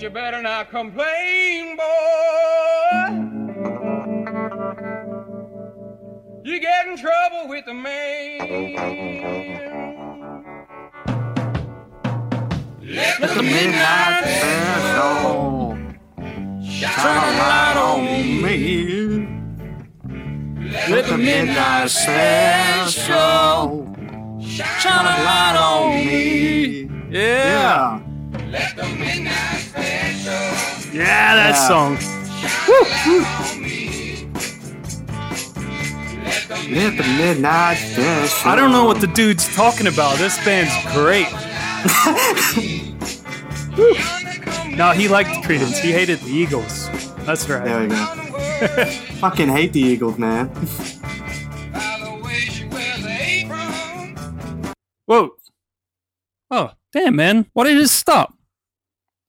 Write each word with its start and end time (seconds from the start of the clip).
But 0.00 0.04
you 0.04 0.14
better 0.14 0.40
not 0.40 0.70
complain, 0.70 1.76
boy. 1.76 1.82
You 6.42 6.58
get 6.58 6.86
in 6.86 6.96
trouble 6.96 7.48
with 7.48 7.66
the 7.66 7.74
man. 7.74 8.38
Let 12.80 13.20
The 13.20 13.42
midnight 13.42 14.24
special. 14.24 15.76
Shine 16.64 17.18
a 17.18 17.36
light 17.36 17.76
on 17.76 18.00
me. 18.40 19.28
Let 20.88 21.04
the 21.08 21.18
midnight 21.18 21.90
special. 21.90 23.14
Shine 24.40 25.04
a 25.04 25.24
light 25.28 25.56
on 25.60 26.06
me. 26.06 26.88
Yeah. 27.10 27.99
Yeah. 27.99 27.99
Yeah, 31.00 31.34
that 31.34 31.54
Yeah. 31.54 31.68
song. 31.68 31.96
Let 36.70 36.96
the 36.96 37.02
midnight 37.18 37.74
special. 37.76 38.50
I 38.50 38.54
don't 38.54 38.70
know 38.70 38.84
what 38.84 39.00
the 39.00 39.06
dude's 39.08 39.48
talking 39.56 39.86
about. 39.86 40.18
This 40.18 40.36
band's 40.44 40.72
great. 40.92 41.26
no, 44.76 44.92
he 44.92 45.08
liked 45.08 45.30
Creedence. 45.44 45.78
He 45.80 45.90
hated 45.92 46.20
the 46.20 46.30
Eagles. 46.30 46.88
That's 47.24 47.48
right. 47.48 47.64
There 47.64 47.80
we 47.80 47.88
go. 47.88 47.96
Fucking 49.20 49.48
hate 49.48 49.72
the 49.72 49.80
Eagles, 49.80 50.18
man. 50.18 50.48
Whoa. 55.06 55.30
Oh, 56.50 56.70
damn, 56.92 57.16
man. 57.16 57.46
Why 57.52 57.64
did 57.64 57.78
it 57.78 57.88
stop? 57.88 58.34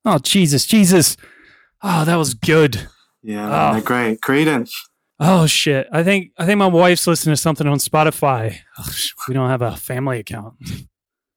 Oh, 0.06 0.18
Jesus, 0.20 0.66
Jesus. 0.66 1.18
Oh, 1.84 2.06
that 2.06 2.16
was 2.16 2.34
good. 2.34 2.88
Yeah, 3.24 3.74
Oh. 3.76 3.82
great. 3.82 4.22
Creedence. 4.22 4.72
Oh 5.20 5.46
shit. 5.46 5.88
I 5.92 6.04
think 6.04 6.32
I 6.38 6.46
think 6.46 6.58
my 6.58 6.66
wife's 6.68 7.06
listening 7.06 7.34
to 7.34 7.42
something 7.42 7.68
on 7.68 7.78
Spotify. 7.78 8.58
Ugh, 8.80 8.92
we 9.28 9.34
don't 9.36 9.50
have 9.50 9.62
a 9.62 9.76
family 9.76 10.20
account. 10.20 10.56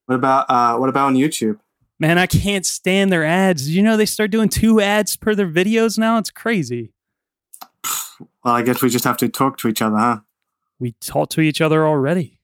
What 0.07 0.15
about 0.15 0.45
uh 0.49 0.77
what 0.77 0.89
about 0.89 1.07
on 1.07 1.15
YouTube? 1.15 1.59
Man, 1.99 2.17
I 2.17 2.25
can't 2.27 2.65
stand 2.65 3.11
their 3.11 3.23
ads. 3.23 3.69
You 3.75 3.81
know 3.83 3.95
they 3.95 4.05
start 4.07 4.31
doing 4.31 4.49
two 4.49 4.81
ads 4.81 5.15
per 5.15 5.33
their 5.35 5.47
videos 5.47 5.97
now? 5.97 6.17
It's 6.17 6.31
crazy. 6.31 6.91
Well, 8.43 8.53
I 8.55 8.61
guess 8.63 8.81
we 8.81 8.89
just 8.89 9.05
have 9.05 9.17
to 9.17 9.29
talk 9.29 9.57
to 9.59 9.67
each 9.67 9.81
other, 9.81 9.97
huh? 9.97 10.19
We 10.79 10.93
talk 10.99 11.29
to 11.31 11.41
each 11.41 11.61
other 11.61 11.85
already. 11.85 12.39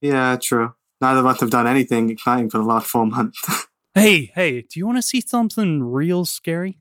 Yeah, 0.00 0.36
true. 0.40 0.74
Neither 1.00 1.20
of 1.20 1.26
us 1.26 1.40
have 1.40 1.50
done 1.50 1.66
anything 1.66 2.10
exciting 2.10 2.50
for 2.50 2.58
the 2.58 2.64
last 2.64 2.86
four 2.86 3.06
months. 3.06 3.40
Hey, 3.96 4.32
hey, 4.34 4.62
do 4.62 4.80
you 4.80 4.86
want 4.86 4.98
to 4.98 5.02
see 5.02 5.20
something 5.20 5.80
real 5.84 6.24
scary? 6.24 6.78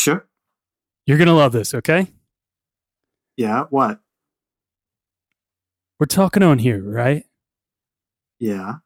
Sure. 0.00 0.26
You're 1.06 1.18
going 1.18 1.28
to 1.28 1.34
love 1.34 1.52
this, 1.52 1.74
okay? 1.74 2.08
Yeah. 3.36 3.64
What? 3.70 4.00
We're 5.98 6.06
talking 6.06 6.42
on 6.42 6.58
here, 6.58 6.82
right? 6.82 7.24
Yeah. 8.38 8.76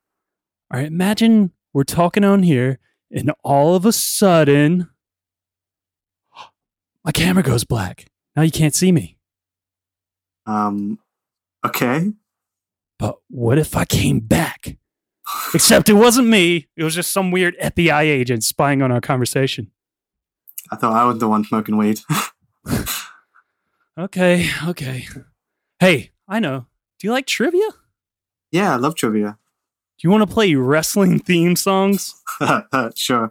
All 0.70 0.80
right, 0.80 0.86
imagine 0.86 1.52
we're 1.72 1.84
talking 1.84 2.24
on 2.24 2.42
here 2.42 2.80
and 3.10 3.32
all 3.44 3.76
of 3.76 3.86
a 3.86 3.92
sudden 3.92 4.90
my 7.04 7.12
camera 7.12 7.42
goes 7.42 7.64
black. 7.64 8.06
Now 8.34 8.42
you 8.42 8.50
can't 8.50 8.74
see 8.74 8.90
me. 8.90 9.16
Um. 10.46 10.98
Okay. 11.64 12.12
But 12.98 13.18
what 13.28 13.58
if 13.58 13.76
I 13.76 13.84
came 13.84 14.20
back? 14.20 14.76
Except 15.54 15.88
it 15.88 15.94
wasn't 15.94 16.28
me. 16.28 16.68
It 16.76 16.84
was 16.84 16.94
just 16.94 17.10
some 17.12 17.30
weird 17.30 17.56
FBI 17.58 18.02
agent 18.02 18.44
spying 18.44 18.82
on 18.82 18.92
our 18.92 19.00
conversation. 19.00 19.70
I 20.74 20.76
thought 20.76 20.92
I 20.92 21.04
was 21.04 21.18
the 21.18 21.28
one 21.28 21.44
smoking 21.44 21.76
weed. 21.76 22.00
Okay, 23.96 24.50
okay. 24.66 25.06
Hey, 25.78 26.10
I 26.26 26.40
know. 26.40 26.66
Do 26.98 27.06
you 27.06 27.12
like 27.12 27.26
trivia? 27.26 27.68
Yeah, 28.50 28.72
I 28.72 28.76
love 28.76 28.96
trivia. 28.96 29.38
Do 29.98 30.08
you 30.08 30.10
want 30.10 30.28
to 30.28 30.34
play 30.34 30.52
wrestling 30.56 31.20
theme 31.20 31.54
songs? 31.54 32.20
sure. 32.96 33.30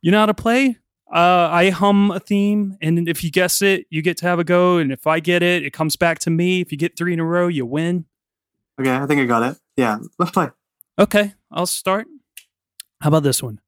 You 0.00 0.10
know 0.10 0.20
how 0.20 0.26
to 0.26 0.32
play? 0.32 0.78
Uh, 1.12 1.50
I 1.52 1.68
hum 1.68 2.10
a 2.10 2.20
theme, 2.20 2.78
and 2.80 3.06
if 3.06 3.22
you 3.22 3.30
guess 3.30 3.60
it, 3.60 3.84
you 3.90 4.00
get 4.00 4.16
to 4.18 4.26
have 4.26 4.38
a 4.38 4.44
go. 4.44 4.78
And 4.78 4.90
if 4.92 5.06
I 5.06 5.20
get 5.20 5.42
it, 5.42 5.62
it 5.62 5.74
comes 5.74 5.94
back 5.96 6.20
to 6.20 6.30
me. 6.30 6.62
If 6.62 6.72
you 6.72 6.78
get 6.78 6.96
three 6.96 7.12
in 7.12 7.20
a 7.20 7.24
row, 7.24 7.48
you 7.48 7.66
win. 7.66 8.06
Okay, 8.80 8.96
I 8.96 9.04
think 9.06 9.20
I 9.20 9.26
got 9.26 9.42
it. 9.42 9.58
Yeah, 9.76 9.98
let's 10.18 10.30
play. 10.30 10.48
Okay, 10.98 11.34
I'll 11.50 11.66
start. 11.66 12.06
How 13.02 13.08
about 13.08 13.24
this 13.24 13.42
one? 13.42 13.60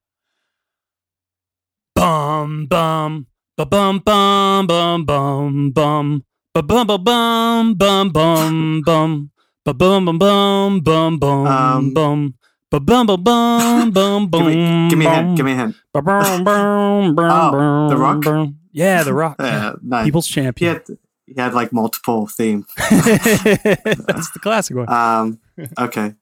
Bum 2.00 2.64
bum 2.66 3.26
ba 3.58 3.64
bum 3.66 3.98
bum 4.00 4.66
bum 4.66 5.04
bum 5.04 5.70
bum 5.76 6.22
ba 6.54 6.62
bum 6.62 6.86
ba 6.88 6.96
bum 6.96 7.74
bum 7.76 8.08
bum 8.08 8.80
bum 8.82 9.30
ba 9.66 9.72
bum 9.74 10.04
bum 10.06 10.18
bum 10.18 10.80
bum 10.80 11.18
bum 11.20 11.46
Um, 11.46 11.92
bum 11.92 12.34
ba 12.70 12.80
bum 12.80 13.04
bum 13.06 13.22
bum 13.22 13.90
bum 13.92 13.92
ba 13.92 13.92
bum 13.92 13.92
bum 13.92 14.30
bum 14.30 14.30
bum. 14.30 14.88
Give 14.88 14.98
me, 14.98 15.04
bum 15.04 15.04
give 15.04 15.04
me 15.04 15.04
a 15.04 15.12
hint. 15.12 15.36
Give 15.36 15.44
me 15.44 15.52
a 15.52 15.56
hint. 15.56 15.76
Ba 15.92 16.00
bum 16.00 16.42
bum 16.44 17.14
bum 17.14 17.30
Oh, 17.30 17.88
The 17.90 17.96
Rock? 17.98 18.24
Yeah, 18.72 19.02
The 19.02 19.12
Rock. 19.12 19.36
Nice. 19.82 20.04
People's 20.06 20.26
He 20.26 20.32
champion. 20.40 20.72
had 20.76 20.84
he 21.26 21.34
had 21.36 21.52
like 21.52 21.70
multiple 21.70 22.26
themes. 22.28 22.64
That's 22.78 24.30
the 24.32 24.40
classic 24.40 24.74
one. 24.74 24.88
Um. 24.88 25.38
Okay. 25.78 26.14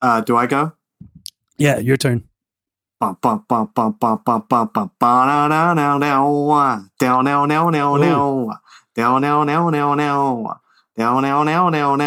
Uh. 0.00 0.22
Do 0.22 0.38
I 0.38 0.46
go? 0.46 0.72
Yeah, 1.58 1.76
your 1.80 1.98
turn. 1.98 2.24
Down 3.00 3.16
down 9.22 9.46
down 11.72 11.98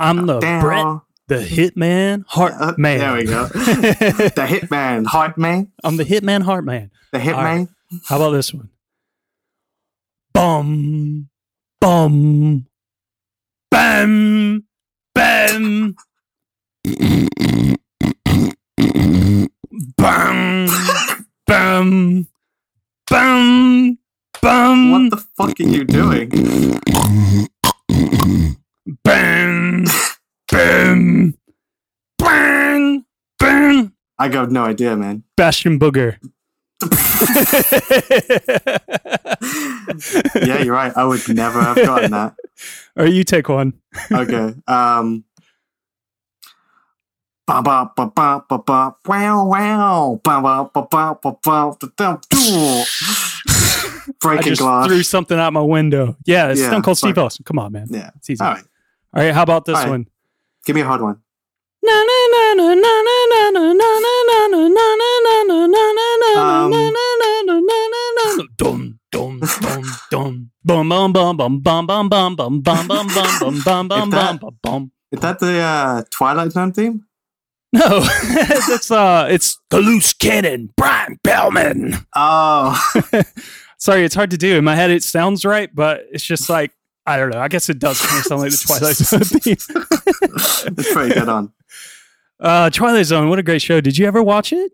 I'm 0.00 0.26
the. 0.26 0.38
Bret 0.38 0.86
The 1.28 1.36
Hitman 1.44 2.24
Hart 2.26 2.54
Uh, 2.58 2.72
Man. 2.78 2.98
There 2.98 3.14
we 3.14 3.24
go. 3.24 3.44
the 3.46 4.46
Hitman, 4.48 5.06
Hart 5.06 5.36
Man, 5.36 5.70
I'm 5.84 5.96
the 5.96 6.04
Hitman 6.04 6.42
Hart 6.42 6.64
Man. 6.64 6.90
the 7.12 7.18
Hitman. 7.18 7.68
How 8.06 8.16
about 8.16 8.30
this 8.30 8.54
one? 8.54 8.70
Bum, 10.32 11.28
bum, 11.80 12.66
bam, 13.70 14.64
bam, 15.14 15.96
bam, 20.00 20.66
bam, 21.46 22.26
bam, 23.10 23.98
bam, 24.40 24.90
What 24.92 25.10
the 25.10 25.16
fuck 25.36 25.60
are 25.60 25.62
you 25.62 25.84
doing? 25.84 26.30
bam, 29.04 29.84
bam, 30.50 31.34
bam, 32.18 33.04
bam. 33.38 33.92
I 34.18 34.28
got 34.28 34.50
no 34.50 34.64
idea, 34.64 34.96
man. 34.96 35.24
Bastion 35.36 35.78
Booger. 35.78 36.16
Yeah, 40.42 40.62
you're 40.62 40.74
right. 40.74 40.92
I 40.96 41.04
would 41.04 41.26
never 41.28 41.60
have 41.60 41.76
gotten 41.76 42.10
that. 42.12 42.34
Or 42.96 43.06
you 43.06 43.24
take 43.24 43.48
one. 43.48 43.72
Okay. 44.12 44.52
Um. 44.66 45.24
Ba 47.50 47.58
ba 47.58 47.90
ba 47.96 48.06
ba 48.14 48.46
ba 48.46 48.58
ba 48.62 48.94
wow 49.10 49.42
wow 49.42 50.20
ba 50.22 50.38
ba 50.38 50.70
ba 50.70 50.86
ba 50.86 51.18
ba 51.18 51.30
ba 51.42 51.74
da, 51.82 51.86
da, 51.98 52.08
doo. 52.30 52.86
I 52.86 54.14
breaking 54.22 54.54
just 54.54 54.60
glass. 54.62 54.86
threw 54.86 55.02
something 55.02 55.34
out 55.36 55.52
my 55.52 55.60
window. 55.60 56.14
Yeah, 56.26 56.54
it's 56.54 56.60
Yeah, 56.60 56.68
Stone 56.68 56.82
Cold 56.82 56.98
Steve. 56.98 57.18
Austin. 57.18 57.42
Come 57.42 57.58
on, 57.58 57.72
man. 57.72 57.88
Yeah. 57.90 58.10
It's 58.14 58.30
easy. 58.30 58.44
All 58.44 58.54
right. 58.54 58.62
All 59.12 59.22
right, 59.24 59.34
how 59.34 59.42
about 59.42 59.64
this 59.64 59.74
right. 59.74 59.90
one? 59.90 60.06
Give 60.64 60.76
me 60.76 60.82
a 60.82 60.84
hard 60.86 61.02
one. 61.02 61.18
Na 61.82 61.90
na 61.90 62.18
na 62.30 62.42
na 62.54 62.66
na 62.70 62.92
na 63.02 63.16
na 63.26 63.50
na 63.50 63.66
na 63.74 63.98
na 63.98 64.14
na 64.46 64.46
na 64.46 64.86
na 64.86 65.50
na 65.50 65.58
na 65.58 65.90
na 65.90 66.22
na 66.22 66.30
Um. 66.38 66.70
Dum 68.56 69.00
dum 69.10 69.40
dum. 70.10 70.50
Bum 70.62 70.88
bum 70.88 71.12
bum 71.12 71.36
bum 71.36 71.60
bum 71.60 71.86
bum 71.86 72.08
bum 72.08 72.08
bum 72.08 72.36
bum 72.36 72.62
bum 72.62 72.86
bum 72.86 73.08
bum 73.10 73.62
bum 73.64 73.88
bum 73.88 74.10
bum 74.10 74.38
bum 74.38 74.58
bum. 74.62 74.92
Is 75.10 75.18
that 75.18 75.40
the 75.40 75.58
uh, 75.58 76.02
Twilight 76.14 76.52
Zone 76.52 76.72
theme? 76.72 77.09
No, 77.72 78.00
that's 78.00 78.90
uh, 78.90 79.28
it's 79.30 79.56
the 79.70 79.78
loose 79.78 80.12
cannon, 80.12 80.70
Brian 80.76 81.20
Pillman. 81.24 82.04
Oh, 82.16 82.76
Sorry, 83.78 84.04
it's 84.04 84.14
hard 84.14 84.32
to 84.32 84.36
do. 84.36 84.56
In 84.56 84.64
my 84.64 84.74
head, 84.74 84.90
it 84.90 85.04
sounds 85.04 85.44
right, 85.44 85.72
but 85.72 86.04
it's 86.10 86.24
just 86.24 86.50
like 86.50 86.72
I 87.06 87.16
don't 87.16 87.30
know. 87.30 87.38
I 87.38 87.46
guess 87.46 87.68
it 87.68 87.78
does 87.78 88.00
kind 88.04 88.18
of 88.18 88.24
sound 88.24 88.40
like 88.42 88.50
the 88.50 88.58
Twilight 88.66 88.96
Zone 88.96 90.74
it's 90.76 90.92
pretty 90.92 91.14
good 91.14 91.28
on. 91.28 91.52
Uh, 92.40 92.70
Twilight 92.70 93.06
Zone, 93.06 93.28
what 93.28 93.38
a 93.38 93.42
great 93.42 93.62
show! 93.62 93.80
Did 93.80 93.96
you 93.96 94.06
ever 94.06 94.22
watch 94.22 94.52
it? 94.52 94.72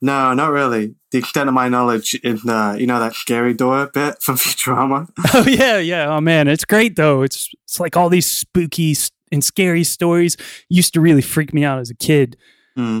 No, 0.00 0.32
not 0.32 0.50
really. 0.50 0.94
The 1.10 1.18
extent 1.18 1.48
of 1.48 1.54
my 1.54 1.68
knowledge 1.68 2.18
is, 2.22 2.46
uh, 2.46 2.76
you 2.78 2.86
know, 2.86 3.00
that 3.00 3.14
scary 3.14 3.52
door 3.52 3.90
bit 3.92 4.22
from 4.22 4.36
Futurama. 4.36 5.08
Oh 5.34 5.46
yeah, 5.46 5.78
yeah. 5.78 6.14
Oh 6.14 6.20
man, 6.20 6.48
it's 6.48 6.64
great 6.64 6.96
though. 6.96 7.22
It's 7.22 7.50
it's 7.64 7.80
like 7.80 7.96
all 7.96 8.08
these 8.08 8.26
spooky 8.26 8.94
and 9.32 9.42
scary 9.44 9.84
stories 9.84 10.36
used 10.68 10.94
to 10.94 11.00
really 11.00 11.22
freak 11.22 11.52
me 11.54 11.64
out 11.64 11.78
as 11.78 11.90
a 11.90 11.94
kid. 11.94 12.36
Hmm. 12.76 13.00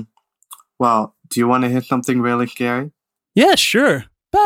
Well, 0.78 1.14
do 1.28 1.40
you 1.40 1.48
want 1.48 1.64
to 1.64 1.70
hear 1.70 1.82
something 1.82 2.20
really 2.20 2.46
scary? 2.46 2.92
Yeah, 3.34 3.54
sure. 3.54 4.04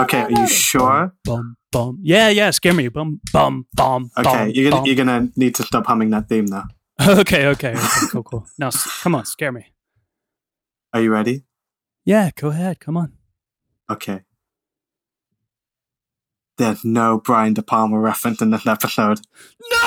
Okay, 0.00 0.22
are 0.22 0.30
you 0.30 0.46
sure? 0.46 1.14
Bum 1.24 1.56
bum. 1.70 1.98
Yeah, 2.02 2.28
yeah. 2.30 2.50
Scare 2.50 2.72
me. 2.72 2.88
Bum 2.88 3.20
bum 3.32 3.66
bum. 3.74 4.10
Okay, 4.16 4.50
you're 4.54 4.70
gonna, 4.70 4.80
bum. 4.82 4.86
you're 4.86 4.96
gonna 4.96 5.28
need 5.36 5.54
to 5.56 5.62
stop 5.62 5.86
humming 5.86 6.10
that 6.10 6.28
theme 6.28 6.46
though. 6.46 6.64
Okay, 7.00 7.46
okay, 7.46 7.70
okay. 7.72 8.06
Cool, 8.10 8.22
cool. 8.22 8.46
Now, 8.58 8.70
come 9.02 9.14
on, 9.14 9.24
scare 9.24 9.52
me. 9.52 9.66
Are 10.92 11.00
you 11.00 11.12
ready? 11.12 11.44
Yeah, 12.04 12.30
go 12.34 12.48
ahead. 12.48 12.80
Come 12.80 12.96
on. 12.96 13.12
Okay. 13.90 14.22
There's 16.60 16.84
no 16.84 17.18
Brian 17.18 17.54
De 17.54 17.62
Palma 17.62 17.98
reference 17.98 18.42
in 18.42 18.50
this 18.50 18.66
episode. 18.66 19.22
No! 19.70 19.78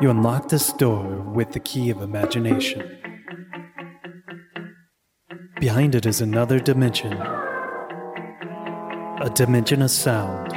You 0.00 0.08
unlock 0.08 0.48
this 0.48 0.72
door 0.72 1.04
with 1.04 1.52
the 1.52 1.60
key 1.60 1.90
of 1.90 2.00
imagination. 2.00 2.96
Behind 5.60 5.94
it 5.94 6.06
is 6.06 6.22
another 6.22 6.58
dimension. 6.58 7.12
A 9.20 9.30
dimension 9.34 9.82
of 9.82 9.90
sound. 9.90 10.54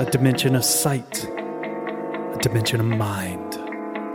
A 0.00 0.08
dimension 0.10 0.56
of 0.56 0.64
sight. 0.64 1.24
A 1.24 2.38
dimension 2.40 2.80
of 2.80 2.86
mind. 2.86 3.57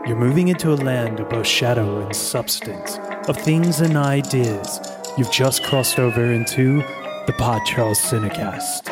You're 0.05 0.17
moving 0.17 0.49
into 0.49 0.73
a 0.73 0.75
land 0.75 1.21
of 1.21 1.29
both 1.29 1.47
shadow 1.47 2.01
and 2.01 2.13
substance, 2.13 2.99
of 3.29 3.37
things 3.37 3.79
and 3.79 3.95
ideas. 3.95 4.81
You've 5.17 5.31
just 5.31 5.63
crossed 5.63 5.97
over 5.97 6.29
into 6.29 6.79
the 7.25 7.33
Pod 7.37 7.61
Charles 7.65 8.01
Cinecast. 8.01 8.89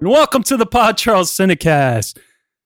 And 0.00 0.08
welcome 0.08 0.42
to 0.44 0.56
the 0.56 0.64
Pod 0.64 0.96
Charles 0.96 1.30
Cinecast. 1.30 2.16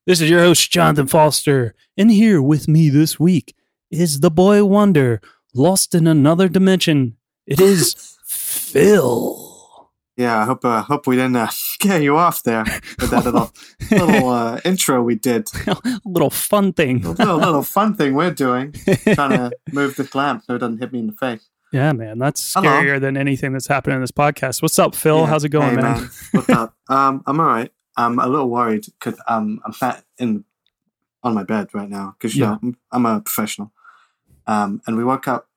This 0.06 0.20
is 0.20 0.30
your 0.30 0.38
host, 0.38 0.70
Jonathan 0.70 1.08
Foster, 1.08 1.74
and 1.96 2.12
here 2.12 2.40
with 2.40 2.68
me 2.68 2.90
this 2.90 3.18
week 3.18 3.56
is 3.90 4.20
the 4.20 4.30
boy 4.30 4.64
wonder, 4.64 5.20
lost 5.52 5.96
in 5.96 6.06
another 6.06 6.48
dimension. 6.48 7.16
It 7.44 7.60
is 7.60 8.16
Fil. 8.24 9.90
Yeah, 10.16 10.40
I 10.40 10.44
hope 10.44 10.64
uh, 10.64 10.82
hope 10.82 11.08
we 11.08 11.16
didn't 11.16 11.34
uh, 11.34 11.48
scare 11.84 12.02
you 12.02 12.16
off 12.16 12.42
there 12.42 12.64
with 13.00 13.10
that 13.10 13.25
little 13.25 13.52
little 13.90 14.28
uh, 14.28 14.60
intro 14.64 15.02
we 15.02 15.14
did. 15.14 15.48
Little 16.04 16.31
fun 16.31 16.72
thing. 16.72 17.00
Little, 17.02 17.36
little 17.38 17.62
fun 17.78 17.94
thing 17.94 18.14
we're 18.14 18.31
doing, 18.31 18.72
trying 19.14 19.31
to 19.31 19.52
move 19.72 19.96
this 19.96 20.14
lamp 20.14 20.44
so 20.46 20.54
it 20.54 20.58
doesn't 20.58 20.78
hit 20.78 20.92
me 20.92 21.00
in 21.00 21.06
the 21.08 21.12
face. 21.12 21.48
Yeah, 21.72 21.92
man, 21.92 22.19
that's 22.19 22.54
Hello. 22.54 22.69
scarier 22.69 23.00
than 23.00 23.16
anything 23.16 23.52
that's 23.52 23.66
happened 23.66 23.94
in 23.96 24.00
this 24.00 24.12
podcast. 24.12 24.62
What's 24.62 24.78
up, 24.78 24.94
Fil? 24.94 25.20
Yeah. 25.20 25.26
How's 25.26 25.44
it 25.44 25.48
going, 25.48 25.70
Hey, 25.76 25.82
man? 25.82 26.10
What's 26.32 26.48
up? 26.50 26.75
Um, 26.88 27.22
I'm 27.26 27.40
all 27.40 27.46
right. 27.46 27.72
I'm 27.96 28.19
a 28.19 28.26
little 28.28 28.48
worried 28.48 28.86
because 28.86 29.20
um, 29.26 29.60
I'm 29.64 29.72
sat 29.72 30.04
in 30.19 30.44
on 31.22 31.34
my 31.34 31.42
bed 31.42 31.69
right 31.75 31.88
now 31.88 32.14
because 32.19 32.36
you 32.36 32.44
Yeah. 32.44 32.50
know 32.52 32.58
I'm, 32.62 32.76
I'm 32.92 33.06
a 33.06 33.20
professional. 33.20 33.72
Um, 34.46 34.82
and 34.86 34.96
we 34.96 35.04
woke 35.04 35.26
up 35.26 35.48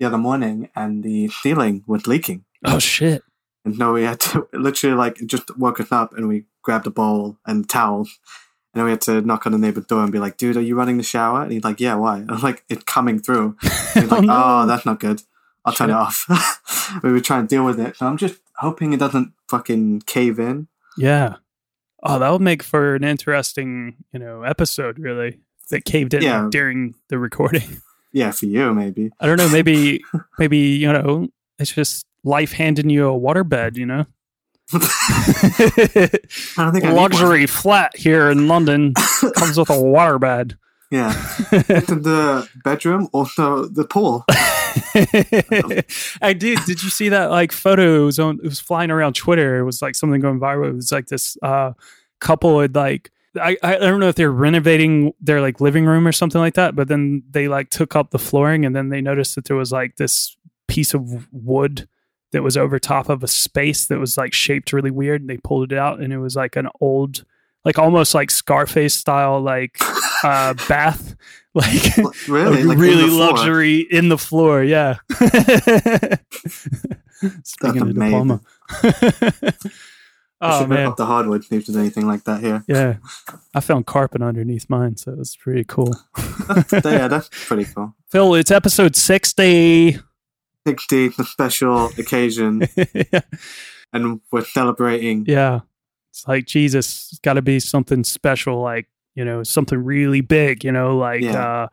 the 0.00 0.06
other 0.06 0.18
morning 0.18 0.70
and 0.74 1.04
the 1.04 1.28
ceiling 1.28 1.84
was 1.86 2.06
leaking. 2.06 2.44
Oh 2.64 2.78
shit! 2.78 3.22
And 3.64 3.78
no, 3.78 3.92
we 3.92 4.02
had 4.04 4.20
to 4.20 4.46
literally 4.52 4.96
like 4.96 5.16
just 5.26 5.56
woke 5.56 5.80
us 5.80 5.90
up 5.92 6.14
and 6.16 6.28
we 6.28 6.44
grabbed 6.62 6.86
a 6.86 6.90
bowl 6.90 7.38
and 7.46 7.68
towel. 7.68 8.00
And 8.00 8.06
then 8.80 8.84
we 8.84 8.90
had 8.90 9.00
to 9.02 9.20
knock 9.20 9.46
on 9.46 9.52
the 9.52 9.58
neighbor's 9.58 9.86
door 9.86 10.02
and 10.02 10.10
be 10.12 10.18
like, 10.18 10.36
dude, 10.36 10.56
are 10.56 10.60
you 10.62 10.74
running 10.74 10.96
the 10.96 11.02
shower? 11.04 11.42
And 11.42 11.52
he's 11.52 11.62
like, 11.64 11.80
yeah, 11.80 11.94
why? 11.94 12.18
And 12.18 12.30
I'm 12.32 12.40
like, 12.40 12.64
it's 12.68 12.84
coming 12.84 13.18
through. 13.20 13.56
And 13.94 14.04
he's 14.04 14.12
Oh, 14.12 14.16
like, 14.16 14.24
no. 14.24 14.42
oh, 14.44 14.66
that's 14.66 14.84
not 14.84 14.98
good. 15.00 15.22
I'll 15.64 15.72
turn 15.72 15.90
it 15.90 15.94
off. 15.94 16.26
we 17.02 17.10
were 17.12 17.20
trying 17.20 17.44
to 17.46 17.48
deal 17.48 17.64
with 17.64 17.78
it. 17.80 17.96
So 17.96 18.06
I'm 18.06 18.16
just 18.18 18.40
hoping 18.56 18.92
it 18.92 18.98
doesn't 19.00 19.32
fucking 19.48 20.00
cave 20.02 20.38
in. 20.38 20.66
Yeah. 20.98 21.36
Oh, 22.02 22.18
that 22.18 22.30
would 22.30 22.42
make 22.42 22.62
for 22.62 22.94
an 22.96 23.04
interesting, 23.04 23.96
you 24.12 24.18
know, 24.18 24.42
episode. 24.42 24.98
Really, 24.98 25.38
that 25.70 25.86
caved 25.86 26.12
in 26.12 26.20
Yeah. 26.22 26.48
during 26.50 26.94
the 27.08 27.18
recording. 27.18 27.80
Yeah, 28.12 28.30
for 28.30 28.46
you, 28.46 28.72
maybe. 28.74 29.10
I 29.20 29.26
don't 29.26 29.38
know. 29.38 29.48
Maybe, 29.48 30.04
maybe 30.38 30.58
you 30.58 30.92
know, 30.92 31.28
it's 31.58 31.72
just 31.72 32.04
life 32.24 32.52
handing 32.52 32.90
you 32.90 33.08
a 33.08 33.18
waterbed. 33.18 33.76
You 33.76 33.86
know, 33.86 34.06
I 34.72 36.08
don't 36.56 36.72
think 36.72 36.84
I 36.84 36.92
luxury 36.92 37.46
flat 37.46 37.96
here 37.96 38.30
in 38.30 38.48
London 38.48 38.94
comes 39.36 39.58
with 39.58 39.70
a 39.70 39.74
waterbed. 39.74 40.56
Yeah. 40.90 41.12
The 41.50 42.48
bedroom, 42.62 43.08
also 43.12 43.66
the 43.66 43.84
pool. 43.84 44.24
I 46.22 46.32
did. 46.32 46.58
Did 46.66 46.82
you 46.82 46.90
see 46.90 47.08
that 47.08 47.30
like 47.30 47.52
photo? 47.52 48.02
It 48.02 48.06
was, 48.06 48.18
on, 48.18 48.38
it 48.38 48.44
was 48.44 48.60
flying 48.60 48.90
around 48.90 49.14
Twitter. 49.14 49.58
It 49.58 49.64
was 49.64 49.82
like 49.82 49.94
something 49.94 50.20
going 50.20 50.40
viral. 50.40 50.68
It 50.68 50.74
was 50.74 50.92
like 50.92 51.06
this 51.06 51.36
uh, 51.42 51.72
couple 52.20 52.60
had 52.60 52.74
like 52.74 53.10
I, 53.40 53.56
I 53.62 53.76
don't 53.76 54.00
know 54.00 54.08
if 54.08 54.14
they're 54.14 54.30
renovating 54.30 55.12
their 55.20 55.40
like 55.40 55.60
living 55.60 55.86
room 55.86 56.06
or 56.06 56.12
something 56.12 56.40
like 56.40 56.54
that, 56.54 56.76
but 56.76 56.88
then 56.88 57.22
they 57.30 57.48
like 57.48 57.70
took 57.70 57.96
up 57.96 58.10
the 58.10 58.18
flooring 58.18 58.64
and 58.64 58.74
then 58.74 58.88
they 58.88 59.00
noticed 59.00 59.34
that 59.34 59.46
there 59.46 59.56
was 59.56 59.72
like 59.72 59.96
this 59.96 60.36
piece 60.68 60.94
of 60.94 61.32
wood 61.32 61.88
that 62.34 62.42
was 62.42 62.56
over 62.58 62.78
top 62.78 63.08
of 63.08 63.22
a 63.22 63.26
space 63.28 63.86
that 63.86 63.98
was 63.98 64.18
like 64.18 64.32
shaped 64.34 64.72
really 64.72 64.90
weird 64.90 65.22
and 65.22 65.30
they 65.30 65.38
pulled 65.38 65.72
it 65.72 65.78
out 65.78 66.00
and 66.00 66.12
it 66.12 66.18
was 66.18 66.36
like 66.36 66.56
an 66.56 66.68
old 66.80 67.24
like 67.64 67.78
almost 67.78 68.14
like 68.14 68.30
Scarface 68.30 68.92
style 68.94 69.40
like 69.40 69.78
uh 70.24 70.52
bath 70.68 71.16
like 71.54 71.96
Really? 72.28 72.64
Like 72.64 72.74
in 72.74 72.80
really 72.80 73.08
floor? 73.08 73.30
luxury 73.30 73.78
in 73.90 74.08
the 74.08 74.18
floor. 74.18 74.62
Yeah. 74.64 74.96
Speaking 77.44 77.82
of 77.82 77.94
De 77.94 78.00
Palma. 78.10 78.40
Oh 80.40 80.66
man, 80.66 80.88
up 80.88 80.96
the 80.96 81.06
hardwood 81.06 81.44
see 81.44 81.56
if 81.56 81.66
there's 81.66 81.76
anything 81.76 82.06
like 82.06 82.24
that 82.24 82.40
here. 82.42 82.64
yeah. 82.68 82.96
I 83.54 83.60
found 83.60 83.86
carpet 83.86 84.20
underneath 84.20 84.68
mine, 84.68 84.96
so 84.96 85.12
it 85.12 85.18
was 85.18 85.36
pretty 85.36 85.64
cool. 85.64 85.94
yeah, 86.84 87.08
that's 87.08 87.30
pretty 87.46 87.64
cool. 87.64 87.94
Fil, 88.10 88.34
it's 88.34 88.50
episode 88.50 88.94
sixty. 88.96 89.98
60, 90.66 91.08
the 91.08 91.24
special 91.24 91.86
occasion, 91.98 92.62
and 93.92 94.20
we're 94.32 94.44
celebrating. 94.44 95.24
yeah, 95.26 95.60
it's 96.10 96.26
like 96.26 96.46
Jesus. 96.46 97.08
It's 97.12 97.20
got 97.20 97.34
to 97.34 97.42
be 97.42 97.60
something 97.60 98.04
special, 98.04 98.60
like 98.60 98.86
you 99.14 99.24
know, 99.24 99.42
something 99.42 99.78
really 99.78 100.20
big. 100.20 100.64
You 100.64 100.72
know, 100.72 100.96
like 100.96 101.22
Yeah. 101.22 101.44
uh, 101.64 101.66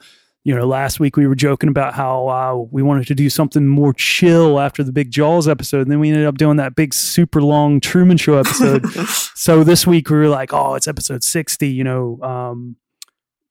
you 0.44 0.56
know, 0.56 0.66
last 0.66 1.00
week 1.00 1.18
we 1.18 1.28
were 1.28 1.36
joking 1.36 1.70
about 1.70 1.94
how 1.94 2.28
uh, 2.28 2.56
we 2.72 2.82
wanted 2.82 3.06
to 3.08 3.14
do 3.16 3.30
something 3.30 3.68
more 3.68 3.94
chill 3.94 4.60
after 4.60 4.84
the 4.84 4.92
big 4.92 5.12
Jaws 5.12 5.48
episode, 5.48 5.82
and 5.82 5.92
then 5.92 6.00
we 6.00 6.10
ended 6.10 6.26
up 6.26 6.38
doing 6.40 6.58
that 6.58 6.76
big 6.76 6.94
super 6.96 7.42
long 7.44 7.80
Truman 7.80 8.18
Show 8.18 8.38
episode. 8.40 8.88
so 9.36 9.64
this 9.64 9.86
week 9.86 10.10
we 10.10 10.18
were 10.18 10.30
like, 10.30 10.52
oh, 10.52 10.74
it's 10.74 10.88
episode 10.88 11.24
60, 11.24 11.68
you 11.68 11.84
know, 11.84 12.20
um, 12.24 12.76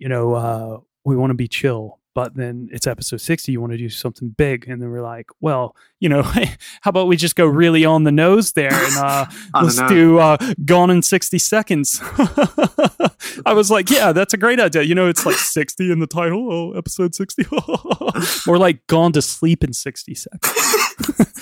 you 0.00 0.09
know, 0.09 0.35
uh, 0.35 0.78
we 1.04 1.14
want 1.14 1.30
to 1.30 1.35
be 1.35 1.47
chill. 1.47 2.00
But 2.12 2.35
then 2.35 2.69
it's 2.73 2.88
episode 2.88 3.21
60, 3.21 3.52
you 3.52 3.61
want 3.61 3.73
to 3.73 3.79
do 3.79 3.88
something 3.88 4.31
big. 4.31 4.69
And 4.69 4.83
then 4.83 4.90
we're 4.90 5.00
like, 5.00 5.26
well, 5.40 5.76
you 6.00 6.09
know, 6.09 6.23
how 6.81 6.88
about 6.88 7.07
we 7.07 7.17
just 7.17 7.37
go 7.37 7.47
really 7.47 7.85
on 7.85 8.02
the 8.02 8.11
nose 8.11 8.50
there 8.52 8.73
and 8.73 8.97
uh, 8.99 9.26
let's 9.55 9.81
do 9.88 10.19
uh, 10.19 10.37
Gone 10.64 10.90
in 10.90 11.02
60 11.02 11.38
Seconds. 11.38 12.00
I 13.47 13.52
was 13.55 13.71
like, 13.71 13.90
yeah, 13.90 14.12
that's 14.12 14.35
a 14.35 14.37
great 14.37 14.59
idea. 14.61 14.83
You 14.83 14.95
know, 14.97 15.09
it's 15.09 15.25
like 15.25 15.37
60 15.37 15.90
in 15.93 16.00
the 16.00 16.07
title. 16.09 16.52
Oh, 16.52 16.73
episode 16.73 17.14
60. 17.14 17.47
More 18.47 18.59
like 18.59 18.87
Gone 18.88 19.12
to 19.12 19.23
Sleep 19.23 19.62
in 19.62 19.73
60 19.73 20.14
Seconds. 20.14 21.35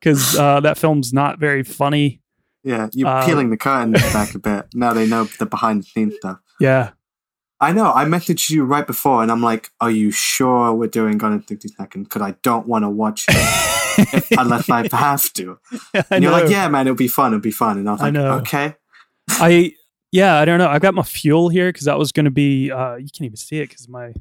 Because 0.00 0.36
uh, 0.36 0.60
that 0.60 0.76
film's 0.76 1.12
not 1.12 1.38
very 1.38 1.62
funny. 1.62 2.20
yeah, 2.64 2.88
you're 2.92 3.08
Uh, 3.08 3.24
peeling 3.24 3.50
the 3.50 3.56
curtain 3.56 3.92
back 3.92 4.34
a 4.34 4.38
bit. 4.38 4.66
Now 4.74 4.92
they 4.92 5.06
know 5.06 5.24
the 5.38 5.46
behind 5.46 5.82
the 5.82 5.86
scenes 5.86 6.14
stuff. 6.16 6.38
Yeah. 6.60 6.90
I 7.60 7.72
know. 7.72 7.90
I 7.92 8.04
messaged 8.04 8.50
you 8.50 8.64
right 8.64 8.86
before, 8.86 9.22
and 9.22 9.32
I'm 9.32 9.42
like, 9.42 9.70
"Are 9.80 9.90
you 9.90 10.10
sure 10.10 10.74
we're 10.74 10.88
doing 10.88 11.16
Gone 11.16 11.32
in 11.32 11.46
60 11.46 11.68
Seconds? 11.68 12.06
Because 12.08 12.22
I 12.22 12.34
don't 12.42 12.66
want 12.66 12.84
to 12.84 12.90
watch 12.90 13.24
it 13.28 14.24
unless 14.38 14.68
I 14.68 14.88
have 14.92 15.32
to." 15.34 15.58
And 16.10 16.22
you're 16.22 16.32
like, 16.32 16.50
"Yeah, 16.50 16.68
man, 16.68 16.86
it'll 16.86 16.96
be 16.96 17.08
fun. 17.08 17.32
It'll 17.32 17.40
be 17.40 17.50
fun." 17.50 17.78
And 17.78 17.88
I 17.88 17.92
was 17.92 18.00
I 18.00 18.04
like, 18.04 18.12
know. 18.12 18.32
"Okay." 18.38 18.74
I 19.28 19.72
yeah, 20.12 20.36
I 20.36 20.44
don't 20.44 20.58
know. 20.58 20.68
I've 20.68 20.82
got 20.82 20.94
my 20.94 21.02
fuel 21.02 21.48
here 21.48 21.70
because 21.70 21.86
that 21.86 21.98
was 21.98 22.12
going 22.12 22.24
to 22.24 22.30
be. 22.30 22.70
Uh, 22.70 22.96
you 22.96 23.08
can't 23.08 23.22
even 23.22 23.36
see 23.36 23.60
it 23.60 23.68
because 23.68 23.88
my. 23.88 24.12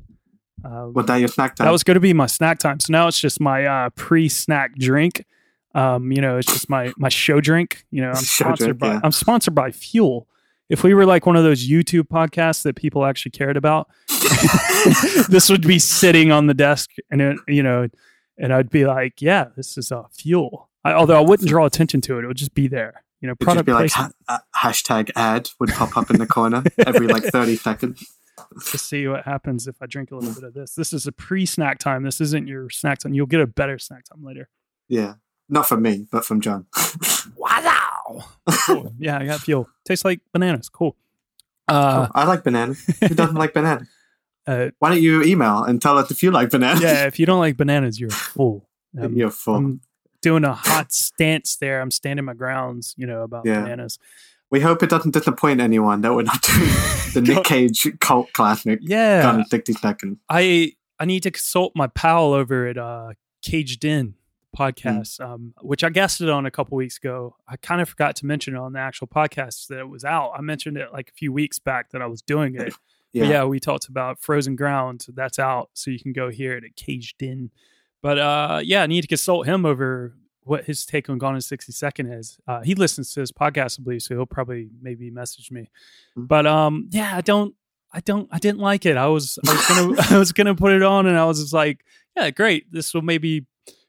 Uh, 0.63 0.87
Was 0.93 1.05
that 1.05 1.17
your 1.17 1.27
snack 1.27 1.55
time? 1.55 1.65
that 1.65 1.71
was 1.71 1.83
going 1.83 1.95
to 1.95 2.01
be 2.01 2.11
my 2.11 2.25
snack 2.25 2.57
time. 2.57 2.79
So 2.79 2.91
now 2.91 3.07
it's 3.07 3.19
just 3.19 3.39
my 3.39 3.65
uh, 3.65 3.89
pre-snack 3.91 4.75
drink. 4.75 5.23
Um, 5.75 6.11
you 6.11 6.21
know, 6.21 6.37
it's 6.37 6.51
just 6.51 6.69
my 6.69 6.91
my 6.97 7.09
show 7.09 7.39
drink. 7.39 7.85
You 7.91 8.01
know, 8.01 8.09
I'm 8.09 8.15
Show 8.23 8.45
sponsored 8.45 8.65
drink, 8.65 8.79
by 8.79 8.87
yeah. 8.93 8.99
I'm 9.03 9.11
sponsored 9.11 9.53
by 9.53 9.71
Fuel. 9.71 10.27
If 10.69 10.83
we 10.83 10.93
were 10.93 11.05
like 11.05 11.25
one 11.25 11.35
of 11.35 11.43
those 11.43 11.67
YouTube 11.67 12.07
podcasts 12.07 12.63
that 12.63 12.75
people 12.75 13.05
actually 13.05 13.31
cared 13.31 13.55
about, 13.57 13.87
this 15.29 15.49
would 15.49 15.65
be 15.65 15.79
sitting 15.79 16.31
on 16.31 16.47
the 16.47 16.53
desk, 16.53 16.89
and 17.11 17.21
it, 17.21 17.37
you 17.47 17.61
know, 17.63 17.87
and 18.37 18.53
I'd 18.53 18.69
be 18.69 18.85
like, 18.85 19.21
yeah, 19.21 19.45
this 19.55 19.77
is 19.77 19.91
uh, 19.91 20.03
Fuel. 20.11 20.69
I, 20.83 20.93
although 20.93 21.17
I 21.17 21.21
wouldn't 21.21 21.49
draw 21.49 21.65
attention 21.65 22.01
to 22.01 22.17
it, 22.17 22.23
it 22.23 22.27
would 22.27 22.37
just 22.37 22.53
be 22.55 22.67
there. 22.67 23.03
You 23.21 23.27
know, 23.27 23.31
It'd 23.33 23.39
just 23.39 23.45
product 23.45 23.65
be 23.67 23.71
like 23.73 23.91
placement. 23.91 24.15
ha- 24.27 24.41
uh, 24.55 24.67
hashtag 24.69 25.11
ad 25.15 25.49
would 25.59 25.69
pop 25.69 25.95
up 25.97 26.09
in 26.09 26.17
the 26.17 26.27
corner 26.27 26.63
every 26.85 27.07
like 27.07 27.23
30 27.23 27.55
seconds. 27.57 28.03
to 28.71 28.77
see 28.77 29.07
what 29.07 29.23
happens 29.23 29.67
if 29.67 29.75
I 29.81 29.85
drink 29.85 30.11
a 30.11 30.15
little 30.15 30.33
bit 30.33 30.43
of 30.43 30.53
this. 30.53 30.75
This 30.75 30.93
is 30.93 31.07
a 31.07 31.11
pre-snack 31.11 31.79
time. 31.79 32.03
This 32.03 32.19
isn't 32.21 32.47
your 32.47 32.69
snack 32.69 32.99
time. 32.99 33.13
You'll 33.13 33.25
get 33.27 33.39
a 33.39 33.47
better 33.47 33.79
snack 33.79 34.03
time 34.05 34.23
later. 34.23 34.49
Yeah. 34.89 35.13
Not 35.47 35.67
from 35.67 35.81
me, 35.83 36.07
but 36.11 36.25
from 36.25 36.41
John. 36.41 36.65
Wow. 38.09 38.23
Cool. 38.65 38.93
yeah, 38.99 39.17
I 39.19 39.25
got 39.25 39.39
fuel. 39.41 39.67
Tastes 39.85 40.05
like 40.05 40.19
bananas. 40.33 40.69
Cool. 40.69 40.95
Uh, 41.67 42.07
Oh, 42.07 42.11
I 42.13 42.25
like 42.25 42.43
banana. 42.43 42.73
Who 43.01 43.15
doesn't 43.15 43.35
like 43.35 43.53
banana? 43.53 43.87
uh, 44.47 44.69
Why 44.79 44.89
don't 44.89 45.01
you 45.01 45.23
email 45.23 45.63
and 45.63 45.81
tell 45.81 45.97
us 45.97 46.11
if 46.11 46.21
you 46.21 46.31
like 46.31 46.49
bananas? 46.51 46.81
yeah, 46.83 47.05
if 47.07 47.19
you 47.19 47.25
don't 47.25 47.39
like 47.39 47.57
bananas, 47.57 47.99
you're 47.99 48.09
a 48.09 48.13
fool. 48.13 48.67
Um, 48.99 49.13
You're 49.17 49.31
full. 49.31 49.55
I'm 49.55 49.81
doing 50.21 50.43
a 50.45 50.53
hot 50.53 50.91
stance 50.93 51.57
there. 51.57 51.81
I'm 51.81 51.91
standing 51.91 52.23
my 52.25 52.33
grounds, 52.33 52.93
you 52.97 53.05
know, 53.07 53.23
about 53.23 53.45
Yeah. 53.45 53.61
bananas. 53.61 53.99
we 54.51 54.61
hope 54.61 54.81
it 54.83 54.89
doesn't 54.89 55.11
disappoint 55.11 55.59
anyone 55.59 56.01
that 56.01 56.13
we're 56.13 56.21
not 56.23 56.41
doing 56.41 56.69
the 57.13 57.21
Nick 57.21 57.43
Cage 57.43 57.87
cult 57.99 58.31
classic. 58.33 58.79
Yeah. 58.83 59.23
Gone 59.23 59.39
in 59.41 59.45
60 59.47 59.73
seconds. 59.73 60.17
I 60.29 60.73
I 60.99 61.05
need 61.05 61.23
to 61.23 61.31
consult 61.31 61.73
my 61.75 61.87
pal 61.87 62.31
over 62.33 62.67
at 62.67 62.77
uh 62.77 63.13
Caged 63.41 63.83
In 63.83 64.13
podcast, 64.55 65.19
um, 65.19 65.53
which 65.61 65.83
I 65.83 65.89
guested 65.89 66.29
on 66.29 66.45
a 66.45 66.51
couple 66.51 66.75
weeks 66.77 66.97
ago. 66.97 67.35
I 67.47 67.57
kind 67.57 67.81
of 67.81 67.89
forgot 67.89 68.15
to 68.17 68.25
mention 68.25 68.55
it 68.55 68.59
on 68.59 68.73
the 68.73 68.79
actual 68.79 69.07
podcast 69.07 69.67
that 69.67 69.79
it 69.79 69.89
was 69.89 70.03
out. 70.05 70.31
I 70.37 70.41
mentioned 70.41 70.77
it 70.77 70.91
like 70.93 71.09
a 71.09 71.13
few 71.13 71.31
weeks 71.33 71.59
back 71.59 71.91
that 71.91 72.01
I 72.01 72.07
was 72.07 72.21
doing 72.21 72.55
it. 72.55 72.73
Yeah. 73.13 73.23
But 73.23 73.29
yeah, 73.29 73.43
we 73.45 73.61
talked 73.61 73.87
about 73.87 74.19
Frozen 74.19 74.57
Ground. 74.57 75.05
That's 75.07 75.39
out, 75.39 75.69
so 75.71 75.89
you 75.89 75.99
can 76.01 76.11
go 76.11 76.29
hear 76.29 76.57
it 76.57 76.65
at 76.65 76.75
Caged 76.75 77.23
In. 77.23 77.49
But 78.01 78.19
uh, 78.19 78.59
yeah, 78.61 78.83
I 78.83 78.87
need 78.87 79.03
to 79.03 79.07
consult 79.07 79.47
him 79.47 79.65
over 79.65 80.13
what 80.41 80.65
his 80.65 80.85
take 80.85 81.09
on 81.09 81.17
Gone 81.17 81.33
in 81.35 81.39
sixty 81.39 81.71
second 81.71 82.11
is. 82.11 82.37
Uh, 82.45 82.59
he 82.59 82.75
listens 82.75 83.13
to 83.13 83.21
this 83.21 83.31
podcast, 83.31 83.79
I 83.79 83.83
believe, 83.83 84.01
so 84.01 84.15
he'll 84.15 84.25
probably 84.25 84.67
maybe 84.81 85.09
message 85.11 85.49
me. 85.49 85.69
Mhm. 86.17 86.27
But 86.27 86.45
um, 86.45 86.89
yeah, 86.91 87.15
I 87.15 87.21
don't, 87.21 87.55
I 87.93 88.01
don't, 88.01 88.27
I 88.33 88.37
didn't 88.37 88.59
like 88.59 88.85
it. 88.85 88.97
I 88.97 89.07
was, 89.07 89.39
I 89.47 89.53
was 89.53 89.65
gonna, 89.65 90.01
I 90.13 90.19
was 90.19 90.31
gonna 90.33 90.55
put 90.55 90.73
it 90.73 90.83
on, 90.83 91.07
and 91.07 91.17
I 91.17 91.23
was 91.23 91.39
just 91.39 91.53
like, 91.53 91.85
yeah, 92.17 92.31
great. 92.31 92.69
This 92.69 92.93
will 92.93 93.01
maybe 93.01 93.45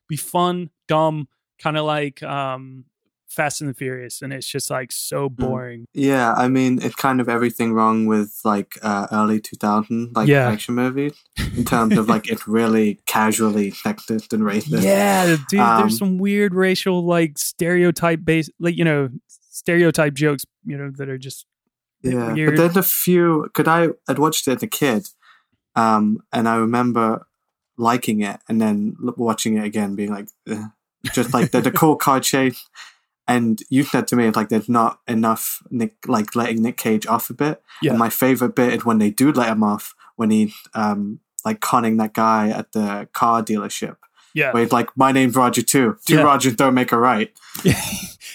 be 0.08 0.16
fun, 0.16 0.70
dumb, 0.88 1.28
kind 1.58 1.76
of 1.76 1.84
like 1.84 2.22
um, 2.22 2.84
Fast 3.28 3.60
and 3.60 3.68
the 3.70 3.74
Furious, 3.74 4.22
and 4.22 4.32
it's 4.32 4.46
just 4.46 4.70
like 4.70 4.92
so 4.92 5.28
boring. 5.28 5.86
Yeah, 5.92 6.32
I 6.32 6.48
mean, 6.48 6.80
it's 6.82 6.94
kind 6.94 7.20
of 7.20 7.28
everything 7.28 7.72
wrong 7.72 8.06
with 8.06 8.38
like 8.44 8.74
uh, 8.82 9.06
early 9.12 9.40
2000 9.40 10.12
like 10.14 10.28
Yeah. 10.28 10.48
action 10.48 10.74
movies 10.74 11.14
in 11.56 11.64
terms 11.64 11.96
of 11.98 12.08
like 12.08 12.28
it's 12.30 12.46
really 12.46 13.00
casually 13.06 13.72
sexist 13.72 14.32
and 14.32 14.42
racist. 14.42 14.82
Yeah, 14.82 15.36
dude, 15.48 15.60
Um, 15.60 15.76
there's 15.78 15.98
some 15.98 16.18
weird 16.18 16.54
racial 16.54 17.04
like 17.04 17.36
stereotype 17.38 18.24
based 18.24 18.50
like 18.60 18.76
you 18.76 18.84
know 18.84 19.08
stereotype 19.28 20.14
jokes 20.14 20.44
you 20.64 20.76
know 20.76 20.90
that 20.96 21.08
are 21.08 21.18
just 21.18 21.46
Yeah, 22.02 22.32
weird. 22.34 22.56
but 22.56 22.62
there's 22.62 22.76
a 22.76 22.82
few. 22.82 23.48
Could 23.54 23.66
I? 23.68 23.88
I'd 24.08 24.18
watched 24.18 24.46
it 24.48 24.56
as 24.56 24.62
a 24.62 24.66
kid, 24.68 25.08
um, 25.74 26.18
and 26.32 26.48
I 26.48 26.56
remember 26.56 27.26
liking 27.76 28.20
it, 28.20 28.40
and 28.48 28.60
then 28.60 28.96
watching 29.16 29.56
it 29.56 29.64
again, 29.64 29.94
being 29.94 30.10
like, 30.10 30.28
"Ugh." 30.50 30.70
just 31.12 31.32
like 31.32 31.50
there's 31.50 31.66
a 31.66 31.72
cool 31.72 31.96
car 32.06 32.20
chase, 32.20 32.68
and 33.28 33.62
you 33.70 33.82
said 33.82 34.08
to 34.08 34.16
me 34.16 34.26
it's 34.26 34.36
like 34.36 34.48
there's 34.48 34.68
not 34.68 35.00
enough 35.06 35.62
Nick, 35.70 35.96
like 36.06 36.34
letting 36.36 36.62
Nick 36.62 36.76
Cage 36.76 37.06
off 37.06 37.30
a 37.30 37.34
bit. 37.34 37.62
Yeah. 37.82 37.90
And 37.90 37.98
my 37.98 38.10
favorite 38.10 38.54
bit 38.54 38.72
is 38.72 38.84
when 38.84 38.98
they 38.98 39.10
do 39.10 39.32
let 39.32 39.48
him 39.48 39.62
off 39.62 39.94
when 40.16 40.30
he's 40.30 40.54
um 40.74 41.20
like 41.44 41.60
conning 41.60 41.96
that 41.98 42.12
guy 42.12 42.48
at 42.48 42.72
the 42.72 43.08
car 43.12 43.42
dealership, 43.42 43.96
yeah. 44.34 44.52
where 44.52 44.62
he's 44.62 44.72
like, 44.72 44.88
"My 44.96 45.12
name's 45.12 45.36
Roger 45.36 45.62
too. 45.62 45.96
Two 46.06 46.14
Yeah. 46.14 46.22
Rogers 46.22 46.56
don't 46.56 46.74
make 46.74 46.92
a 46.92 46.98
right." 46.98 47.32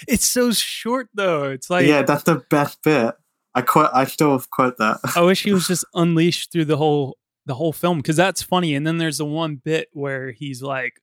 it's 0.08 0.24
so 0.24 0.50
short 0.52 1.08
though. 1.14 1.44
It's 1.44 1.68
like 1.68 1.86
yeah, 1.86 2.02
that's 2.02 2.24
the 2.24 2.36
best 2.36 2.82
bit. 2.82 3.14
I 3.54 3.60
quote. 3.60 3.90
I 3.92 4.04
still 4.04 4.38
quote 4.50 4.78
that. 4.78 5.00
I 5.14 5.20
wish 5.20 5.42
he 5.42 5.52
was 5.54 5.68
just 5.68 5.84
unleashed 5.94 6.52
through 6.52 6.66
the 6.66 6.78
whole 6.78 7.18
the 7.46 7.54
whole 7.54 7.72
film 7.72 7.98
because 7.98 8.16
that's 8.16 8.42
funny. 8.42 8.74
And 8.74 8.86
then 8.86 8.98
there's 8.98 9.18
the 9.18 9.24
one 9.26 9.56
bit 9.56 9.88
where 9.92 10.30
he's 10.32 10.62
like, 10.62 11.00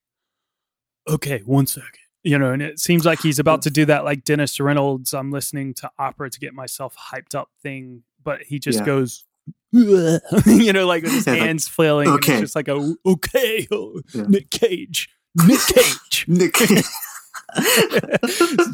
"Okay, 1.07 1.39
one 1.45 1.65
second. 1.67 1.91
you 2.23 2.37
know, 2.37 2.51
and 2.51 2.61
it 2.61 2.79
seems 2.79 3.05
like 3.05 3.21
he's 3.21 3.39
about 3.39 3.61
to 3.61 3.69
do 3.69 3.85
that 3.85 4.03
like 4.03 4.23
Dennis 4.25 4.59
Reynolds. 4.59 5.13
I'm 5.13 5.31
listening 5.31 5.73
to 5.75 5.89
opera 5.97 6.29
to 6.29 6.39
get 6.39 6.53
myself 6.53 6.95
hyped 7.11 7.33
up 7.33 7.49
thing, 7.63 8.03
but 8.23 8.41
he 8.43 8.59
just 8.59 8.79
Yeah. 8.79 8.85
goes. 8.85 9.23
you 9.71 10.73
know, 10.73 10.85
like 10.87 11.03
with 11.03 11.13
his 11.13 11.25
Yeah, 11.27 11.33
like, 11.33 11.41
hands 11.41 11.67
flailing. 11.67 12.07
okay. 12.09 12.33
it's 12.33 12.41
just 12.41 12.55
like 12.55 12.67
a 12.67 12.95
okay, 13.05 13.67
oh, 13.71 14.01
Yeah. 14.13 14.23
Nick 14.27 14.49
Cage, 14.49 15.09
Nick 15.47 15.59
Cage, 15.61 16.25
Nick. 16.27 16.55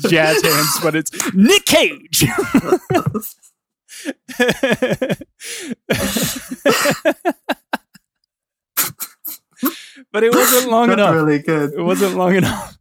jazz 0.10 0.42
hands, 0.42 0.80
but 0.82 0.96
it's 0.96 1.12
Nick 1.34 1.66
Cage. 1.66 2.26
but 10.12 10.24
it 10.24 10.34
wasn't 10.34 10.72
long 10.72 10.92
enough. 10.92 11.14
really 11.14 11.40
good. 11.40 11.74
It 11.74 11.82
wasn't 11.82 12.16
long 12.16 12.36
enough. 12.42 12.78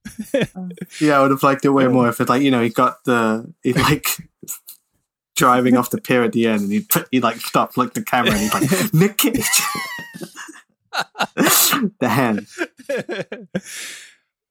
Yeah, 1.00 1.18
I 1.18 1.22
would 1.22 1.30
have 1.30 1.42
liked 1.42 1.64
it 1.64 1.70
way 1.70 1.88
more 1.88 2.08
if 2.08 2.20
it's 2.20 2.30
like 2.30 2.42
you 2.42 2.50
know 2.50 2.62
he 2.62 2.68
got 2.68 3.02
the 3.04 3.52
he 3.62 3.72
like 3.72 4.08
driving 5.36 5.76
off 5.76 5.90
the 5.90 6.00
pier 6.00 6.22
at 6.22 6.32
the 6.32 6.46
end 6.46 6.62
and 6.62 6.72
he 6.72 6.80
put 6.80 7.08
he 7.10 7.20
like 7.20 7.36
stopped 7.36 7.76
like 7.76 7.94
the 7.94 8.02
camera 8.02 8.32
and 8.32 8.40
he's 8.40 8.54
like 8.54 8.94
Nick 8.94 9.18
Cage. 9.18 9.34
the 11.98 12.08
hand. 12.08 12.46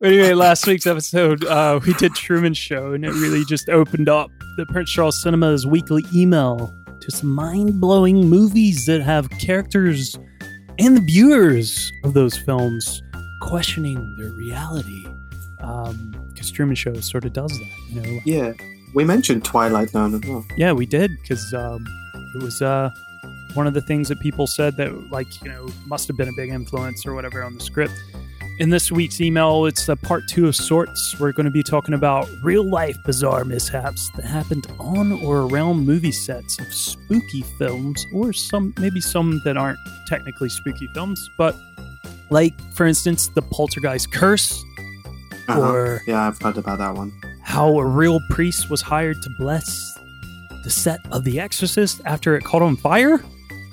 Anyway, 0.03 0.33
last 0.33 0.67
week's 0.67 0.85
episode, 0.85 1.45
uh, 1.45 1.79
we 1.85 1.93
did 1.93 2.13
Truman 2.13 2.53
Show, 2.53 2.93
and 2.93 3.05
it 3.05 3.11
really 3.13 3.45
just 3.45 3.69
opened 3.69 4.09
up 4.09 4.29
the 4.57 4.65
Prince 4.65 4.91
Charles 4.91 5.21
Cinema's 5.21 5.65
weekly 5.65 6.05
email 6.13 6.75
to 6.99 7.11
some 7.11 7.29
mind 7.29 7.79
blowing 7.79 8.27
movies 8.29 8.85
that 8.85 9.01
have 9.01 9.29
characters 9.31 10.17
and 10.79 10.97
the 10.97 11.01
viewers 11.01 11.91
of 12.03 12.13
those 12.13 12.37
films 12.37 13.01
questioning 13.41 14.15
their 14.17 14.29
reality. 14.31 15.07
Because 15.57 16.51
Truman 16.51 16.75
Show 16.75 16.93
sort 16.95 17.25
of 17.25 17.33
does 17.33 17.57
that, 17.57 17.71
you 17.89 18.01
know. 18.01 18.19
Yeah, 18.25 18.53
we 18.93 19.05
mentioned 19.05 19.45
Twilight 19.45 19.89
Zone 19.89 20.13
as 20.13 20.21
well. 20.29 20.45
Yeah, 20.57 20.73
we 20.73 20.85
did 20.85 21.11
because 21.21 21.53
um, 21.53 21.85
it 22.35 22.43
was 22.43 22.61
uh, 22.61 22.89
one 23.53 23.67
of 23.67 23.73
the 23.73 23.81
things 23.81 24.09
that 24.09 24.19
people 24.19 24.47
said 24.47 24.75
that, 24.77 25.11
like, 25.11 25.41
you 25.41 25.49
know, 25.49 25.67
must 25.85 26.07
have 26.09 26.17
been 26.17 26.27
a 26.27 26.33
big 26.35 26.49
influence 26.49 27.05
or 27.05 27.13
whatever 27.13 27.43
on 27.43 27.53
the 27.53 27.61
script. 27.61 27.93
In 28.59 28.69
this 28.69 28.91
week's 28.91 29.19
email, 29.19 29.65
it's 29.65 29.89
a 29.89 29.95
part 29.95 30.27
two 30.27 30.47
of 30.47 30.55
sorts. 30.55 31.15
We're 31.19 31.31
going 31.31 31.45
to 31.45 31.51
be 31.51 31.63
talking 31.63 31.95
about 31.95 32.29
real 32.41 32.63
life 32.63 33.01
bizarre 33.03 33.43
mishaps 33.45 34.09
that 34.15 34.25
happened 34.25 34.67
on 34.79 35.11
or 35.11 35.41
around 35.41 35.85
movie 35.85 36.11
sets 36.11 36.59
of 36.59 36.71
spooky 36.71 37.41
films, 37.57 38.05
or 38.13 38.31
some 38.31 38.73
maybe 38.77 39.01
some 39.01 39.41
that 39.43 39.57
aren't 39.57 39.79
technically 40.07 40.49
spooky 40.49 40.87
films, 40.93 41.29
but 41.37 41.55
like, 42.29 42.53
for 42.73 42.85
instance, 42.85 43.27
the 43.29 43.41
Poltergeist 43.41 44.11
Curse, 44.13 44.63
Uh-huh. 45.47 45.59
or 45.59 46.01
Yeah, 46.05 46.27
I've 46.27 46.39
heard 46.41 46.57
about 46.57 46.77
that 46.77 46.93
one. 46.95 47.11
how 47.41 47.79
a 47.79 47.85
real 47.85 48.19
priest 48.29 48.69
was 48.69 48.81
hired 48.81 49.21
to 49.23 49.29
bless 49.39 49.97
the 50.63 50.69
set 50.69 50.99
of 51.11 51.23
The 51.23 51.39
Exorcist 51.39 52.01
after 52.05 52.37
it 52.37 52.43
caught 52.43 52.61
on 52.61 52.77
fire. 52.77 53.19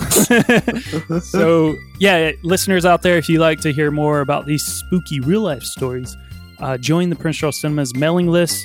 so, 1.23 1.77
yeah, 1.99 2.33
listeners 2.43 2.85
out 2.85 3.03
there, 3.03 3.17
if 3.17 3.29
you 3.29 3.39
like 3.39 3.61
to 3.61 3.73
hear 3.73 3.91
more 3.91 4.21
about 4.21 4.47
these 4.47 4.65
spooky 4.65 5.21
real 5.21 5.43
life 5.43 5.63
stories, 5.63 6.17
uh, 6.61 6.77
join 6.77 7.11
the 7.11 7.17
Prince 7.17 7.37
Charles 7.37 7.61
Cinema's 7.61 7.95
mailing 7.95 8.29
list. 8.29 8.63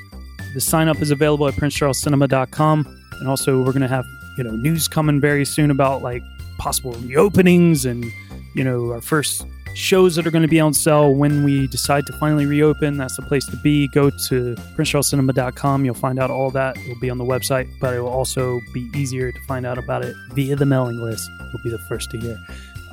The 0.53 0.61
sign 0.61 0.87
up 0.87 1.01
is 1.01 1.11
available 1.11 1.47
at 1.47 1.53
princecharlescinema.com. 1.55 3.01
And 3.19 3.29
also, 3.29 3.59
we're 3.59 3.71
going 3.71 3.81
to 3.81 3.87
have 3.87 4.05
you 4.37 4.43
know 4.43 4.51
news 4.51 4.87
coming 4.87 5.19
very 5.19 5.45
soon 5.45 5.71
about 5.71 6.01
like 6.01 6.23
possible 6.57 6.93
reopenings 6.95 7.89
and 7.89 8.05
you 8.53 8.63
know 8.63 8.91
our 8.91 9.01
first 9.01 9.45
shows 9.75 10.15
that 10.15 10.25
are 10.25 10.31
going 10.31 10.41
to 10.41 10.47
be 10.47 10.59
on 10.59 10.73
sale 10.73 11.13
when 11.13 11.43
we 11.43 11.67
decide 11.67 12.05
to 12.07 12.13
finally 12.13 12.45
reopen. 12.45 12.97
That's 12.97 13.15
the 13.15 13.21
place 13.21 13.45
to 13.47 13.57
be. 13.57 13.87
Go 13.87 14.09
to 14.09 14.55
princecharlescinema.com. 14.75 15.85
You'll 15.85 15.93
find 15.93 16.17
out 16.17 16.31
all 16.31 16.49
that. 16.51 16.77
It'll 16.77 16.99
be 16.99 17.09
on 17.09 17.17
the 17.17 17.25
website, 17.25 17.69
but 17.79 17.93
it 17.93 17.99
will 17.99 18.09
also 18.09 18.59
be 18.73 18.89
easier 18.95 19.31
to 19.31 19.39
find 19.47 19.65
out 19.65 19.77
about 19.77 20.03
it 20.03 20.15
via 20.31 20.55
the 20.55 20.65
mailing 20.65 21.01
list. 21.01 21.29
You'll 21.39 21.63
be 21.63 21.69
the 21.69 21.83
first 21.89 22.09
to 22.11 22.19
hear 22.19 22.37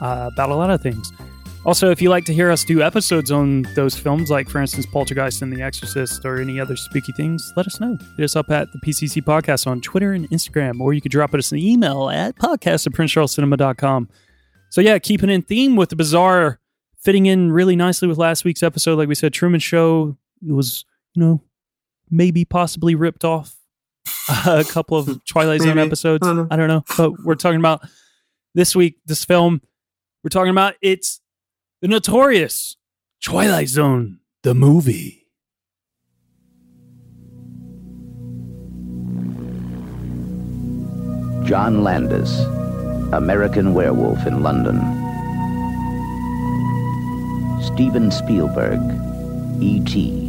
uh, 0.01 0.31
about 0.33 0.51
a 0.51 0.55
lot 0.55 0.71
of 0.71 0.83
things. 0.83 1.13
Also, 1.65 1.91
if 1.91 2.03
you 2.03 2.11
like 2.11 2.25
to 2.25 2.35
hear 2.35 2.51
us 2.51 2.65
do 2.65 2.83
episodes 2.83 3.31
on 3.31 3.63
those 3.77 3.97
films, 3.97 4.31
like 4.31 4.49
for 4.49 4.61
instance 4.61 4.85
Poltergeist 4.85 5.43
and 5.43 5.53
The 5.53 5.63
Exorcist 5.63 6.25
or 6.25 6.41
any 6.41 6.59
other 6.59 6.75
spooky 6.75 7.13
things, 7.13 7.53
let 7.57 7.69
us 7.69 7.79
know. 7.79 7.97
Hit 8.17 8.25
us 8.25 8.35
up 8.35 8.51
at 8.51 8.73
the 8.73 8.79
PCC 8.79 9.23
Podcast 9.23 9.69
on 9.69 9.81
Twitter 9.81 10.13
and 10.13 10.29
Instagram, 10.31 10.81
or 10.81 10.93
you 10.93 11.01
could 11.01 11.13
drop 11.13 11.33
us 11.35 11.53
an 11.53 11.59
email 11.59 12.11
at 12.11 12.35
podcast 12.35 12.89
at 12.89 12.93
princecharlescinema.com. 12.95 14.09
So, 14.71 14.81
yeah, 14.81 14.99
keeping 14.99 15.31
in 15.31 15.43
theme 15.43 15.77
with 15.77 15.91
the 15.91 15.97
bizarre, 15.97 16.59
fitting 17.03 17.27
in 17.27 17.53
really 17.53 17.77
nicely 17.77 18.09
with 18.09 18.19
last 18.19 18.45
week's 18.45 18.63
episode. 18.63 18.97
Like 18.97 19.09
we 19.09 19.15
said, 19.15 19.33
Truman 19.33 19.61
Show, 19.61 20.17
was, 20.47 20.85
you 21.15 21.23
know, 21.23 21.41
maybe 22.11 22.45
possibly 22.45 22.95
ripped 22.95 23.25
off 23.25 23.57
a 24.47 24.65
couple 24.65 24.97
of 24.97 25.25
Twilight 25.25 25.63
Zone 25.63 25.79
episodes. 25.79 26.27
I 26.27 26.35
don't. 26.35 26.53
I 26.53 26.57
don't 26.57 26.69
know. 26.69 26.85
But 26.97 27.25
we're 27.25 27.35
talking 27.35 27.59
about 27.59 27.83
this 28.55 28.75
week, 28.75 28.99
this 29.07 29.25
film. 29.25 29.61
We're 30.23 30.31
talking 30.31 30.51
about 30.51 30.75
it's 30.81 31.21
the 31.81 31.89
notorious 31.89 32.77
Twilight 33.23 33.69
Zone, 33.69 34.21
the 34.43 34.55
movie. 34.55 35.19
John 41.45 41.83
Landis, 41.83 42.39
American 43.13 43.75
Werewolf 43.75 44.27
in 44.27 44.43
London. 44.43 44.79
Steven 47.63 48.11
Spielberg, 48.11 48.81
E.T. 49.61 50.29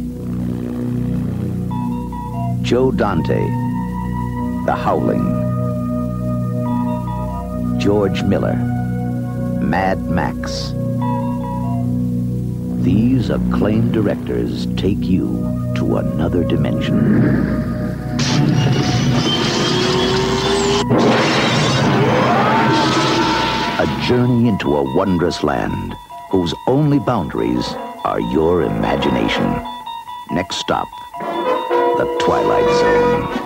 Joe 2.62 2.92
Dante, 2.92 3.40
The 4.66 4.74
Howling, 4.76 5.26
George 7.80 8.22
Miller, 8.22 8.54
Mad 9.60 10.00
Max. 10.08 10.72
These 12.84 13.30
acclaimed 13.30 13.92
directors 13.92 14.66
take 14.76 15.02
you 15.02 15.72
to 15.74 15.96
another 15.96 16.44
dimension. 16.44 17.16
A 23.80 23.86
journey 24.06 24.48
into 24.48 24.76
a 24.76 24.96
wondrous 24.96 25.42
land 25.42 25.96
whose 26.34 26.52
only 26.66 26.98
boundaries 26.98 27.64
are 28.04 28.20
your 28.20 28.62
imagination. 28.62 29.44
Next 30.32 30.56
stop, 30.56 30.88
the 31.20 32.16
Twilight 32.24 32.68
Zone. 32.80 33.44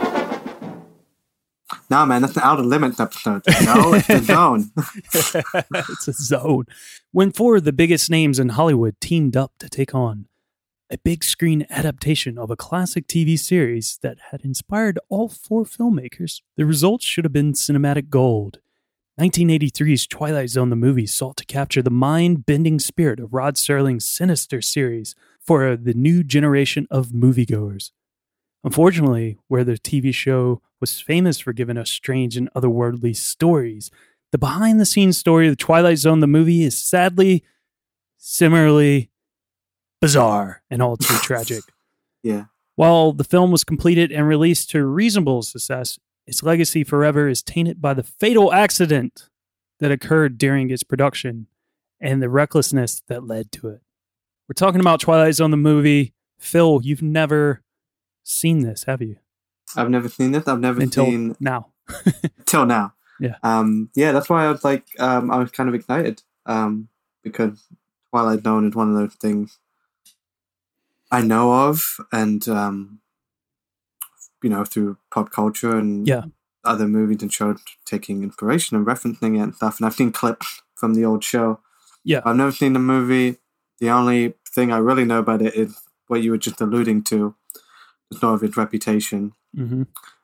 No, 1.90 2.06
man, 2.06 2.22
that's 2.22 2.36
an 2.36 2.42
Outer 2.42 2.62
Limits 2.62 2.98
episode. 2.98 3.42
No, 3.62 3.92
it's 3.92 4.06
the 4.06 4.20
zone. 4.20 4.70
it's 5.90 6.08
a 6.08 6.12
zone. 6.14 6.64
When 7.12 7.30
four 7.30 7.56
of 7.56 7.64
the 7.64 7.74
biggest 7.74 8.08
names 8.08 8.38
in 8.38 8.48
Hollywood 8.48 8.98
teamed 9.02 9.36
up 9.36 9.52
to 9.58 9.68
take 9.68 9.94
on 9.94 10.24
a 10.88 10.96
big 10.96 11.22
screen 11.24 11.66
adaptation 11.68 12.38
of 12.38 12.50
a 12.50 12.56
classic 12.56 13.06
TV 13.06 13.38
series 13.38 13.98
that 14.00 14.16
had 14.30 14.46
inspired 14.46 14.98
all 15.10 15.28
four 15.28 15.64
filmmakers, 15.64 16.40
the 16.56 16.64
results 16.64 17.04
should 17.04 17.26
have 17.26 17.34
been 17.34 17.52
cinematic 17.52 18.08
gold. 18.08 18.60
1983's 19.18 20.06
Twilight 20.06 20.48
Zone 20.48 20.70
the 20.70 20.76
movie 20.76 21.04
sought 21.04 21.36
to 21.38 21.44
capture 21.44 21.82
the 21.82 21.90
mind 21.90 22.46
bending 22.46 22.78
spirit 22.78 23.18
of 23.18 23.34
Rod 23.34 23.56
Serling's 23.56 24.04
sinister 24.04 24.62
series 24.62 25.16
for 25.40 25.76
the 25.76 25.92
new 25.92 26.22
generation 26.22 26.86
of 26.88 27.08
moviegoers. 27.08 27.90
Unfortunately, 28.62 29.36
where 29.48 29.64
the 29.64 29.72
TV 29.72 30.14
show 30.14 30.62
was 30.80 31.00
famous 31.00 31.40
for 31.40 31.52
giving 31.52 31.76
us 31.76 31.90
strange 31.90 32.36
and 32.36 32.48
otherworldly 32.54 33.16
stories, 33.16 33.90
the 34.30 34.38
behind 34.38 34.78
the 34.78 34.86
scenes 34.86 35.18
story 35.18 35.48
of 35.48 35.52
the 35.52 35.56
Twilight 35.56 35.98
Zone 35.98 36.20
the 36.20 36.28
movie 36.28 36.62
is 36.62 36.78
sadly, 36.78 37.42
similarly 38.18 39.10
bizarre 40.00 40.62
and 40.70 40.80
all 40.80 40.96
too 40.96 41.18
tragic. 41.22 41.64
Yeah. 42.22 42.44
While 42.76 43.12
the 43.12 43.24
film 43.24 43.50
was 43.50 43.64
completed 43.64 44.12
and 44.12 44.28
released 44.28 44.70
to 44.70 44.86
reasonable 44.86 45.42
success, 45.42 45.98
its 46.28 46.42
legacy 46.42 46.84
forever 46.84 47.26
is 47.26 47.42
tainted 47.42 47.80
by 47.80 47.94
the 47.94 48.02
fatal 48.02 48.52
accident 48.52 49.30
that 49.80 49.90
occurred 49.90 50.36
during 50.36 50.70
its 50.70 50.82
production 50.82 51.46
and 52.00 52.22
the 52.22 52.28
recklessness 52.28 53.02
that 53.08 53.26
led 53.26 53.50
to 53.50 53.68
it. 53.68 53.80
We're 54.46 54.52
talking 54.54 54.80
about 54.80 55.00
Twilight 55.00 55.34
Zone 55.34 55.50
the 55.50 55.56
movie. 55.56 56.12
Fil, 56.38 56.80
you've 56.84 57.00
never 57.00 57.62
seen 58.24 58.60
this, 58.60 58.84
have 58.84 59.00
you? 59.00 59.16
I've 59.74 59.88
never 59.88 60.10
seen 60.10 60.32
this. 60.32 60.46
I've 60.46 60.60
never 60.60 60.82
Until 60.82 61.06
seen 61.06 61.34
now. 61.40 61.68
till 62.44 62.66
now. 62.66 62.92
Yeah. 63.18 63.36
Um, 63.42 63.88
yeah, 63.94 64.12
that's 64.12 64.28
why 64.28 64.44
I 64.44 64.50
was 64.50 64.62
like, 64.62 64.86
um, 64.98 65.30
I 65.30 65.38
was 65.38 65.50
kind 65.50 65.70
of 65.70 65.74
excited. 65.74 66.22
Um, 66.44 66.88
because 67.24 67.64
Twilight 68.10 68.44
Zone 68.44 68.68
is 68.68 68.74
one 68.74 68.90
of 68.90 68.96
those 68.96 69.14
things 69.14 69.58
I 71.10 71.22
know 71.22 71.68
of, 71.68 71.82
and 72.12 72.46
um, 72.48 73.00
you 74.42 74.50
know, 74.50 74.64
through 74.64 74.96
pop 75.12 75.30
culture 75.30 75.76
and 75.76 76.06
Yeah. 76.06 76.24
other 76.64 76.86
movies 76.88 77.22
and 77.22 77.32
shows 77.32 77.60
taking 77.84 78.22
inspiration 78.22 78.76
and 78.76 78.86
referencing 78.86 79.36
it 79.36 79.40
and 79.42 79.54
stuff. 79.54 79.78
And 79.78 79.86
I've 79.86 79.94
seen 79.94 80.12
clips 80.12 80.62
from 80.74 80.94
the 80.94 81.04
old 81.04 81.24
show. 81.24 81.60
Yeah. 82.04 82.20
I've 82.24 82.36
never 82.36 82.52
seen 82.52 82.72
the 82.72 82.78
movie. 82.78 83.38
The 83.80 83.90
only 83.90 84.34
thing 84.54 84.72
I 84.72 84.78
really 84.78 85.04
know 85.04 85.18
about 85.18 85.42
it 85.42 85.54
is 85.54 85.78
what 86.08 86.22
you 86.22 86.30
were 86.30 86.38
just 86.38 86.60
alluding 86.60 87.04
to, 87.04 87.34
the 88.10 88.18
sort 88.18 88.34
of 88.34 88.42
its 88.42 88.56
reputation 88.56 89.32
hmm 89.54 89.82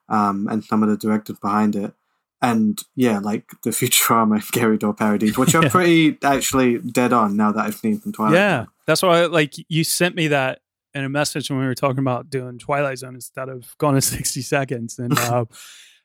um, 0.08 0.48
and 0.50 0.62
some 0.62 0.82
of 0.82 0.88
the 0.90 0.96
directors 0.98 1.38
behind 1.38 1.74
it. 1.74 1.94
And 2.42 2.78
yeah, 2.94 3.20
like 3.20 3.46
the 3.62 3.70
Futurama 3.70 4.34
and 4.34 4.44
Scary 4.44 4.76
Door 4.76 4.94
parodies, 4.94 5.38
which 5.38 5.54
are 5.54 5.62
Yeah. 5.64 5.68
pretty 5.70 6.18
actually 6.22 6.78
dead 6.78 7.14
on 7.14 7.36
now 7.38 7.52
that 7.52 7.64
I've 7.64 7.74
seen 7.76 8.00
them 8.00 8.12
Twilight. 8.12 8.34
Yeah. 8.34 8.66
That's 8.86 9.00
why, 9.02 9.24
like, 9.24 9.54
you 9.70 9.82
sent 9.82 10.14
me 10.14 10.28
that 10.28 10.60
in 10.94 11.04
a 11.04 11.08
message 11.08 11.50
when 11.50 11.58
we 11.58 11.66
were 11.66 11.74
talking 11.74 11.98
about 12.00 12.30
doing 12.30 12.58
Twilight 12.58 12.98
Zone 12.98 13.14
instead 13.14 13.48
of 13.48 13.76
Gone 13.78 13.94
in 13.96 14.00
60 14.02 14.42
Seconds. 14.42 14.98
And, 14.98 15.18
uh, 15.18 15.44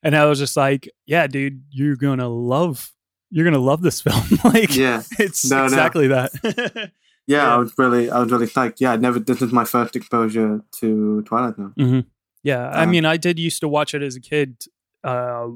and 0.04 0.16
I 0.16 0.26
was 0.26 0.40
just 0.40 0.58
like, 0.58 0.90
yeah, 1.06 1.28
dude, 1.28 1.64
you're 1.70 1.96
going 1.96 2.20
to 2.20 2.28
love, 2.28 2.92
you're 3.30 3.44
going 3.46 3.54
to 3.54 3.60
love 3.60 3.82
this 3.82 4.02
film. 4.08 4.24
like, 4.44 4.76
Yeah. 4.76 5.04
it's 5.20 5.50
No, 5.50 5.58
no. 5.60 5.64
exactly 5.66 6.08
that. 6.08 6.32
Yeah, 6.44 6.86
Yeah. 7.28 7.54
I 7.54 7.58
was 7.58 7.74
really, 7.78 8.10
I 8.10 8.20
was 8.20 8.32
really 8.32 8.48
psyched. 8.48 8.76
Yeah, 8.80 8.94
I 8.94 8.96
never. 8.98 9.20
This 9.20 9.42
is 9.42 9.52
my 9.52 9.66
first 9.66 9.96
exposure 9.96 10.62
to 10.80 11.22
Twilight 11.24 11.56
Zone. 11.58 11.74
hmm 11.78 12.00
Yeah, 12.44 12.68
I 12.70 12.84
Uh, 12.84 12.88
mean, 12.88 13.06
I 13.06 13.18
did 13.18 13.38
used 13.38 13.60
to 13.62 13.68
watch 13.68 13.94
it 13.94 14.02
as 14.02 14.16
a 14.16 14.22
kid. 14.22 14.64
Uh, 15.04 15.50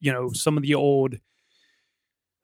you 0.00 0.10
know, 0.12 0.30
some 0.32 0.56
of 0.56 0.62
the 0.64 0.74
old 0.74 1.14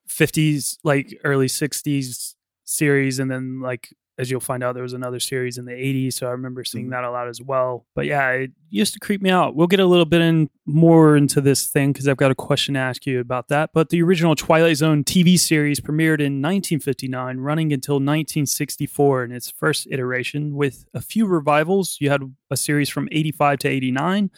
'50s, 0.09 0.79
like 0.85 1.19
early 1.25 1.47
'60s 1.49 2.35
series, 2.65 3.19
and 3.19 3.31
then 3.31 3.61
like 3.61 3.95
as 4.19 4.31
you'll 4.31 4.41
find 4.41 4.65
out, 4.65 4.75
there 4.75 4.83
was 4.83 4.93
another 4.95 5.21
series 5.21 5.59
in 5.59 5.65
the 5.65 5.73
'80s. 5.73 6.17
So 6.17 6.27
I 6.27 6.31
remember 6.31 6.65
seeing 6.65 6.87
Mhm. 6.89 6.91
that 6.91 7.05
a 7.05 7.11
lot 7.11 7.29
as 7.29 7.41
well. 7.41 7.87
But 7.95 8.07
yeah, 8.07 8.29
it 8.33 8.51
used 8.69 8.93
to 8.95 8.99
creep 9.01 9.23
me 9.23 9.31
out. 9.31 9.55
We'll 9.55 9.69
get 9.69 9.79
a 9.81 9.87
little 9.87 10.05
bit 10.05 10.21
in 10.21 10.51
more 10.67 11.17
into 11.17 11.41
this 11.41 11.69
thing 11.69 11.93
because 11.93 12.09
I've 12.09 12.17
got 12.17 12.31
a 12.33 12.35
question 12.35 12.75
to 12.75 12.81
ask 12.81 13.07
you 13.07 13.21
about 13.21 13.47
that. 13.49 13.71
But 13.73 13.91
the 13.91 14.03
original 14.03 14.35
Twilight 14.35 14.77
Zone 14.77 15.05
TV 15.05 15.37
series 15.39 15.79
premiered 15.81 16.21
in 16.21 16.41
1959, 16.41 17.39
running 17.39 17.73
until 17.73 18.01
1964 18.01 19.25
in 19.25 19.33
its 19.33 19.51
first 19.51 19.87
iteration, 19.91 20.55
with 20.57 20.85
a 20.93 21.01
few 21.01 21.27
revivals. 21.27 21.99
You 22.01 22.11
had 22.11 22.23
a 22.51 22.57
series 22.57 22.89
from 22.89 23.09
85 23.13 23.59
to 23.61 23.69
89, 23.69 24.31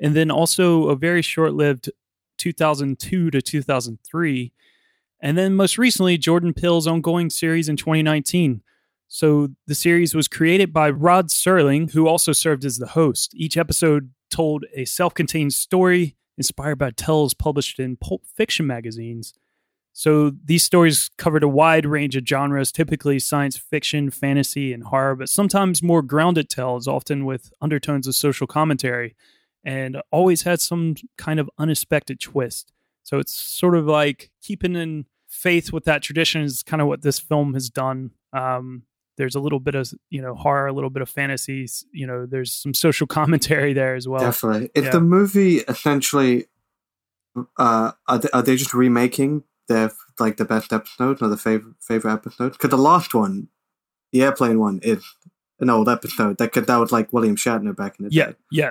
and 0.00 0.14
then 0.16 0.30
also 0.30 0.88
a 0.88 0.96
very 0.96 1.22
short 1.22 1.54
lived 1.54 1.88
2002 2.38 3.30
to 3.30 3.40
2003. 3.40 4.52
And 5.22 5.36
then 5.36 5.54
most 5.54 5.76
recently, 5.76 6.16
Jordan 6.16 6.54
Peele's 6.54 6.86
ongoing 6.86 7.28
series 7.30 7.68
in 7.68 7.76
2019. 7.76 8.62
So 9.12 9.48
the 9.66 9.74
series 9.74 10.14
was 10.14 10.28
created 10.28 10.72
by 10.72 10.88
Rod 10.88 11.30
Serling, 11.30 11.90
who 11.90 12.06
also 12.06 12.30
served 12.30 12.64
as 12.64 12.78
the 12.78 12.86
host. 12.86 13.32
Each 13.34 13.56
episode 13.56 14.12
told 14.30 14.64
a 14.72 14.84
self 14.84 15.14
contained 15.14 15.52
story 15.52 16.14
inspired 16.38 16.76
by 16.76 16.92
tales 16.92 17.34
published 17.34 17.80
in 17.80 17.96
pulp 17.96 18.24
fiction 18.24 18.68
magazines. 18.68 19.34
So 19.92 20.30
these 20.44 20.62
stories 20.62 21.10
covered 21.18 21.42
a 21.42 21.48
wide 21.48 21.86
range 21.86 22.14
of 22.14 22.24
genres, 22.24 22.70
typically 22.70 23.18
science 23.18 23.56
fiction, 23.56 24.12
fantasy, 24.12 24.72
and 24.72 24.84
horror, 24.84 25.16
but 25.16 25.28
sometimes 25.28 25.82
more 25.82 26.02
grounded 26.02 26.48
tales, 26.48 26.86
often 26.86 27.24
with 27.24 27.52
undertones 27.60 28.06
of 28.06 28.14
social 28.14 28.46
commentary, 28.46 29.16
and 29.64 30.00
always 30.12 30.42
had 30.42 30.60
some 30.60 30.94
kind 31.18 31.40
of 31.40 31.50
unexpected 31.58 32.20
twist. 32.20 32.72
So 33.02 33.18
it's 33.18 33.34
sort 33.34 33.74
of 33.74 33.86
like 33.86 34.30
keeping 34.40 34.76
in 34.76 35.06
faith 35.26 35.72
with 35.72 35.84
that 35.86 36.02
tradition 36.02 36.42
is 36.42 36.62
kind 36.62 36.80
of 36.80 36.86
what 36.86 37.02
this 37.02 37.18
film 37.18 37.54
has 37.54 37.68
done. 37.68 38.12
Um, 38.32 38.84
there's 39.20 39.34
a 39.34 39.40
little 39.40 39.60
bit 39.60 39.74
of 39.74 39.92
you 40.08 40.22
know 40.22 40.34
horror, 40.34 40.66
a 40.66 40.72
little 40.72 40.88
bit 40.90 41.02
of 41.02 41.08
fantasies 41.08 41.84
You 41.92 42.06
know, 42.06 42.26
there's 42.26 42.52
some 42.52 42.72
social 42.74 43.06
commentary 43.18 43.72
there 43.74 43.94
as 43.94 44.08
well. 44.08 44.20
Definitely. 44.20 44.70
if 44.74 44.84
yeah. 44.84 44.90
the 44.90 45.00
movie 45.00 45.58
essentially? 45.58 46.46
Uh, 47.58 47.92
are 48.08 48.18
they, 48.18 48.28
are 48.32 48.42
they 48.42 48.56
just 48.56 48.74
remaking 48.74 49.44
their 49.68 49.92
like 50.18 50.36
the 50.36 50.44
best 50.44 50.72
episodes 50.72 51.22
or 51.22 51.28
the 51.28 51.36
favorite 51.36 51.76
favorite 51.80 52.12
episodes? 52.14 52.56
Because 52.56 52.70
the 52.70 52.78
last 52.78 53.14
one, 53.14 53.48
the 54.12 54.22
airplane 54.22 54.58
one, 54.58 54.80
is 54.82 55.04
an 55.60 55.70
old 55.70 55.88
episode. 55.88 56.38
That 56.38 56.52
could 56.52 56.66
that 56.66 56.76
was 56.78 56.90
like 56.90 57.12
William 57.12 57.36
Shatner 57.36 57.76
back 57.76 58.00
in 58.00 58.06
the 58.06 58.12
Yeah, 58.12 58.30
day. 58.30 58.36
yeah, 58.50 58.70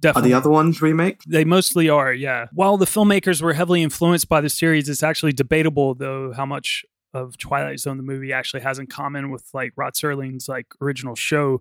definitely. 0.00 0.32
Are 0.32 0.32
the 0.32 0.38
other 0.38 0.50
ones 0.50 0.82
remake? 0.82 1.22
They 1.28 1.44
mostly 1.44 1.88
are, 1.88 2.12
yeah. 2.12 2.46
While 2.52 2.78
the 2.78 2.86
filmmakers 2.86 3.42
were 3.42 3.52
heavily 3.52 3.82
influenced 3.82 4.28
by 4.28 4.40
the 4.40 4.50
series, 4.50 4.88
it's 4.88 5.02
actually 5.04 5.32
debatable 5.34 5.94
though 5.94 6.32
how 6.32 6.46
much 6.46 6.84
of 7.12 7.36
Twilight 7.38 7.80
Zone 7.80 7.96
the 7.96 8.02
movie 8.02 8.32
actually 8.32 8.60
has 8.62 8.78
in 8.78 8.86
common 8.86 9.30
with 9.30 9.48
like 9.52 9.72
Rod 9.76 9.94
Serling's 9.94 10.48
like 10.48 10.66
original 10.80 11.14
show 11.16 11.60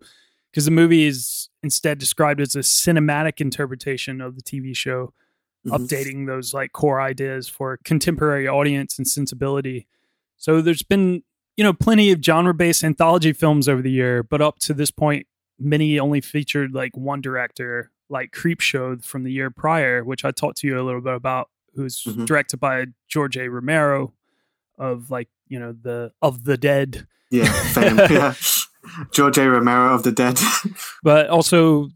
because 0.51 0.65
the 0.65 0.71
movie 0.71 1.05
is 1.05 1.49
instead 1.63 1.97
described 1.97 2.41
as 2.41 2.55
a 2.55 2.59
cinematic 2.59 3.39
interpretation 3.41 4.21
of 4.21 4.35
the 4.35 4.41
TV 4.41 4.75
show, 4.75 5.13
Mhm. 5.67 5.71
updating 5.77 6.27
those 6.27 6.53
like 6.53 6.71
core 6.71 7.01
ideas 7.01 7.47
for 7.49 7.77
contemporary 7.83 8.47
audience 8.47 8.97
and 8.97 9.07
sensibility. 9.07 9.88
So 10.38 10.62
there's 10.62 10.83
been, 10.83 11.23
you 11.57 11.63
know, 11.63 11.73
plenty 11.73 12.12
of 12.12 12.23
genre-based 12.23 12.83
anthology 12.83 13.33
films 13.33 13.67
over 13.67 13.81
the 13.81 13.91
year, 13.91 14.23
but 14.23 14.41
up 14.41 14.59
to 14.59 14.73
this 14.73 14.91
point 14.91 15.27
many 15.59 15.99
only 15.99 16.21
featured 16.21 16.73
like 16.73 16.95
one 16.95 17.19
director, 17.21 17.91
like 18.07 18.31
Creepshow 18.31 19.03
from 19.03 19.23
the 19.23 19.31
year 19.31 19.49
prior, 19.51 20.03
which 20.03 20.23
I 20.23 20.31
talked 20.31 20.57
to 20.59 20.67
you 20.67 20.79
a 20.79 20.83
little 20.83 21.01
bit 21.01 21.13
about, 21.15 21.49
who's 21.75 22.03
Mhm. 22.05 22.25
directed 22.25 22.57
by 22.62 22.85
George 23.09 23.35
A. 23.38 23.49
Romero 23.49 24.13
of 24.77 25.12
like, 25.12 25.27
you 25.49 25.59
know, 25.59 25.73
the 25.73 26.12
of 26.21 26.45
the 26.45 26.57
dead. 26.57 27.07
Yeah, 27.31 27.51
fame. 27.73 27.97
yeah. 28.09 28.33
George 29.12 29.38
A. 29.38 29.49
Romero 29.49 29.93
of 29.93 30.03
the 30.03 30.12
Dead. 30.12 30.39
But 31.03 31.29
also 31.29 31.89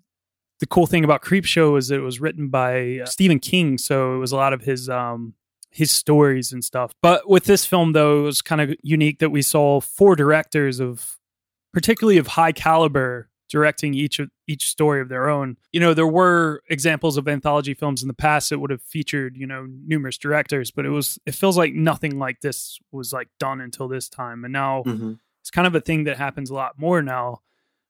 the 0.60 0.68
cool 0.68 0.86
thing 0.86 1.04
about 1.04 1.22
Creepshow 1.22 1.78
is 1.78 1.90
that 1.90 1.96
it 1.96 2.02
was 2.02 2.22
written 2.22 2.50
by 2.50 3.00
uh, 3.00 3.06
Stephen 3.06 3.40
King, 3.40 3.78
so 3.78 4.16
it 4.16 4.18
was 4.18 4.32
a 4.32 4.36
lot 4.36 4.54
of 4.54 4.62
his 4.62 4.90
um 4.90 5.34
his 5.72 5.92
stories 5.92 6.54
and 6.54 6.64
stuff. 6.64 6.94
But 7.02 7.28
with 7.28 7.46
this 7.46 7.66
film 7.66 7.94
though, 7.94 8.20
it 8.20 8.24
was 8.24 8.42
kind 8.42 8.62
of 8.62 8.76
unique 8.82 9.20
that 9.20 9.32
we 9.32 9.42
saw 9.42 9.82
four 9.82 10.16
directors 10.16 10.80
of 10.80 11.18
particularly 11.74 12.18
of 12.18 12.28
high 12.28 12.52
caliber 12.52 13.30
directing 13.54 13.94
each 13.94 14.18
of 14.18 14.32
each 14.48 14.68
story 14.68 15.00
of 15.00 15.10
their 15.10 15.30
own. 15.30 15.58
You 15.72 15.80
know, 15.80 15.94
there 15.94 16.08
were 16.08 16.64
examples 16.70 17.18
of 17.18 17.28
anthology 17.28 17.76
films 17.76 18.02
in 18.02 18.08
the 18.08 18.14
past 18.16 18.50
that 18.50 18.58
would 18.58 18.72
have 18.72 18.82
featured, 18.82 19.38
you 19.38 19.46
know, 19.46 19.68
numerous 19.86 20.18
directors, 20.18 20.72
but 20.72 20.88
it 20.88 20.90
was 20.90 21.20
it 21.28 21.36
feels 21.36 21.56
like 21.56 21.76
nothing 21.76 22.18
like 22.18 22.42
this 22.42 22.80
was 22.92 23.14
like 23.14 23.30
done 23.40 23.62
until 23.62 23.88
this 23.88 24.10
time. 24.10 24.44
And 24.44 24.52
now 24.52 24.82
hmm 24.82 25.14
it's 25.42 25.52
kind 25.52 25.68
of 25.68 25.76
a 25.76 25.82
thing 25.82 26.06
that 26.06 26.16
happens 26.18 26.50
a 26.50 26.54
lot 26.54 26.80
more 26.80 27.02
now. 27.02 27.42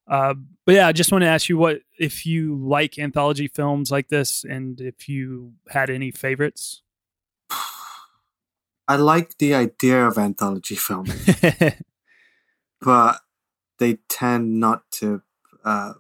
Uh, 0.08 0.34
but 0.66 0.74
yeah, 0.74 0.88
I 0.88 0.92
just 0.92 1.12
want 1.12 1.22
to 1.22 1.28
ask 1.28 1.48
you 1.48 1.56
what 1.56 1.82
if 2.00 2.26
you 2.26 2.56
like 2.56 2.98
anthology 2.98 3.48
films 3.48 3.92
like 3.92 4.10
this, 4.10 4.44
and 4.44 4.82
if 4.82 5.08
you 5.08 5.54
had 5.70 5.90
any 5.90 6.12
favorites. 6.12 6.82
I 8.88 8.96
like 8.98 9.38
the 9.38 9.54
idea 9.54 10.06
of 10.06 10.18
anthology 10.18 10.76
filming, 10.76 11.20
but 12.82 13.22
they 13.78 14.00
tend 14.10 14.60
not 14.60 14.84
to 15.00 15.22
uh, 15.64 15.94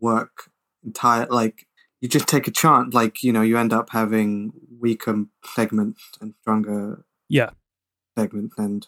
work 0.00 0.50
entire. 0.84 1.26
Like 1.26 1.66
you 2.00 2.08
just 2.08 2.26
take 2.26 2.46
a 2.48 2.52
chance. 2.52 2.94
Like 2.94 3.22
you 3.22 3.32
know, 3.32 3.42
you 3.42 3.58
end 3.58 3.72
up 3.72 3.90
having 3.90 4.52
weaker 4.78 5.24
segments 5.44 6.02
and 6.20 6.34
stronger 6.40 7.04
yeah, 7.28 7.50
segments, 8.16 8.56
and 8.58 8.86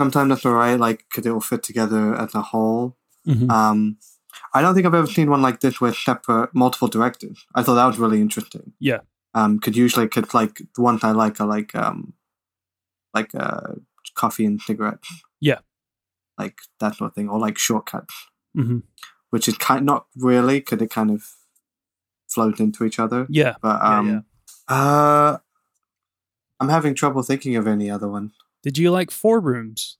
sometimes 0.00 0.28
that's 0.30 0.46
alright. 0.46 0.78
Like 0.78 1.04
because 1.08 1.26
it 1.26 1.30
will 1.30 1.40
fit 1.40 1.62
together 1.62 2.14
as 2.14 2.34
a 2.34 2.42
whole. 2.42 2.96
Mhm. 3.26 3.50
Um, 3.50 3.98
I 4.54 4.62
don't 4.62 4.74
think 4.74 4.86
I've 4.86 4.94
ever 4.94 5.06
seen 5.06 5.30
one 5.30 5.42
like 5.42 5.60
this 5.60 5.80
with 5.80 5.96
separate 5.96 6.54
multiple 6.54 6.88
directors. 6.88 7.44
I 7.54 7.62
thought 7.62 7.74
that 7.74 7.86
was 7.86 7.98
really 7.98 8.20
interesting. 8.20 8.72
Yeah. 8.78 9.00
Um, 9.34 9.58
could 9.58 9.76
usually 9.76 10.08
could 10.08 10.32
like 10.32 10.62
the 10.74 10.82
ones 10.82 11.04
I 11.04 11.10
like 11.10 11.40
are 11.40 11.46
like 11.46 11.74
um, 11.74 12.14
like 13.14 13.34
uh, 13.34 13.74
coffee 14.14 14.46
and 14.46 14.60
cigarettes. 14.60 15.08
Yeah. 15.40 15.58
Like 16.38 16.58
that 16.80 16.96
sort 16.96 17.10
of 17.10 17.14
thing, 17.14 17.28
or 17.28 17.38
like 17.38 17.58
shortcuts, 17.58 18.14
hmm 18.58 18.78
which 19.30 19.46
is 19.46 19.58
kind 19.58 19.84
not 19.84 20.06
really 20.16 20.58
because 20.58 20.80
it 20.80 20.88
kind 20.90 21.10
of 21.10 21.22
flows 22.30 22.58
into 22.60 22.82
each 22.84 22.98
other. 22.98 23.26
yeah, 23.28 23.56
But 23.60 23.78
Yeah, 23.82 23.98
um, 23.98 24.24
uh, 24.68 25.36
I'm 26.60 26.68
having 26.70 26.94
trouble 26.94 27.22
thinking 27.22 27.54
of 27.56 27.66
any 27.66 27.90
other 27.90 28.08
one. 28.08 28.32
Did 28.62 28.78
you 28.78 28.90
like 28.90 29.10
Four 29.10 29.40
Rooms? 29.40 29.98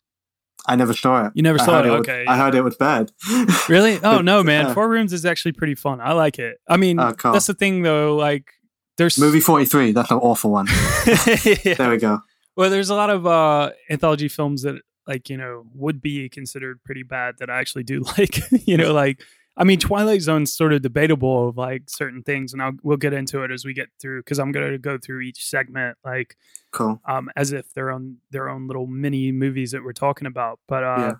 I 0.66 0.76
never 0.76 0.92
saw 0.94 1.26
it. 1.26 1.32
You 1.34 1.42
never 1.42 1.58
saw 1.58 1.74
heard 1.74 1.86
it? 1.86 1.90
was- 1.90 2.00
Okay, 2.00 2.24
I 2.26 2.36
heard 2.38 2.54
it 2.54 2.62
was 2.64 2.76
bad. 2.76 3.12
Really? 3.68 4.00
Oh 4.02 4.20
no, 4.32 4.42
man! 4.42 4.66
Yeah. 4.66 4.74
Four 4.74 4.88
Rooms 4.88 5.12
is 5.12 5.24
actually 5.26 5.52
pretty 5.52 5.74
fun. 5.74 6.00
I 6.00 6.12
like 6.14 6.38
it. 6.38 6.58
I 6.66 6.76
mean, 6.78 6.98
Oh, 6.98 7.14
that's 7.22 7.46
the 7.46 7.54
thing 7.54 7.82
though. 7.82 8.16
Like, 8.16 8.50
there's 8.96 9.18
Movie 9.18 9.40
43. 9.40 9.92
That's 9.92 10.10
an 10.10 10.16
awful 10.18 10.50
one. 10.50 10.66
Yeah. 11.44 11.74
There 11.74 11.90
we 11.90 11.98
go. 11.98 12.20
Well, 12.56 12.70
there's 12.70 12.90
a 12.90 12.94
lot 12.94 13.10
of 13.10 13.26
uh, 13.26 13.70
anthology 13.90 14.28
films 14.28 14.62
that, 14.62 14.80
like, 15.08 15.28
you 15.28 15.36
know, 15.36 15.64
would 15.74 16.00
be 16.00 16.28
considered 16.28 16.84
pretty 16.84 17.02
bad 17.02 17.38
that 17.38 17.50
I 17.50 17.58
actually 17.58 17.82
do 17.82 18.04
like. 18.18 18.38
you 18.68 18.76
know, 18.76 18.92
like, 18.92 19.22
I 19.56 19.64
mean, 19.64 19.80
Twilight 19.80 20.20
Zone's 20.22 20.52
sort 20.52 20.72
of 20.72 20.82
debatable 20.82 21.48
of 21.48 21.56
like 21.56 21.84
certain 21.88 22.22
things, 22.22 22.52
and 22.52 22.62
I'll, 22.62 22.74
we'll 22.84 22.96
get 22.96 23.12
into 23.12 23.42
it 23.42 23.50
as 23.50 23.64
we 23.64 23.72
get 23.74 23.88
through 24.00 24.20
because 24.20 24.38
I'm 24.38 24.52
going 24.52 24.70
to 24.70 24.78
go 24.78 24.98
through 24.98 25.22
each 25.22 25.44
segment 25.44 25.98
like 26.04 26.36
Cool. 26.70 27.00
um, 27.06 27.28
as 27.34 27.50
if 27.52 27.72
they're 27.74 27.90
on 27.90 28.18
their 28.30 28.48
own 28.48 28.68
little 28.68 28.86
mini 28.86 29.32
movies 29.32 29.72
that 29.72 29.82
we're 29.82 29.92
talking 29.94 30.28
about. 30.28 30.60
But 30.68 30.84
uh, 30.84 30.96
Yeah. 30.98 31.12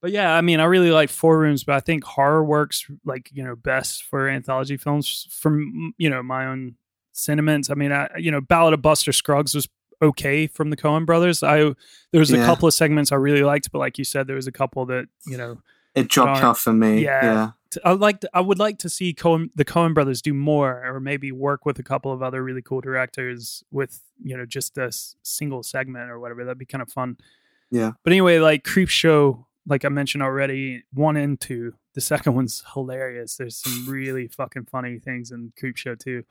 but 0.00 0.10
yeah, 0.12 0.32
I 0.34 0.40
mean, 0.40 0.58
I 0.60 0.64
really 0.64 0.90
like 0.90 1.10
Four 1.10 1.38
Rooms, 1.38 1.62
but 1.64 1.74
I 1.74 1.80
think 1.80 2.02
horror 2.04 2.42
works 2.42 2.86
like 3.04 3.28
you 3.32 3.44
know 3.44 3.56
best 3.56 4.04
for 4.04 4.26
anthology 4.28 4.78
films 4.78 5.26
from 5.30 5.92
you 5.98 6.08
know 6.08 6.22
my 6.22 6.46
own 6.46 6.76
sentiments. 7.12 7.68
I 7.68 7.74
mean, 7.74 7.92
I 7.92 8.08
you 8.16 8.30
know, 8.30 8.40
Ballad 8.40 8.72
of 8.72 8.80
Buster 8.80 9.12
Scruggs 9.12 9.54
was 9.54 9.68
okay 10.02 10.46
from 10.46 10.70
the 10.70 10.76
Coen 10.76 11.04
Brothers. 11.06 11.42
I 11.42 11.58
there 12.12 12.18
was 12.20 12.32
a 12.32 12.36
Yeah. 12.38 12.46
couple 12.46 12.66
of 12.68 12.74
segments 12.74 13.12
I 13.12 13.16
really 13.16 13.42
liked, 13.42 13.70
but 13.72 13.78
like 13.78 13.98
you 13.98 14.04
said, 14.04 14.26
there 14.26 14.36
was 14.36 14.46
a 14.46 14.52
couple 14.52 14.86
that 14.86 15.06
you 15.26 15.36
know 15.36 15.58
It 15.94 16.08
dropped 16.08 16.42
off 16.42 16.60
for 16.60 16.72
me. 16.72 17.02
Yeah. 17.04 17.24
Yeah. 17.24 17.50
I 17.84 17.92
like 17.92 18.24
I 18.34 18.40
would 18.40 18.58
like 18.58 18.78
to 18.78 18.88
see 18.88 19.14
Coen, 19.14 19.50
the 19.54 19.64
Coen 19.64 19.94
Brothers 19.94 20.20
do 20.22 20.34
more, 20.34 20.84
or 20.84 20.98
maybe 21.00 21.30
work 21.30 21.64
with 21.64 21.78
a 21.78 21.84
couple 21.84 22.10
of 22.12 22.20
other 22.22 22.42
really 22.42 22.62
cool 22.62 22.80
directors 22.80 23.62
with 23.70 24.00
you 24.22 24.36
know 24.36 24.44
just 24.46 24.76
a 24.78 24.90
single 25.22 25.62
segment 25.62 26.10
or 26.10 26.18
whatever. 26.18 26.44
That'd 26.44 26.58
be 26.58 26.64
kind 26.66 26.82
of 26.82 26.90
fun. 26.90 27.16
Yeah. 27.70 27.92
But 28.02 28.12
anyway, 28.12 28.38
like 28.40 28.64
Creepshow, 28.64 29.44
like 29.66 29.84
I 29.84 29.88
mentioned 29.88 30.22
already, 30.22 30.82
one 30.92 31.16
and 31.16 31.40
two. 31.40 31.74
The 31.94 32.00
second 32.00 32.34
one's 32.34 32.64
hilarious. 32.74 33.36
There's 33.36 33.56
some 33.56 33.88
really 33.88 34.26
fucking 34.28 34.64
funny 34.66 34.98
things 34.98 35.30
in 35.30 35.52
Creepshow 35.60 35.98
too. 35.98 36.24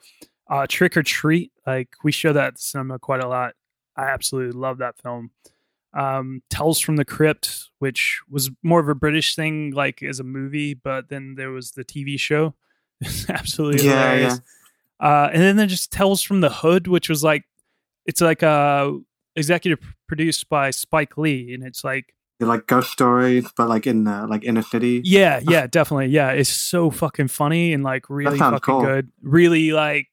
Uh, 0.49 0.65
Trick 0.67 0.97
or 0.97 1.03
Treat, 1.03 1.51
like 1.67 1.89
we 2.03 2.11
show 2.11 2.33
that 2.33 2.47
at 2.47 2.59
cinema 2.59 2.97
quite 2.99 3.23
a 3.23 3.27
lot. 3.27 3.53
I 3.95 4.05
absolutely 4.05 4.59
love 4.59 4.79
that 4.79 4.97
film. 5.01 5.31
Um, 5.93 6.41
Tales 6.49 6.79
from 6.79 6.95
the 6.95 7.05
Crypt, 7.05 7.69
which 7.79 8.21
was 8.29 8.49
more 8.63 8.79
of 8.79 8.87
a 8.89 8.95
British 8.95 9.35
thing, 9.35 9.71
like 9.71 10.01
as 10.03 10.19
a 10.19 10.23
movie, 10.23 10.73
but 10.73 11.09
then 11.09 11.35
there 11.35 11.51
was 11.51 11.71
the 11.71 11.83
TV 11.83 12.19
show. 12.19 12.55
It's 13.01 13.29
absolutely 13.29 13.85
Yeah, 13.85 13.91
hilarious. 13.91 14.41
Uh, 14.99 15.29
and 15.31 15.41
then 15.41 15.55
there's 15.55 15.71
just 15.71 15.91
Tales 15.91 16.21
from 16.21 16.41
the 16.41 16.49
Hood, 16.49 16.87
which 16.87 17.07
was 17.07 17.23
like, 17.23 17.45
it's 18.05 18.19
like 18.19 18.43
uh, 18.43 18.91
executive 19.35 19.79
produced 20.07 20.49
by 20.49 20.71
Spike 20.71 21.17
Lee, 21.17 21.53
and 21.53 21.63
it's 21.63 21.83
like 21.83 22.13
like 22.41 22.67
ghost 22.67 22.91
stories, 22.91 23.49
but 23.55 23.67
like 23.69 23.85
in 23.87 24.07
uh, 24.07 24.25
like 24.29 24.43
inner 24.43 24.61
city. 24.61 25.01
yeah, 25.03 25.39
yeah, 25.47 25.67
definitely. 25.67 26.07
Yeah, 26.07 26.31
it's 26.31 26.49
so 26.49 26.89
fucking 26.89 27.27
funny 27.29 27.73
and 27.73 27.83
like 27.83 28.09
really 28.09 28.37
fucking 28.37 28.59
cool. 28.59 28.81
good. 28.81 29.11
Really 29.21 29.71
like, 29.71 30.07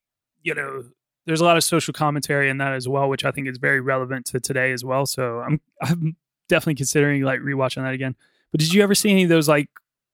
you 0.46 0.54
know, 0.54 0.84
there's 1.26 1.40
a 1.40 1.44
lot 1.44 1.56
of 1.56 1.64
social 1.64 1.92
commentary 1.92 2.48
in 2.48 2.58
that 2.58 2.72
as 2.72 2.86
well, 2.88 3.08
which 3.08 3.24
I 3.24 3.32
think 3.32 3.48
is 3.48 3.58
very 3.58 3.80
relevant 3.80 4.26
to 4.26 4.38
today 4.38 4.70
as 4.72 4.84
well. 4.84 5.04
So 5.06 5.40
I'm 5.40 5.60
I'm 5.82 6.16
definitely 6.48 6.76
considering 6.76 7.22
like 7.22 7.40
rewatching 7.40 7.82
that 7.82 7.92
again. 7.94 8.14
But 8.52 8.60
did 8.60 8.72
you 8.72 8.82
ever 8.84 8.94
see 8.94 9.10
any 9.10 9.24
of 9.24 9.28
those 9.28 9.48
like 9.48 9.68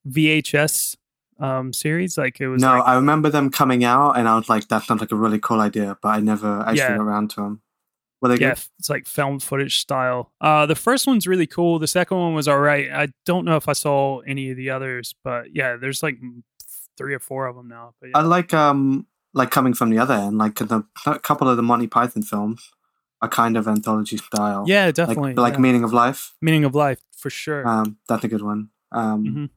VHS 0.08 0.96
um 1.38 1.72
series? 1.72 2.16
Like 2.16 2.40
it 2.40 2.48
was 2.48 2.62
No, 2.62 2.78
like, 2.78 2.86
I 2.86 2.94
remember 2.94 3.28
them 3.30 3.50
coming 3.50 3.84
out, 3.84 4.12
and 4.12 4.26
I 4.26 4.36
was 4.36 4.48
like, 4.48 4.68
"That 4.68 4.84
sounds 4.84 5.00
like 5.00 5.12
a 5.12 5.16
really 5.16 5.38
cool 5.38 5.60
idea," 5.60 5.98
but 6.02 6.08
I 6.08 6.20
never 6.20 6.60
actually 6.60 6.78
Yeah. 6.78 6.96
got 6.96 7.02
around 7.02 7.30
to 7.30 7.36
them. 7.42 7.62
Were 8.22 8.28
they 8.28 8.36
yeah, 8.40 8.54
good? 8.54 8.64
it's 8.78 8.88
like 8.88 9.06
film 9.06 9.38
footage 9.40 9.80
style. 9.80 10.32
Uh, 10.40 10.64
the 10.64 10.76
first 10.76 11.06
one's 11.06 11.26
really 11.26 11.46
cool. 11.46 11.78
The 11.78 11.88
second 11.88 12.16
one 12.16 12.34
was 12.34 12.46
all 12.48 12.60
right. 12.60 12.88
I 12.90 13.08
don't 13.26 13.44
know 13.44 13.56
if 13.56 13.68
I 13.68 13.72
saw 13.74 14.20
any 14.20 14.50
of 14.50 14.56
the 14.56 14.70
others, 14.70 15.14
but 15.24 15.54
yeah, 15.54 15.76
there's 15.76 16.02
like 16.02 16.18
three 16.96 17.14
or 17.14 17.18
four 17.18 17.46
of 17.46 17.56
them 17.56 17.68
now. 17.68 17.94
But 18.00 18.10
yeah. 18.10 18.18
I 18.18 18.22
like 18.22 18.54
um 18.54 19.06
like 19.34 19.50
coming 19.50 19.74
from 19.74 19.90
the 19.90 19.98
other 19.98 20.14
end, 20.14 20.38
like 20.38 20.56
the 20.56 20.84
a 21.06 21.18
couple 21.18 21.48
of 21.48 21.56
the 21.56 21.62
Monty 21.62 21.86
Python 21.86 22.22
films 22.22 22.70
are 23.20 23.28
kind 23.28 23.56
of 23.56 23.66
anthology 23.68 24.16
style. 24.16 24.64
yeah, 24.66 24.86
like 24.86 24.94
definitely. 24.94 25.34
like 25.34 25.54
yeah. 25.54 25.60
Meaning 25.60 25.84
of 25.84 25.92
Life. 25.92 26.34
meaning 26.40 26.64
of 26.64 26.74
life 26.74 27.00
for 27.16 27.30
sure. 27.30 27.66
Um, 27.66 27.98
that's 28.08 28.24
a 28.24 28.28
good 28.28 28.42
one. 28.42 28.70
Um, 28.90 29.24
Mhm. 29.24 29.50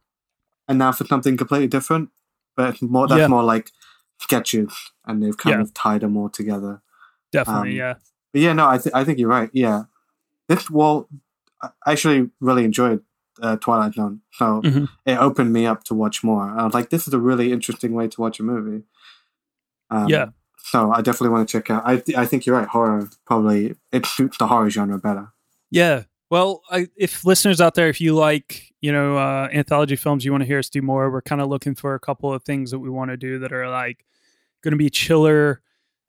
and 0.67 0.77
now 0.79 0.91
for 0.91 1.05
something 1.05 1.35
completely 1.35 1.67
different, 1.67 2.09
but 2.55 2.81
more 2.81 3.07
that's 3.07 3.19
Yeah. 3.19 3.27
more 3.27 3.43
like 3.43 3.71
sketches, 4.19 4.71
and 5.05 5.21
they've 5.21 5.35
kind 5.37 5.55
Yeah. 5.57 5.61
of 5.61 5.73
tied 5.73 6.01
them 6.01 6.15
all 6.17 6.29
together. 6.29 6.81
definitely, 7.31 7.71
um, 7.71 7.75
yeah. 7.75 7.93
But 8.31 8.41
yeah, 8.41 8.53
no, 8.53 8.69
I 8.69 8.77
th- 8.77 8.95
I 8.95 9.03
think 9.03 9.19
you're 9.19 9.27
right. 9.27 9.49
Yeah, 9.51 9.85
this 10.47 10.69
well, 10.69 11.09
I 11.61 11.69
actually 11.91 12.29
really 12.39 12.63
enjoyed 12.63 13.01
uh, 13.41 13.57
Twilight 13.57 13.93
Zone, 13.95 14.21
so 14.31 14.61
Mhm. 14.61 14.87
it 15.05 15.17
opened 15.17 15.51
me 15.51 15.65
up 15.65 15.83
to 15.85 15.93
watch 15.93 16.23
more. 16.23 16.43
I 16.57 16.63
was 16.63 16.73
like, 16.73 16.89
this 16.91 17.05
is 17.09 17.13
a 17.13 17.19
really 17.19 17.51
interesting 17.51 17.91
way 17.93 18.07
to 18.07 18.21
watch 18.21 18.39
a 18.39 18.43
movie. 18.43 18.85
Um, 19.89 20.07
Yeah. 20.07 20.27
So 20.67 20.91
I 20.91 21.01
definitely 21.01 21.29
want 21.29 21.47
to 21.47 21.51
check 21.51 21.69
out. 21.69 21.83
I 21.85 21.97
th- 21.97 22.17
I 22.17 22.25
think 22.25 22.45
you're 22.45 22.57
right. 22.57 22.67
Horror 22.67 23.07
probably 23.27 23.75
it 23.91 24.05
suits 24.05 24.37
the 24.37 24.47
horror 24.47 24.69
genre 24.69 24.97
better. 24.97 25.31
Yeah. 25.69 26.03
Well, 26.31 26.63
I, 26.71 26.87
if 26.97 27.23
listeners 27.23 27.61
out 27.61 27.75
there, 27.75 27.87
if 27.87 28.01
you 28.01 28.15
like, 28.15 28.73
you 28.81 28.91
know, 28.91 29.15
uh, 29.15 29.47
anthology 29.53 29.95
films, 29.95 30.25
you 30.25 30.31
want 30.31 30.41
to 30.41 30.47
hear 30.47 30.57
us 30.57 30.69
do 30.69 30.81
more, 30.81 31.11
we're 31.11 31.21
kind 31.21 31.39
of 31.39 31.49
looking 31.49 31.75
for 31.75 31.93
a 31.93 31.99
couple 31.99 32.33
of 32.33 32.43
things 32.43 32.71
that 32.71 32.79
we 32.79 32.89
want 32.89 33.11
to 33.11 33.17
do 33.17 33.37
that 33.39 33.53
are 33.53 33.69
like 33.69 34.05
going 34.63 34.71
to 34.71 34.77
be 34.77 34.89
chiller 34.89 35.61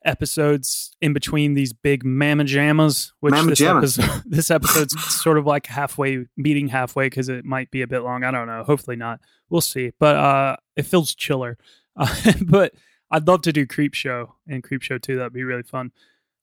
episodes 0.03 0.95
in 1.01 1.13
between 1.13 1.53
these 1.53 1.71
big 1.71 2.03
mamma 2.03 2.43
jammas, 2.43 3.11
which 3.19 3.33
Mamma 3.33 3.51
this, 3.51 3.61
episode, 3.61 4.23
this 4.25 4.49
episode's 4.49 4.99
sort 5.21 5.37
of 5.37 5.45
like 5.45 5.67
halfway, 5.67 6.25
meeting 6.35 6.67
halfway 6.67 7.07
because 7.07 7.29
it 7.29 7.45
might 7.45 7.69
be 7.69 7.83
a 7.83 7.87
bit 7.87 7.99
long. 7.99 8.23
I 8.23 8.31
don't 8.31 8.47
know. 8.47 8.63
Hopefully 8.63 8.95
not. 8.95 9.19
We'll 9.49 9.61
see. 9.61 9.91
But 9.99 10.15
uh, 10.15 10.55
it 10.75 10.83
feels 10.83 11.13
chiller. 11.13 11.57
Uh, 11.95 12.33
but 12.41 12.73
I'd 13.11 13.27
love 13.27 13.41
to 13.43 13.53
do 13.53 13.65
Creepshow 13.65 14.31
and 14.47 14.63
Creepshow 14.63 15.01
too. 15.01 15.17
That'd 15.17 15.33
be 15.33 15.43
really 15.43 15.63
fun. 15.63 15.91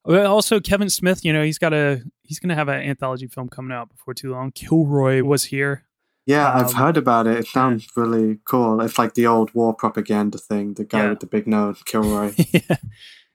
Also, 0.06 0.60
Kevin 0.60 0.90
Smith, 0.90 1.24
you 1.24 1.32
know, 1.32 1.42
he's 1.42 1.58
got 1.58 1.72
a 1.72 2.02
he's 2.22 2.38
going 2.38 2.50
to 2.50 2.54
have 2.54 2.68
an 2.68 2.82
anthology 2.82 3.26
film 3.26 3.48
coming 3.48 3.72
out 3.72 3.88
before 3.90 4.12
too 4.14 4.32
long. 4.32 4.50
Kilroy 4.52 5.22
was 5.22 5.44
here. 5.44 5.84
Yeah, 6.26 6.50
I've 6.54 6.68
Um, 6.68 6.74
heard 6.74 6.96
about 6.96 7.26
it. 7.26 7.36
It 7.38 7.46
sounds 7.46 7.86
really 7.96 8.38
cool. 8.44 8.80
It's 8.80 8.98
like 8.98 9.14
the 9.14 9.26
old 9.26 9.52
war 9.54 9.74
propaganda 9.74 10.38
thing. 10.38 10.74
The 10.74 10.84
guy 10.84 11.04
Yeah. 11.04 11.10
with 11.10 11.20
the 11.20 11.26
big 11.26 11.46
nose, 11.46 11.82
Kilroy. 11.84 12.32
yeah. 12.52 12.76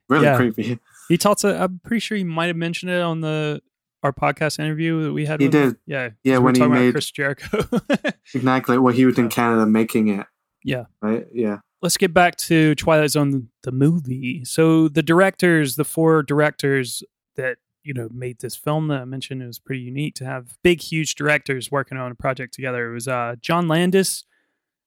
Really 0.08 0.24
Yeah. 0.24 0.36
creepy. 0.36 0.78
He 1.08 1.16
talks. 1.16 1.44
uh, 1.44 1.56
I'm 1.60 1.80
pretty 1.84 2.00
sure 2.00 2.16
he 2.18 2.24
might 2.24 2.46
have 2.48 2.56
mentioned 2.56 2.90
it 2.90 3.00
on 3.02 3.20
the 3.20 3.62
our 4.02 4.12
podcast 4.12 4.58
interview 4.58 5.02
that 5.04 5.12
we 5.12 5.26
had. 5.26 5.40
He 5.40 5.46
with 5.46 5.54
him. 5.54 5.68
did. 5.70 5.76
Yeah. 5.86 6.08
Yeah, 6.24 6.38
when 6.38 6.54
he 6.54 6.66
made- 6.66 6.92
Chris 6.92 7.10
Jericho. 7.10 7.62
Exactly. 8.34 8.78
Well, 8.78 8.94
he 8.94 9.04
was 9.06 9.18
in 9.18 9.28
Canada 9.28 9.66
making 9.66 10.08
it. 10.08 10.26
Yeah. 10.64 10.84
Right. 11.02 11.26
Yeah. 11.32 11.58
Let's 11.82 11.96
get 11.96 12.12
back 12.12 12.36
to 12.36 12.74
Twilight 12.74 13.10
Zone, 13.10 13.48
the 13.62 13.72
movie. 13.72 14.44
So 14.44 14.88
the 14.88 15.02
directors, 15.02 15.76
the 15.76 15.84
four 15.84 16.22
directors 16.22 17.02
that 17.36 17.56
you 17.82 17.94
know 17.94 18.08
made 18.12 18.40
this 18.40 18.54
film 18.54 18.88
that 18.88 19.00
I 19.00 19.04
mentioned, 19.06 19.42
it 19.42 19.46
was 19.46 19.58
pretty 19.58 19.82
unique 19.82 20.14
to 20.16 20.26
have 20.26 20.58
big, 20.62 20.82
huge 20.82 21.14
directors 21.14 21.70
working 21.70 21.96
on 21.96 22.12
a 22.12 22.14
project 22.14 22.52
together. 22.52 22.90
It 22.90 22.94
was 22.94 23.08
uh, 23.08 23.36
John 23.40 23.66
Landis, 23.66 24.24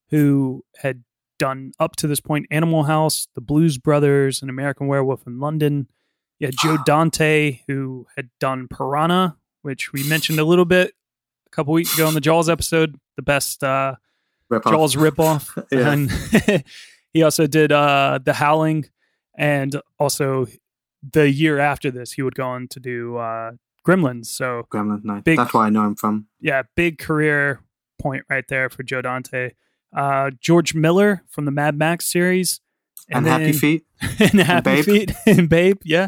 who 0.09 0.63
had 0.77 1.03
done 1.39 1.71
up 1.79 1.95
to 1.97 2.07
this 2.07 2.19
point 2.19 2.45
Animal 2.51 2.83
House, 2.83 3.27
The 3.33 3.41
Blues 3.41 3.77
Brothers, 3.77 4.41
and 4.41 4.49
American 4.49 4.87
Werewolf 4.87 5.25
in 5.25 5.39
London. 5.39 5.87
You 6.39 6.47
had 6.47 6.55
Joe 6.61 6.77
Dante, 6.85 7.61
who 7.67 8.05
had 8.15 8.29
done 8.39 8.67
Piranha, 8.67 9.37
which 9.61 9.91
we 9.93 10.07
mentioned 10.07 10.39
a 10.39 10.45
little 10.45 10.65
bit 10.65 10.93
a 11.47 11.49
couple 11.49 11.73
weeks 11.73 11.95
ago 11.95 12.07
on 12.07 12.13
the 12.13 12.21
Jaws 12.21 12.49
episode, 12.49 12.99
the 13.15 13.23
best 13.23 13.63
uh, 13.63 13.95
Rip. 14.53 14.63
Jaws 14.63 14.95
ripoff. 14.95 15.63
Yeah. 15.71 15.91
And 15.91 16.63
he 17.13 17.23
also 17.23 17.47
did 17.47 17.71
uh, 17.71 18.19
The 18.23 18.33
Howling, 18.33 18.85
and 19.37 19.79
also 19.99 20.47
the 21.11 21.29
year 21.29 21.59
after 21.59 21.91
this, 21.91 22.13
he 22.13 22.21
would 22.21 22.35
go 22.35 22.47
on 22.47 22.67
to 22.69 22.79
do 22.79 23.17
uh, 23.17 23.51
Gremlins. 23.85 24.27
So 24.27 24.63
Gremlin 24.71 25.03
Night. 25.03 25.23
Big- 25.23 25.37
That's 25.37 25.53
where 25.53 25.63
I 25.63 25.69
know 25.69 25.83
him 25.85 25.95
from. 25.95 26.27
yeah, 26.39 26.63
big 26.75 26.97
career 26.97 27.59
point 27.99 28.23
right 28.29 28.45
there 28.47 28.69
for 28.69 28.83
Joe 28.83 29.01
Dante. 29.01 29.51
Uh, 29.95 30.31
George 30.39 30.73
Miller 30.73 31.23
from 31.29 31.45
the 31.45 31.51
Mad 31.51 31.77
Max 31.77 32.11
series, 32.11 32.61
And, 33.09 33.25
Happy 33.27 33.43
then- 33.45 33.53
Feet. 33.53 33.85
and 34.19 34.39
Happy 34.41 34.63
Babe. 34.81 34.85
Feet 34.85 35.11
and 35.27 35.47
Babe. 35.49 35.77
Yeah, 35.85 36.07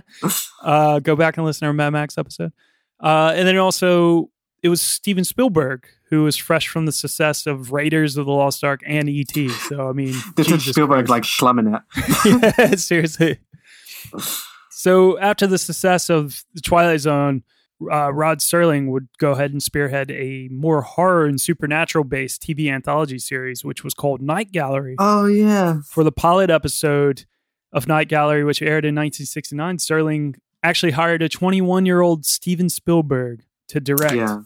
uh, 0.63 0.99
go 0.99 1.15
back 1.15 1.37
and 1.37 1.45
listen 1.45 1.61
to 1.61 1.67
our 1.67 1.73
Mad 1.73 1.91
Max 1.91 2.17
episode. 2.17 2.51
Uh, 2.99 3.33
and 3.35 3.47
then 3.47 3.57
also 3.57 4.29
it 4.65 4.69
was 4.69 4.81
Steven 4.81 5.23
Spielberg 5.23 5.85
who 6.09 6.23
was 6.23 6.35
fresh 6.37 6.67
from 6.67 6.85
the 6.85 6.91
success 6.91 7.45
of 7.47 7.71
Raiders 7.71 8.15
of 8.17 8.25
the 8.25 8.31
Lost 8.31 8.63
Ark 8.63 8.81
and 8.85 9.09
ET. 9.09 9.35
So 9.69 9.89
I 9.89 9.91
mean, 9.93 10.13
This 10.35 10.49
is 10.51 10.63
Spielberg 10.65 11.07
Christ. 11.07 11.09
like 11.09 11.25
slumming 11.25 11.73
it. 11.73 12.53
yeah, 12.57 12.75
seriously. 12.75 13.39
So 14.71 15.17
after 15.19 15.47
the 15.47 15.57
success 15.57 16.09
of 16.09 16.43
the 16.53 16.61
Twilight 16.61 16.99
Zone, 17.01 17.43
uh, 17.91 18.13
Rod 18.13 18.39
Serling 18.39 18.87
would 18.91 19.07
go 19.17 19.31
ahead 19.31 19.51
and 19.51 19.61
spearhead 19.61 20.11
a 20.11 20.47
more 20.51 20.81
horror 20.81 21.25
and 21.25 21.39
supernatural 21.41 22.03
based 22.03 22.41
TV 22.41 22.71
anthology 22.71 23.19
series, 23.19 23.65
which 23.65 23.83
was 23.83 23.93
called 23.93 24.21
Night 24.21 24.51
Gallery. 24.51 24.95
Oh 24.99 25.25
yeah. 25.25 25.79
For 25.87 26.03
the 26.03 26.11
pilot 26.11 26.49
episode 26.49 27.25
of 27.73 27.87
Night 27.87 28.07
Gallery, 28.07 28.43
which 28.43 28.61
aired 28.61 28.85
in 28.85 28.95
1969, 28.95 29.77
Serling 29.77 30.35
actually 30.63 30.93
hired 30.93 31.21
a 31.21 31.29
21 31.29 31.85
year 31.85 32.01
old 32.01 32.25
Steven 32.25 32.69
Spielberg 32.69 33.43
to 33.67 33.79
direct 33.79 34.15
Yeah. 34.15 34.41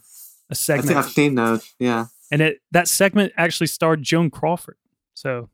A 0.50 0.54
I 0.54 0.56
segment, 0.56 0.88
think 0.88 0.98
I've 0.98 1.12
seen 1.12 1.36
those. 1.36 1.74
Yeah. 1.80 2.08
and 2.32 2.42
it 2.42 2.62
that 2.72 2.88
segment 2.88 3.34
actually 3.38 3.68
starred 3.68 4.02
Joan 4.04 4.30
Crawford. 4.30 4.78
So 5.14 5.50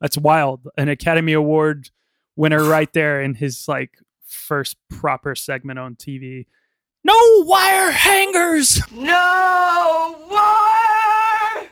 that's 0.00 0.16
wild. 0.16 0.68
An 0.76 0.88
Academy 0.88 1.32
Award 1.32 1.90
winner 2.36 2.64
right 2.68 2.92
there 2.92 3.20
in 3.20 3.34
his 3.34 3.66
like 3.68 3.98
first 4.26 4.76
proper 4.88 5.34
segment 5.34 5.78
on 5.78 5.96
TV. 5.96 6.46
No 7.04 7.14
wire 7.44 7.90
hangers. 7.90 8.80
No 8.92 10.16
wire 10.30 11.68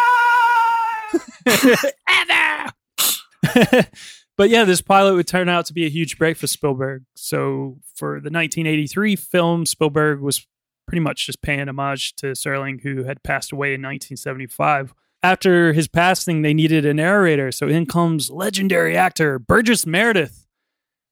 Ever. 2.08 3.86
but 4.36 4.50
yeah, 4.50 4.64
this 4.64 4.80
pilot 4.80 5.14
would 5.14 5.26
turn 5.26 5.48
out 5.48 5.66
to 5.66 5.72
be 5.72 5.86
a 5.86 5.90
huge 5.90 6.18
break 6.18 6.36
for 6.36 6.46
Spielberg. 6.46 7.04
So 7.14 7.78
for 7.94 8.14
the 8.14 8.30
1983 8.30 9.16
film, 9.16 9.66
Spielberg 9.66 10.20
was 10.20 10.46
pretty 10.88 11.00
much 11.00 11.26
just 11.26 11.42
paying 11.42 11.68
homage 11.68 12.14
to 12.16 12.28
Serling, 12.28 12.80
who 12.82 13.04
had 13.04 13.22
passed 13.22 13.52
away 13.52 13.68
in 13.74 13.82
1975. 13.82 14.94
After 15.22 15.72
his 15.72 15.86
passing, 15.88 16.42
they 16.42 16.54
needed 16.54 16.86
a 16.86 16.94
narrator. 16.94 17.52
So 17.52 17.68
in 17.68 17.86
comes 17.86 18.30
legendary 18.30 18.96
actor 18.96 19.38
Burgess 19.38 19.84
Meredith, 19.86 20.46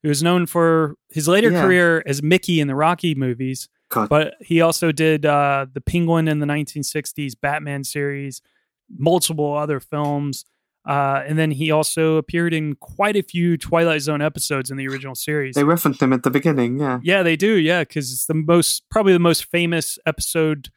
who 0.03 0.11
is 0.11 0.23
known 0.23 0.47
for 0.47 0.95
his 1.11 1.29
later 1.29 1.51
Yeah. 1.51 1.63
career 1.63 2.03
as 2.07 2.23
Mickey 2.23 2.61
in 2.61 2.69
the 2.69 2.75
Rocky 2.75 3.15
movies. 3.15 3.69
God. 3.91 4.09
But 4.09 4.35
he 4.41 4.61
also 4.61 4.91
did 4.93 5.25
uh, 5.27 5.67
the 5.73 5.81
Penguin 5.81 6.27
in 6.29 6.39
the 6.41 6.47
1960s 6.47 7.35
Batman 7.41 7.85
series, 7.85 8.41
multiple 8.97 9.55
other 9.55 9.79
films. 9.81 10.45
Uh, 10.87 11.23
and 11.27 11.37
then 11.39 11.51
he 11.51 11.71
also 11.73 12.17
appeared 12.17 12.55
in 12.55 12.77
quite 12.77 13.17
a 13.17 13.23
few 13.23 13.57
Twilight 13.57 14.03
Zone 14.03 14.23
episodes 14.23 14.71
in 14.71 14.77
the 14.77 14.87
original 14.87 15.17
series. 15.17 15.55
They 15.57 15.65
referenced 15.65 16.01
him 16.01 16.13
at 16.13 16.23
the 16.23 16.31
beginning. 16.31 16.79
Yeah. 16.79 17.01
yeah, 17.03 17.23
they 17.25 17.35
do. 17.37 17.55
Yeah, 17.55 17.81
because 17.81 18.13
it's 18.13 18.27
the 18.27 18.35
most, 18.35 18.85
probably 18.91 19.13
the 19.13 19.19
most 19.19 19.47
famous 19.51 19.99
episode, 20.07 20.69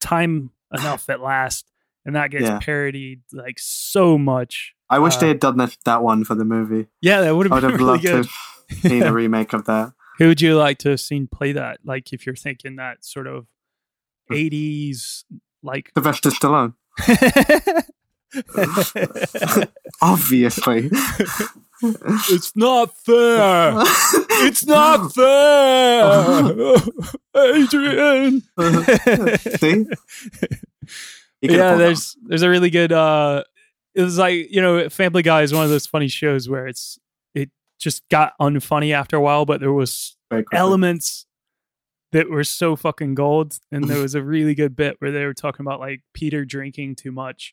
Time 0.00 0.50
Enough 0.72 1.08
at 1.08 1.20
Last. 1.20 1.70
And 2.04 2.14
that 2.14 2.30
gets 2.30 2.44
Yeah. 2.44 2.58
parodied 2.60 3.22
like 3.32 3.58
so 3.58 4.18
much. 4.18 4.74
I 4.90 4.98
wish 4.98 5.16
Uh, 5.16 5.20
they 5.20 5.28
had 5.28 5.40
done 5.40 5.56
that, 5.56 5.78
that 5.86 6.02
one 6.02 6.24
for 6.24 6.34
the 6.34 6.44
movie. 6.44 6.88
Yeah, 7.00 7.22
that 7.22 7.34
would 7.34 7.46
have 7.46 7.52
I 7.52 7.54
would 7.54 7.62
have 7.62 7.72
really 7.80 7.84
loved 7.92 8.02
good. 8.02 8.24
to 8.24 8.30
have 8.74 8.78
seen 8.82 9.02
a 9.02 9.12
remake 9.14 9.54
of 9.54 9.64
that. 9.64 9.94
Who 10.18 10.28
would 10.28 10.42
you 10.42 10.56
like 10.56 10.76
to 10.80 10.90
have 10.90 11.00
seen 11.00 11.26
play 11.26 11.52
that? 11.52 11.78
Like, 11.84 12.12
if 12.12 12.26
you're 12.26 12.36
thinking 12.36 12.76
that 12.76 13.02
sort 13.02 13.26
of 13.26 13.46
80s, 14.30 15.24
like. 15.62 15.90
Sylvester 15.96 16.28
Stallone. 16.28 16.74
Obviously. 20.02 20.90
it's 21.82 22.54
not 22.56 22.96
fair. 22.98 23.72
It's 24.46 24.66
not 24.66 25.14
fair, 25.14 26.76
Adrian. 27.36 28.42
See? 29.58 29.86
Yeah, 31.40 31.74
there's 31.76 32.16
there's 32.24 32.42
a 32.42 32.48
really 32.50 32.70
good. 32.70 32.92
uh 32.92 33.44
It 33.94 34.02
was 34.02 34.18
like 34.18 34.50
you 34.50 34.60
know, 34.62 34.88
Family 34.88 35.22
Guy 35.22 35.42
is 35.42 35.52
one 35.52 35.64
of 35.64 35.70
those 35.70 35.86
funny 35.86 36.08
shows 36.08 36.48
where 36.48 36.66
it's 36.66 36.98
it 37.34 37.50
just 37.78 38.08
got 38.08 38.32
unfunny 38.40 38.92
after 38.92 39.16
a 39.16 39.20
while, 39.20 39.44
but 39.44 39.60
there 39.60 39.72
was 39.72 40.16
that 40.30 40.36
very 40.36 40.44
quickly. 40.44 40.58
elements 40.58 41.26
that 42.12 42.30
were 42.30 42.44
so 42.44 42.76
fucking 42.76 43.14
gold, 43.14 43.58
and 43.72 43.84
there 43.84 44.00
was 44.00 44.14
a 44.14 44.22
really 44.22 44.54
good 44.54 44.76
bit 44.76 44.96
where 45.00 45.10
they 45.10 45.24
were 45.24 45.34
talking 45.34 45.66
about 45.66 45.80
like 45.80 46.00
Peter 46.14 46.44
drinking 46.44 46.94
too 46.96 47.12
much. 47.12 47.52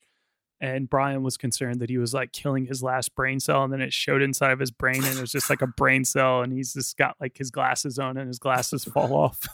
And 0.61 0.87
Brian 0.87 1.23
was 1.23 1.37
concerned 1.37 1.79
that 1.79 1.89
he 1.89 1.97
was 1.97 2.13
like 2.13 2.31
killing 2.31 2.67
his 2.67 2.83
last 2.83 3.15
brain 3.15 3.39
cell, 3.39 3.63
and 3.63 3.73
then 3.73 3.81
it 3.81 3.91
showed 3.91 4.21
inside 4.21 4.51
of 4.51 4.59
his 4.59 4.69
brain, 4.69 5.03
and 5.03 5.17
it 5.17 5.19
was 5.19 5.31
just 5.31 5.49
like 5.49 5.63
a 5.63 5.67
brain 5.67 6.05
cell, 6.05 6.43
and 6.43 6.53
he's 6.53 6.73
just 6.73 6.97
got 6.97 7.15
like 7.19 7.35
his 7.37 7.49
glasses 7.49 7.97
on, 7.97 8.15
and 8.15 8.27
his 8.27 8.37
glasses 8.37 8.83
fall 8.83 9.13
off, 9.13 9.47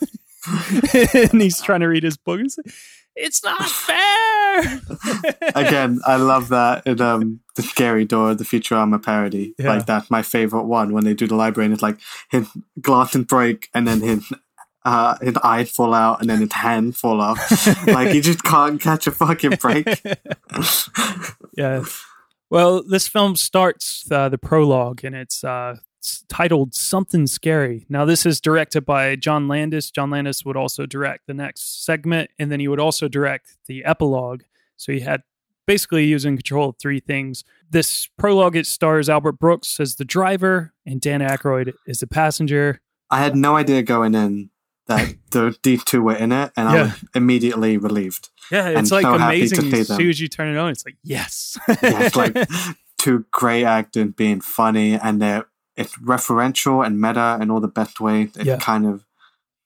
and 0.93 1.41
he's 1.41 1.61
trying 1.61 1.79
to 1.79 1.87
read 1.87 2.03
his 2.03 2.17
book. 2.17 2.41
Like, 2.41 2.75
it's 3.17 3.43
not 3.43 3.67
fair. 3.67 4.81
Again, 5.55 5.99
I 6.05 6.17
love 6.17 6.49
that 6.49 6.85
in 6.85 7.01
um, 7.01 7.39
the 7.55 7.63
Scary 7.63 8.05
Door, 8.05 8.35
the 8.35 8.43
Futurama 8.43 9.03
parody. 9.03 9.55
Yeah. 9.57 9.69
Like 9.69 9.85
that. 9.87 10.09
my 10.11 10.21
favorite 10.21 10.65
one 10.65 10.93
when 10.93 11.03
they 11.03 11.13
do 11.13 11.27
the 11.27 11.35
library 11.35 11.65
and 11.65 11.73
it's 11.73 11.83
like 11.83 11.99
his 12.29 12.47
glass 12.79 13.15
and 13.15 13.27
break 13.27 13.69
and 13.73 13.87
then 13.87 14.01
his 14.01 14.31
uh, 14.88 15.17
his 15.21 15.36
eye 15.43 15.65
fall 15.65 15.93
out 15.93 16.21
and 16.21 16.30
then 16.30 16.39
his 16.39 16.54
hand 16.54 16.95
fall 16.95 17.19
off. 17.19 17.67
like 17.88 18.13
you 18.13 18.21
just 18.21 18.43
can't 18.43 18.80
catch 18.80 19.06
a 19.06 19.12
fucking 19.12 19.58
break. 19.60 19.86
yeah. 21.58 21.84
Well, 22.50 22.82
this 22.84 23.06
film 23.10 23.36
starts 23.36 24.10
uh, 24.10 24.30
the 24.30 24.38
prologue, 24.38 25.04
and 25.04 25.13
it's 25.13 25.43
uh, 25.43 25.76
titled 26.30 26.73
"Something 26.73 27.28
Scary." 27.28 27.86
Now, 27.89 28.06
this 28.06 28.26
is 28.26 28.39
directed 28.39 28.86
by 28.86 29.17
John 29.17 29.50
Landis. 29.50 29.91
John 29.91 30.10
Landis 30.10 30.45
would 30.45 30.56
also 30.56 30.86
direct 30.86 31.28
the 31.28 31.34
next 31.34 31.84
segment, 31.84 32.32
and 32.39 32.50
then 32.50 32.62
he 32.62 32.69
would 32.69 32.80
also 32.80 33.10
direct 33.10 33.58
the 33.67 33.84
epilogue. 33.84 34.43
So 34.78 34.93
he 34.93 35.02
had 35.02 35.23
basically 35.65 36.06
he 36.06 36.13
was 36.13 36.23
in 36.23 36.38
control 36.38 36.69
of 36.69 36.78
three 36.80 37.02
things. 37.02 37.43
This 37.69 38.08
prologue 38.17 38.56
it 38.56 38.65
stars 38.65 39.10
Albert 39.10 39.34
Brooks 39.34 39.82
as 39.82 39.95
the 39.95 40.06
driver, 40.06 40.71
and 40.86 41.02
Dan 41.02 41.19
Aykroyd 41.19 41.73
is 41.86 42.00
the 42.00 42.08
passenger. 42.08 42.80
I 43.10 43.21
had 43.21 43.36
no 43.36 43.58
idea 43.58 43.84
going 43.84 44.15
in 44.15 44.50
that 44.88 45.15
the, 45.32 45.56
these 45.63 45.84
two 45.84 46.02
were 46.02 46.15
in 46.15 46.32
it, 46.32 46.52
and 46.58 46.67
I 46.69 46.76
Yeah. 46.76 46.84
was 46.84 47.06
immediately 47.15 47.78
relieved. 47.78 48.30
Yeah, 48.52 48.69
it's 48.69 48.91
like 48.91 49.04
so 49.04 49.13
amazing. 49.15 49.73
As 49.73 49.88
soon 49.88 50.10
as 50.10 50.19
you 50.19 50.28
turn 50.28 50.47
it 50.56 50.58
on, 50.58 50.71
it's 50.71 50.86
like 50.86 50.95
yes, 51.04 51.58
Yeah, 51.67 51.76
it's 52.06 52.15
like 52.15 52.36
two 52.97 53.26
great 53.32 53.65
actors 53.65 54.12
being 54.15 54.41
funny, 54.41 54.93
and 54.93 55.21
they're 55.21 55.45
it's 55.76 55.95
referential 55.97 56.84
and 56.86 57.00
meta 57.00 57.38
in 57.41 57.52
all 57.52 57.60
the 57.60 57.67
best 57.67 58.00
ways. 58.02 58.30
It's 58.36 58.45
Yeah. 58.45 58.58
kind 58.58 58.86
of 58.88 59.06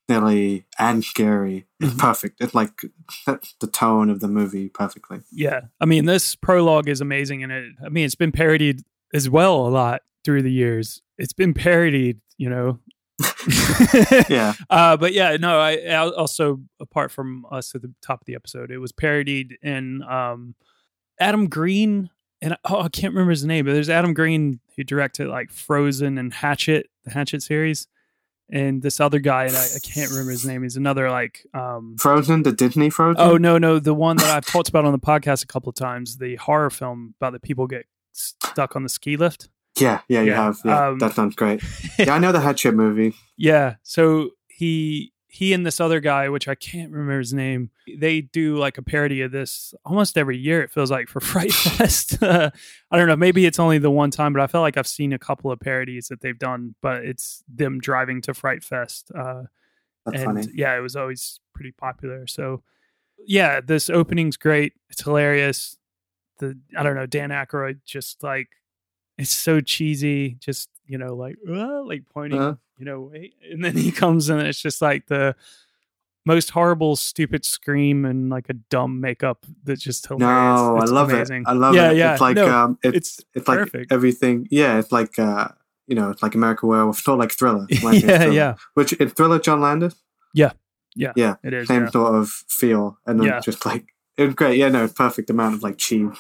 silly 0.10 0.66
and 0.78 1.04
scary. 1.06 1.68
It's 1.80 1.94
Mhm. 1.94 2.00
perfect. 2.00 2.42
It's 2.42 2.54
like 2.54 2.82
sets 3.10 3.56
the 3.62 3.68
tone 3.68 4.10
of 4.10 4.20
the 4.20 4.28
movie 4.28 4.68
perfectly. 4.68 5.22
Yeah. 5.32 5.62
I 5.80 5.86
mean, 5.86 6.06
this 6.06 6.36
prologue 6.36 6.90
is 6.90 7.00
amazing. 7.00 7.44
And 7.44 7.52
it, 7.52 7.72
I 7.86 7.90
mean, 7.90 8.04
it's 8.06 8.16
been 8.16 8.32
parodied 8.34 8.82
as 9.14 9.30
well 9.30 9.66
a 9.68 9.70
lot 9.70 10.02
through 10.26 10.42
the 10.42 10.52
years. 10.52 11.02
It's 11.18 11.32
been 11.34 11.54
parodied, 11.54 12.20
you 12.38 12.50
know. 12.50 12.80
Yeah, 14.30 14.54
Uh, 14.70 14.98
but 14.98 15.14
yeah, 15.14 15.38
no, 15.38 15.60
I, 15.60 15.78
I 15.78 15.96
also, 15.98 16.62
apart 16.80 17.12
from 17.12 17.46
us 17.52 17.76
at 17.76 17.82
the 17.82 17.94
top 18.02 18.22
of 18.22 18.26
the 18.26 18.36
episode, 18.36 18.72
it 18.72 18.78
was 18.78 18.92
parodied 18.92 19.58
in 19.62 20.04
um, 20.04 20.56
Adam 21.20 21.48
Green. 21.50 22.10
And 22.42 22.58
oh, 22.66 22.82
I 22.82 22.90
can't 22.90 23.14
remember 23.14 23.32
his 23.32 23.46
name, 23.46 23.66
but 23.66 23.74
there's 23.74 23.90
Adam 23.90 24.14
Green 24.14 24.60
who 24.76 24.84
directed 24.84 25.28
like 25.28 25.52
Frozen 25.52 26.18
and 26.18 26.34
Hatchet, 26.34 26.88
the 27.04 27.12
Hatchet 27.12 27.44
series. 27.44 27.88
And 28.54 28.82
this 28.82 29.00
other 29.00 29.20
guy, 29.20 29.46
and 29.46 29.56
I, 29.56 29.64
I 29.64 29.80
can't 29.82 30.10
remember 30.10 30.32
his 30.32 30.46
name. 30.46 30.64
He's 30.64 30.76
another 30.76 31.10
like 31.10 31.46
um, 31.54 31.96
Frozen, 31.98 32.44
the 32.44 32.52
Disney 32.52 32.90
Frozen. 32.90 33.22
Oh 33.22 33.38
no, 33.38 33.58
no, 33.58 33.80
the 33.80 33.94
one 33.94 34.18
that 34.18 34.30
I've 34.30 34.46
talked 34.46 34.68
about 34.68 34.84
on 34.84 34.92
the 34.92 35.00
podcast 35.00 35.42
a 35.44 35.48
couple 35.48 35.70
of 35.70 35.76
times, 35.76 36.18
the 36.18 36.36
horror 36.36 36.70
film 36.70 37.14
about 37.20 37.32
the 37.32 37.40
people 37.40 37.66
get 37.66 37.86
stuck 38.12 38.76
on 38.76 38.84
the 38.84 38.90
ski 38.90 39.16
lift. 39.16 39.48
Yeah, 39.80 40.02
yeah, 40.08 40.22
you 40.22 40.32
Yeah, 40.32 40.44
have. 40.46 40.58
Yeah, 40.66 40.88
um, 40.90 41.00
that 41.00 41.14
sounds 41.14 41.36
great. 41.36 41.62
Yeah, 42.00 42.14
I 42.16 42.20
know 42.20 42.32
the 42.32 42.42
Hatchet 42.42 42.74
movie. 42.74 43.14
Yeah, 43.38 43.76
so 43.84 44.32
he 44.48 45.14
he 45.28 45.54
and 45.54 45.66
this 45.66 45.80
other 45.80 46.02
guy, 46.02 46.28
which 46.28 46.48
I 46.50 46.56
can't 46.56 46.92
remember 46.92 47.18
his 47.20 47.34
name, 47.34 47.70
they 47.98 48.20
do 48.20 48.58
like 48.58 48.78
a 48.78 48.82
parody 48.82 49.22
of 49.22 49.32
this 49.32 49.74
almost 49.86 50.18
every 50.18 50.38
year. 50.38 50.62
It 50.62 50.72
feels 50.72 50.92
like 50.92 51.08
for 51.08 51.20
Fright 51.32 51.54
Fest. 51.54 52.18
I 52.22 52.52
don't 52.92 53.08
know. 53.08 53.16
Maybe 53.16 53.46
it's 53.46 53.58
only 53.60 53.78
the 53.78 53.90
one 53.92 54.12
time, 54.12 54.34
but 54.34 54.42
I 54.42 54.48
feel 54.48 54.60
like 54.62 54.76
I've 54.76 54.88
seen 54.88 55.14
a 55.14 55.20
couple 55.20 55.50
of 55.52 55.60
parodies 55.62 56.10
that 56.10 56.20
they've 56.22 56.38
done. 56.38 56.76
But 56.82 57.06
it's 57.06 57.44
them 57.48 57.80
driving 57.80 58.22
to 58.24 58.34
Fright 58.34 58.62
Fest. 58.64 59.10
Uh, 59.18 59.44
That's 60.06 60.18
and 60.22 60.26
funny. 60.26 60.48
yeah, 60.54 60.76
it 60.78 60.82
was 60.82 60.98
always 60.98 61.40
pretty 61.56 61.72
popular. 61.72 62.28
So 62.28 62.62
yeah, 63.26 63.62
this 63.62 63.90
opening's 63.90 64.36
great. 64.36 64.74
It's 64.90 65.04
hilarious. 65.04 65.78
The 66.40 66.58
I 66.78 66.84
don't 66.84 66.96
know 66.96 67.06
Dan 67.06 67.30
Aykroyd 67.30 67.80
just 67.86 68.22
like 68.22 68.50
it's 69.18 69.32
so 69.32 69.62
cheesy. 69.62 70.36
Just 70.40 70.70
you 70.86 70.98
know 70.98 71.16
like 71.16 71.38
uh, 71.48 71.84
like 71.84 72.04
pointing 72.14 72.42
Uh, 72.42 72.56
you 72.78 72.86
know 72.86 73.02
wait, 73.02 73.36
and 73.52 73.64
then 73.64 73.76
he 73.78 73.92
comes 74.02 74.30
and 74.30 74.42
it's 74.42 74.62
just 74.62 74.82
like 74.82 75.08
the 75.08 75.36
most 76.26 76.52
horrible 76.52 76.96
stupid 76.96 77.44
scream 77.44 78.06
and 78.06 78.30
like 78.30 78.48
a 78.50 78.54
dumb 78.54 79.02
makeup 79.02 79.44
that's 79.64 79.82
just 79.82 80.06
hilarious. 80.08 80.60
no, 80.60 80.78
I 80.78 80.82
It's 80.84 80.92
love 80.92 81.10
amazing. 81.12 81.42
it. 81.42 81.48
I 81.48 81.54
love 81.54 81.74
yeah, 81.76 81.92
it. 81.92 81.98
Yeah, 81.98 82.12
It's 82.14 82.22
like 82.22 82.36
no, 82.36 82.48
um, 82.50 82.78
it's 82.84 82.98
it's 82.98 83.26
it's 83.34 83.48
like 83.48 83.58
perfect. 83.60 83.92
everything. 83.92 84.48
Yeah, 84.52 84.78
it's 84.78 84.92
like 84.92 85.18
uh, 85.18 85.48
you 85.88 85.96
know, 85.96 86.10
it's 86.12 86.22
like 86.22 86.36
American 86.36 86.70
Werewolf, 86.70 87.06
not 87.08 87.18
like 87.18 87.32
Thriller. 87.32 87.66
Like 87.84 88.04
yeah, 88.04 88.18
Thriller. 88.20 88.34
yeah, 88.34 88.56
Which 88.76 88.94
in 88.94 89.10
Thriller, 89.10 89.40
John 89.40 89.62
Landis, 89.62 89.96
yeah. 90.34 90.52
Yeah, 90.96 91.36
it 91.44 91.54
is. 91.54 91.68
same 91.70 91.84
Yeah. 91.86 91.90
sort 91.90 92.16
of 92.16 92.30
feel, 92.30 92.98
and 93.08 93.20
then 93.20 93.28
Yeah. 93.28 93.40
just 93.40 93.66
like 93.66 93.96
it 94.18 94.26
was 94.26 94.36
great. 94.36 94.58
Yeah, 94.58 94.70
no, 94.70 94.88
perfect 94.90 95.30
amount 95.32 95.56
of 95.56 95.64
like 95.64 95.78
cheese 95.78 96.12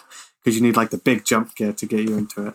because 0.43 0.55
you 0.57 0.63
need 0.65 0.77
like 0.77 0.89
the 0.89 0.97
big 0.97 1.25
jump 1.25 1.51
scare 1.51 1.73
to 1.73 1.85
get 1.85 2.07
you 2.09 2.17
into 2.17 2.47
it. 2.47 2.53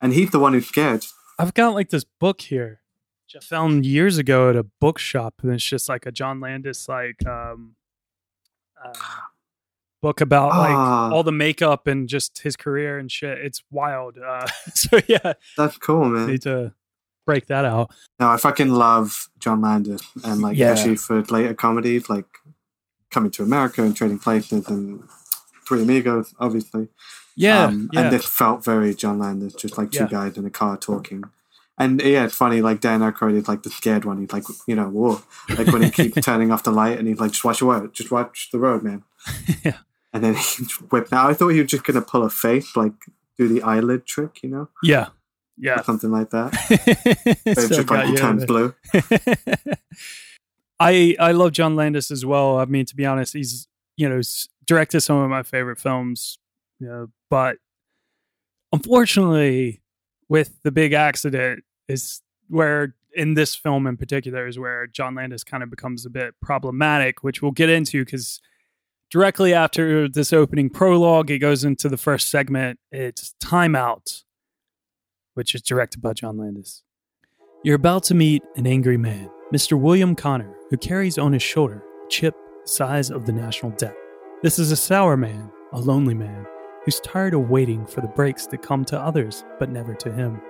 And 0.00 0.12
he's 0.12 0.30
the 0.30 0.38
one 0.38 0.52
who's 0.52 0.66
scared. 0.68 1.04
I've 1.38 1.54
got 1.54 1.74
like 1.74 1.90
this 1.90 2.04
book 2.04 2.40
here, 2.42 2.80
which 3.26 3.42
I 3.42 3.44
found 3.44 3.84
years 3.86 4.18
ago 4.18 4.50
at 4.50 4.56
a 4.56 4.62
bookshop, 4.64 5.34
and 5.42 5.52
it's 5.52 5.64
just 5.64 5.88
like 5.88 6.06
a 6.06 6.12
John 6.12 6.40
Landis 6.40 6.88
like 6.88 7.24
um, 7.26 7.74
uh, 8.84 8.92
book 10.02 10.20
about 10.20 10.50
like 10.50 10.70
Ah. 10.70 11.10
all 11.10 11.22
the 11.22 11.32
makeup 11.32 11.86
and 11.86 12.08
just 12.08 12.38
his 12.42 12.56
career 12.56 12.98
and 12.98 13.10
shit. 13.10 13.38
It's 13.38 13.62
wild. 13.70 14.18
Uh, 14.18 14.46
so 14.74 15.00
yeah, 15.08 15.34
That's 15.56 15.76
cool, 15.78 16.04
man. 16.08 16.28
need 16.28 16.42
to 16.42 16.74
break 17.26 17.46
that 17.46 17.64
out. 17.64 17.90
No, 18.18 18.28
I 18.30 18.36
fucking 18.36 18.68
love 18.70 19.28
John 19.38 19.60
Landis, 19.60 20.02
and 20.24 20.40
like 20.40 20.56
Yeah. 20.56 20.72
especially 20.72 20.96
for 20.96 21.22
later 21.24 21.54
comedies 21.54 22.08
like 22.08 22.26
Coming 23.10 23.30
to 23.32 23.42
America 23.42 23.82
and 23.82 23.96
Trading 23.96 24.18
Places 24.18 24.68
and 24.68 25.02
Three 25.66 25.82
Amigos, 25.82 26.34
obviously. 26.38 26.88
Yeah, 27.38 27.64
Um, 27.66 27.88
yeah, 27.92 28.00
And 28.00 28.12
this 28.12 28.26
felt 28.26 28.64
very 28.64 28.94
John 28.94 29.18
Landis, 29.20 29.54
just 29.54 29.78
like 29.78 29.92
two 29.92 30.04
Yeah. 30.04 30.08
guys 30.10 30.36
in 30.36 30.44
a 30.44 30.50
car 30.50 30.76
talking. 30.76 31.22
And 31.78 32.02
yeah, 32.02 32.24
it's 32.24 32.34
funny. 32.34 32.60
Like 32.60 32.80
Dan 32.80 33.00
Aykroyd 33.00 33.36
is 33.36 33.46
like 33.46 33.62
the 33.62 33.70
scared 33.70 34.04
one. 34.04 34.18
He's 34.18 34.32
like, 34.32 34.42
you 34.66 34.74
know, 34.74 34.88
whoa. 34.88 35.22
Like 35.56 35.68
when 35.68 35.82
he 35.82 35.90
keeps 35.90 36.20
turning 36.26 36.50
off 36.50 36.64
the 36.64 36.72
light, 36.72 36.98
and 36.98 37.06
he's 37.06 37.20
like, 37.20 37.30
just 37.30 37.44
watch 37.44 37.60
the 37.60 37.66
road, 37.66 37.94
just 37.94 38.10
watch 38.10 38.48
the 38.52 38.58
road, 38.58 38.82
man. 38.82 39.04
Yeah. 39.64 39.78
And 40.12 40.24
then 40.24 40.34
he 40.34 40.64
whipped 40.90 41.12
out. 41.12 41.30
I 41.30 41.34
thought 41.34 41.50
he 41.50 41.60
was 41.62 41.70
just 41.70 41.84
gonna 41.84 42.02
pull 42.02 42.24
a 42.24 42.30
face, 42.30 42.74
like 42.76 42.94
do 43.38 43.46
the 43.46 43.62
eyelid 43.62 44.06
trick, 44.06 44.42
you 44.42 44.48
know, 44.48 44.68
yeah, 44.82 45.08
yeah. 45.56 45.78
or 45.78 45.84
something 45.84 46.10
like 46.10 46.30
that. 46.30 46.50
But 47.44 47.58
So 47.60 47.68
just 47.68 47.88
like 47.90 48.06
he 48.08 48.16
turns 48.16 48.44
blue. 48.46 48.74
I 50.80 51.16
I 51.18 51.32
love 51.32 51.52
John 51.52 51.76
Landis 51.76 52.10
as 52.10 52.24
well. 52.24 52.58
I 52.58 52.64
mean, 52.64 52.86
to 52.86 52.96
be 52.96 53.04
honest, 53.06 53.32
he's 53.34 53.68
you 53.96 54.08
know 54.08 54.20
directed 54.66 55.00
some 55.02 55.18
of 55.18 55.28
my 55.30 55.42
favorite 55.42 55.78
films. 55.78 56.38
Know, 56.80 57.08
but 57.28 57.56
unfortunately, 58.72 59.82
with 60.28 60.60
the 60.62 60.70
big 60.70 60.92
accident, 60.92 61.64
is 61.88 62.22
where 62.48 62.94
in 63.14 63.34
this 63.34 63.54
film 63.54 63.86
in 63.86 63.96
particular 63.96 64.46
is 64.46 64.58
where 64.58 64.86
John 64.86 65.14
Landis 65.14 65.42
kind 65.42 65.62
of 65.62 65.70
becomes 65.70 66.06
a 66.06 66.10
bit 66.10 66.34
problematic, 66.40 67.22
which 67.22 67.42
we'll 67.42 67.52
get 67.52 67.68
into 67.68 68.04
because 68.04 68.40
directly 69.10 69.54
after 69.54 70.08
this 70.08 70.32
opening 70.32 70.70
prologue, 70.70 71.30
it 71.30 71.38
goes 71.38 71.64
into 71.64 71.88
the 71.88 71.96
first 71.96 72.30
segment. 72.30 72.78
It's 72.92 73.34
Timeout, 73.42 74.24
which 75.34 75.54
is 75.54 75.62
directed 75.62 76.00
by 76.00 76.12
John 76.12 76.36
Landis. 76.36 76.82
You're 77.64 77.76
about 77.76 78.04
to 78.04 78.14
meet 78.14 78.42
an 78.56 78.66
angry 78.66 78.96
man, 78.96 79.30
Mr. 79.52 79.78
William 79.78 80.14
Connor, 80.14 80.54
who 80.70 80.76
carries 80.76 81.18
on 81.18 81.32
his 81.32 81.42
shoulder 81.42 81.82
a 82.06 82.08
chip 82.08 82.36
the 82.64 82.70
size 82.70 83.10
of 83.10 83.26
the 83.26 83.32
national 83.32 83.72
debt. 83.72 83.96
This 84.42 84.58
is 84.58 84.70
a 84.70 84.76
sour 84.76 85.16
man, 85.16 85.50
a 85.72 85.80
lonely 85.80 86.14
man, 86.14 86.46
who's 86.88 87.00
tired 87.00 87.34
of 87.34 87.50
waiting 87.50 87.84
for 87.84 88.00
the 88.00 88.08
breaks 88.08 88.46
that 88.46 88.62
come 88.62 88.82
to 88.82 88.98
others, 88.98 89.44
but 89.58 89.68
never 89.68 89.94
to 89.94 90.10
him. 90.10 90.40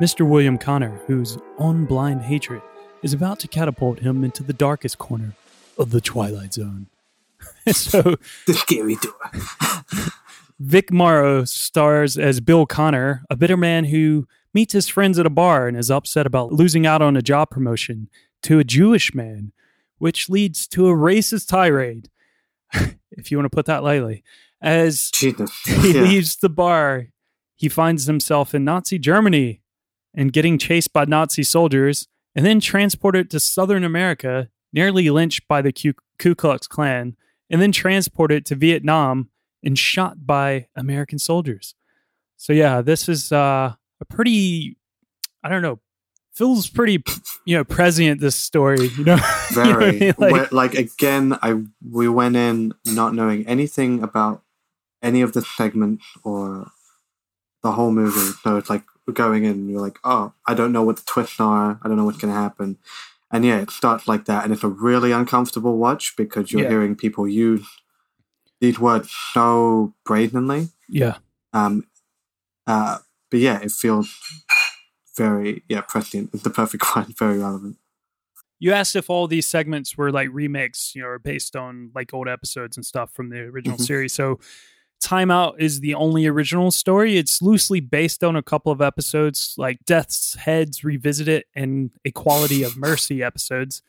Mr. 0.00 0.24
William 0.24 0.56
Connor, 0.56 0.96
whose 1.08 1.38
own 1.58 1.86
blind 1.86 2.22
hatred 2.22 2.62
is 3.02 3.12
about 3.12 3.40
to 3.40 3.48
catapult 3.48 3.98
him 3.98 4.22
into 4.22 4.44
the 4.44 4.52
darkest 4.52 4.98
corner 4.98 5.32
of 5.76 5.90
the 5.90 6.00
Twilight 6.00 6.54
Zone. 6.54 6.86
so, 7.72 8.14
The 8.46 8.54
scary 8.54 8.94
door. 8.94 10.12
Vic 10.60 10.92
Morrow 10.92 11.44
stars 11.44 12.16
as 12.16 12.38
Bill 12.38 12.64
Connor, 12.64 13.24
a 13.28 13.34
bitter 13.34 13.56
man 13.56 13.86
who 13.86 14.28
meets 14.54 14.74
his 14.74 14.86
friends 14.86 15.18
at 15.18 15.26
a 15.26 15.30
bar 15.30 15.66
and 15.66 15.76
is 15.76 15.90
upset 15.90 16.26
about 16.26 16.52
losing 16.52 16.86
out 16.86 17.02
on 17.02 17.16
a 17.16 17.22
job 17.22 17.50
promotion 17.50 18.08
to 18.42 18.60
a 18.60 18.64
Jewish 18.64 19.16
man, 19.16 19.50
which 19.98 20.30
leads 20.30 20.68
to 20.68 20.86
a 20.86 20.94
racist 20.94 21.48
tirade, 21.48 22.08
if 23.10 23.32
you 23.32 23.36
want 23.36 23.46
to 23.46 23.56
put 23.56 23.66
that 23.66 23.82
lightly. 23.82 24.22
As 24.62 25.10
Jesus. 25.10 25.50
he 25.66 25.92
Yeah. 25.94 26.02
leaves 26.02 26.36
the 26.36 26.48
bar, 26.48 27.08
he 27.56 27.68
finds 27.68 28.06
himself 28.06 28.54
in 28.54 28.64
Nazi 28.64 28.98
Germany 28.98 29.60
and 30.14 30.32
getting 30.32 30.56
chased 30.58 30.92
by 30.92 31.04
Nazi 31.04 31.42
soldiers 31.42 32.06
and 32.34 32.46
then 32.46 32.60
transported 32.60 33.28
to 33.30 33.40
Southern 33.40 33.84
America, 33.84 34.48
nearly 34.72 35.10
lynched 35.10 35.46
by 35.48 35.62
the 35.62 35.72
Ku, 35.72 35.92
Ku 36.18 36.34
Klux 36.34 36.66
Klan, 36.66 37.16
and 37.50 37.60
then 37.60 37.72
transported 37.72 38.46
to 38.46 38.54
Vietnam 38.54 39.28
and 39.64 39.78
shot 39.78 40.26
by 40.26 40.66
American 40.76 41.18
soldiers. 41.18 41.74
So 42.36 42.52
yeah, 42.52 42.80
this 42.82 43.08
is 43.08 43.32
uh, 43.32 43.74
a 44.00 44.04
pretty, 44.08 44.76
I 45.44 45.48
don't 45.48 45.62
know, 45.62 45.80
feels 46.34 46.68
pretty, 46.68 47.02
you 47.46 47.56
know, 47.56 47.64
prescient. 47.64 48.20
This 48.20 48.34
story, 48.36 48.88
you 48.96 49.04
know, 49.04 49.16
You 49.50 49.56
know 49.56 49.62
I 49.62 49.74
very 49.74 50.00
mean? 50.00 50.14
like, 50.18 50.32
Like- 50.32 50.52
like 50.52 50.74
again 50.74 51.38
i 51.42 51.60
we 51.90 52.08
went 52.08 52.36
in 52.36 52.72
not 52.86 53.14
knowing 53.14 53.46
anything 53.46 54.02
about 54.02 54.42
any 55.02 55.20
of 55.22 55.32
the 55.32 55.42
segments 55.42 56.04
or 56.24 56.70
the 57.62 57.72
whole 57.72 57.90
movie. 57.92 58.32
So 58.42 58.56
it's 58.56 58.70
like 58.70 58.84
going 59.12 59.44
in 59.44 59.50
and 59.52 59.68
you're 59.70 59.80
like 59.80 59.98
oh 60.04 60.32
i 60.46 60.54
don't 60.54 60.70
know 60.72 60.82
what 60.84 60.96
the 60.96 61.02
twists 61.06 61.40
are. 61.40 61.78
I 61.82 61.88
don't 61.88 61.96
know 61.96 62.04
what's 62.04 62.18
going 62.18 62.32
to 62.32 62.38
happen. 62.40 62.78
And 63.30 63.44
yeah 63.44 63.58
it 63.60 63.70
starts 63.70 64.06
like 64.06 64.24
that 64.26 64.44
and 64.44 64.52
it's 64.52 64.62
a 64.64 64.68
really 64.68 65.10
uncomfortable 65.12 65.76
watch 65.76 66.14
because 66.16 66.52
you're 66.52 66.62
Yeah. 66.62 66.68
hearing 66.70 66.94
people 66.96 67.26
use 67.28 67.66
these 68.60 68.78
words 68.78 69.10
so 69.32 69.94
brazenly. 70.04 70.68
Yeah, 70.88 71.16
um 71.52 71.84
uh 72.66 72.98
but 73.30 73.40
yeah 73.40 73.58
it 73.60 73.72
feels 73.72 74.08
very 75.16 75.62
yeah 75.68 75.80
prescient. 75.82 76.30
It's 76.32 76.42
the 76.42 76.50
perfect 76.50 76.84
one 76.96 77.12
very 77.18 77.38
relevant. 77.38 77.76
You 78.60 78.72
asked 78.72 78.94
if 78.94 79.10
all 79.10 79.26
these 79.26 79.48
segments 79.48 79.96
were 79.96 80.12
like 80.12 80.28
remakes, 80.32 80.94
you 80.94 81.02
know, 81.02 81.16
based 81.22 81.56
on 81.56 81.90
like 81.94 82.14
old 82.14 82.28
episodes 82.28 82.76
and 82.76 82.86
stuff 82.86 83.12
from 83.12 83.28
the 83.30 83.40
original 83.40 83.76
Mhm. 83.78 83.86
series. 83.86 84.12
So 84.12 84.38
Timeout 85.02 85.54
is 85.58 85.80
the 85.80 85.94
only 85.94 86.26
original 86.26 86.70
story. 86.70 87.16
It's 87.16 87.42
loosely 87.42 87.80
based 87.80 88.22
on 88.22 88.36
a 88.36 88.42
couple 88.42 88.70
of 88.70 88.80
episodes 88.80 89.54
like 89.58 89.84
Death's 89.84 90.34
Heads 90.34 90.84
Revisited 90.84 91.44
and 91.54 91.90
Equality 92.04 92.62
of 92.62 92.76
Mercy 92.76 93.22
episodes. 93.22 93.82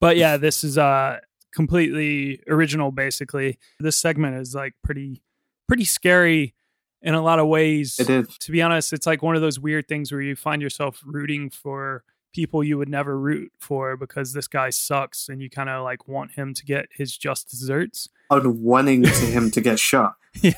But 0.00 0.16
yeah, 0.16 0.36
this 0.36 0.64
is 0.64 0.78
uh 0.78 1.18
completely 1.54 2.40
original 2.48 2.90
basically. 2.90 3.58
This 3.78 3.96
segment 3.96 4.36
is 4.36 4.54
like 4.54 4.74
pretty 4.82 5.22
pretty 5.68 5.84
scary 5.84 6.54
in 7.02 7.14
a 7.14 7.22
lot 7.22 7.38
of 7.38 7.46
ways 7.46 7.98
it 8.00 8.08
is 8.08 8.38
to 8.38 8.50
be 8.50 8.62
honest, 8.62 8.92
it's 8.92 9.06
like 9.06 9.22
one 9.22 9.36
of 9.36 9.42
those 9.42 9.60
weird 9.60 9.86
things 9.86 10.10
where 10.10 10.22
you 10.22 10.34
find 10.34 10.62
yourself 10.62 11.00
rooting 11.04 11.50
for 11.50 12.02
people 12.34 12.62
you 12.64 12.76
would 12.76 12.88
never 12.88 13.18
root 13.18 13.52
for 13.60 13.96
because 13.96 14.32
this 14.32 14.48
guy 14.48 14.68
sucks 14.70 15.28
and 15.28 15.40
you 15.40 15.48
kind 15.48 15.68
of 15.70 15.82
like 15.84 16.08
want 16.08 16.32
him 16.32 16.52
to 16.54 16.64
get 16.64 16.86
his 16.90 17.16
just 17.16 17.48
desserts. 17.48 18.08
I'm 18.30 18.62
wanting 18.62 19.02
to 19.04 19.10
him 19.10 19.50
to 19.52 19.60
get 19.60 19.78
shot 19.78 20.16
Yeah. 20.42 20.52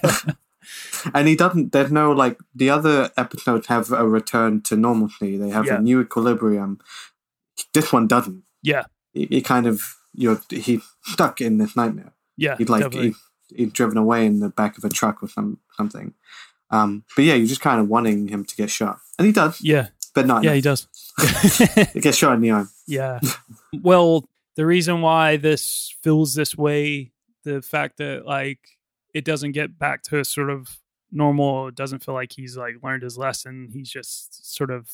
and 1.15 1.29
he 1.29 1.37
doesn't 1.37 1.73
there's 1.73 1.93
no 1.93 2.13
like 2.13 2.39
the 2.55 2.71
other 2.71 3.11
episodes 3.17 3.67
have 3.69 3.93
a 3.93 4.07
return 4.09 4.63
to 4.63 4.77
normalcy 4.77 5.37
they 5.37 5.51
have 5.51 5.67
Yeah. 5.67 5.77
a 5.77 5.81
new 5.81 6.01
equilibrium 6.01 6.81
this 7.75 7.93
one 7.93 8.07
doesn't 8.07 8.43
Yeah. 8.63 8.85
he, 9.13 9.27
he 9.27 9.43
kind 9.43 9.67
of 9.67 9.95
you're 10.15 10.41
he's 10.51 10.83
stuck 11.03 11.41
in 11.41 11.59
this 11.59 11.77
nightmare 11.77 12.15
Yeah. 12.37 12.57
he's 12.57 12.69
like 12.69 12.83
definitely. 12.83 13.15
he, 13.51 13.65
he's 13.65 13.73
driven 13.73 13.97
away 13.99 14.27
in 14.27 14.41
the 14.41 14.49
back 14.49 14.79
of 14.79 14.85
a 14.85 14.89
truck 14.89 15.23
or 15.23 15.29
some 15.29 15.59
something 15.77 16.15
um 16.71 17.05
but 17.15 17.25
yeah 17.25 17.35
you're 17.35 17.47
just 17.47 17.61
kind 17.61 17.81
of 17.81 17.89
wanting 17.89 18.29
him 18.29 18.45
to 18.45 18.57
get 18.57 18.71
shot 18.71 18.99
and 19.19 19.27
he 19.27 19.33
does 19.33 19.61
yeah. 19.63 19.89
But 20.17 20.27
not 20.27 20.43
Yeah, 20.43 20.55
he 20.55 20.61
does. 20.61 20.89
he 21.93 22.01
gets 22.01 22.17
shot 22.19 22.35
in 22.35 22.41
the 22.41 22.51
arm 22.51 22.69
yeah. 22.89 23.21
Well, 23.83 24.29
the 24.57 24.67
reason 24.67 25.01
why 25.03 25.37
this 25.37 25.95
feels 26.03 26.35
this 26.35 26.57
way, 26.57 27.13
the 27.45 27.63
fact 27.63 27.99
that 27.99 28.27
like 28.27 28.59
it 29.15 29.25
doesn't 29.25 29.53
get 29.53 29.79
back 29.79 30.03
to 30.05 30.19
a 30.19 30.25
sort 30.25 30.51
of 30.51 30.79
normal, 31.13 31.71
doesn't 31.71 32.03
feel 32.05 32.15
like 32.15 32.33
he's 32.33 32.57
like 32.57 32.77
learned 32.83 33.03
his 33.03 33.17
lesson. 33.17 33.69
He's 33.73 33.91
just 33.91 34.55
sort 34.57 34.71
of 34.71 34.91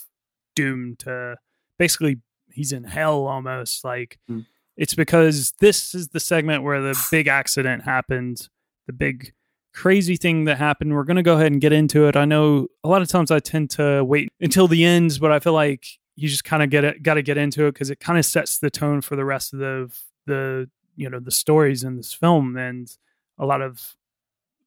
doomed 0.54 0.98
to 1.00 1.36
basically 1.78 2.18
he's 2.50 2.72
in 2.72 2.84
hell 2.84 3.26
almost. 3.26 3.84
Like 3.84 4.18
Mm. 4.30 4.44
It's 4.76 4.94
because 4.94 5.52
this 5.60 5.94
is 5.94 6.08
the 6.08 6.20
segment 6.20 6.62
where 6.62 6.80
the 6.80 6.98
big 7.10 7.28
accident 7.28 7.84
happened, 7.84 8.48
the 8.86 8.92
big 8.94 9.34
crazy 9.72 10.16
thing 10.16 10.44
that 10.44 10.58
happened. 10.58 10.94
We're 10.94 11.04
going 11.04 11.16
to 11.16 11.22
go 11.22 11.34
ahead 11.34 11.52
and 11.52 11.60
get 11.60 11.72
into 11.72 12.06
it. 12.06 12.16
I 12.16 12.24
know 12.24 12.68
a 12.84 12.88
lot 12.88 13.02
of 13.02 13.08
times 13.08 13.30
I 13.30 13.40
tend 13.40 13.70
to 13.70 14.04
wait 14.04 14.28
until 14.40 14.68
the 14.68 14.84
end, 14.84 15.18
but 15.20 15.32
I 15.32 15.38
feel 15.38 15.52
like 15.54 15.86
you 16.16 16.28
just 16.28 16.44
kind 16.44 16.62
of 16.62 16.70
get 16.70 16.84
it, 16.84 17.02
got 17.02 17.14
to 17.14 17.22
get 17.22 17.38
into 17.38 17.66
it 17.66 17.72
because 17.72 17.90
it 17.90 18.00
kind 18.00 18.18
of 18.18 18.24
sets 18.24 18.58
the 18.58 18.70
tone 18.70 19.00
for 19.00 19.16
the 19.16 19.24
rest 19.24 19.52
of 19.52 19.58
the 19.58 19.92
the 20.26 20.70
you 20.96 21.08
know 21.08 21.18
the 21.18 21.30
stories 21.30 21.82
in 21.82 21.96
this 21.96 22.12
film 22.12 22.56
and 22.56 22.96
a 23.38 23.46
lot 23.46 23.60
of 23.60 23.96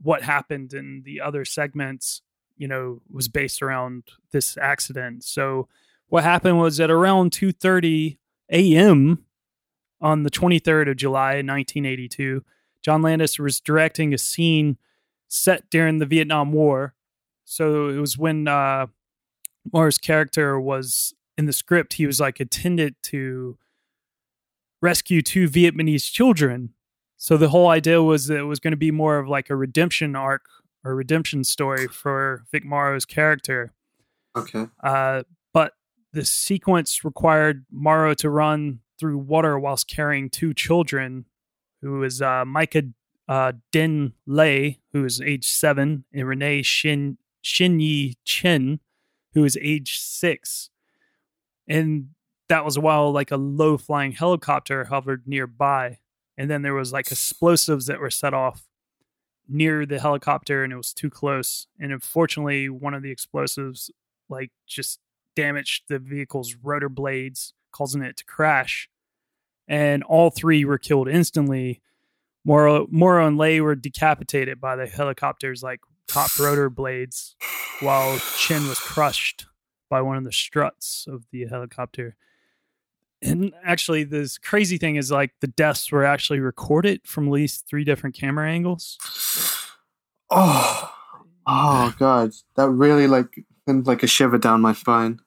what 0.02 0.24
happened 0.24 0.74
in 0.74 1.04
the 1.06 1.22
other 1.22 1.46
segments 1.46 2.22
you 2.58 2.68
know 2.68 3.02
was 3.10 3.28
based 3.28 3.62
around 3.62 4.04
this 4.32 4.58
accident 4.58 5.24
so 5.24 5.68
what 6.08 6.24
happened 6.24 6.60
was 6.60 6.80
at 6.80 6.92
around 6.92 7.32
2:30 7.32 8.18
a.m. 8.52 9.24
on 10.02 10.24
the 10.24 10.32
23rd 10.32 10.92
of 10.92 10.98
July 10.98 11.36
1982 11.36 12.44
John 12.82 13.02
Landis 13.02 13.40
was 13.40 13.62
directing 13.62 14.14
a 14.14 14.18
scene 14.18 14.78
set 15.36 15.70
during 15.70 16.00
the 16.00 16.06
Vietnam 16.06 16.52
War 16.52 16.94
so 17.44 17.90
it 17.90 18.00
was 18.00 18.18
when 18.18 18.48
uh 18.48 18.88
Morrow's 19.74 19.98
character 19.98 20.60
was 20.60 21.14
in 21.38 21.46
the 21.46 21.54
script 21.54 21.94
he 21.94 22.06
was 22.06 22.20
like 22.20 22.40
intended 22.40 22.96
to 23.04 23.58
rescue 24.86 25.22
two 25.22 25.50
Vietnamese 25.50 26.12
children. 26.12 26.70
So 27.18 27.38
the 27.38 27.50
whole 27.50 27.70
idea 27.70 28.04
was 28.04 28.28
that 28.28 28.38
it 28.38 28.44
was 28.44 28.60
going 28.60 28.72
to 28.72 28.78
be 28.78 28.92
more 28.92 29.18
of 29.18 29.28
like 29.28 29.50
a 29.50 29.56
redemption 29.56 30.16
arc 30.16 30.46
or 30.84 30.96
redemption 30.96 31.44
story 31.44 31.88
for 31.88 32.44
Vic 32.52 32.64
Morrow's 32.64 33.06
character. 33.06 33.74
Okay. 34.36 34.68
Uh, 34.84 35.24
but 35.54 35.74
the 36.14 36.24
sequence 36.24 37.04
required 37.04 37.66
Morrow 37.72 38.14
to 38.16 38.30
run 38.30 38.80
through 39.00 39.18
water 39.18 39.58
whilst 39.58 39.88
carrying 39.88 40.30
two 40.30 40.54
children, 40.54 41.26
who 41.82 42.04
is 42.04 42.22
uh, 42.22 42.46
Myca 42.46 42.94
uh, 43.28 43.54
Dinh 43.72 44.14
Le, 44.26 44.76
who 44.94 45.06
is 45.06 45.22
age 45.22 45.48
seven, 45.48 46.06
and 46.14 46.28
Renee 46.28 46.62
Shin 46.62 47.18
Shin 47.42 47.80
Yi 47.80 48.18
Chen, 48.24 48.80
who 49.34 49.44
is 49.44 49.58
age 49.62 50.00
six. 50.00 50.70
And 51.68 52.10
that 52.50 52.66
was 52.66 52.78
while 52.78 53.12
like 53.12 53.32
a 53.32 53.38
low 53.38 53.78
flying 53.78 54.12
helicopter 54.12 54.86
hovered 54.86 55.28
nearby. 55.28 56.00
And 56.38 56.50
then 56.50 56.62
there 56.62 56.74
was 56.74 56.94
like 56.94 57.12
explosives 57.12 57.86
that 57.88 58.00
were 58.00 58.10
set 58.10 58.34
off 58.34 58.68
near 59.48 59.86
the 59.86 60.00
helicopter 60.00 60.64
and 60.64 60.74
it 60.74 60.78
was 60.78 60.94
too 60.94 61.10
close. 61.10 61.68
And 61.80 61.92
unfortunately, 61.92 62.70
one 62.70 62.94
of 62.94 63.04
the 63.04 63.12
explosives 63.12 63.92
like 64.30 64.52
just 64.68 65.00
damaged 65.36 65.84
the 65.88 66.00
vehicle's 66.00 66.56
rotor 66.56 66.90
blades, 66.90 67.54
causing 67.72 68.02
it 68.02 68.18
to 68.18 68.26
crash. 68.26 68.90
And 69.68 70.04
all 70.04 70.30
three 70.30 70.66
were 70.66 70.78
killed 70.78 71.08
instantly. 71.08 71.82
Morrow, 72.46 72.88
Morrow 72.92 73.28
and 73.28 73.38
Le 73.38 73.60
were 73.62 73.76
decapitated 73.76 74.62
by 74.62 74.76
the 74.76 74.86
helicopter's 74.86 75.64
like 75.64 75.80
top 76.08 76.30
rotor 76.40 76.70
blades, 76.70 77.36
while 77.80 78.20
Chen 78.38 78.68
was 78.68 78.80
crushed 78.80 79.48
by 79.90 80.02
one 80.02 80.16
of 80.18 80.24
the 80.24 80.32
struts 80.32 81.08
of 81.10 81.26
the 81.32 81.48
helicopter. 81.48 82.16
And 83.22 83.54
actually 83.64 84.04
this 84.04 84.38
crazy 84.38 84.78
thing 84.78 84.96
is 84.96 85.10
like 85.10 85.32
the 85.42 85.48
deaths 85.48 85.92
were 85.92 86.06
actually 86.06 86.40
recorded 86.40 87.02
from 87.06 87.28
at 87.28 87.32
least 87.32 87.68
three 87.68 87.84
different 87.84 88.16
camera 88.16 88.50
angles. 88.52 89.00
Oh, 90.30 90.92
oh 91.48 91.96
god, 91.98 92.32
that 92.56 92.70
really 92.70 93.08
like 93.08 93.44
sent 93.68 93.88
like 93.88 94.04
a 94.04 94.08
shiver 94.08 94.38
down 94.38 94.62
my 94.62 94.74
spine. 94.74 95.20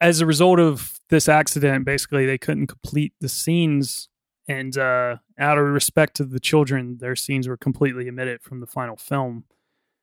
as 0.00 0.22
a 0.22 0.26
result 0.26 0.58
of 0.58 0.98
this 1.10 1.28
accident 1.28 1.84
basically 1.84 2.24
they 2.24 2.38
couldn't 2.38 2.66
complete 2.66 3.12
the 3.20 3.28
scenes 3.28 4.08
and 4.46 4.76
uh, 4.76 5.16
out 5.38 5.58
of 5.58 5.64
respect 5.66 6.16
to 6.16 6.24
the 6.24 6.40
children 6.40 6.98
their 6.98 7.16
scenes 7.16 7.48
were 7.48 7.56
completely 7.56 8.08
omitted 8.08 8.42
from 8.42 8.60
the 8.60 8.66
final 8.66 8.96
film 8.96 9.44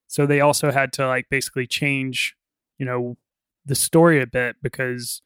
so 0.08 0.26
they 0.26 0.42
also 0.42 0.72
had 0.72 0.92
to 0.94 1.08
like 1.08 1.28
basically 1.30 1.68
change 1.68 2.36
you 2.78 2.86
know 2.86 3.18
the 3.66 3.76
story 3.76 4.22
a 4.22 4.28
bit 4.28 4.56
because 4.62 5.22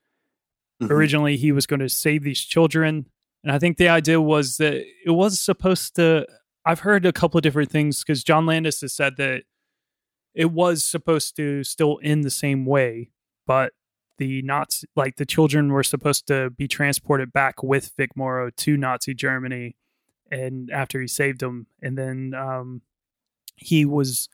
Mhm. 0.82 0.92
originally 0.92 1.38
he 1.38 1.54
was 1.54 1.66
going 1.66 1.80
to 1.80 1.88
save 1.88 2.24
these 2.24 2.42
children 2.42 3.08
and 3.44 3.52
i 3.54 3.58
think 3.58 3.78
the 3.78 3.88
idea 3.88 4.20
was 4.20 4.58
that 4.58 4.74
it 5.06 5.12
was 5.12 5.40
supposed 5.40 5.96
to 5.96 6.28
i've 6.66 6.82
heard 6.82 7.06
a 7.06 7.14
couple 7.14 7.38
of 7.38 7.44
different 7.44 7.72
things 7.72 8.04
because 8.04 8.26
john 8.26 8.46
landis 8.46 8.82
has 8.82 8.94
said 8.94 9.16
that 9.16 9.44
it 10.34 10.52
was 10.52 10.84
supposed 10.84 11.38
to 11.38 11.64
still 11.64 11.98
end 12.04 12.26
the 12.26 12.30
same 12.30 12.66
way 12.66 13.10
but 13.48 13.72
the 14.18 14.42
nazi 14.42 14.88
like 14.96 15.18
the 15.18 15.26
children 15.26 15.72
were 15.72 15.84
supposed 15.84 16.28
to 16.28 16.50
be 16.52 16.68
transported 16.68 17.32
back 17.34 17.62
with 17.62 17.92
vic 17.98 18.16
morrow 18.16 18.50
to 18.50 18.78
nazi 18.78 19.14
germany 19.14 19.76
and 20.32 20.70
after 20.72 21.00
he 21.00 21.08
saved 21.08 21.40
them 21.40 21.68
and 21.82 21.98
then 21.98 22.34
um, 22.34 22.82
he 23.56 23.86
was 23.86 24.30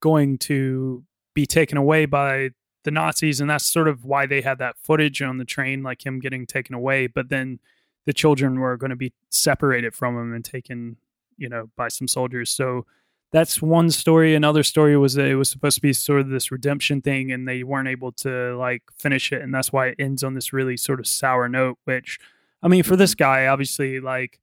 going 0.00 0.38
to 0.38 1.04
be 1.34 1.46
taken 1.46 1.78
away 1.78 2.06
by 2.06 2.50
the 2.84 2.90
Nazis, 2.90 3.40
and 3.40 3.50
that's 3.50 3.66
sort 3.66 3.88
of 3.88 4.04
why 4.04 4.26
they 4.26 4.42
had 4.42 4.58
that 4.58 4.76
footage 4.78 5.20
on 5.22 5.38
the 5.38 5.44
train, 5.44 5.82
like 5.82 6.04
him 6.04 6.20
getting 6.20 6.46
taken 6.46 6.74
away. 6.74 7.06
But 7.06 7.28
then 7.30 7.58
the 8.04 8.12
children 8.12 8.60
were 8.60 8.76
going 8.76 8.90
to 8.90 8.96
be 8.96 9.12
separated 9.30 9.94
from 9.94 10.16
him 10.16 10.34
and 10.34 10.44
taken, 10.44 10.98
you 11.36 11.48
know, 11.48 11.70
by 11.76 11.88
some 11.88 12.06
soldiers. 12.06 12.50
So 12.50 12.86
that's 13.34 13.60
one 13.60 13.90
story. 13.90 14.36
Another 14.36 14.62
story 14.62 14.96
was 14.96 15.14
that 15.14 15.26
it 15.26 15.34
was 15.34 15.50
supposed 15.50 15.74
to 15.74 15.82
be 15.82 15.92
sort 15.92 16.20
of 16.20 16.28
this 16.28 16.52
redemption 16.52 17.02
thing, 17.02 17.32
and 17.32 17.48
they 17.48 17.64
weren't 17.64 17.88
able 17.88 18.12
to 18.12 18.56
like 18.56 18.84
finish 18.96 19.32
it, 19.32 19.42
and 19.42 19.52
that's 19.52 19.72
why 19.72 19.88
it 19.88 19.96
ends 19.98 20.22
on 20.22 20.34
this 20.34 20.52
really 20.52 20.76
sort 20.76 21.00
of 21.00 21.06
sour 21.08 21.48
note. 21.48 21.76
Which, 21.84 22.20
I 22.62 22.68
mean, 22.68 22.84
for 22.84 22.94
this 22.94 23.16
guy, 23.16 23.48
obviously, 23.48 23.98
like, 23.98 24.38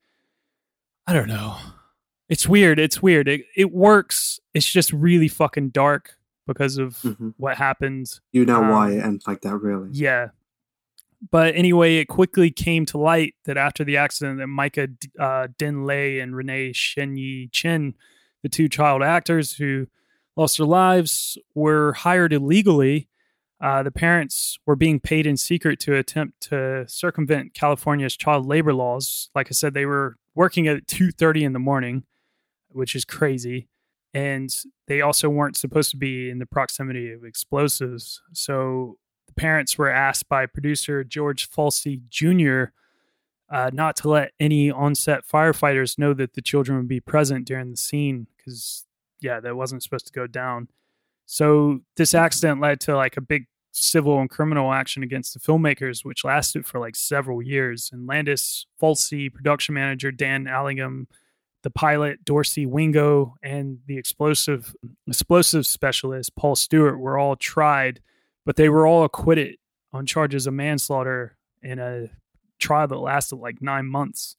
I 1.07 1.13
don't 1.13 1.29
know. 1.29 1.55
It's 2.27 2.47
weird. 2.49 2.79
It's 2.79 3.01
weird. 3.01 3.29
It, 3.29 3.45
it 3.55 3.71
works. 3.71 4.39
It's 4.53 4.69
just 4.69 4.91
really 4.91 5.29
fucking 5.29 5.69
dark 5.69 6.15
because 6.45 6.77
of 6.77 6.95
Mhm. 6.97 7.33
what 7.37 7.55
happened 7.57 8.19
You 8.33 8.45
know 8.45 8.59
why 8.61 8.87
Um, 8.91 8.97
it 8.97 9.03
ends 9.05 9.27
like 9.27 9.41
that, 9.41 9.55
really? 9.57 9.89
yeah. 9.93 10.29
But 11.29 11.55
anyway, 11.55 11.97
it 11.97 12.05
quickly 12.05 12.49
came 12.51 12.85
to 12.87 12.97
light 12.97 13.35
that 13.45 13.55
after 13.57 13.83
the 13.85 13.95
accident, 13.95 14.39
that 14.39 14.47
Myca 14.47 14.89
uh, 15.19 15.47
Dinh 15.57 15.85
Le 15.85 16.21
and 16.21 16.35
Renee 16.35 16.73
Shin-Yi 16.73 17.47
Chen, 17.51 17.93
the 18.43 18.49
two 18.49 18.69
child 18.69 19.03
actors 19.03 19.53
who 19.53 19.87
lost 20.35 20.57
their 20.57 20.67
lives, 20.67 21.37
were 21.53 21.93
hired 21.93 22.33
illegally. 22.33 23.09
Uh, 23.59 23.83
the 23.83 23.91
parents 23.91 24.57
were 24.65 24.75
being 24.75 24.99
paid 24.99 25.27
in 25.27 25.37
secret 25.37 25.79
to 25.79 25.95
attempt 25.95 26.41
to 26.41 26.85
circumvent 26.87 27.53
California's 27.53 28.15
child 28.15 28.45
labor 28.45 28.73
laws. 28.73 29.29
Like 29.35 29.47
I 29.49 29.53
said, 29.53 29.73
they 29.73 29.85
were 29.85 30.15
working 30.33 30.67
at 30.67 30.87
two 30.87 31.11
thirty 31.11 31.43
in 31.43 31.53
the 31.53 31.59
morning, 31.59 32.03
which 32.69 32.95
is 32.95 33.05
crazy 33.05 33.67
and 34.13 34.53
they 34.87 35.01
also 35.01 35.29
weren't 35.29 35.57
supposed 35.57 35.91
to 35.91 35.97
be 35.97 36.29
in 36.29 36.39
the 36.39 36.45
proximity 36.45 37.11
of 37.11 37.23
explosives. 37.23 38.21
So 38.33 38.97
the 39.27 39.33
parents 39.33 39.77
were 39.77 39.89
asked 39.89 40.27
by 40.27 40.45
producer 40.45 41.03
George 41.03 41.49
Folsey 41.49 42.01
Jr. 42.09 42.73
Uh, 43.51 43.69
not 43.73 43.97
to 43.97 44.09
let 44.09 44.31
any 44.39 44.71
on-set 44.71 45.27
firefighters 45.27 45.99
know 45.99 46.13
that 46.13 46.33
the 46.33 46.41
children 46.41 46.77
would 46.77 46.87
be 46.87 47.01
present 47.01 47.45
during 47.45 47.69
the 47.69 47.75
scene 47.77 48.25
because, 48.37 48.85
yeah, 49.19 49.41
that 49.41 49.57
wasn't 49.57 49.83
supposed 49.83 50.07
to 50.07 50.13
go 50.13 50.25
down. 50.25 50.69
So 51.25 51.81
this 51.97 52.13
accident 52.13 52.61
led 52.61 52.79
to 52.81 52.95
like 52.95 53.17
a 53.17 53.21
big 53.21 53.47
civil 53.73 54.19
and 54.19 54.29
criminal 54.29 54.71
action 54.71 55.03
against 55.03 55.33
the 55.33 55.39
filmmakers, 55.39 56.05
which 56.05 56.23
lasted 56.23 56.65
for 56.65 56.79
like 56.79 56.95
several 56.95 57.41
years. 57.41 57.89
And 57.91 58.07
Landis, 58.07 58.65
Folsey, 58.81 59.33
production 59.33 59.75
manager 59.75 60.11
Dan 60.11 60.47
Allingham, 60.47 61.07
the 61.63 61.71
pilot 61.71 62.23
Dorsey 62.25 62.65
Wingo 62.65 63.35
and 63.43 63.79
the 63.85 63.97
explosive 63.97 64.73
explosive 65.07 65.65
specialist 65.65 66.35
Paul 66.35 66.55
Stewart 66.55 66.99
were 66.99 67.17
all 67.17 67.35
tried, 67.35 68.01
but 68.45 68.55
they 68.55 68.69
were 68.69 68.87
all 68.87 69.03
acquitted 69.03 69.57
on 69.93 70.05
charges 70.05 70.47
of 70.47 70.53
manslaughter 70.53 71.37
in 71.61 71.79
a 71.79 72.09
trial 72.61 72.87
that 72.87 72.97
lasted 72.97 73.37
like 73.37 73.61
nine 73.61 73.87
months. 73.87 74.35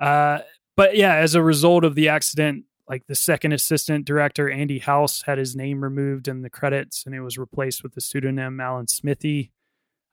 Uh, 0.00 0.40
but 0.76 0.96
yeah, 0.96 1.16
as 1.16 1.34
a 1.34 1.42
result 1.42 1.84
of 1.84 1.94
the 1.94 2.08
accident, 2.08 2.64
like 2.88 3.06
the 3.06 3.14
second 3.14 3.52
assistant 3.52 4.04
director 4.04 4.50
Andy 4.50 4.78
House 4.78 5.22
had 5.22 5.38
his 5.38 5.54
name 5.56 5.82
removed 5.82 6.28
in 6.28 6.42
the 6.42 6.50
credits, 6.50 7.06
and 7.06 7.14
it 7.14 7.20
was 7.20 7.38
replaced 7.38 7.82
with 7.82 7.94
the 7.94 8.00
pseudonym 8.00 8.60
Alan 8.60 8.88
Smithee. 8.88 9.50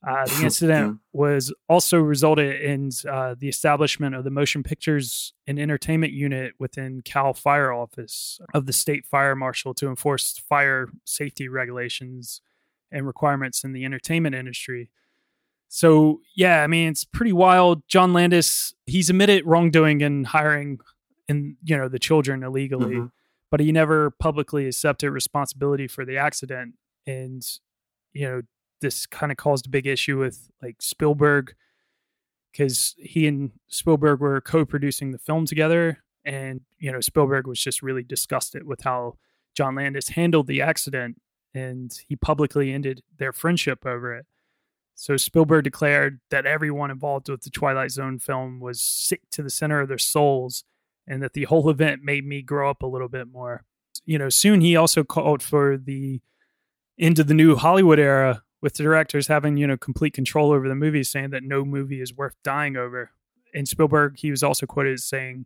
Uh, 0.07 0.25
the 0.27 0.43
incident 0.43 0.99
was 1.11 1.53
also 1.67 1.99
resulted 1.99 2.61
in 2.61 2.89
uh, 3.09 3.35
the 3.37 3.49
establishment 3.49 4.15
of 4.15 4.23
the 4.23 4.29
Motion 4.29 4.63
Pictures 4.63 5.33
and 5.45 5.59
Entertainment 5.59 6.13
Unit 6.13 6.53
within 6.57 7.01
Cal 7.01 7.33
Fire 7.33 7.73
Office 7.73 8.39
of 8.53 8.65
the 8.65 8.71
State 8.71 9.05
Fire 9.05 9.35
Marshal 9.35 9.73
to 9.73 9.89
enforce 9.89 10.37
fire 10.37 10.87
safety 11.03 11.49
regulations 11.49 12.41
and 12.91 13.05
requirements 13.05 13.65
in 13.65 13.73
the 13.73 13.83
entertainment 13.83 14.35
industry. 14.35 14.89
So 15.71 16.21
yeah, 16.35 16.63
I 16.63 16.67
mean 16.67 16.89
it's 16.89 17.05
pretty 17.05 17.31
wild. 17.33 17.83
John 17.87 18.11
Landis 18.11 18.73
he's 18.85 19.09
admitted 19.09 19.45
wrongdoing 19.45 20.01
in 20.01 20.23
hiring 20.25 20.79
in 21.27 21.55
you 21.63 21.77
know 21.77 21.87
the 21.87 21.99
children 21.99 22.43
illegally, 22.43 22.95
Mhm. 22.95 23.11
but 23.51 23.59
he 23.59 23.71
never 23.71 24.09
publicly 24.09 24.65
accepted 24.67 25.11
responsibility 25.11 25.87
for 25.87 26.03
the 26.05 26.17
accident. 26.17 26.73
And 27.07 27.43
you 28.13 28.25
know 28.27 28.41
this 28.81 29.05
kind 29.05 29.31
of 29.31 29.37
caused 29.37 29.67
a 29.67 29.69
big 29.69 29.85
issue 29.87 30.17
with 30.17 30.49
like 30.61 30.81
Spielberg. 30.81 31.55
because 32.51 32.95
he 32.97 33.27
and 33.27 33.51
Spielberg 33.67 34.19
were 34.19 34.41
co-producing 34.41 35.11
the 35.11 35.19
film 35.19 35.45
together, 35.45 35.99
and 36.25 36.61
you 36.79 36.91
know 36.91 36.99
Spielberg 36.99 37.45
was 37.45 37.59
just 37.61 37.83
really 37.83 38.01
disgusted 38.03 38.63
with 38.65 38.81
how 38.81 39.17
John 39.55 39.75
Landis 39.75 40.09
handled 40.09 40.47
the 40.47 40.59
accident, 40.61 41.21
and 41.53 41.91
he 42.07 42.15
publicly 42.15 42.71
ended 42.73 43.03
their 43.19 43.31
friendship 43.31 43.85
over 43.85 44.15
it. 44.15 44.25
So 44.99 45.15
Spielberg 45.15 45.63
declared 45.63 46.19
that 46.29 46.45
everyone 46.45 46.91
involved 46.91 47.29
with 47.29 47.43
the 47.43 47.49
Twilight 47.49 47.89
Zone 47.89 48.19
film 48.19 48.59
was 48.59 48.81
sick 48.81 49.21
to 49.31 49.41
the 49.41 49.49
center 49.49 49.79
of 49.79 49.87
their 49.87 49.97
souls, 49.97 50.65
and 51.07 51.23
that 51.23 51.31
the 51.31 51.45
whole 51.45 51.69
event 51.69 52.03
made 52.03 52.25
me 52.25 52.41
grow 52.41 52.69
up 52.69 52.83
a 52.83 52.85
little 52.85 53.07
bit 53.07 53.31
more. 53.31 53.63
You 54.05 54.17
know, 54.17 54.27
soon 54.27 54.59
he 54.59 54.75
also 54.75 55.05
called 55.05 55.41
for 55.41 55.77
the 55.77 56.19
end 56.99 57.17
of 57.17 57.27
the 57.27 57.33
new 57.33 57.55
Hollywood 57.55 57.97
era 57.97 58.43
with 58.61 58.73
the 58.73 58.83
directors 58.83 59.27
having 59.27 59.55
you 59.55 59.67
know 59.67 59.77
complete 59.77 60.13
control 60.13 60.51
over 60.51 60.67
the 60.67 60.75
movie, 60.75 61.05
saying 61.05 61.29
that 61.29 61.43
no 61.43 61.63
movie 61.63 62.01
is 62.01 62.13
worth 62.13 62.35
dying 62.43 62.75
over. 62.75 63.11
And 63.53 63.69
Spielberg, 63.69 64.19
he 64.19 64.31
was 64.31 64.43
also 64.43 64.65
quoted 64.65 64.95
as 64.95 65.05
saying, 65.05 65.45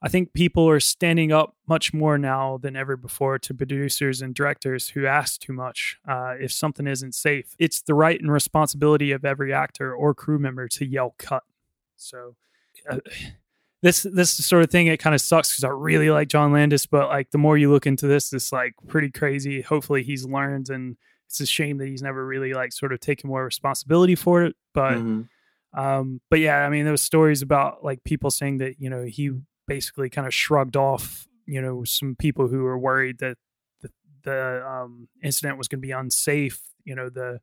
"I 0.00 0.08
think 0.08 0.32
people 0.32 0.68
are 0.68 0.80
standing 0.80 1.32
up 1.32 1.56
much 1.66 1.92
more 1.92 2.18
now 2.18 2.58
than 2.58 2.76
ever 2.76 2.96
before 2.96 3.38
to 3.40 3.54
producers 3.54 4.22
and 4.22 4.34
directors 4.34 4.90
who 4.90 5.06
ask 5.06 5.40
too 5.40 5.52
much. 5.52 5.98
Uh, 6.06 6.34
if 6.38 6.52
something 6.52 6.86
isn't 6.86 7.14
safe, 7.14 7.54
it's 7.58 7.82
the 7.82 7.94
right 7.94 8.20
and 8.20 8.30
responsibility 8.32 9.10
of 9.12 9.24
every 9.24 9.52
actor 9.52 9.94
or 9.94 10.14
crew 10.14 10.38
member 10.38 10.68
to 10.68 10.86
yell 10.86 11.14
cut." 11.18 11.42
So. 11.96 12.36
Uh, 12.88 12.98
this 13.82 14.02
this 14.02 14.30
sort 14.44 14.64
of 14.64 14.70
thing 14.70 14.88
it 14.88 14.98
kind 14.98 15.14
of 15.14 15.20
sucks 15.20 15.52
because 15.52 15.62
I 15.64 15.68
really 15.68 16.10
like 16.10 16.28
John 16.28 16.52
Landis, 16.52 16.86
but 16.86 17.08
like 17.08 17.30
the 17.30 17.38
more 17.38 17.56
you 17.56 17.70
look 17.70 17.86
into 17.86 18.06
this, 18.08 18.32
it's 18.32 18.52
like 18.52 18.74
pretty 18.88 19.10
crazy. 19.10 19.60
Hopefully 19.62 20.02
he's 20.02 20.24
learned 20.24 20.68
and 20.68 20.96
it's 21.26 21.40
a 21.40 21.46
shame 21.46 21.78
that 21.78 21.86
he's 21.86 22.02
never 22.02 22.26
really 22.26 22.54
like 22.54 22.72
sort 22.72 22.92
of 22.92 22.98
taken 23.00 23.28
more 23.28 23.44
responsibility 23.44 24.14
for 24.16 24.42
it. 24.44 24.56
But 24.74 24.94
Mhm. 24.98 25.28
um, 25.74 26.20
but 26.30 26.40
yeah, 26.40 26.64
I 26.66 26.70
mean, 26.70 26.84
there 26.84 26.92
was 26.92 27.02
stories 27.02 27.40
about 27.42 27.84
like 27.84 28.02
people 28.02 28.30
saying 28.32 28.58
that 28.58 28.80
you 28.80 28.90
know 28.90 29.04
he 29.04 29.30
basically 29.68 30.10
kind 30.10 30.26
of 30.26 30.34
shrugged 30.34 30.76
off 30.76 31.28
you 31.48 31.62
know 31.62 31.82
some 31.82 32.14
people 32.14 32.48
who 32.48 32.62
were 32.62 32.78
worried 32.78 33.18
that 33.18 33.38
the, 33.80 33.90
the 34.22 34.66
um, 34.68 35.08
incident 35.22 35.58
was 35.58 35.66
going 35.66 35.80
to 35.80 35.86
be 35.86 35.92
unsafe. 35.92 36.60
You 36.84 36.94
know, 36.94 37.08
the 37.08 37.40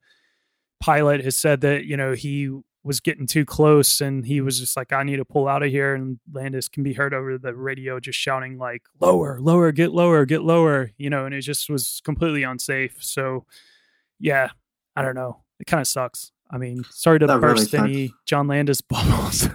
pilot 0.80 1.24
has 1.24 1.36
said 1.36 1.62
that 1.62 1.86
you 1.86 1.98
know 1.98 2.14
he 2.14 2.52
was 2.84 3.00
getting 3.00 3.26
too 3.26 3.44
close 3.44 4.00
and 4.00 4.28
he 4.28 4.42
was 4.42 4.60
just 4.60 4.78
like, 4.78 4.94
I 4.94 5.02
need 5.02 5.16
to 5.16 5.26
pull 5.26 5.48
out 5.48 5.64
of 5.64 5.72
here. 5.72 5.96
And 5.96 6.20
Landis 6.32 6.70
can 6.70 6.84
be 6.84 6.94
heard 6.94 7.16
over 7.16 7.36
the 7.40 7.56
radio 7.56 8.00
just 8.00 8.20
shouting 8.20 8.60
like, 8.60 8.84
lower, 9.02 9.40
lower, 9.42 9.72
get 9.72 9.92
lower, 9.92 10.24
get 10.24 10.44
lower, 10.44 10.92
you 10.96 11.10
know, 11.10 11.26
and 11.26 11.34
it 11.34 11.42
just 11.42 11.68
was 11.68 12.00
completely 12.06 12.44
unsafe. 12.44 12.98
So 13.02 13.48
yeah, 14.20 14.50
I 14.96 15.02
don't 15.02 15.16
know. 15.16 15.42
It 15.60 15.66
kind 15.66 15.82
of 15.82 15.88
sucks. 15.88 16.32
I 16.52 16.60
mean, 16.60 16.86
sorry 16.92 17.18
to 17.20 17.26
That 17.26 17.40
really 17.40 17.56
burst 17.56 17.74
any 17.74 18.14
John 18.28 18.48
Landis 18.48 18.82
bubbles. 18.88 19.50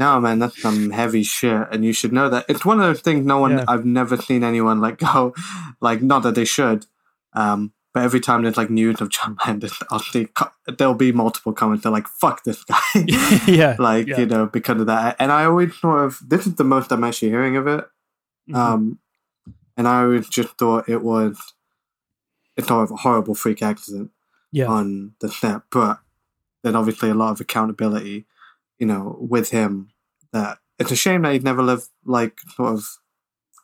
No, 0.00 0.18
man, 0.18 0.38
that's 0.38 0.60
some 0.60 0.90
heavy 0.90 1.22
shit, 1.22 1.68
and 1.70 1.84
you 1.84 1.92
should 1.92 2.12
know 2.12 2.28
that. 2.30 2.46
It's 2.48 2.64
one 2.64 2.78
of 2.80 2.86
those 2.86 3.02
things. 3.02 3.24
No 3.26 3.38
one, 3.38 3.58
Yeah. 3.58 3.64
I've 3.68 3.84
never 3.84 4.16
seen 4.16 4.42
anyone 4.42 4.80
like 4.80 4.98
go, 4.98 5.34
like 5.80 6.00
not 6.02 6.22
that 6.24 6.34
they 6.34 6.46
should, 6.46 6.86
um, 7.34 7.72
but 7.92 8.02
every 8.02 8.20
time 8.20 8.42
there's 8.42 8.56
like 8.56 8.70
news 8.70 9.00
of 9.02 9.10
John 9.10 9.36
Landis, 9.46 9.78
I'll 9.90 9.98
see 10.00 10.26
there'll 10.78 10.94
be 10.94 11.12
multiple 11.12 11.52
comments. 11.52 11.82
They're 11.82 11.92
like, 11.92 12.08
"Fuck 12.08 12.44
this 12.44 12.64
guy," 12.64 12.80
yeah. 13.46 13.76
like 13.78 14.06
yeah. 14.06 14.20
you 14.20 14.26
know, 14.26 14.46
because 14.46 14.80
of 14.80 14.86
that. 14.86 15.16
And 15.18 15.30
I 15.30 15.44
always 15.44 15.76
sort 15.78 16.04
of 16.04 16.18
this 16.26 16.46
is 16.46 16.54
the 16.54 16.64
most 16.64 16.90
I'm 16.92 17.04
actually 17.04 17.28
hearing 17.28 17.56
of 17.56 17.66
it, 17.66 17.84
Mhm. 18.48 18.56
um, 18.56 18.98
and 19.76 19.86
I 19.86 20.02
always 20.02 20.28
just 20.28 20.56
thought 20.58 20.88
it 20.88 21.02
was 21.02 21.38
it's 22.56 22.68
sort 22.68 22.84
of 22.84 22.90
a 22.90 22.96
horrible 22.96 23.34
freak 23.34 23.60
accident 23.62 24.10
yeah. 24.50 24.66
on 24.66 25.12
the 25.20 25.28
set, 25.28 25.62
but 25.70 25.98
then 26.62 26.74
obviously 26.74 27.10
a 27.10 27.14
lot 27.14 27.32
of 27.32 27.40
accountability, 27.40 28.26
you 28.78 28.86
know, 28.86 29.16
with 29.20 29.50
him. 29.50 29.89
That 30.32 30.58
it's 30.78 30.92
a 30.92 30.96
shame 30.96 31.22
that 31.22 31.32
he'd 31.32 31.44
never 31.44 31.62
lived 31.62 31.88
like 32.04 32.40
sort 32.54 32.74
of 32.74 32.84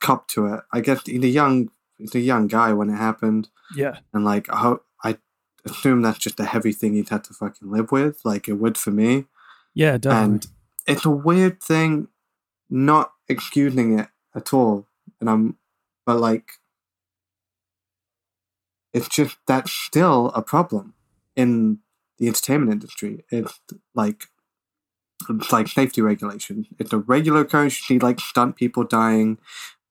cop 0.00 0.28
to 0.28 0.46
it. 0.46 0.60
I 0.72 0.80
guess 0.80 1.02
he's 1.06 1.22
a 1.22 1.28
young, 1.28 1.70
he's 1.96 2.14
a 2.14 2.20
young 2.20 2.46
guy 2.46 2.72
when 2.72 2.90
it 2.90 2.96
happened, 2.96 3.48
yeah. 3.74 3.98
and 4.12 4.24
like 4.24 4.52
I 4.52 4.58
hope 4.58 4.84
I 5.02 5.18
assume 5.64 6.02
that's 6.02 6.18
just 6.18 6.40
a 6.40 6.44
heavy 6.44 6.72
thing 6.72 6.94
he'd 6.94 7.08
had 7.08 7.24
to 7.24 7.34
fucking 7.34 7.70
live 7.70 7.92
with, 7.92 8.20
like 8.24 8.48
it 8.48 8.54
would 8.54 8.76
for 8.76 8.90
me. 8.90 9.26
Yeah. 9.74 9.98
Definitely. 9.98 10.24
And 10.24 10.46
it's 10.86 11.04
a 11.04 11.10
weird 11.10 11.62
thing, 11.62 12.08
not 12.70 13.12
excusing 13.28 13.98
it 13.98 14.08
at 14.34 14.52
all, 14.52 14.86
and 15.20 15.30
I'm, 15.30 15.56
but 16.04 16.20
like, 16.20 16.50
it's 18.92 19.08
just 19.08 19.36
that's 19.46 19.72
still 19.72 20.28
a 20.34 20.42
problem 20.42 20.94
in 21.34 21.80
the 22.18 22.28
entertainment 22.28 22.72
industry. 22.72 23.24
It's 23.30 23.60
like 23.94 24.28
it's 25.28 25.52
like 25.52 25.68
safety 25.68 26.02
regulation. 26.02 26.66
It's 26.78 26.92
a 26.92 26.98
regular 26.98 27.40
occurrence. 27.40 27.78
You 27.78 27.96
see 27.96 27.98
like 27.98 28.20
stunt 28.20 28.56
people 28.56 28.84
dying, 28.84 29.38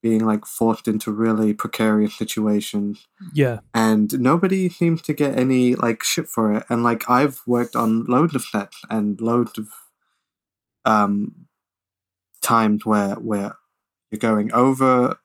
being 0.01 0.25
like 0.25 0.45
forced 0.45 0.87
into 0.87 1.11
really 1.11 1.53
precarious 1.53 2.15
situations, 2.15 3.07
yeah. 3.33 3.59
and 3.73 4.19
nobody 4.19 4.69
seems 4.69 5.01
to 5.03 5.13
get 5.13 5.37
any 5.37 5.75
like 5.75 6.03
shit 6.03 6.27
for 6.27 6.53
it. 6.53 6.63
And 6.69 6.83
like 6.83 7.09
I've 7.09 7.41
worked 7.47 7.75
on 7.75 8.05
loads 8.05 8.35
of 8.35 8.43
sets 8.43 8.81
and 8.89 9.19
loads 9.19 9.57
of 9.57 9.69
um 10.85 11.47
times 12.41 12.85
where 12.85 13.15
where 13.15 13.55
you're 14.11 14.19
going 14.19 14.53
over 14.53 15.17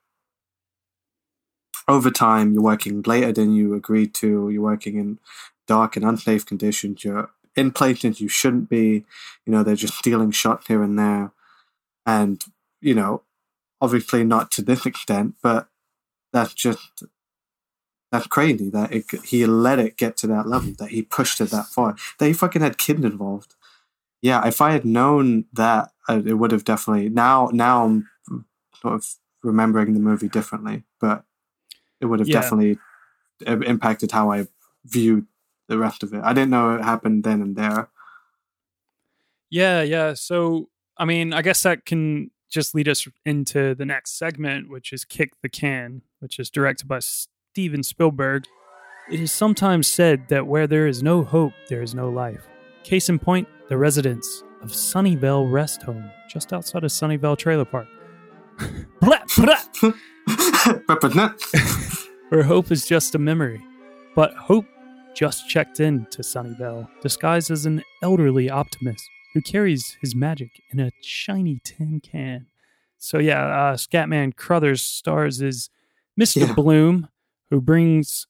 over 1.87 2.09
time, 2.09 2.53
you're 2.53 2.63
working 2.63 3.01
later 3.03 3.31
than 3.31 3.53
you 3.53 3.73
agreed 3.73 4.13
to, 4.15 4.49
you're 4.49 4.61
working 4.61 4.97
in 4.97 5.19
dark 5.67 5.95
and 5.95 6.05
unsafe 6.05 6.45
conditions, 6.45 7.03
you're 7.03 7.29
in 7.55 7.71
places 7.71 8.21
you 8.21 8.27
shouldn't 8.27 8.69
be, 8.69 9.05
you 9.45 9.51
know, 9.51 9.63
they're 9.63 9.75
just 9.75 9.95
stealing 9.95 10.31
shots 10.31 10.67
here 10.67 10.81
and 10.83 10.97
there. 10.97 11.31
And, 12.05 12.43
you 12.81 12.95
know, 12.95 13.23
obviously 13.79 14.23
not 14.23 14.51
to 14.51 14.61
this 14.61 14.85
extent, 14.85 15.35
but 15.41 15.67
that's 16.33 16.53
just 16.53 17.03
that's 18.11 18.27
crazy 18.27 18.69
that 18.69 18.91
it, 18.91 19.05
he 19.23 19.45
let 19.45 19.79
it 19.79 19.95
get 19.97 20.17
to 20.17 20.27
that 20.27 20.47
level, 20.47 20.73
that 20.79 20.89
he 20.89 21.01
pushed 21.01 21.39
it 21.39 21.49
that 21.51 21.67
far, 21.67 21.95
that 22.19 22.27
he 22.27 22.33
fucking 22.33 22.61
had 22.61 22.77
kids 22.77 23.03
involved. 23.03 23.55
Yeah, 24.21 24.45
if 24.45 24.61
I 24.61 24.71
had 24.71 24.85
known 24.85 25.45
that, 25.53 25.91
uh, 26.09 26.21
it 26.25 26.33
would 26.33 26.51
have 26.51 26.65
definitely. 26.65 27.09
Now, 27.09 27.49
now 27.53 27.85
I'm 27.85 28.09
sort 28.81 28.95
of 28.95 29.07
remembering 29.43 29.93
the 29.93 29.99
movie 29.99 30.29
differently, 30.29 30.83
but 30.99 31.23
it 31.99 32.05
would 32.05 32.19
have 32.19 32.29
Yeah. 32.29 32.41
definitely 32.41 32.77
uh, 33.47 33.59
impacted 33.61 34.11
how 34.11 34.31
I 34.31 34.47
viewed 34.85 35.25
the 35.71 35.79
rest 35.79 36.03
of 36.03 36.13
it. 36.13 36.21
I 36.21 36.33
didn't 36.33 36.49
know 36.51 36.75
it 36.75 36.83
happened 36.83 37.23
then 37.23 37.41
and 37.41 37.55
there. 37.55 37.89
Yeah, 39.49 39.81
yeah. 39.81 40.13
So, 40.13 40.67
I 40.97 41.05
mean, 41.05 41.33
I 41.33 41.41
guess 41.41 41.63
that 41.63 41.85
can 41.85 42.29
just 42.49 42.75
lead 42.75 42.89
us 42.89 43.07
into 43.25 43.73
the 43.73 43.85
next 43.85 44.17
segment, 44.17 44.69
which 44.69 44.91
is 44.91 45.05
Kick 45.05 45.31
the 45.41 45.47
Can, 45.47 46.01
which 46.19 46.39
is 46.39 46.49
directed 46.49 46.89
by 46.89 46.99
Steven 46.99 47.83
Spielberg. 47.83 48.45
It 49.09 49.21
is 49.21 49.31
sometimes 49.31 49.87
said 49.87 50.27
that 50.27 50.45
where 50.45 50.67
there 50.67 50.87
is 50.87 51.01
no 51.01 51.23
hope, 51.23 51.53
there 51.69 51.81
is 51.81 51.95
no 51.95 52.09
life. 52.09 52.45
Case 52.83 53.07
in 53.07 53.17
point, 53.17 53.47
the 53.69 53.77
residents 53.77 54.43
of 54.61 54.71
Sunnyvale 54.71 55.49
Rest 55.49 55.83
Home, 55.83 56.11
just 56.29 56.51
outside 56.51 56.83
of 56.83 56.91
Sunnyvale 56.91 57.37
Trailer 57.37 57.65
Park. 57.65 57.87
blah, 58.99 59.19
blah. 59.37 59.61
Where 62.29 62.43
hope 62.43 62.71
is 62.71 62.85
just 62.85 63.15
a 63.15 63.19
memory. 63.19 63.61
But 64.15 64.33
hope 64.33 64.65
just 65.15 65.49
checked 65.49 65.79
in 65.79 66.05
to 66.11 66.21
Sunnyvale, 66.21 66.87
disguised 67.01 67.51
as 67.51 67.65
an 67.65 67.83
elderly 68.01 68.49
optimist 68.49 69.03
who 69.33 69.41
carries 69.41 69.97
his 70.01 70.15
magic 70.15 70.61
in 70.71 70.79
a 70.79 70.91
shiny 71.01 71.59
tin 71.63 71.99
can. 72.01 72.47
So 72.97 73.17
yeah, 73.17 73.45
uh, 73.45 73.75
Scatman 73.75 74.35
Crothers 74.35 74.81
stars 74.81 75.41
as 75.41 75.69
Mr. 76.19 76.47
Yeah. 76.47 76.53
Bloom, 76.53 77.07
who 77.49 77.61
brings 77.61 78.27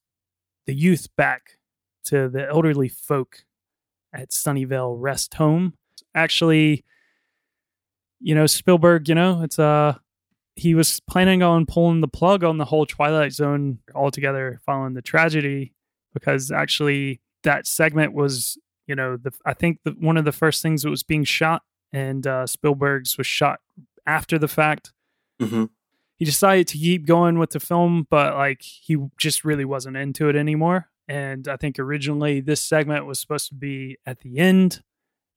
the 0.66 0.74
youth 0.74 1.08
back 1.16 1.58
to 2.06 2.30
the 2.30 2.48
elderly 2.48 2.88
folk 2.88 3.46
at 4.14 4.32
Sunnyvale 4.32 4.96
Rest 4.98 5.36
Home. 5.36 5.74
Actually, 6.14 6.84
you 8.20 8.36
know, 8.36 8.46
Spielberg, 8.46 9.10
you 9.10 9.16
know, 9.16 9.42
it's 9.42 9.60
uh 9.60 9.96
he 10.56 10.76
was 10.76 11.00
planning 11.10 11.42
on 11.42 11.66
pulling 11.66 12.02
the 12.02 12.08
plug 12.08 12.44
on 12.44 12.58
the 12.58 12.66
whole 12.66 12.86
Twilight 12.86 13.32
Zone 13.32 13.80
altogether 13.96 14.60
following 14.66 14.94
the 14.94 15.02
tragedy 15.02 15.74
because 16.14 16.52
actually 16.52 17.22
that 17.44 17.66
segment 17.68 18.14
was, 18.14 18.58
you 18.88 18.96
know, 18.96 19.18
the 19.18 19.32
I 19.46 19.54
think 19.54 19.80
the, 19.84 19.92
one 19.92 20.18
of 20.18 20.26
the 20.26 20.32
first 20.32 20.62
things 20.62 20.84
that 20.84 20.90
was 20.90 21.04
being 21.04 21.24
shot 21.24 21.64
and 21.94 22.26
uh, 22.28 22.46
Spielberg's 22.48 23.18
was 23.18 23.28
shot 23.28 23.60
after 24.06 24.38
the 24.40 24.48
fact. 24.48 24.94
hmm 25.40 25.66
He 26.18 26.26
decided 26.26 26.68
to 26.70 26.78
keep 26.78 27.06
going 27.06 27.40
with 27.40 27.52
the 27.52 27.60
film, 27.60 28.08
but 28.10 28.36
like 28.36 28.62
he 28.62 28.98
just 29.18 29.44
really 29.44 29.66
wasn't 29.66 29.98
into 29.98 30.30
it 30.30 30.36
anymore. 30.36 30.88
And 31.08 31.48
I 31.48 31.58
think 31.58 31.78
originally 31.80 32.40
this 32.42 32.62
segment 32.62 33.06
was 33.06 33.20
supposed 33.20 33.50
to 33.50 33.56
be 33.56 33.98
at 34.06 34.22
the 34.22 34.38
end, 34.38 34.82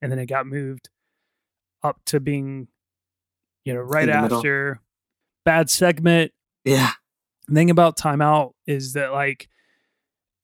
and 0.01 0.13
then 0.13 0.19
it 0.19 0.27
got 0.27 0.47
moved 0.47 0.89
up 1.83 2.01
to 2.07 2.21
being, 2.21 2.69
you 3.65 3.75
know, 3.75 3.81
right 3.81 4.07
the 4.07 4.21
middle. 4.21 4.39
after 4.39 4.81
bad 5.45 5.69
segment 5.69 6.33
Yeah. 6.65 6.93
the 7.49 7.55
thing 7.55 7.71
about 7.71 7.99
timeout 7.99 8.53
is 8.67 8.93
that 8.95 9.13
like 9.13 9.49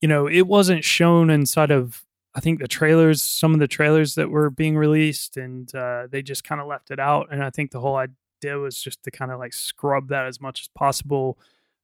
you 0.00 0.08
know 0.08 0.26
it 0.26 0.46
wasn't 0.46 0.84
shown 0.84 1.30
inside 1.30 1.70
of 1.70 2.04
I 2.34 2.40
think 2.40 2.60
the 2.60 2.68
trailers, 2.68 3.22
some 3.22 3.54
of 3.54 3.60
the 3.60 3.66
trailers 3.68 4.14
that 4.14 4.30
were 4.30 4.50
being 4.50 4.76
released, 4.76 5.36
and 5.36 5.72
uh, 5.74 6.06
they 6.10 6.22
just 6.22 6.44
kind 6.44 6.60
of 6.60 6.68
left 6.68 6.90
it 6.90 7.00
out. 7.00 7.28
And 7.32 7.42
I 7.42 7.50
think 7.50 7.72
the 7.72 7.80
whole 7.80 7.96
idea 7.96 8.56
was 8.58 8.80
just 8.80 9.02
to 9.04 9.10
kind 9.10 9.32
of 9.32 9.38
like 9.40 9.52
scrub 9.52 10.08
that 10.08 10.26
as 10.26 10.40
much 10.40 10.62
as 10.62 10.68
possible, 10.68 11.38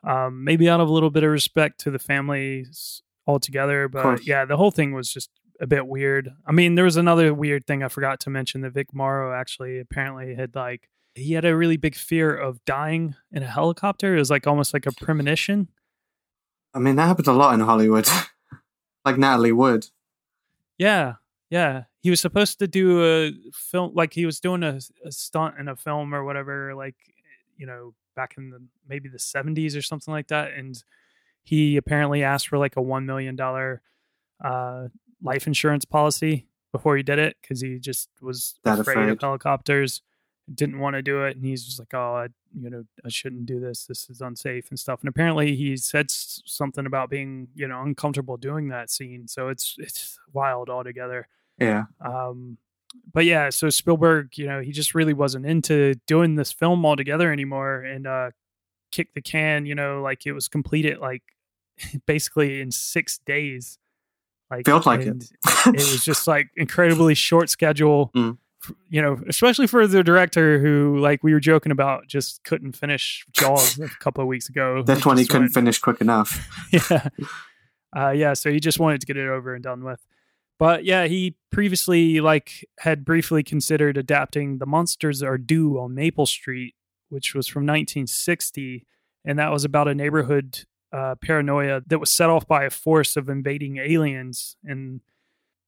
um, 0.04 0.44
maybe 0.44 0.68
out 0.68 0.80
of 0.80 0.88
a 0.88 0.92
little 0.92 1.10
bit 1.10 1.24
of 1.24 1.30
respect 1.30 1.80
to 1.80 1.90
the 1.90 1.98
families 1.98 3.02
altogether. 3.26 3.88
But 3.88 4.24
yeah, 4.24 4.44
the 4.44 4.56
whole 4.56 4.70
thing 4.70 4.92
was 4.92 5.12
just 5.12 5.30
a 5.60 5.66
bit 5.66 5.86
weird. 5.88 6.30
I 6.46 6.52
mean, 6.52 6.76
there 6.76 6.84
was 6.84 6.96
another 6.96 7.34
weird 7.34 7.66
thing 7.66 7.82
I 7.82 7.88
forgot 7.88 8.20
to 8.20 8.30
mention 8.30 8.60
that 8.60 8.72
Vic 8.72 8.94
Morrow 8.94 9.38
actually 9.38 9.80
apparently 9.80 10.34
had 10.36 10.54
like 10.54 10.88
he 11.16 11.32
had 11.32 11.44
a 11.44 11.56
really 11.56 11.76
big 11.78 11.96
fear 11.96 12.36
of 12.36 12.64
dying 12.66 13.16
in 13.32 13.42
a 13.42 13.46
helicopter. 13.46 14.14
It 14.14 14.18
was 14.18 14.30
like 14.30 14.46
almost 14.46 14.74
like 14.74 14.86
a 14.86 14.92
premonition. 14.92 15.68
I 16.76 16.78
mean, 16.78 16.96
that 16.96 17.06
happens 17.06 17.26
a 17.26 17.32
lot 17.32 17.54
in 17.54 17.60
Hollywood. 17.60 18.06
like 19.04 19.16
Natalie 19.16 19.52
Wood. 19.52 19.86
Yeah, 20.76 21.14
yeah. 21.48 21.84
He 22.00 22.10
was 22.10 22.20
supposed 22.20 22.58
to 22.58 22.68
do 22.68 23.02
a 23.02 23.32
film, 23.54 23.92
like 23.94 24.12
he 24.12 24.26
was 24.26 24.40
doing 24.40 24.62
a, 24.62 24.78
a 25.04 25.10
stunt 25.10 25.54
in 25.58 25.68
a 25.68 25.74
film 25.76 26.14
or 26.14 26.22
whatever, 26.22 26.74
like 26.74 26.96
you 27.56 27.66
know, 27.66 27.94
back 28.14 28.34
in 28.36 28.50
the 28.50 28.62
maybe 28.86 29.08
the 29.08 29.18
seventies 29.18 29.74
or 29.74 29.80
something 29.82 30.12
like 30.12 30.28
that. 30.28 30.52
And 30.52 30.80
he 31.42 31.76
apparently 31.78 32.22
asked 32.22 32.48
for 32.48 32.58
like 32.58 32.76
a 32.76 32.82
one 32.82 33.06
million 33.06 33.36
dollar 33.36 33.80
uh, 34.44 34.88
life 35.22 35.46
insurance 35.46 35.86
policy 35.86 36.46
before 36.72 36.96
he 36.96 37.02
did 37.02 37.18
it 37.18 37.36
because 37.40 37.62
he 37.62 37.78
just 37.78 38.10
was 38.20 38.58
That 38.64 38.78
afraid, 38.78 38.98
afraid. 38.98 39.08
of 39.12 39.18
helicopters, 39.20 40.02
didn't 40.54 40.78
want 40.78 40.94
to 40.94 41.02
do 41.02 41.24
it, 41.24 41.36
and 41.36 41.44
he's 41.44 41.64
just 41.64 41.78
like, 41.78 41.92
"Oh, 41.94 42.14
I, 42.14 42.28
you 42.58 42.70
know, 42.70 42.84
I 43.04 43.08
shouldn't 43.08 43.46
do 43.46 43.58
this. 43.60 43.86
This 43.86 44.08
is 44.08 44.20
unsafe 44.20 44.70
and 44.70 44.78
stuff." 44.78 45.00
And 45.00 45.08
apparently, 45.08 45.56
he 45.56 45.76
said 45.76 46.10
something 46.10 46.86
about 46.86 47.10
being, 47.10 47.48
you 47.54 47.66
know, 47.66 47.82
uncomfortable 47.82 48.36
doing 48.36 48.68
that 48.68 48.90
scene. 48.90 49.26
So 49.28 49.48
it's 49.48 49.76
it's 49.78 50.18
wild 50.32 50.70
altogether. 50.70 51.28
Yeah. 51.58 51.84
Um, 52.00 52.58
but 53.12 53.24
yeah, 53.24 53.50
so 53.50 53.68
Spielberg, 53.70 54.38
you 54.38 54.46
know, 54.46 54.60
he 54.60 54.72
just 54.72 54.94
really 54.94 55.12
wasn't 55.12 55.46
into 55.46 55.94
doing 56.06 56.36
this 56.36 56.52
film 56.52 56.84
altogether 56.86 57.32
anymore, 57.32 57.80
and 57.80 58.06
uh, 58.06 58.30
kicked 58.92 59.14
the 59.14 59.22
can. 59.22 59.66
You 59.66 59.74
know, 59.74 60.00
like 60.02 60.26
it 60.26 60.32
was 60.32 60.48
completed 60.48 60.98
like 60.98 61.22
basically 62.06 62.60
in 62.60 62.70
six 62.70 63.18
days. 63.18 63.78
Like 64.48 64.64
Felt 64.64 64.86
like 64.86 65.00
it. 65.00 65.24
it 65.66 65.74
was 65.74 66.04
just 66.04 66.28
like 66.28 66.50
incredibly 66.56 67.14
short 67.14 67.50
schedule. 67.50 68.12
Mm. 68.16 68.38
You 68.88 69.02
know, 69.02 69.20
especially 69.28 69.66
for 69.66 69.86
the 69.86 70.02
director 70.02 70.58
who, 70.58 70.98
like 70.98 71.22
we 71.22 71.32
were 71.32 71.40
joking 71.40 71.72
about, 71.72 72.06
just 72.06 72.42
couldn't 72.44 72.72
finish 72.72 73.26
Jaws 73.32 73.78
a 73.78 73.88
couple 74.00 74.22
of 74.22 74.28
weeks 74.28 74.48
ago. 74.48 74.82
That's 74.82 75.04
when 75.04 75.18
he 75.18 75.26
couldn't 75.26 75.42
went- 75.42 75.54
finish 75.54 75.78
quick 75.78 76.00
enough. 76.00 76.48
yeah. 76.72 77.08
Uh, 77.96 78.10
yeah. 78.10 78.34
So 78.34 78.50
he 78.50 78.60
just 78.60 78.78
wanted 78.78 79.00
to 79.00 79.06
get 79.06 79.16
it 79.16 79.28
over 79.28 79.54
and 79.54 79.62
done 79.62 79.84
with. 79.84 80.04
But 80.58 80.84
yeah, 80.84 81.06
he 81.06 81.36
previously 81.50 82.20
like 82.20 82.66
had 82.78 83.04
briefly 83.04 83.42
considered 83.42 83.96
adapting 83.96 84.58
The 84.58 84.66
Monsters 84.66 85.22
Are 85.22 85.38
Due 85.38 85.78
on 85.78 85.94
Maple 85.94 86.26
Street, 86.26 86.74
which 87.10 87.34
was 87.34 87.46
from 87.46 87.62
1960, 87.64 88.86
and 89.24 89.38
that 89.38 89.52
was 89.52 89.64
about 89.64 89.88
a 89.88 89.94
neighborhood 89.94 90.64
uh, 90.92 91.14
paranoia 91.16 91.82
that 91.86 91.98
was 91.98 92.10
set 92.10 92.30
off 92.30 92.46
by 92.46 92.64
a 92.64 92.70
force 92.70 93.16
of 93.16 93.28
invading 93.28 93.76
aliens, 93.76 94.56
and 94.64 95.02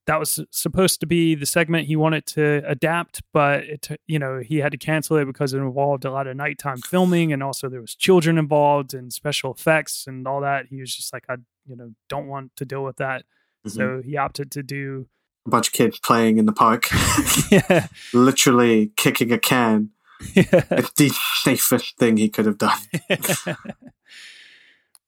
that 0.09 0.19
was 0.19 0.41
supposed 0.51 1.01
to 1.01 1.07
be 1.07 1.35
the 1.35 1.45
segment 1.45 1.87
he 1.87 1.95
wanted 1.95 2.25
to 2.25 2.63
adapt, 2.67 3.21
but 3.35 3.65
it 3.65 3.89
you 4.07 4.19
know 4.19 4.39
he 4.41 4.57
had 4.57 4.73
to 4.73 4.79
cancel 4.79 5.19
it 5.19 5.27
because 5.27 5.53
it 5.53 5.59
involved 5.59 6.07
a 6.07 6.11
lot 6.11 6.27
of 6.27 6.35
nighttime 6.35 6.79
filming, 6.79 7.31
and 7.31 7.43
also 7.43 7.69
there 7.69 7.83
was 7.83 7.95
children 7.95 8.39
involved 8.39 8.95
and 8.95 9.13
special 9.13 9.53
effects 9.53 10.07
and 10.07 10.27
all 10.27 10.41
that. 10.41 10.65
He 10.71 10.81
was 10.81 10.97
just 10.97 11.13
like, 11.13 11.25
I 11.29 11.37
you 11.67 11.77
know 11.77 11.93
don't 12.09 12.27
want 12.27 12.57
to 12.57 12.65
deal 12.65 12.83
with 12.83 12.97
that. 12.97 13.25
Mhm. 13.67 13.71
So 13.71 14.03
he 14.03 14.17
opted 14.17 14.51
to 14.53 14.63
do 14.63 15.09
a 15.47 15.51
bunch 15.51 15.69
of 15.69 15.75
kids 15.75 15.99
playing 15.99 16.39
in 16.39 16.47
the 16.47 16.53
park, 16.53 16.89
yeah, 17.51 17.89
literally 18.15 18.93
kicking 18.97 19.31
a 19.31 19.39
can. 19.39 19.91
yeah. 20.33 20.65
It's 20.71 20.93
the 20.93 21.11
safest 21.43 21.99
thing 21.99 22.17
he 22.17 22.31
could 22.31 22.47
have 22.47 22.57
done. 22.57 22.79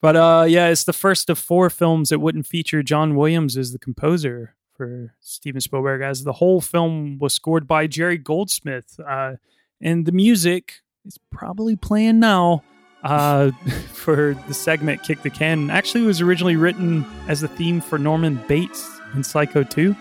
but 0.02 0.14
uh 0.14 0.44
yeah, 0.46 0.68
it's 0.68 0.84
the 0.84 0.92
first 0.92 1.30
of 1.30 1.38
four 1.38 1.70
films 1.70 2.10
that 2.10 2.18
wouldn't 2.18 2.46
feature 2.46 2.82
John 2.82 3.16
Williams 3.16 3.56
as 3.56 3.72
the 3.72 3.78
composer 3.78 4.56
for 4.80 5.12
Steven 5.20 5.60
Spielberg 5.60 6.00
as 6.00 6.24
the 6.24 6.32
whole 6.32 6.62
film 6.62 7.18
was 7.18 7.34
scored 7.34 7.68
by 7.68 7.86
Jerry 7.86 8.16
Goldsmith. 8.16 8.98
Uh 9.06 9.32
and 9.78 10.06
the 10.06 10.12
music 10.12 10.76
is 11.04 11.18
probably 11.30 11.76
playing 11.76 12.18
now 12.18 12.62
uh 13.04 13.50
for 13.92 14.32
the 14.48 14.54
segment 14.54 15.02
Kick 15.02 15.20
the 15.20 15.28
Can. 15.28 15.68
Actually 15.68 16.04
it 16.04 16.06
was 16.06 16.22
originally 16.22 16.56
written 16.56 17.04
as 17.28 17.42
the 17.42 17.48
theme 17.48 17.82
for 17.82 17.98
Norman 17.98 18.42
Bates 18.48 18.88
in 19.14 19.22
Psycho 19.22 19.62
2. 19.64 19.94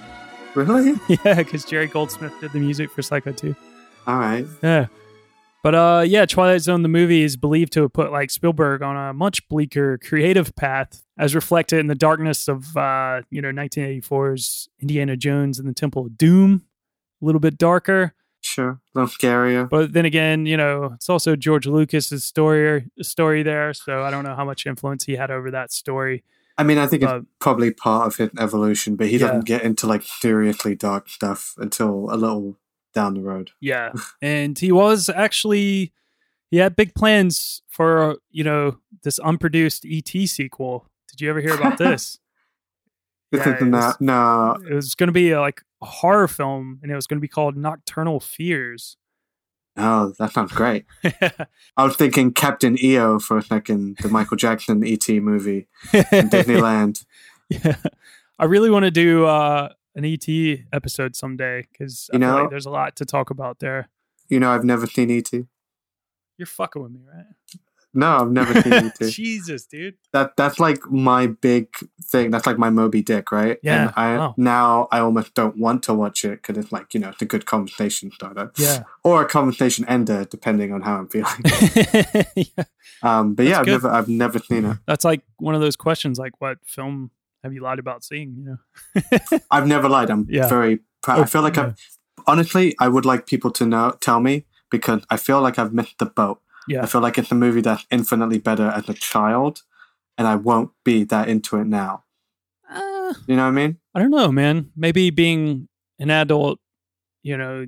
Really? 0.56 0.94
yeah, 1.26 1.34
because 1.34 1.66
Jerry 1.66 1.88
Goldsmith 1.88 2.32
did 2.40 2.54
the 2.54 2.60
music 2.60 2.90
for 2.90 3.02
Psycho 3.02 3.34
2. 3.34 3.54
All 4.08 4.16
right. 4.16 4.48
Yeah. 4.64 4.86
But 5.62 5.76
uh 5.76 6.04
yeah, 6.08 6.26
Twilight 6.26 6.62
Zone 6.62 6.84
the 6.84 6.88
movie 6.88 7.24
is 7.24 7.36
believed 7.36 7.74
to 7.74 7.82
have 7.82 7.92
put 7.92 8.14
like 8.14 8.30
Spielberg 8.30 8.82
on 8.82 8.96
a 8.96 9.14
much 9.14 9.46
bleaker 9.50 9.98
creative 9.98 10.56
path 10.56 11.04
as 11.20 11.36
reflected 11.36 11.78
in 11.80 11.86
the 11.88 11.96
darkness 11.96 12.48
of 12.48 12.76
uh, 12.76 13.22
you 13.30 13.42
know, 13.42 13.52
1984's 13.52 14.70
Indiana 14.80 15.16
Jones 15.16 15.60
and 15.60 15.68
the 15.70 15.74
Temple 15.74 16.06
of 16.08 16.18
Doom. 16.18 16.64
A 17.22 17.26
little 17.26 17.42
bit 17.42 17.58
darker. 17.58 18.14
Sure. 18.42 18.70
A 18.96 19.00
little 19.00 19.10
scarier. 19.10 19.70
But 19.70 19.92
then 19.94 20.06
again, 20.06 20.46
you 20.46 20.56
know, 20.56 20.92
it's 20.96 21.10
also 21.10 21.36
George 21.36 21.68
Lucas's 21.68 22.24
story 22.24 22.90
story 23.02 23.44
there, 23.44 23.74
so 23.74 24.02
I 24.04 24.10
don't 24.12 24.24
know 24.24 24.36
how 24.36 24.46
much 24.46 24.66
influence 24.66 25.04
he 25.04 25.18
had 25.18 25.30
over 25.30 25.52
that 25.52 25.72
story. 25.74 26.24
I 26.58 26.64
mean, 26.64 26.78
I 26.78 26.88
think 26.88 27.04
it's 27.04 27.26
probably 27.40 27.72
part 27.72 28.08
of 28.08 28.16
his 28.18 28.30
evolution, 28.40 28.96
but 28.96 29.08
he 29.08 29.14
Yeah. 29.18 29.28
doesn't 29.28 29.46
get 29.46 29.64
into 29.64 29.88
like 29.88 30.04
seriously 30.04 30.76
dark 30.76 31.10
stuff 31.10 31.54
until 31.58 32.08
a 32.12 32.16
little 32.16 32.58
down 32.94 33.14
the 33.14 33.22
road. 33.22 33.52
Yeah. 33.60 33.92
and 34.22 34.58
he 34.58 34.72
was 34.72 35.10
actually 35.10 35.94
he 36.50 36.58
had 36.58 36.76
big 36.76 36.96
plans 36.96 37.62
for, 37.68 38.18
you 38.32 38.44
know, 38.44 38.80
this 39.04 39.20
unproduced 39.20 39.86
ET 39.86 40.10
sequel. 40.28 40.89
Did 41.12 41.22
you 41.22 41.30
ever 41.30 41.42
hear 41.42 41.54
about 41.56 41.78
this? 41.78 42.20
This 43.32 43.46
Yeah, 43.46 43.56
isn't 43.58 43.68
it 43.68 43.72
that. 43.74 43.86
was- 43.86 43.98
No. 44.02 44.58
it 44.68 44.74
was 44.74 44.96
going 44.96 45.06
to 45.10 45.14
be 45.14 45.30
a, 45.30 45.40
like 45.40 45.62
a 45.84 45.86
horror 45.86 46.28
film 46.28 46.80
and 46.82 46.92
it 46.92 46.96
was 46.96 47.06
going 47.06 47.20
to 47.20 47.22
be 47.22 47.28
called 47.28 47.56
Nocturnal 47.56 48.20
Fears. 48.20 48.98
Oh, 49.78 50.14
that 50.18 50.32
sounds 50.34 50.52
great. 50.52 50.86
I 51.78 51.84
was 51.84 51.96
thinking 51.96 52.34
Captain 52.34 52.76
EO 52.84 53.20
for 53.20 53.38
a 53.38 53.44
second, 53.44 53.98
the 54.02 54.10
Michael 54.10 54.36
Jackson 54.46 54.84
ET 54.84 55.08
movie 55.10 55.68
in 55.94 56.28
Disneyland. 56.30 57.06
yeah. 57.50 57.76
I 58.40 58.46
really 58.46 58.72
want 58.72 58.86
to 58.86 58.92
do 58.92 59.28
uh, 59.28 59.70
an 59.94 60.06
ET 60.06 60.28
episode 60.74 61.16
someday 61.16 61.68
because 61.72 62.10
You 62.12 62.18
know- 62.18 62.36
like 62.42 62.50
there's 62.50 62.66
a 62.66 62.72
lot 62.72 62.96
to 62.96 63.06
talk 63.06 63.30
about 63.30 63.60
there. 63.60 63.90
You 64.28 64.40
know, 64.40 64.50
I've 64.50 64.64
never 64.66 64.88
seen 64.88 65.12
ET. 65.12 65.32
You're 66.38 66.46
fucking 66.48 66.82
with 66.82 66.92
me, 66.94 67.02
right? 67.16 67.26
No, 67.94 68.18
I've 68.18 68.32
never 68.32 68.62
seen 68.62 68.74
ET. 68.74 69.00
Jesus, 69.10 69.66
dude. 69.66 69.96
That 70.14 70.38
that's 70.38 70.60
like 70.60 70.80
my 70.92 71.26
big 71.28 71.68
thing. 72.04 72.30
That's 72.30 72.46
like 72.46 72.60
my 72.60 72.70
Moby 72.70 73.02
Dick, 73.02 73.32
right? 73.32 73.58
Yeah, 73.64 73.82
And 73.88 73.94
I 73.96 74.18
wow. 74.18 74.34
now 74.38 74.88
I 74.92 75.00
almost 75.00 75.34
don't 75.34 75.58
want 75.58 75.82
to 75.84 75.94
watch 75.96 76.24
it 76.24 76.42
because 76.44 76.58
it's 76.64 76.72
like 76.72 76.94
you 76.94 77.00
know 77.00 77.10
it's 77.10 77.22
a 77.22 77.26
good 77.26 77.46
conversation 77.48 78.12
starter 78.12 78.52
Yeah. 78.58 78.84
or 79.04 79.22
a 79.24 79.26
conversation 79.28 79.86
ender 79.88 80.24
depending 80.26 80.72
on 80.72 80.82
how 80.82 80.98
I'm 80.98 81.08
feeling. 81.08 81.34
yeah. 82.36 82.64
Um, 83.02 83.34
but 83.34 83.44
That's 83.44 83.50
yeah, 83.50 83.60
I've 83.60 83.66
good. 83.66 83.72
never 83.72 83.90
I've 83.90 84.08
never 84.10 84.40
seen 84.40 84.66
it. 84.66 84.78
That's 84.86 85.04
like 85.06 85.22
one 85.38 85.56
of 85.56 85.62
those 85.62 85.76
questions 85.76 86.20
like 86.20 86.34
what 86.40 86.58
film 86.66 87.12
have 87.44 87.54
you 87.54 87.62
lied 87.62 87.80
about 87.80 88.04
seeing, 88.04 88.36
you 88.38 88.44
know? 89.24 89.40
I've 89.52 89.66
never 89.68 89.88
lied. 89.90 90.10
I'm 90.12 90.28
Yeah. 90.30 90.48
very 90.48 90.80
proud. 91.02 91.22
I 91.22 91.26
feel 91.26 91.42
like 91.42 91.56
Yeah. 91.56 91.68
I've 91.68 91.76
honestly 92.28 92.76
I 92.80 92.88
would 92.88 93.06
like 93.06 93.26
people 93.26 93.50
to 93.52 93.66
know 93.66 93.98
tell 94.00 94.20
me 94.20 94.46
because 94.70 95.04
I 95.10 95.18
feel 95.18 95.42
like 95.42 95.58
I've 95.58 95.74
missed 95.74 95.98
the 95.98 96.06
boat. 96.06 96.40
Yeah. 96.70 96.84
I 96.84 96.86
feel 96.86 97.02
like 97.02 97.18
it's 97.18 97.32
a 97.32 97.36
movie 97.36 97.62
that's 97.62 97.86
infinitely 97.92 98.38
better 98.40 98.68
as 98.70 98.88
a 98.88 98.94
child, 98.94 99.64
and 100.18 100.28
I 100.28 100.36
won't 100.36 100.72
be 100.86 101.04
that 101.06 101.28
into 101.28 101.58
it 101.58 101.66
now. 101.68 102.04
Uh, 102.70 103.14
You 103.28 103.36
know 103.36 103.44
what 103.44 103.50
I 103.50 103.52
mean? 103.52 103.78
I 103.96 104.00
don't 104.00 104.12
know, 104.12 104.32
man. 104.32 104.72
Maybe 104.76 105.10
being 105.10 105.68
an 105.98 106.12
adult, 106.12 106.60
you 107.24 107.36
know, 107.38 107.66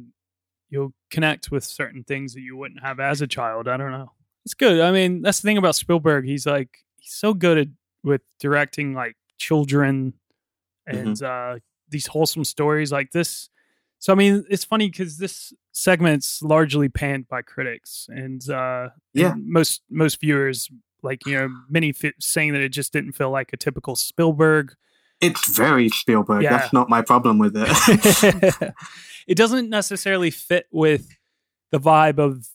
you'll 0.69 0.93
connect 1.09 1.51
with 1.51 1.63
certain 1.63 2.03
things 2.03 2.33
that 2.35 2.41
you 2.41 2.55
wouldn't 2.55 2.81
have 2.83 2.99
as 2.99 3.21
a 3.21 3.27
child. 3.27 3.67
I 3.67 3.75
don't 3.77 3.91
know. 3.91 4.11
It's 4.45 4.53
good. 4.53 4.79
I 4.79 4.91
mean, 4.91 5.21
that's 5.21 5.39
the 5.41 5.47
thing 5.47 5.57
about 5.57 5.75
Spielberg. 5.75 6.25
He's 6.25 6.45
like 6.45 6.69
he's 6.99 7.13
so 7.13 7.33
good 7.33 7.57
at 7.57 7.67
with 8.03 8.21
directing 8.39 8.93
like 8.93 9.15
children 9.37 10.13
and 10.87 11.21
uh 11.21 11.57
these 11.89 12.07
wholesome 12.07 12.43
stories 12.45 12.91
like 12.91 13.11
this. 13.11 13.49
So 14.01 14.11
I 14.11 14.15
mean, 14.15 14.43
it's 14.49 14.65
funny 14.65 14.89
because 14.89 15.17
this 15.19 15.53
segment's 15.73 16.41
largely 16.41 16.89
panned 16.89 17.27
by 17.29 17.41
critics 17.43 18.07
and 18.09 18.41
uh 18.49 18.89
Yeah. 19.13 19.31
and 19.33 19.47
most 19.47 19.81
most 19.89 20.19
viewers 20.19 20.69
like 21.03 21.25
you 21.25 21.33
know 21.35 21.49
many 21.69 21.93
fi- 21.93 22.13
saying 22.19 22.51
that 22.53 22.61
it 22.61 22.69
just 22.69 22.91
didn't 22.91 23.13
feel 23.13 23.29
like 23.31 23.53
a 23.53 23.57
typical 23.57 23.95
Spielberg 23.95 24.73
It's 25.21 25.55
very 25.55 25.87
Spielberg. 25.89 26.43
Yeah. 26.43 26.57
That's 26.57 26.73
not 26.73 26.89
my 26.89 27.01
problem 27.03 27.37
with 27.39 27.53
it. 27.55 28.73
it 29.27 29.35
doesn't 29.37 29.69
necessarily 29.69 30.31
fit 30.31 30.65
with 30.71 31.07
the 31.71 31.79
vibe 31.79 32.17
of 32.19 32.47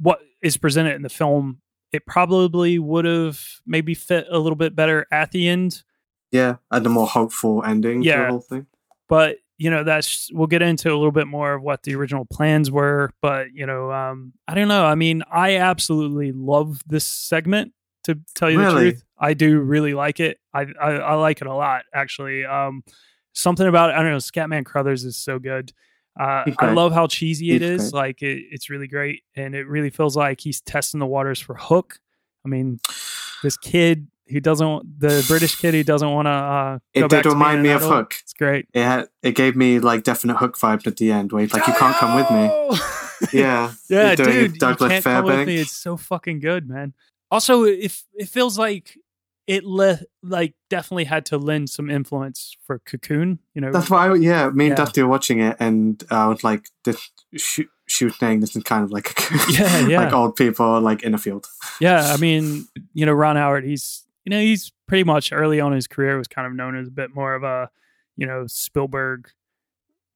what 0.00 0.20
is 0.42 0.56
presented 0.56 0.94
in 0.96 1.02
the 1.02 1.08
film. 1.10 1.60
It 1.92 2.06
probably 2.06 2.78
would 2.78 3.04
have 3.04 3.40
maybe 3.66 3.94
fit 3.94 4.26
a 4.30 4.38
little 4.38 4.56
bit 4.56 4.74
better 4.74 5.06
at 5.12 5.30
the 5.32 5.48
end. 5.48 5.82
Yeah, 6.32 6.56
and 6.70 6.84
the 6.84 6.90
more 6.90 7.06
hopeful 7.06 7.62
ending 7.64 8.02
to 8.02 8.08
Yeah. 8.08 8.22
the 8.24 8.30
whole 8.30 8.40
thing. 8.40 8.66
but 9.08 9.36
you 9.58 9.70
know 9.70 9.84
that's 9.84 10.30
we'll 10.32 10.46
get 10.46 10.62
into 10.62 10.88
a 10.88 10.96
little 10.96 11.12
bit 11.12 11.26
more 11.26 11.54
of 11.54 11.62
what 11.62 11.82
the 11.82 11.94
original 11.94 12.26
plans 12.26 12.70
were 12.70 13.10
but 13.22 13.52
you 13.52 13.66
know 13.66 13.90
um 13.90 14.32
i 14.48 14.54
don't 14.54 14.68
know. 14.68 14.84
I 14.84 14.94
mean 14.94 15.22
i 15.30 15.56
absolutely 15.56 16.32
love 16.32 16.80
this 16.86 17.04
segment 17.04 17.72
to 18.04 18.18
tell 18.34 18.50
you 18.50 18.58
the 18.58 18.70
truth. 18.70 19.04
I 19.18 19.34
do 19.34 19.60
really 19.60 19.94
like 19.94 20.20
it. 20.20 20.38
I, 20.52 20.66
I 20.80 20.90
i 20.92 21.14
like 21.14 21.40
it 21.40 21.46
a 21.46 21.54
lot 21.54 21.82
actually. 21.94 22.44
Um 22.44 22.82
something 23.32 23.66
about 23.66 23.90
i 23.90 23.96
don't 23.96 24.10
know 24.10 24.16
scatman 24.18 24.64
crothers 24.64 25.04
is 25.04 25.16
so 25.16 25.38
good. 25.38 25.72
Uh, 26.18 26.50
I 26.58 26.72
love 26.72 26.92
how 26.94 27.06
cheesy 27.06 27.50
it 27.50 27.60
He's 27.60 27.70
is. 27.70 27.90
great. 27.92 27.98
Like 27.98 28.22
it, 28.22 28.44
it's 28.50 28.70
really 28.70 28.88
great, 28.88 29.22
and 29.34 29.54
it 29.54 29.66
really 29.66 29.90
feels 29.90 30.16
like 30.16 30.40
he's 30.40 30.62
testing 30.62 30.98
the 30.98 31.06
waters 31.06 31.38
for 31.38 31.54
Hook. 31.54 31.98
I 32.42 32.48
mean, 32.48 32.80
this 33.42 33.58
kid 33.58 34.08
who 34.28 34.40
doesn't, 34.40 35.00
the 35.00 35.24
British 35.28 35.56
kid 35.56 35.74
who 35.74 35.82
doesn't 35.84 36.10
want 36.10 36.26
to. 36.26 36.30
Uh, 36.30 36.78
It 36.94 37.00
back 37.02 37.10
did 37.10 37.22
to 37.24 37.28
remind 37.30 37.62
me 37.62 37.70
of 37.70 37.82
adult. 37.82 37.94
Hook. 37.94 38.14
It's 38.22 38.32
great. 38.32 38.66
It 38.74 38.82
had 38.82 39.06
it 39.22 39.34
gave 39.34 39.56
me 39.56 39.78
like 39.78 40.02
definite 40.04 40.36
Hook 40.36 40.58
vibe 40.58 40.86
at 40.86 40.96
the 40.96 41.10
end, 41.12 41.32
where 41.32 41.42
he's 41.42 41.52
like, 41.52 41.66
"You 41.66 41.74
can't 41.74 41.96
come 41.96 42.14
with 42.16 42.30
me." 42.30 42.78
Yeah, 43.32 43.72
yeah, 43.88 44.14
dude, 44.14 44.52
you 44.52 44.58
Douglas 44.58 44.90
can't 44.92 45.04
come 45.04 45.24
with 45.24 45.46
me. 45.46 45.56
It's 45.58 45.72
so 45.72 45.96
fucking 45.96 46.40
good, 46.40 46.68
man. 46.68 46.92
Also, 47.30 47.64
if 47.64 48.04
it 48.14 48.28
feels 48.28 48.58
like 48.58 48.98
it 49.46 49.64
le- 49.64 50.00
like 50.22 50.54
definitely 50.70 51.04
had 51.04 51.24
to 51.26 51.38
lend 51.38 51.70
some 51.70 51.88
influence 51.88 52.56
for 52.66 52.80
Cocoon. 52.80 53.38
You 53.54 53.60
know, 53.60 53.70
That's 53.72 53.88
why, 53.88 54.08
I, 54.08 54.14
yeah, 54.16 54.50
me 54.50 54.66
and 54.66 54.72
Yeah. 54.72 54.74
Dusty 54.74 55.02
were 55.02 55.08
watching 55.08 55.38
it, 55.40 55.56
and 55.60 56.02
I 56.10 56.26
was 56.26 56.42
like, 56.44 56.68
"This." 56.84 57.10
She, 57.36 57.66
she 57.88 58.04
was 58.04 58.16
saying 58.18 58.40
this 58.40 58.56
is 58.56 58.64
kind 58.64 58.82
of 58.82 58.90
like 58.90 59.14
Yeah, 59.50 59.78
yeah. 59.86 60.00
like 60.00 60.12
old 60.12 60.34
people 60.34 60.80
like 60.80 61.02
in 61.04 61.14
a 61.14 61.18
field. 61.18 61.46
yeah. 61.80 62.12
I 62.12 62.16
mean, 62.16 62.66
you 62.94 63.06
know, 63.06 63.12
Ron 63.12 63.36
Howard. 63.36 63.64
He's 63.64 64.02
you 64.26 64.30
know 64.30 64.40
he's 64.40 64.72
pretty 64.86 65.04
much 65.04 65.32
early 65.32 65.60
on 65.60 65.72
in 65.72 65.76
his 65.76 65.86
career 65.86 66.18
was 66.18 66.28
kind 66.28 66.46
of 66.46 66.52
known 66.52 66.76
as 66.76 66.88
a 66.88 66.90
bit 66.90 67.14
more 67.14 67.34
of 67.34 67.44
a 67.44 67.70
you 68.16 68.26
know 68.26 68.46
Spielberg 68.46 69.30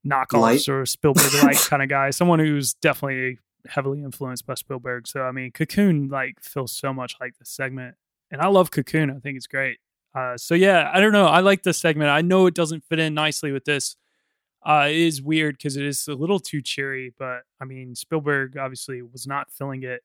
knockoffs 0.06 0.40
Light. 0.40 0.68
or 0.68 0.84
Spielberg 0.84 1.32
like 1.42 1.58
kind 1.58 1.82
of 1.82 1.88
guy. 1.88 2.10
Someone 2.10 2.40
who's 2.40 2.74
definitely 2.74 3.38
heavily 3.66 4.02
influenced 4.02 4.46
by 4.46 4.54
Spielberg. 4.54 5.06
So 5.06 5.22
I 5.22 5.32
mean, 5.32 5.52
Cocoon 5.52 6.08
like 6.08 6.42
feels 6.42 6.72
so 6.72 6.92
much 6.92 7.16
like 7.20 7.38
this 7.38 7.48
segment, 7.48 7.94
and 8.30 8.42
I 8.42 8.48
love 8.48 8.70
Cocoon. 8.70 9.10
I 9.10 9.20
think 9.20 9.36
it's 9.36 9.46
great. 9.46 9.78
Uh, 10.12 10.36
so 10.36 10.54
yeah, 10.54 10.90
I 10.92 11.00
don't 11.00 11.12
know. 11.12 11.26
I 11.26 11.38
like 11.40 11.62
this 11.62 11.78
segment. 11.78 12.10
I 12.10 12.20
know 12.20 12.46
it 12.46 12.54
doesn't 12.54 12.84
fit 12.84 12.98
in 12.98 13.14
nicely 13.14 13.52
with 13.52 13.64
this. 13.64 13.96
Uh, 14.62 14.88
it 14.90 14.96
is 14.96 15.22
weird 15.22 15.56
because 15.56 15.76
it 15.76 15.86
is 15.86 16.08
a 16.08 16.14
little 16.14 16.40
too 16.40 16.60
cheery, 16.60 17.14
but 17.16 17.42
I 17.60 17.64
mean, 17.64 17.94
Spielberg 17.94 18.58
obviously 18.58 19.02
was 19.02 19.26
not 19.26 19.50
filling 19.52 19.84
it. 19.84 20.02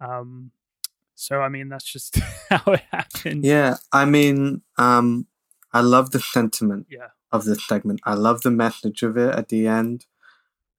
Um, 0.00 0.50
so 1.16 1.40
I 1.40 1.48
mean, 1.48 1.68
that's 1.68 1.84
just 1.90 2.16
how 2.50 2.72
it 2.72 2.82
happened. 2.92 3.44
Yeah, 3.44 3.76
I 3.92 4.04
mean, 4.04 4.62
um, 4.78 5.26
I 5.72 5.80
love 5.80 6.10
the 6.12 6.20
sentiment 6.20 6.86
Yeah. 6.88 7.08
of 7.32 7.44
this 7.44 7.66
segment. 7.66 8.00
I 8.04 8.14
love 8.14 8.42
the 8.42 8.50
message 8.52 9.02
of 9.02 9.16
it 9.16 9.34
at 9.34 9.48
the 9.48 9.66
end, 9.66 10.06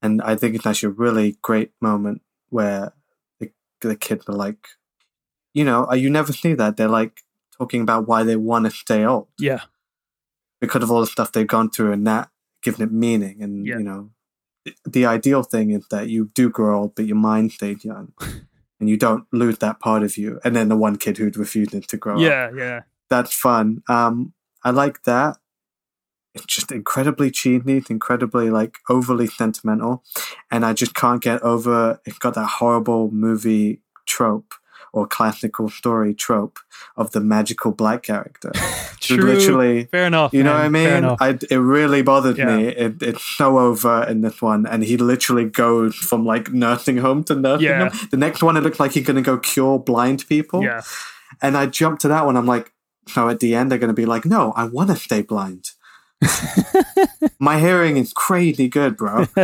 and 0.01 0.21
I 0.21 0.35
think 0.35 0.55
it's 0.55 0.65
actually 0.65 0.93
a 0.93 1.01
really 1.05 1.37
great 1.41 1.71
moment 1.81 2.21
where 2.49 2.93
the 3.39 3.51
the 3.81 3.95
kids 3.95 4.23
are 4.29 4.33
like, 4.35 4.67
you 5.53 5.65
know, 5.65 5.85
uh, 5.91 5.95
you 5.95 6.09
never 6.09 6.31
see 6.33 6.53
that 6.53 6.77
they're 6.77 6.87
like 7.01 7.21
talking 7.57 7.81
about 7.81 8.07
why 8.07 8.23
they 8.23 8.35
want 8.35 8.65
to 8.65 8.71
stay 8.71 9.03
old 9.03 9.27
Yeah. 9.39 9.61
because 10.61 10.83
of 10.83 10.91
all 10.91 11.01
the 11.01 11.07
stuff 11.07 11.31
they've 11.31 11.47
gone 11.47 11.69
through, 11.71 11.91
and 11.91 12.05
that 12.07 12.29
giving 12.63 12.85
it 12.85 12.91
meaning. 12.91 13.41
And 13.43 13.65
Yeah. 13.65 13.77
you 13.79 13.83
know, 13.83 14.11
the- 14.65 14.75
the 14.85 15.05
ideal 15.05 15.43
thing 15.43 15.71
is 15.71 15.85
that 15.89 16.09
you 16.09 16.29
do 16.33 16.49
grow 16.49 16.79
old, 16.79 16.95
but 16.95 17.05
your 17.05 17.17
mind 17.17 17.51
stays 17.51 17.83
young. 17.83 18.13
And 18.79 18.89
you 18.89 18.97
don't 18.97 19.25
lose 19.31 19.57
that 19.59 19.79
part 19.79 20.03
of 20.03 20.17
you. 20.17 20.39
And 20.43 20.55
then 20.55 20.69
the 20.69 20.77
one 20.77 20.97
kid 20.97 21.17
who'd 21.17 21.37
refusing 21.37 21.81
to 21.81 21.97
grow 21.97 22.15
up 22.15 22.21
Yeah. 22.21 22.51
Yeah. 22.55 22.81
that's 23.09 23.33
fun. 23.33 23.81
Um, 23.89 24.33
I 24.63 24.71
like 24.71 25.03
that. 25.03 25.37
It's 26.35 26.45
just 26.45 26.71
incredibly 26.71 27.31
cheesy, 27.31 27.77
it's 27.77 27.89
incredibly 27.89 28.51
like 28.51 28.77
overly 28.89 29.25
sentimental, 29.25 30.03
and 30.51 30.63
I 30.63 30.73
just 30.73 30.93
can't 30.93 31.19
get 31.21 31.41
over. 31.41 31.99
It's 32.05 32.19
got 32.19 32.35
that 32.35 32.45
horrible 32.59 33.09
movie 33.09 33.81
trope 34.05 34.53
or 34.97 35.07
classical 35.07 35.69
story 35.69 36.13
trope 36.13 36.59
of 36.95 37.11
the 37.11 37.19
magical 37.19 37.71
black 37.71 38.03
character. 38.03 38.51
True. 38.99 39.23
literally, 39.23 39.85
Fair 39.85 40.07
enough. 40.07 40.33
you 40.33 40.43
know 40.43 40.53
what 40.53 40.61
I 40.63 40.69
mean? 40.69 41.05
I, 41.19 41.37
it 41.49 41.55
really 41.57 42.01
bothered 42.01 42.37
Yeah. 42.37 42.57
me. 42.57 42.67
It, 42.67 43.01
it's 43.01 43.23
so 43.23 43.59
over 43.59 44.03
in 44.03 44.21
this 44.21 44.41
one, 44.41 44.65
and 44.65 44.83
he 44.83 44.97
literally 44.97 45.45
goes 45.45 45.95
from 45.95 46.25
like 46.25 46.51
nursing 46.51 46.97
home 46.97 47.23
to 47.25 47.35
nursing 47.35 47.67
Yeah. 47.67 47.89
home. 47.89 48.07
The 48.11 48.17
next 48.17 48.41
one, 48.43 48.57
it 48.57 48.61
looks 48.63 48.79
like 48.79 48.91
he's 48.93 49.05
going 49.05 49.15
to 49.15 49.21
go 49.21 49.37
cure 49.37 49.79
blind 49.79 50.27
people. 50.27 50.63
yeah. 50.63 50.81
And 51.41 51.55
I 51.57 51.67
jumped 51.67 52.01
to 52.01 52.07
that 52.09 52.25
one. 52.25 52.35
I'm 52.35 52.45
like, 52.47 52.73
so 53.07 53.29
at 53.29 53.39
the 53.39 53.53
end, 53.55 53.71
they're 53.71 53.77
going 53.77 53.89
to 53.89 53.93
be 53.93 54.05
like, 54.05 54.25
no, 54.25 54.51
I 54.55 54.65
want 54.65 54.89
to 54.89 54.95
stay 54.95 55.21
blind. 55.21 55.71
My 57.39 57.59
hearing 57.59 57.97
is 57.97 58.11
crazy 58.13 58.67
good, 58.67 58.97
bro. 58.97 59.25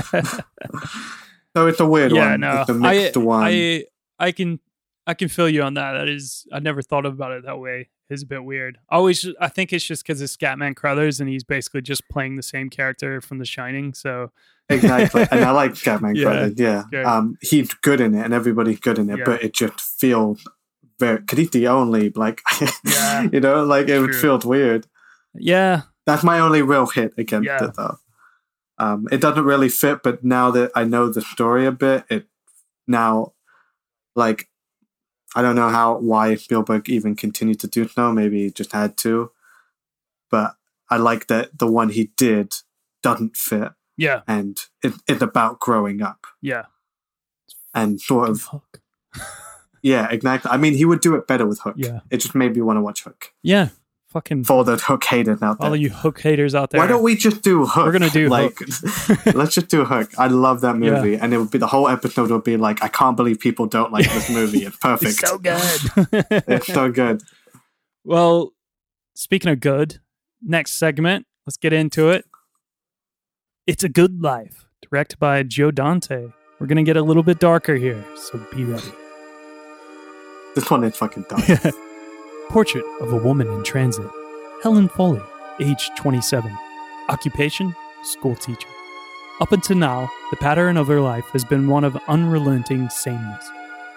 so 1.55 1.67
it's 1.67 1.79
a 1.79 1.85
weird 1.85 2.11
yeah. 2.11 2.31
one. 2.31 2.39
No. 2.41 2.61
It's 2.61 2.69
a 2.69 2.73
I, 2.73 2.77
mixed 2.77 3.17
one. 3.17 3.43
I 3.45 3.85
I 4.19 4.31
can 4.31 4.59
I 5.05 5.13
can 5.13 5.27
feel 5.27 5.49
you 5.49 5.61
on 5.63 5.73
that. 5.73 5.93
That 5.93 6.07
is 6.07 6.45
I 6.53 6.59
never 6.59 6.81
thought 6.81 7.05
about 7.05 7.31
it 7.31 7.43
that 7.45 7.59
way. 7.59 7.89
It's 8.09 8.23
a 8.23 8.25
bit 8.27 8.43
weird. 8.43 8.77
Always, 8.89 9.27
I 9.41 9.47
think 9.49 9.73
it's 9.73 9.83
just 9.85 10.03
because 10.05 10.21
it's 10.21 10.35
Scatman 10.37 10.75
Crothers 10.75 11.19
and 11.19 11.27
he's 11.29 11.43
basically 11.43 11.81
just 11.81 12.07
playing 12.09 12.35
the 12.35 12.43
same 12.43 12.69
character 12.69 13.19
from 13.21 13.39
The 13.39 13.45
Shining. 13.45 13.93
So 13.93 14.31
exactly. 14.69 15.25
And 15.31 15.43
I 15.43 15.51
like 15.51 15.71
Scatman 15.73 16.15
Yeah. 16.15 16.23
Crothers. 16.23 16.53
Yeah. 16.57 16.83
Good. 16.91 17.05
Um, 17.05 17.37
he's 17.41 17.73
good 17.73 17.99
in 18.01 18.13
it 18.13 18.23
and 18.23 18.33
everybody's 18.33 18.79
good 18.79 18.99
in 18.99 19.09
it, 19.09 19.17
Yeah. 19.19 19.23
but 19.25 19.43
it 19.43 19.53
just 19.53 19.79
feels 19.79 20.45
very, 20.99 21.21
the 21.51 21.67
only, 21.67 22.11
like, 22.11 22.41
Yeah. 22.85 23.27
you 23.31 23.39
know, 23.39 23.63
like 23.63 23.89
it 23.89 23.97
True. 23.97 24.13
feels 24.13 24.45
weird. 24.45 24.85
yeah, 25.33 25.81
That's 26.05 26.23
my 26.23 26.39
only 26.39 26.61
real 26.61 26.85
hit 26.85 27.13
against 27.17 27.47
Yeah. 27.47 27.65
it, 27.65 27.73
though. 27.75 27.97
Um, 28.77 29.07
it 29.11 29.21
doesn't 29.21 29.43
really 29.43 29.69
fit, 29.69 30.03
but 30.03 30.23
now 30.23 30.51
that 30.51 30.71
I 30.75 30.83
know 30.83 31.09
the 31.09 31.21
story 31.21 31.65
a 31.65 31.71
bit, 31.71 32.05
it 32.09 32.27
now, 32.87 33.33
like, 34.15 34.49
I 35.35 35.41
don't 35.41 35.55
know 35.55 35.69
how 35.69 35.97
why 35.97 36.35
Spielberg 36.35 36.89
even 36.89 37.15
continued 37.15 37.59
to 37.61 37.67
do 37.67 37.87
so. 37.87 38.11
Maybe 38.11 38.43
he 38.43 38.51
just 38.51 38.71
had 38.71 38.97
to, 38.97 39.31
but 40.29 40.55
I 40.89 40.97
like 40.97 41.27
that 41.27 41.57
the 41.57 41.67
one 41.67 41.89
he 41.89 42.11
did 42.17 42.53
doesn't 43.01 43.35
fit, 43.35 43.71
yeah, 43.97 44.21
and 44.27 44.57
it, 44.83 44.93
it's 45.07 45.21
about 45.21 45.59
growing 45.59 46.01
up 46.01 46.27
yeah. 46.41 46.65
and 47.73 47.99
sort 47.99 48.29
of 48.29 48.43
Hook. 48.43 48.81
yeah, 49.81 50.07
exactly. 50.09 50.51
I 50.51 50.57
mean, 50.57 50.73
he 50.73 50.85
would 50.85 51.01
do 51.01 51.15
it 51.15 51.27
better 51.27 51.45
with 51.45 51.59
Hook. 51.61 51.75
Yeah. 51.77 52.01
it 52.09 52.17
just 52.17 52.35
made 52.35 52.55
me 52.55 52.61
want 52.61 52.77
to 52.77 52.81
watch 52.81 53.03
Hook. 53.03 53.33
Yeah, 53.41 53.69
fucking 54.13 54.45
For 54.45 54.63
the 54.63 54.77
Hook 54.77 55.03
haters 55.03 55.41
out 55.41 55.59
there, 55.59 55.69
all 55.69 55.75
you 55.75 55.89
Hook 55.89 56.21
haters 56.21 56.55
out 56.55 56.69
there. 56.69 56.79
Why 56.79 56.87
don't 56.87 57.03
we 57.03 57.15
just 57.17 57.41
do 57.41 57.65
Hook? 57.65 57.85
We're 57.85 57.91
gonna 57.91 58.09
do 58.09 58.29
like, 58.37 58.57
Hook. 58.57 59.25
let's 59.35 59.55
just 59.55 59.67
do 59.67 59.83
Hook. 59.83 60.11
I 60.17 60.27
love 60.27 60.61
that 60.61 60.75
Yeah. 60.81 60.91
movie, 61.01 61.15
and 61.17 61.33
it 61.33 61.37
would 61.37 61.51
be 61.51 61.57
the 61.57 61.67
whole 61.67 61.87
episode 61.89 62.31
would 62.31 62.43
be 62.45 62.55
like, 62.55 62.81
I 62.83 62.87
can't 62.87 63.17
believe 63.17 63.39
people 63.39 63.65
don't 63.65 63.91
like 63.91 64.09
this 64.09 64.29
movie. 64.37 64.63
It's 64.65 64.77
perfect. 64.77 65.11
It's 65.11 65.19
so 65.19 65.37
good. 65.37 66.43
It's 66.47 66.67
so 66.67 66.89
good. 66.91 67.21
well, 68.05 68.51
speaking 69.15 69.51
of 69.51 69.59
good, 69.59 69.99
next 70.41 70.73
segment, 70.75 71.25
let's 71.45 71.57
get 71.57 71.73
into 71.73 72.09
it. 72.09 72.25
It's 73.67 73.83
a 73.83 73.89
Good 73.89 74.21
Life, 74.21 74.65
directed 74.81 75.19
by 75.19 75.43
Joe 75.43 75.71
Dante. 75.71 76.27
We're 76.59 76.67
going 76.67 76.77
to 76.77 76.83
get 76.83 76.97
a 76.97 77.01
little 77.01 77.23
bit 77.23 77.39
darker 77.39 77.75
here, 77.75 78.03
so 78.15 78.37
be 78.53 78.63
ready. 78.63 78.91
This 80.55 80.69
one 80.69 80.83
is 80.83 80.95
fucking 80.95 81.25
dumb. 81.29 81.41
Portrait 82.53 82.85
of 83.01 83.11
a 83.11 83.17
woman 83.17 83.47
in 83.47 83.63
transit. 83.63 84.07
Helen 84.61 84.87
Foley, 84.87 85.23
age 85.59 85.89
27. 85.97 86.55
Occupation, 87.09 87.75
school 88.03 88.35
teacher. 88.35 88.69
Up 89.41 89.51
until 89.51 89.77
now, 89.77 90.07
the 90.29 90.37
pattern 90.37 90.77
of 90.77 90.85
her 90.85 91.01
life 91.01 91.25
has 91.33 91.43
been 91.43 91.67
one 91.67 91.83
of 91.83 91.97
unrelenting 92.07 92.89
sameness, 92.89 93.49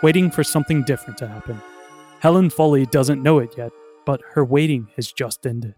waiting 0.02 0.30
for 0.30 0.42
something 0.42 0.84
different 0.84 1.18
to 1.18 1.28
happen. 1.28 1.60
Helen 2.20 2.48
Foley 2.48 2.86
doesn't 2.86 3.22
know 3.22 3.40
it 3.40 3.52
yet, 3.58 3.72
but 4.06 4.22
her 4.32 4.42
waiting 4.42 4.88
has 4.96 5.12
just 5.12 5.46
ended. 5.46 5.74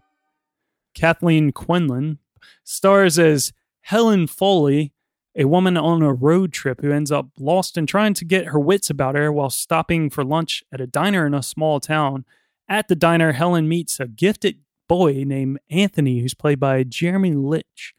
Kathleen 0.95 1.51
Quinlan 1.51 2.19
stars 2.63 3.19
as 3.19 3.51
Helen 3.81 4.25
Foley, 4.25 4.93
a 5.35 5.43
woman 5.43 5.75
on 5.75 6.01
a 6.01 6.13
road 6.13 6.53
trip 6.53 6.79
who 6.79 6.93
ends 6.93 7.11
up 7.11 7.27
lost 7.37 7.75
and 7.75 7.89
trying 7.89 8.13
to 8.13 8.23
get 8.23 8.45
her 8.45 8.59
wits 8.59 8.89
about 8.89 9.15
her 9.15 9.33
while 9.33 9.49
stopping 9.49 10.09
for 10.09 10.23
lunch 10.23 10.63
at 10.71 10.79
a 10.79 10.87
diner 10.87 11.27
in 11.27 11.33
a 11.33 11.43
small 11.43 11.81
town. 11.81 12.23
At 12.69 12.87
the 12.87 12.95
diner, 12.95 13.31
Helen 13.33 13.67
meets 13.67 13.99
a 13.99 14.07
gifted 14.07 14.59
boy 14.87 15.23
named 15.25 15.59
Anthony, 15.69 16.19
who's 16.19 16.33
played 16.35 16.59
by 16.59 16.83
Jeremy 16.83 17.33
Licht. 17.33 17.93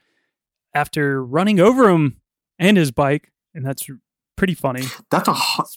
After 0.73 1.25
running 1.25 1.59
over 1.59 1.91
him 1.91 2.21
and 2.59 2.77
his 2.77 2.93
bike, 2.93 3.33
and 3.53 3.66
that's 3.66 3.89
pretty 4.37 4.55
funny. 4.55 4.85
That's 5.11 5.29
a 5.29 5.35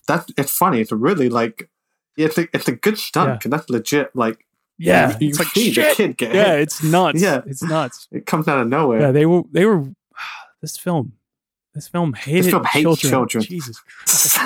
that. 0.08 0.30
It's 0.38 0.56
funny. 0.56 0.82
It's 0.82 0.92
really 0.92 1.30
like. 1.30 1.70
It's 2.16 2.38
a, 2.38 2.48
it's 2.54 2.68
a 2.68 2.74
good 2.74 3.00
stunt. 3.00 3.30
Yeah. 3.30 3.38
'cause 3.40 3.50
that's 3.50 3.70
legit. 3.72 4.16
Like 4.16 4.46
Yeah, 4.78 5.18
you 5.20 5.30
it's 5.30 5.40
like 5.40 5.48
see 5.48 5.70
the 5.70 5.74
shit. 5.74 5.98
kid 5.98 6.18
get 6.18 6.36
Yeah, 6.36 6.52
hit. 6.54 6.60
it's 6.62 6.84
nuts. 6.84 7.20
Yeah. 7.20 7.42
it's 7.48 7.64
nuts. 7.64 8.08
It 8.12 8.28
comes 8.28 8.48
out 8.48 8.60
of 8.60 8.68
nowhere. 8.68 9.02
Yeah, 9.02 9.12
they 9.12 9.26
were 9.26 9.42
they 9.52 9.66
were 9.66 9.86
this 10.62 10.78
film. 10.78 11.14
This 11.74 11.88
film 11.88 12.14
hated 12.14 12.52
film 12.52 12.64
hates 12.66 13.00
children. 13.02 13.44
Jesus 13.44 13.80
Christ. 14.06 14.38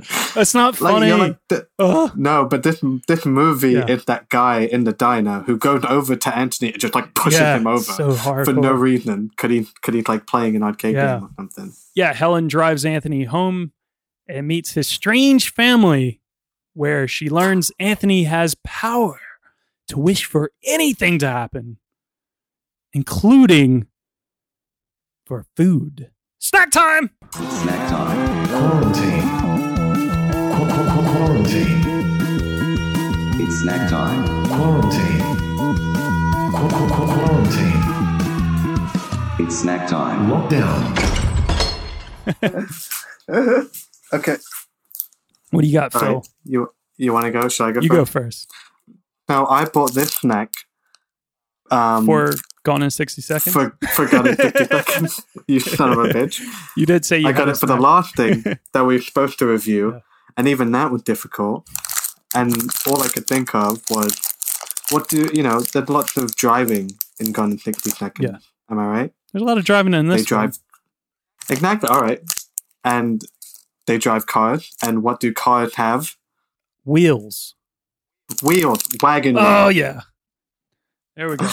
That's 0.34 0.52
not 0.54 0.76
funny. 0.76 1.12
like 1.12 1.38
the, 1.48 1.68
Ugh. 1.78 2.10
no, 2.16 2.44
but 2.46 2.64
this 2.64 2.82
this 3.06 3.24
movie 3.24 3.72
Yeah. 3.72 3.86
is 3.86 4.04
that 4.06 4.28
guy 4.28 4.60
in 4.62 4.82
the 4.84 4.92
diner 4.92 5.42
who 5.42 5.56
goes 5.56 5.84
over 5.88 6.16
to 6.16 6.36
Anthony 6.36 6.72
and 6.72 6.80
just 6.80 6.94
like 6.94 7.14
pushes 7.14 7.38
yeah, 7.40 7.56
him 7.56 7.66
over 7.68 7.84
so 7.84 8.14
for 8.14 8.52
no 8.52 8.72
reason. 8.72 9.30
Could 9.36 9.52
he 9.52 9.68
could 9.82 9.94
he 9.94 10.02
like 10.08 10.26
playing 10.26 10.56
an 10.56 10.62
arcade 10.64 10.96
Yeah. 10.96 11.14
game 11.20 11.24
or 11.24 11.30
something? 11.36 11.72
yeah, 11.94 12.12
Helen 12.12 12.48
drives 12.48 12.84
Anthony 12.84 13.24
home 13.24 13.72
and 14.28 14.48
meets 14.48 14.72
his 14.72 14.88
strange 14.88 15.52
family, 15.52 16.20
where 16.72 17.06
she 17.06 17.30
learns 17.30 17.70
Anthony 17.78 18.24
has 18.24 18.56
power 18.64 19.20
to 19.86 19.98
wish 20.00 20.24
for 20.24 20.50
anything 20.64 21.18
to 21.20 21.28
happen, 21.28 21.78
including 22.92 23.86
for 25.26 25.46
food. 25.56 26.10
Snack 26.44 26.70
time! 26.70 27.08
Snack 27.32 27.88
time. 27.88 28.46
Quarantine. 28.48 29.28
Qu- 30.52 30.66
qu- 30.74 30.88
qu- 30.92 31.06
Quarantine. 31.12 31.80
It's 33.40 33.56
snack 33.62 33.88
time. 33.88 34.20
Quarantine. 34.48 35.20
Qu- 36.52 36.68
qu- 36.68 36.88
qu- 36.94 37.08
Quarantine. 37.14 37.82
It's 39.40 39.56
snack 39.58 39.88
time. 39.88 40.28
Lockdown. 40.30 40.80
Okay, 44.12 44.36
What 45.50 45.62
do 45.62 45.66
you 45.66 45.72
got, 45.72 45.94
all 45.94 46.00
Fil? 46.00 46.14
right. 46.16 46.28
You 46.44 46.70
you 46.98 47.12
want 47.14 47.24
to 47.24 47.30
go? 47.32 47.48
Should 47.48 47.64
I 47.64 47.72
go? 47.72 47.80
You 47.80 47.88
first? 47.88 47.98
go 47.98 48.04
first. 48.20 48.50
Now 49.30 49.46
I 49.46 49.64
bought 49.64 49.94
this 49.94 50.12
snack. 50.12 50.52
Um, 51.70 52.04
For 52.06 52.34
Gone 52.64 52.82
in 52.82 52.90
60 52.90 53.20
Seconds? 53.22 53.52
for 53.52 53.76
for 53.94 54.06
got 54.08 54.26
it 54.26 54.36
fifty 54.36 54.64
seconds. 54.76 55.22
You 55.46 55.60
son 55.60 55.92
of 55.92 55.98
a 55.98 56.08
bitch! 56.08 56.40
you 56.76 56.86
did 56.86 57.04
say 57.04 57.18
you 57.18 57.28
I 57.28 57.32
got 57.32 57.48
it 57.48 57.56
for 57.56 57.66
the 57.66 57.76
last 57.76 58.16
thing 58.16 58.42
that 58.72 58.84
we 58.84 58.96
were 58.96 59.00
supposed 59.02 59.38
to 59.40 59.46
review, 59.46 59.92
Yeah. 59.92 60.00
and 60.36 60.48
even 60.48 60.72
that 60.72 60.90
was 60.90 61.02
difficult. 61.02 61.68
And 62.34 62.52
all 62.88 63.02
I 63.02 63.08
could 63.08 63.26
think 63.28 63.54
of 63.54 63.82
was, 63.90 64.18
what 64.90 65.08
do 65.08 65.30
you 65.32 65.42
know? 65.42 65.60
There's 65.60 65.88
lots 65.88 66.16
of 66.16 66.34
driving 66.34 66.90
in 67.20 67.32
Gone 67.32 67.52
in 67.52 67.58
sixty 67.58 67.90
seconds. 67.90 68.28
Yeah. 68.30 68.38
Am 68.70 68.78
I 68.78 68.86
right? 68.86 69.12
There's 69.32 69.42
a 69.42 69.46
lot 69.46 69.58
of 69.58 69.64
driving 69.64 69.92
in 69.94 70.08
this. 70.08 70.22
they 70.22 70.24
drive. 70.24 70.58
Exactly. 71.50 71.88
All 71.90 72.00
right. 72.00 72.20
And 72.82 73.22
they 73.86 73.98
drive 73.98 74.26
cars. 74.26 74.72
And 74.82 75.02
what 75.02 75.20
do 75.20 75.32
cars 75.34 75.74
have? 75.74 76.16
Wheels. 76.84 77.54
Wheels, 78.42 78.88
wagon 79.02 79.36
Oh, 79.38 79.64
wheels. 79.66 79.74
yeah. 79.76 80.00
There 81.16 81.28
we 81.28 81.36
go. 81.36 81.48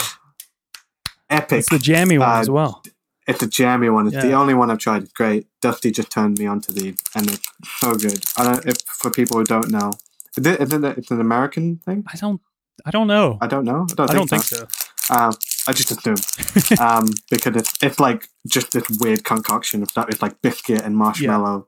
Epic. 1.31 1.59
It's 1.59 1.69
the 1.69 1.79
jammy 1.79 2.17
one 2.17 2.29
Uh, 2.29 2.39
as 2.41 2.49
well. 2.49 2.83
It's 3.27 3.41
a 3.41 3.47
jammy 3.47 3.89
one. 3.89 4.07
It's 4.07 4.21
the 4.21 4.33
only 4.33 4.53
one 4.53 4.69
I've 4.69 4.79
tried. 4.79 5.03
It's 5.03 5.13
great. 5.13 5.47
Dusty 5.61 5.91
just 5.91 6.11
turned 6.11 6.37
me 6.39 6.47
onto 6.47 6.73
these, 6.73 6.97
and 7.15 7.29
it's 7.31 7.47
so 7.79 7.95
good. 7.95 8.23
I 8.37 8.43
don't. 8.43 8.65
If 8.65 8.77
for 8.81 9.09
people 9.11 9.37
who 9.37 9.43
don't 9.45 9.69
know, 9.69 9.93
is 10.35 10.45
it, 10.45 10.59
is 10.59 10.73
it 10.73 10.83
it's 10.83 11.11
an 11.11 11.21
American 11.21 11.77
thing? 11.77 12.03
I 12.11 12.17
don't. 12.17 12.41
I 12.85 12.91
don't 12.91 13.07
know. 13.07 13.37
I 13.39 13.47
don't 13.47 13.63
know. 13.63 13.85
I 13.91 13.93
don't 13.93 14.09
I 14.09 14.13
think, 14.13 14.17
don't 14.17 14.29
think 14.29 14.43
so. 14.43 14.67
so. 14.67 15.15
Um, 15.15 15.33
I 15.67 15.73
just 15.73 15.91
assume. 15.91 16.79
um, 16.79 17.09
because 17.29 17.55
it's 17.55 17.83
it's 17.83 17.99
like 17.99 18.27
just 18.47 18.71
this 18.71 18.83
weird 18.99 19.23
concoction 19.23 19.83
of 19.83 19.89
stuff. 19.89 20.09
It's 20.09 20.21
like 20.21 20.41
biscuit 20.41 20.81
and 20.81 20.97
marshmallow 20.97 21.67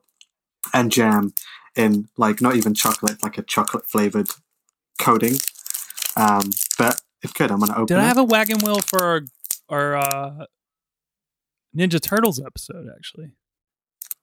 and 0.72 0.90
jam 0.90 1.32
in 1.76 2.08
like 2.16 2.40
not 2.42 2.56
even 2.56 2.74
chocolate, 2.74 3.22
like 3.22 3.38
a 3.38 3.42
chocolate 3.42 3.86
flavored 3.86 4.28
coating. 4.98 5.36
Um, 6.16 6.50
but 6.78 7.00
it's 7.22 7.32
good. 7.32 7.50
I'm 7.50 7.60
gonna 7.60 7.72
open 7.72 7.86
Did 7.86 7.98
it. 7.98 8.00
I 8.00 8.04
have 8.04 8.18
a 8.18 8.24
wagon 8.24 8.58
wheel 8.58 8.80
for 8.80 9.24
our, 9.68 9.96
uh, 9.96 10.46
Ninja 11.76 12.00
Turtles 12.00 12.40
episode? 12.44 12.86
Actually, 12.94 13.32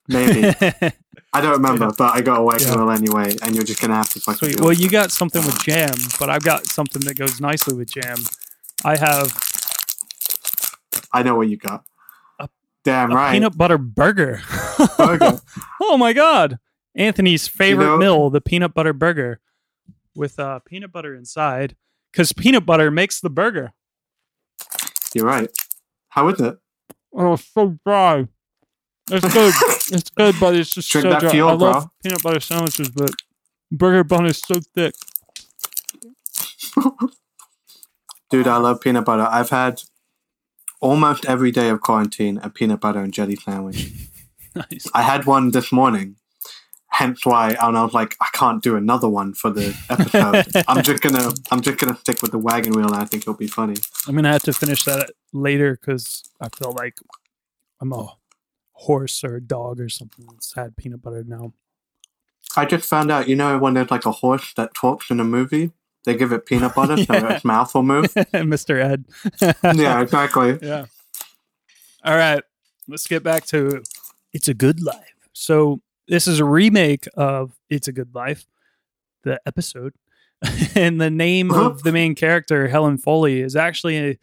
Maybe 0.08 0.48
I 1.34 1.42
don't 1.42 1.52
remember, 1.54 1.92
but 1.98 2.16
I 2.16 2.22
got 2.22 2.40
a 2.40 2.44
wagon 2.44 2.68
Yeah. 2.68 2.76
wheel 2.78 2.92
anyway, 2.92 3.36
and 3.44 3.54
you're 3.56 3.64
just 3.64 3.82
gonna 3.82 3.96
have 3.96 4.10
to 4.14 4.20
fucking. 4.20 4.50
Sweet. 4.54 4.62
Well, 4.62 4.74
you 4.74 4.90
got 4.90 5.12
something 5.12 5.46
with 5.46 5.62
jam, 5.64 5.94
but 6.20 6.30
I've 6.30 6.44
got 6.44 6.66
something 6.68 7.02
that 7.04 7.18
goes 7.18 7.40
nicely 7.42 7.76
with 7.76 7.92
jam. 7.92 8.18
I 8.84 8.98
have 8.98 9.32
I 11.14 11.24
know 11.24 11.36
what 11.36 11.50
you 11.50 11.58
got. 11.58 11.84
A- 12.40 12.50
Damn 12.84 13.12
a 13.12 13.16
right. 13.16 13.32
peanut 13.34 13.58
butter 13.58 13.78
burger. 13.78 14.42
Burger. 14.98 15.42
oh 15.82 15.98
my 15.98 16.14
god! 16.14 16.58
Anthony's 16.96 17.48
favorite 17.48 17.86
know- 17.86 17.98
meal, 17.98 18.30
the 18.30 18.42
peanut 18.42 18.74
butter 18.74 18.94
burger, 18.94 19.40
with 20.16 20.40
uh, 20.40 20.60
peanut 20.66 20.92
butter 20.92 21.16
inside, 21.16 21.76
because 22.12 22.34
peanut 22.34 22.66
butter 22.66 22.90
makes 22.92 23.20
the 23.20 23.30
burger. 23.30 23.74
You're 25.14 25.26
right. 25.26 25.50
How 26.10 26.28
is 26.30 26.40
it? 26.40 26.58
Oh, 27.14 27.34
it's 27.34 27.46
so 27.54 27.78
dry. 27.86 28.28
It's 29.10 29.34
good. 29.34 29.54
it's 29.98 30.10
good, 30.12 30.36
but 30.40 30.56
it's 30.56 30.74
just 30.74 30.90
Drink 30.92 31.04
so 31.06 31.10
that 31.10 31.22
dry. 31.22 31.32
fuel, 31.32 31.50
I 31.50 31.54
love 31.54 31.84
bro. 31.84 31.92
peanut 32.04 32.24
butter 32.24 32.40
sandwiches, 32.40 32.90
but 32.90 33.12
burger 33.72 34.04
bun 34.04 34.26
is 34.26 34.40
so 34.40 34.60
thick. 34.76 34.94
Dude, 38.30 38.48
I 38.48 38.58
love 38.58 38.80
peanut 38.80 39.04
butter. 39.06 39.28
I've 39.30 39.50
had 39.50 39.82
almost 40.80 41.26
every 41.26 41.52
day 41.52 41.70
of 41.70 41.82
quarantine 41.82 42.40
a 42.42 42.50
peanut 42.50 42.80
butter 42.80 43.00
and 43.00 43.14
jelly 43.14 43.36
sandwich. 43.36 43.92
Nice. 44.54 44.86
I 44.94 45.04
had 45.04 45.26
one 45.26 45.52
this 45.52 45.72
morning, 45.72 46.18
hence 46.92 47.26
why 47.26 47.56
and 47.62 47.78
I 47.78 47.84
was 47.84 47.94
like, 47.94 48.16
I 48.22 48.28
can't 48.34 48.62
do 48.62 48.76
another 48.76 49.10
one 49.10 49.34
for 49.34 49.50
the 49.50 49.76
episode. 49.90 50.64
I'm 50.68 50.84
just 50.84 51.02
gonna 51.02 51.32
I'm 51.50 51.62
just 51.62 51.78
gonna 51.80 51.98
stick 51.98 52.22
with 52.22 52.32
the 52.32 52.38
wagon 52.38 52.74
wheel 52.74 52.88
and 52.88 52.96
I 52.96 53.06
think 53.06 53.24
it'll 53.24 53.34
be 53.34 53.48
funny. 53.48 53.76
I'm 54.08 54.16
gonna 54.16 54.32
have 54.32 54.44
to 54.44 54.54
finish 54.54 54.84
that 54.86 55.12
later 55.34 55.78
because 55.80 56.24
I 56.40 56.50
feel 56.50 56.74
like 56.74 57.00
I'm 57.80 57.94
a 57.94 58.16
horse 58.74 59.24
or 59.24 59.36
a 59.36 59.42
dog 59.42 59.80
or 59.80 59.90
something 59.90 60.26
that's 60.30 60.54
had 60.54 60.76
peanut 60.76 61.02
butter 61.02 61.24
now. 61.24 61.54
I 62.58 62.66
just 62.66 62.88
found 62.90 63.12
out, 63.12 63.30
you 63.30 63.36
know, 63.36 63.58
when 63.58 63.74
there's 63.74 63.92
like 63.92 64.06
a 64.06 64.12
horse 64.12 64.54
that 64.56 64.74
talks 64.74 65.10
in 65.10 65.20
a 65.20 65.24
movie, 65.24 65.72
they 66.04 66.16
give 66.16 66.32
it 66.32 66.46
peanut 66.46 66.76
butter 66.76 66.98
so 66.98 67.14
its 67.28 67.46
mouth 67.46 67.74
will 67.74 67.84
move. 67.84 68.06
Mr. 68.34 68.82
Ed. 68.84 69.06
yeah, 69.78 70.02
exactly. 70.02 70.60
Yeah. 70.62 70.86
All 72.04 72.16
right. 72.18 72.44
Let's 72.88 73.08
get 73.08 73.24
back 73.24 73.46
to 73.48 73.84
It's 74.34 74.48
a 74.48 74.54
Good 74.54 74.82
Life. 74.82 75.16
So, 75.34 75.82
this 76.08 76.28
is 76.28 76.40
a 76.40 76.46
remake 76.46 77.08
of 77.16 77.54
It's 77.70 77.88
a 77.88 77.92
Good 77.92 78.14
Life, 78.14 78.46
the 79.24 79.40
episode. 79.46 79.94
and 80.76 81.00
the 81.00 81.12
name 81.12 81.52
of 81.52 81.84
the 81.84 81.92
main 81.92 82.16
character, 82.16 82.68
Helen 82.68 82.98
Foley, 82.98 83.42
is 83.42 83.56
actually 83.56 83.98
a, 83.98 84.18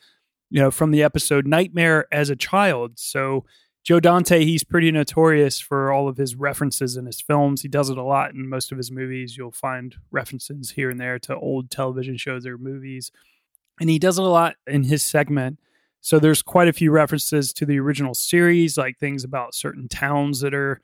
you 0.50 0.60
know, 0.60 0.70
from 0.70 0.90
the 0.90 1.02
episode 1.02 1.46
Nightmare 1.46 2.06
as 2.10 2.28
a 2.28 2.36
Child. 2.36 2.98
So, 2.98 3.44
Joe 3.84 4.00
Dante, 4.00 4.44
he's 4.44 4.64
pretty 4.64 4.90
notorious 4.90 5.60
for 5.60 5.92
all 5.92 6.08
of 6.08 6.16
his 6.16 6.34
references 6.34 6.96
in 6.96 7.06
his 7.06 7.20
films. 7.20 7.62
He 7.62 7.68
does 7.68 7.88
it 7.88 7.96
a 7.96 8.02
lot 8.02 8.34
in 8.34 8.48
most 8.48 8.70
of 8.72 8.76
his 8.76 8.90
movies. 8.90 9.36
You'll 9.36 9.52
find 9.52 9.94
references 10.10 10.72
here 10.72 10.90
and 10.90 11.00
there 11.00 11.18
to 11.20 11.36
old 11.36 11.70
television 11.70 12.16
shows 12.18 12.44
or 12.44 12.58
movies. 12.58 13.10
And 13.80 13.88
he 13.88 13.98
does 13.98 14.18
it 14.18 14.24
a 14.24 14.28
lot 14.28 14.56
in 14.66 14.82
his 14.82 15.02
segment. 15.02 15.58
So 16.00 16.18
there's 16.18 16.42
quite 16.42 16.68
a 16.68 16.72
few 16.72 16.90
references 16.90 17.52
to 17.54 17.64
the 17.64 17.78
original 17.78 18.14
series, 18.14 18.76
like 18.76 18.98
things 18.98 19.24
about 19.24 19.54
certain 19.54 19.88
towns 19.88 20.40
that 20.40 20.52
are, 20.52 20.80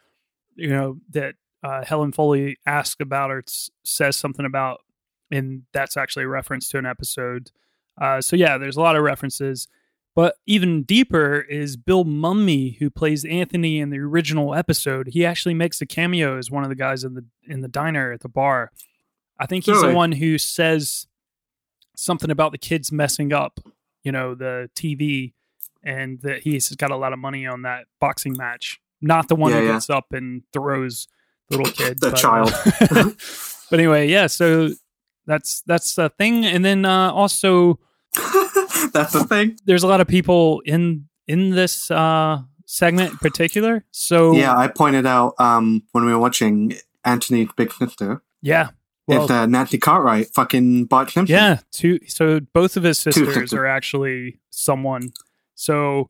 you 0.56 0.68
know, 0.70 0.98
that 1.10 1.34
uh, 1.62 1.84
Helen 1.84 2.12
Foley 2.12 2.56
asks 2.66 3.00
about 3.00 3.30
or 3.30 3.42
s- 3.46 3.70
says 3.84 4.16
something 4.16 4.44
about, 4.46 4.80
and 5.30 5.62
that's 5.72 5.96
actually 5.96 6.24
a 6.24 6.28
reference 6.28 6.68
to 6.70 6.78
an 6.78 6.86
episode. 6.86 7.50
Uh, 8.00 8.20
so 8.20 8.36
yeah, 8.36 8.58
there's 8.58 8.76
a 8.76 8.80
lot 8.80 8.96
of 8.96 9.02
references. 9.02 9.68
But 10.16 10.36
even 10.46 10.84
deeper 10.84 11.40
is 11.40 11.76
Bill 11.76 12.04
Mumy, 12.04 12.78
who 12.78 12.88
plays 12.88 13.24
Anthony 13.24 13.80
in 13.80 13.90
the 13.90 13.98
original 13.98 14.54
episode. 14.54 15.08
He 15.08 15.26
actually 15.26 15.54
makes 15.54 15.80
a 15.80 15.86
cameo 15.86 16.38
as 16.38 16.52
one 16.52 16.62
of 16.62 16.68
the 16.68 16.76
guys 16.76 17.02
in 17.02 17.14
the 17.14 17.24
in 17.46 17.62
the 17.62 17.68
diner 17.68 18.12
at 18.12 18.20
the 18.20 18.28
bar. 18.28 18.70
I 19.40 19.46
think 19.46 19.64
he's 19.64 19.74
Really? 19.76 19.88
the 19.88 19.96
one 19.96 20.12
who 20.12 20.38
says 20.38 21.08
something 21.96 22.30
about 22.30 22.52
the 22.52 22.58
kids 22.58 22.92
messing 22.92 23.32
up, 23.32 23.58
you 24.04 24.12
know, 24.12 24.34
the 24.36 24.70
TV, 24.76 25.32
and 25.82 26.20
that 26.20 26.42
he's 26.42 26.68
got 26.76 26.92
a 26.92 26.96
lot 26.96 27.12
of 27.12 27.18
money 27.18 27.44
on 27.46 27.62
that 27.62 27.86
boxing 28.00 28.36
match. 28.36 28.80
Not 29.04 29.28
the 29.28 29.36
one 29.36 29.52
Yeah, 29.52 29.60
who 29.60 29.66
yeah. 29.66 29.72
gets 29.74 29.90
up 29.90 30.12
and 30.12 30.42
throws 30.52 31.06
the 31.50 31.58
little 31.58 31.72
kid, 31.72 31.98
The 32.00 32.10
but, 32.10 32.16
child. 32.16 32.52
uh, 32.80 33.10
but 33.70 33.78
anyway, 33.78 34.08
yeah. 34.08 34.26
So 34.28 34.70
that's 35.26 35.62
that's 35.66 35.94
the 35.94 36.08
thing, 36.10 36.44
and 36.46 36.64
then 36.64 36.84
uh, 36.84 37.10
also 37.12 37.78
That's 38.92 39.12
the 39.12 39.24
thing. 39.28 39.56
there's 39.66 39.82
a 39.82 39.86
lot 39.86 40.00
of 40.00 40.06
people 40.08 40.60
in 40.64 41.08
in 41.26 41.50
this 41.50 41.90
uh 41.90 42.42
segment 42.66 43.12
in 43.12 43.18
particular. 43.18 43.84
So 43.90 44.32
Yeah, 44.32 44.56
I 44.56 44.68
pointed 44.68 45.06
out 45.06 45.34
um, 45.38 45.82
when 45.92 46.04
we 46.04 46.12
were 46.12 46.18
watching 46.18 46.74
Anthony's 47.04 47.48
Big 47.56 47.72
Sister. 47.72 48.22
yeah. 48.42 48.70
Well, 49.06 49.24
it's 49.24 49.30
uh, 49.30 49.44
Nancy 49.44 49.76
Cartwright, 49.76 50.28
fucking 50.32 50.86
Bart 50.86 51.10
Simpson. 51.10 51.34
yeah, 51.34 51.58
two 51.72 51.98
so 52.06 52.40
both 52.40 52.78
of 52.78 52.84
his 52.84 52.96
sisters. 52.98 53.52
are 53.52 53.66
actually 53.66 54.40
someone. 54.48 55.12
So 55.54 56.08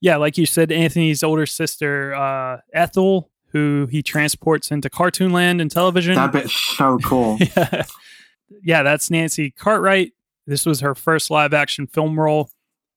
yeah, 0.00 0.16
like 0.16 0.38
you 0.38 0.46
said, 0.46 0.70
Anthony's 0.72 1.22
older 1.22 1.46
sister, 1.46 2.14
uh 2.14 2.58
Ethel, 2.72 3.30
who 3.52 3.86
he 3.90 4.02
transports 4.02 4.70
into 4.70 4.90
cartoon 4.90 5.32
land 5.32 5.60
and 5.60 5.70
television. 5.70 6.14
That 6.14 6.32
bit's 6.32 6.52
so 6.52 6.98
cool. 6.98 7.38
yeah. 7.56 7.84
yeah, 8.62 8.82
that's 8.82 9.10
Nancy 9.10 9.50
Cartwright. 9.50 10.12
This 10.46 10.64
was 10.64 10.80
her 10.80 10.94
first 10.94 11.30
live 11.30 11.52
action 11.52 11.86
film 11.86 12.18
role, 12.18 12.50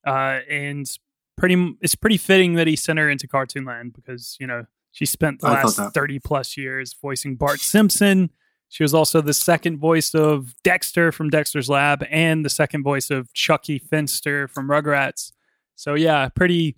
uh, 0.05 0.39
and 0.49 0.89
pretty 1.37 1.75
it's 1.81 1.95
pretty 1.95 2.17
fitting 2.17 2.53
that 2.53 2.67
he 2.67 2.75
sent 2.75 2.99
her 2.99 3.09
into 3.09 3.27
Cartoon 3.27 3.65
Land 3.65 3.93
because 3.93 4.37
you 4.39 4.47
know 4.47 4.65
She 4.91 5.05
spent 5.05 5.39
the 5.41 5.47
I 5.47 5.63
last 5.63 5.79
30 5.93 6.19
plus 6.19 6.57
years 6.57 6.95
voicing 7.01 7.35
Bart 7.35 7.59
Simpson. 7.59 8.29
She 8.67 8.83
was 8.83 8.93
also 8.93 9.19
the 9.19 9.33
second 9.33 9.79
voice 9.79 10.13
of 10.13 10.55
Dexter 10.63 11.11
from 11.11 11.29
Dexter's 11.29 11.69
Lab 11.69 12.05
and 12.09 12.45
the 12.45 12.49
second 12.49 12.83
voice 12.83 13.09
of 13.09 13.33
Chuckie 13.33 13.79
Finster 13.79 14.47
from 14.47 14.69
Rugrats. 14.69 15.33
So, 15.75 15.93
yeah, 15.93 16.29
pretty, 16.29 16.77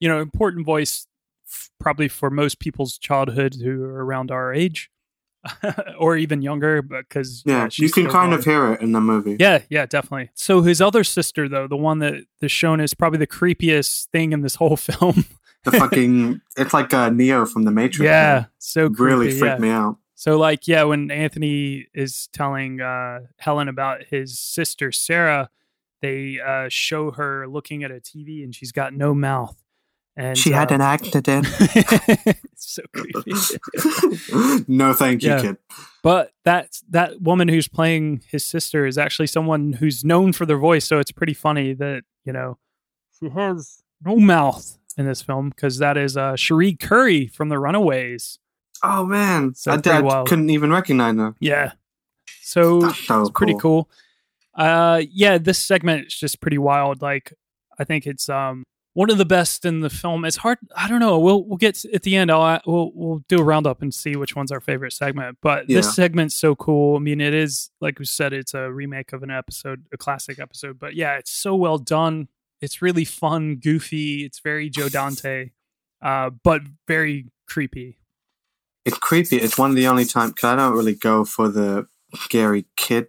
you 0.00 0.08
know, 0.08 0.20
important 0.20 0.66
voice 0.66 1.06
f- 1.48 1.70
probably 1.78 2.08
for 2.08 2.30
most 2.30 2.58
people's 2.58 2.98
childhood 2.98 3.54
who 3.62 3.84
are 3.84 4.04
around 4.04 4.30
our 4.30 4.52
age 4.52 4.90
or 5.98 6.16
even 6.16 6.42
younger 6.42 6.82
because 6.82 7.42
Yeah, 7.46 7.68
you 7.72 7.90
can 7.90 8.08
kind 8.08 8.32
of 8.34 8.44
hear 8.44 8.72
it 8.72 8.80
in 8.80 8.92
the 8.92 9.00
movie. 9.00 9.36
Yeah, 9.38 9.62
yeah, 9.70 9.86
definitely. 9.86 10.30
So 10.34 10.62
his 10.62 10.80
other 10.80 11.04
sister, 11.04 11.48
though, 11.48 11.66
the 11.66 11.76
one 11.76 11.98
that 12.00 12.24
is 12.40 12.52
shown 12.52 12.80
is 12.80 12.94
probably 12.94 13.18
the 13.18 13.26
creepiest 13.26 14.08
thing 14.08 14.32
in 14.32 14.42
this 14.42 14.56
whole 14.56 14.76
film. 14.90 15.24
The 15.64 15.72
fucking, 15.72 16.40
it's 16.56 16.72
like 16.72 16.92
uh, 16.94 17.10
Neo 17.10 17.44
from 17.44 17.64
the 17.64 17.70
Matrix. 17.70 18.04
yeah, 18.06 18.46
so 18.58 18.86
It 18.86 18.98
really 18.98 19.30
freaked 19.30 19.56
yeah. 19.56 19.58
me 19.58 19.68
out. 19.70 19.96
So 20.14 20.38
like, 20.38 20.68
yeah, 20.68 20.82
when 20.84 21.10
Anthony 21.10 21.86
is 21.94 22.28
telling 22.34 22.80
uh, 22.80 23.20
Helen 23.38 23.68
about 23.68 24.04
his 24.04 24.38
sister 24.38 24.92
Sarah, 24.92 25.48
they 26.02 26.38
uh, 26.40 26.68
show 26.70 27.10
her 27.12 27.46
looking 27.48 27.82
at 27.84 27.90
a 27.90 27.94
TV 28.00 28.42
and 28.44 28.54
she's 28.54 28.72
got 28.72 28.92
no 28.94 29.14
mouth. 29.14 29.56
And 30.16 30.36
She 30.36 30.50
had 30.50 30.70
uh, 30.72 30.76
an 30.76 30.80
accident. 30.80 31.46
it's 31.60 32.74
so 32.74 32.82
creepy. 32.94 33.32
no, 34.68 34.92
thank 34.92 35.22
you, 35.22 35.30
Yeah. 35.30 35.40
kid. 35.40 35.56
But 36.02 36.32
that 36.44 36.78
that 36.90 37.20
woman 37.20 37.48
who's 37.48 37.68
playing 37.68 38.22
his 38.28 38.44
sister 38.44 38.86
is 38.86 38.96
actually 38.98 39.26
someone 39.28 39.74
who's 39.74 40.04
known 40.04 40.32
for 40.32 40.46
their 40.46 40.56
voice, 40.58 40.84
so 40.86 40.98
it's 40.98 41.12
pretty 41.12 41.34
funny 41.34 41.74
that 41.74 42.02
you 42.24 42.32
know 42.32 42.58
she 43.18 43.28
has 43.28 43.82
no 44.04 44.16
mouth 44.16 44.78
in 44.96 45.06
this 45.06 45.20
film 45.22 45.50
because 45.50 45.78
that 45.78 45.96
is 45.98 46.16
uh, 46.16 46.36
Cherie 46.36 46.74
Currie 46.74 47.26
from 47.26 47.50
The 47.50 47.58
Runaways. 47.58 48.38
Oh 48.82 49.04
man, 49.04 49.54
So 49.54 49.72
I, 49.72 50.00
wild. 50.00 50.26
couldn't 50.28 50.48
even 50.50 50.70
recognize 50.72 51.16
her. 51.16 51.34
Yeah, 51.38 51.72
so 52.42 52.80
That's 52.80 52.98
so 53.06 53.20
it's 53.20 53.30
pretty 53.30 53.54
cool. 53.60 53.90
Uh, 54.54 55.02
yeah, 55.10 55.36
this 55.38 55.58
segment 55.58 56.06
is 56.06 56.14
just 56.14 56.40
pretty 56.40 56.58
wild. 56.58 57.02
Like, 57.02 57.32
I 57.78 57.84
think 57.84 58.06
it's 58.06 58.28
um 58.30 58.64
one 58.94 59.10
of 59.10 59.18
the 59.18 59.24
best 59.24 59.64
in 59.64 59.80
the 59.80 59.90
film. 59.90 60.24
It's 60.24 60.38
hard. 60.38 60.58
I 60.76 60.88
don't 60.88 61.00
know. 61.00 61.18
We'll 61.18 61.44
we'll 61.44 61.56
get 61.58 61.84
at 61.86 62.02
the 62.02 62.16
end. 62.16 62.30
I'll 62.30 62.60
we'll 62.66 62.90
we'll 62.94 63.24
do 63.28 63.38
a 63.38 63.44
roundup 63.44 63.82
and 63.82 63.94
see 63.94 64.16
which 64.16 64.34
one's 64.34 64.50
our 64.50 64.60
favorite 64.60 64.92
segment. 64.92 65.38
But 65.40 65.68
Yeah. 65.68 65.76
this 65.76 65.94
segment's 65.94 66.34
so 66.34 66.54
cool. 66.56 66.96
I 66.96 66.98
mean, 66.98 67.20
it 67.20 67.32
is 67.34 67.70
like 67.80 67.98
we 67.98 68.04
said, 68.04 68.32
it's 68.32 68.54
a 68.54 68.70
remake 68.70 69.12
of 69.12 69.22
an 69.22 69.30
episode, 69.30 69.84
a 69.92 69.96
classic 69.96 70.38
episode. 70.40 70.78
But 70.78 70.94
yeah, 70.94 71.16
it's 71.18 71.30
so 71.30 71.54
well 71.54 71.78
done. 71.78 72.28
It's 72.60 72.82
really 72.82 73.04
fun, 73.04 73.56
goofy. 73.56 74.24
It's 74.24 74.40
very 74.40 74.68
Joe 74.68 74.88
Dante, 74.88 75.50
uh, 76.02 76.30
but 76.42 76.62
very 76.86 77.26
creepy. 77.46 77.98
It's 78.84 78.98
creepy. 78.98 79.36
It's 79.36 79.56
one 79.56 79.70
of 79.70 79.76
the 79.76 79.86
only 79.86 80.04
times 80.04 80.32
because 80.32 80.48
I 80.48 80.56
don't 80.56 80.72
really 80.74 80.94
go 80.94 81.24
for 81.24 81.48
the 81.48 81.86
scary 82.14 82.66
kid 82.76 83.08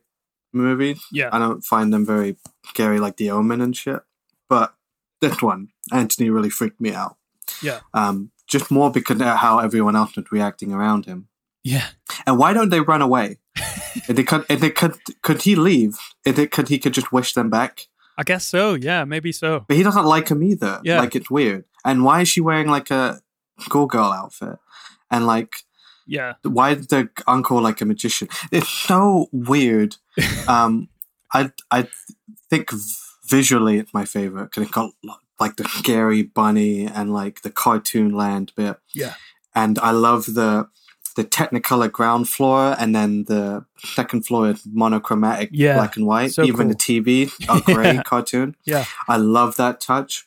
movies. 0.54 1.02
Yeah. 1.12 1.30
I 1.32 1.40
don't 1.40 1.64
find 1.64 1.92
them 1.94 2.06
very 2.06 2.36
scary, 2.68 3.00
like 3.00 3.18
The 3.18 3.32
Omen 3.32 3.62
and 3.62 3.76
shit. 3.76 4.02
But 4.48 4.74
this 5.22 5.42
one, 5.42 5.70
Anthony 5.92 6.30
really 6.30 6.50
freaked 6.50 6.82
me 6.82 6.94
out. 6.94 7.18
Yeah. 7.62 7.80
Um, 7.94 8.32
just 8.48 8.70
more 8.72 8.92
because 8.92 9.22
of 9.22 9.28
how 9.38 9.60
everyone 9.60 9.96
else 9.96 10.16
was 10.16 10.32
reacting 10.32 10.74
around 10.74 11.06
him. 11.06 11.28
Yeah. 11.64 11.88
And 12.26 12.38
why 12.38 12.54
don't 12.54 12.70
they 12.70 12.80
run 12.82 13.02
away? 13.02 13.38
if 13.56 14.08
they 14.08 14.24
could, 14.24 14.46
if 14.50 14.60
they 14.60 14.70
could, 14.72 14.96
could 15.22 15.42
he 15.44 15.56
leave? 15.56 15.98
If 16.26 16.36
they 16.36 16.48
could, 16.48 16.68
he 16.68 16.80
could 16.80 16.94
just 16.94 17.12
wish 17.12 17.34
them 17.34 17.50
back. 17.50 17.88
I 18.18 18.24
guess 18.24 18.46
so. 18.46 18.74
Yeah, 18.74 19.04
maybe 19.06 19.32
so. 19.32 19.64
But 19.68 19.78
he 19.78 19.84
doesn't 19.84 20.06
like 20.06 20.30
him 20.30 20.44
either. 20.44 20.82
Yeah. 20.84 21.00
Like 21.00 21.16
it's 21.16 21.30
weird. 21.30 21.66
And 21.86 22.04
why 22.04 22.22
is 22.22 22.28
she 22.30 22.42
wearing 22.42 22.68
like 22.68 22.92
a 22.92 23.22
schoolgirl 23.60 24.12
outfit? 24.12 24.58
And 25.10 25.26
like 25.26 25.56
Yeah. 26.06 26.34
why 26.44 26.72
is 26.72 26.88
the 26.88 27.10
uncle 27.28 27.62
like 27.62 27.80
a 27.82 27.86
magician? 27.86 28.28
It's 28.52 28.68
so 28.70 29.28
weird. 29.32 29.96
um, 30.48 30.90
I 31.34 31.52
I 31.70 31.88
think 32.50 32.72
visually 33.38 33.76
it's 33.80 33.94
my 33.94 34.06
favorite 34.06 34.46
because 34.46 34.64
it 34.68 34.72
got 34.72 34.92
like 35.40 35.56
the 35.56 35.64
scary 35.80 36.22
bunny 36.24 36.86
and 36.86 37.12
like 37.22 37.42
the 37.42 37.50
cartoon 37.50 38.10
land 38.24 38.52
bit. 38.56 38.78
Yeah. 38.94 39.14
and 39.56 39.80
I 39.80 39.92
love 39.92 40.24
the 40.40 40.68
the 41.18 41.26
Technicolor 41.26 41.92
ground 41.92 42.30
floor 42.30 42.74
and 42.80 42.96
then 42.96 43.26
the 43.26 43.66
second 43.98 44.26
floor 44.26 44.50
is 44.52 44.62
monochromatic 44.66 45.50
Yeah, 45.52 45.76
black 45.76 45.98
and 45.98 46.06
white. 46.06 46.32
so 46.32 46.44
Even 46.44 46.70
the. 46.70 46.76
TV 46.76 47.10
are 47.50 47.60
gray 47.74 47.96
Yeah. 47.96 48.04
cartoon. 48.04 48.56
Yeah. 48.64 48.86
I 49.10 49.18
love 49.18 49.58
that 49.58 49.82
touch. 49.82 50.26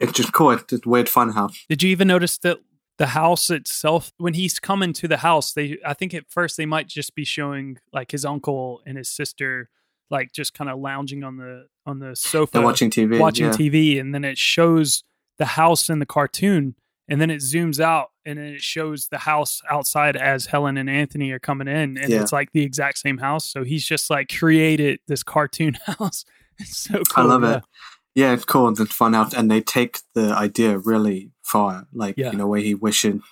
It's 0.00 0.12
just 0.12 0.32
cool. 0.32 0.52
It's 0.52 0.72
a 0.72 0.80
weird 0.86 1.08
fun 1.10 1.32
house. 1.32 1.56
Did 1.68 1.82
you 1.82 1.90
even 1.90 2.08
notice 2.08 2.38
that 2.38 2.58
the 2.96 3.08
house 3.08 3.50
itself, 3.50 4.12
when 4.16 4.34
he's 4.34 4.58
coming 4.58 4.92
to 4.94 5.06
the 5.08 5.18
house, 5.18 5.52
they 5.52 5.76
I 5.84 5.92
think 5.98 6.14
at 6.14 6.30
first 6.30 6.56
they 6.56 6.66
might 6.66 6.88
just 6.88 7.14
be 7.14 7.24
showing 7.24 7.78
like 7.92 8.10
his 8.12 8.24
uncle 8.24 8.80
and 8.86 8.96
his 8.96 9.10
sister, 9.10 9.68
like 10.10 10.32
just 10.32 10.54
kind 10.54 10.70
of 10.70 10.78
lounging 10.78 11.24
on 11.24 11.36
the 11.36 11.66
on 11.86 11.98
the 11.98 12.14
sofa, 12.16 12.52
They're 12.54 12.62
watching 12.62 12.90
TV. 12.90 13.18
watching 13.18 13.46
yeah. 13.46 13.52
TV, 13.52 14.00
and 14.00 14.14
then 14.14 14.24
it 14.24 14.38
shows 14.38 15.02
the 15.38 15.44
house 15.46 15.88
in 15.88 15.98
the 16.00 16.06
cartoon, 16.06 16.74
and 17.08 17.20
then 17.20 17.30
it 17.30 17.38
zooms 17.38 17.80
out, 17.80 18.10
and 18.26 18.38
then 18.38 18.46
it 18.54 18.60
shows 18.60 19.08
the 19.08 19.18
house 19.18 19.62
outside 19.70 20.16
as 20.16 20.46
Helen 20.46 20.76
and 20.76 20.90
Anthony 20.90 21.30
are 21.30 21.38
coming 21.38 21.68
in, 21.68 21.96
and 21.96 22.10
Yeah. 22.10 22.20
it's 22.22 22.32
like 22.32 22.52
the 22.52 22.62
exact 22.62 22.98
same 22.98 23.18
house. 23.18 23.44
So 23.50 23.64
he's 23.64 23.84
just 23.86 24.10
like 24.10 24.28
created 24.36 25.00
this 25.08 25.22
cartoon 25.22 25.74
house. 25.86 26.24
It's 26.58 26.76
so 26.76 27.02
cool. 27.04 27.24
I 27.24 27.26
love 27.26 27.42
yeah. 27.42 27.56
it. 27.58 27.64
Yeah, 28.14 28.32
it's 28.32 28.44
cool. 28.44 28.68
It's 28.68 28.92
fun 28.92 29.14
out, 29.14 29.32
and 29.32 29.50
they 29.50 29.60
take 29.60 30.00
the 30.14 30.32
idea 30.34 30.76
really 30.78 31.30
far. 31.42 31.86
Like 31.92 32.16
Yeah. 32.18 32.32
you 32.32 32.36
know, 32.38 32.46
where 32.48 32.60
he 32.60 32.74
wishing 32.74 33.22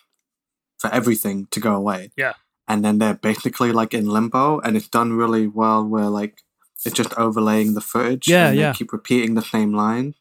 for 0.79 0.89
everything 0.93 1.49
to 1.51 1.61
go 1.61 1.75
away. 1.75 2.11
Yeah. 2.17 2.35
and 2.69 2.85
then 2.85 2.99
they're 2.99 3.15
basically 3.15 3.73
like 3.73 3.95
in 3.95 4.07
limbo, 4.07 4.61
and 4.61 4.77
it's 4.77 4.89
done 4.89 5.13
really 5.15 5.47
well. 5.49 5.85
Where 5.85 6.09
like 6.09 6.43
it's 6.85 6.95
just 6.97 7.13
overlaying 7.19 7.75
the 7.75 7.81
footage. 7.81 8.29
Yeah, 8.29 8.51
yeah. 8.53 8.73
Keep 8.73 8.93
repeating 8.93 9.35
the 9.35 9.43
same 9.43 9.73
line. 9.75 10.15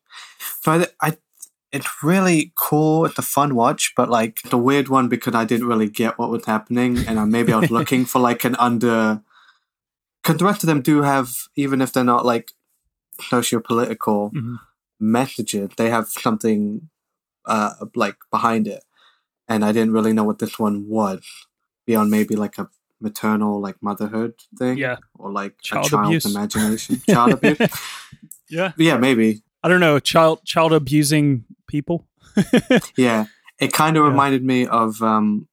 So 0.62 0.72
I, 0.72 0.88
I, 1.02 1.18
it's 1.72 2.04
really 2.04 2.54
cool. 2.56 3.06
It's 3.06 3.20
a 3.20 3.22
fun 3.22 3.56
watch, 3.56 3.94
but 3.96 4.10
like 4.10 4.42
the 4.50 4.58
weird 4.58 4.88
one 4.88 5.10
because 5.10 5.36
I 5.36 5.46
didn't 5.46 5.68
really 5.68 5.90
get 5.90 6.18
what 6.18 6.30
was 6.30 6.46
happening, 6.46 7.04
and 7.08 7.20
I, 7.20 7.26
maybe 7.26 7.52
I 7.54 7.60
was 7.60 7.72
looking 7.80 8.06
for 8.06 8.20
like 8.20 8.44
an 8.46 8.56
under. 8.56 9.22
Because 10.24 10.38
the 10.40 10.46
rest 10.46 10.64
of 10.64 10.68
them 10.68 10.82
do 10.82 11.02
have, 11.04 11.30
even 11.56 11.82
if 11.82 11.94
they're 11.94 12.04
not 12.04 12.26
like 12.26 12.52
socio-political 13.22 14.32
Mhm. 14.32 14.60
messages, 15.00 15.70
they 15.78 15.90
have 15.90 16.08
something 16.10 16.90
uh 17.46 17.74
like 17.96 18.18
behind 18.32 18.68
it, 18.68 18.84
and 19.48 19.64
I 19.64 19.72
didn't 19.72 19.94
really 19.94 20.14
know 20.14 20.24
what 20.24 20.40
this 20.40 20.58
one 20.58 20.88
was 20.88 21.24
beyond 21.86 22.10
maybe 22.10 22.36
like 22.36 22.58
a 22.58 22.70
maternal 23.02 23.60
like 23.62 23.76
motherhood 23.82 24.34
thing, 24.58 24.78
Yeah. 24.78 24.98
or 25.16 25.32
like 25.32 25.62
Child 25.62 25.86
a 25.86 25.90
child's 25.90 26.08
abuse. 26.08 26.36
imagination, 26.36 27.02
child 27.10 27.34
abuse. 27.34 27.60
Yeah. 28.50 28.72
Yeah, 28.78 28.98
maybe. 28.98 29.42
I 29.64 29.68
don't 29.70 29.80
know, 29.80 30.00
child 30.00 30.44
child 30.46 30.74
abusing 30.74 31.46
people. 31.68 32.06
Yeah, 32.98 33.26
it 33.60 33.74
kind 33.74 33.98
of 33.98 34.04
Yeah. 34.04 34.10
reminded 34.10 34.44
me 34.44 34.68
of 34.68 35.02
um, 35.02 35.48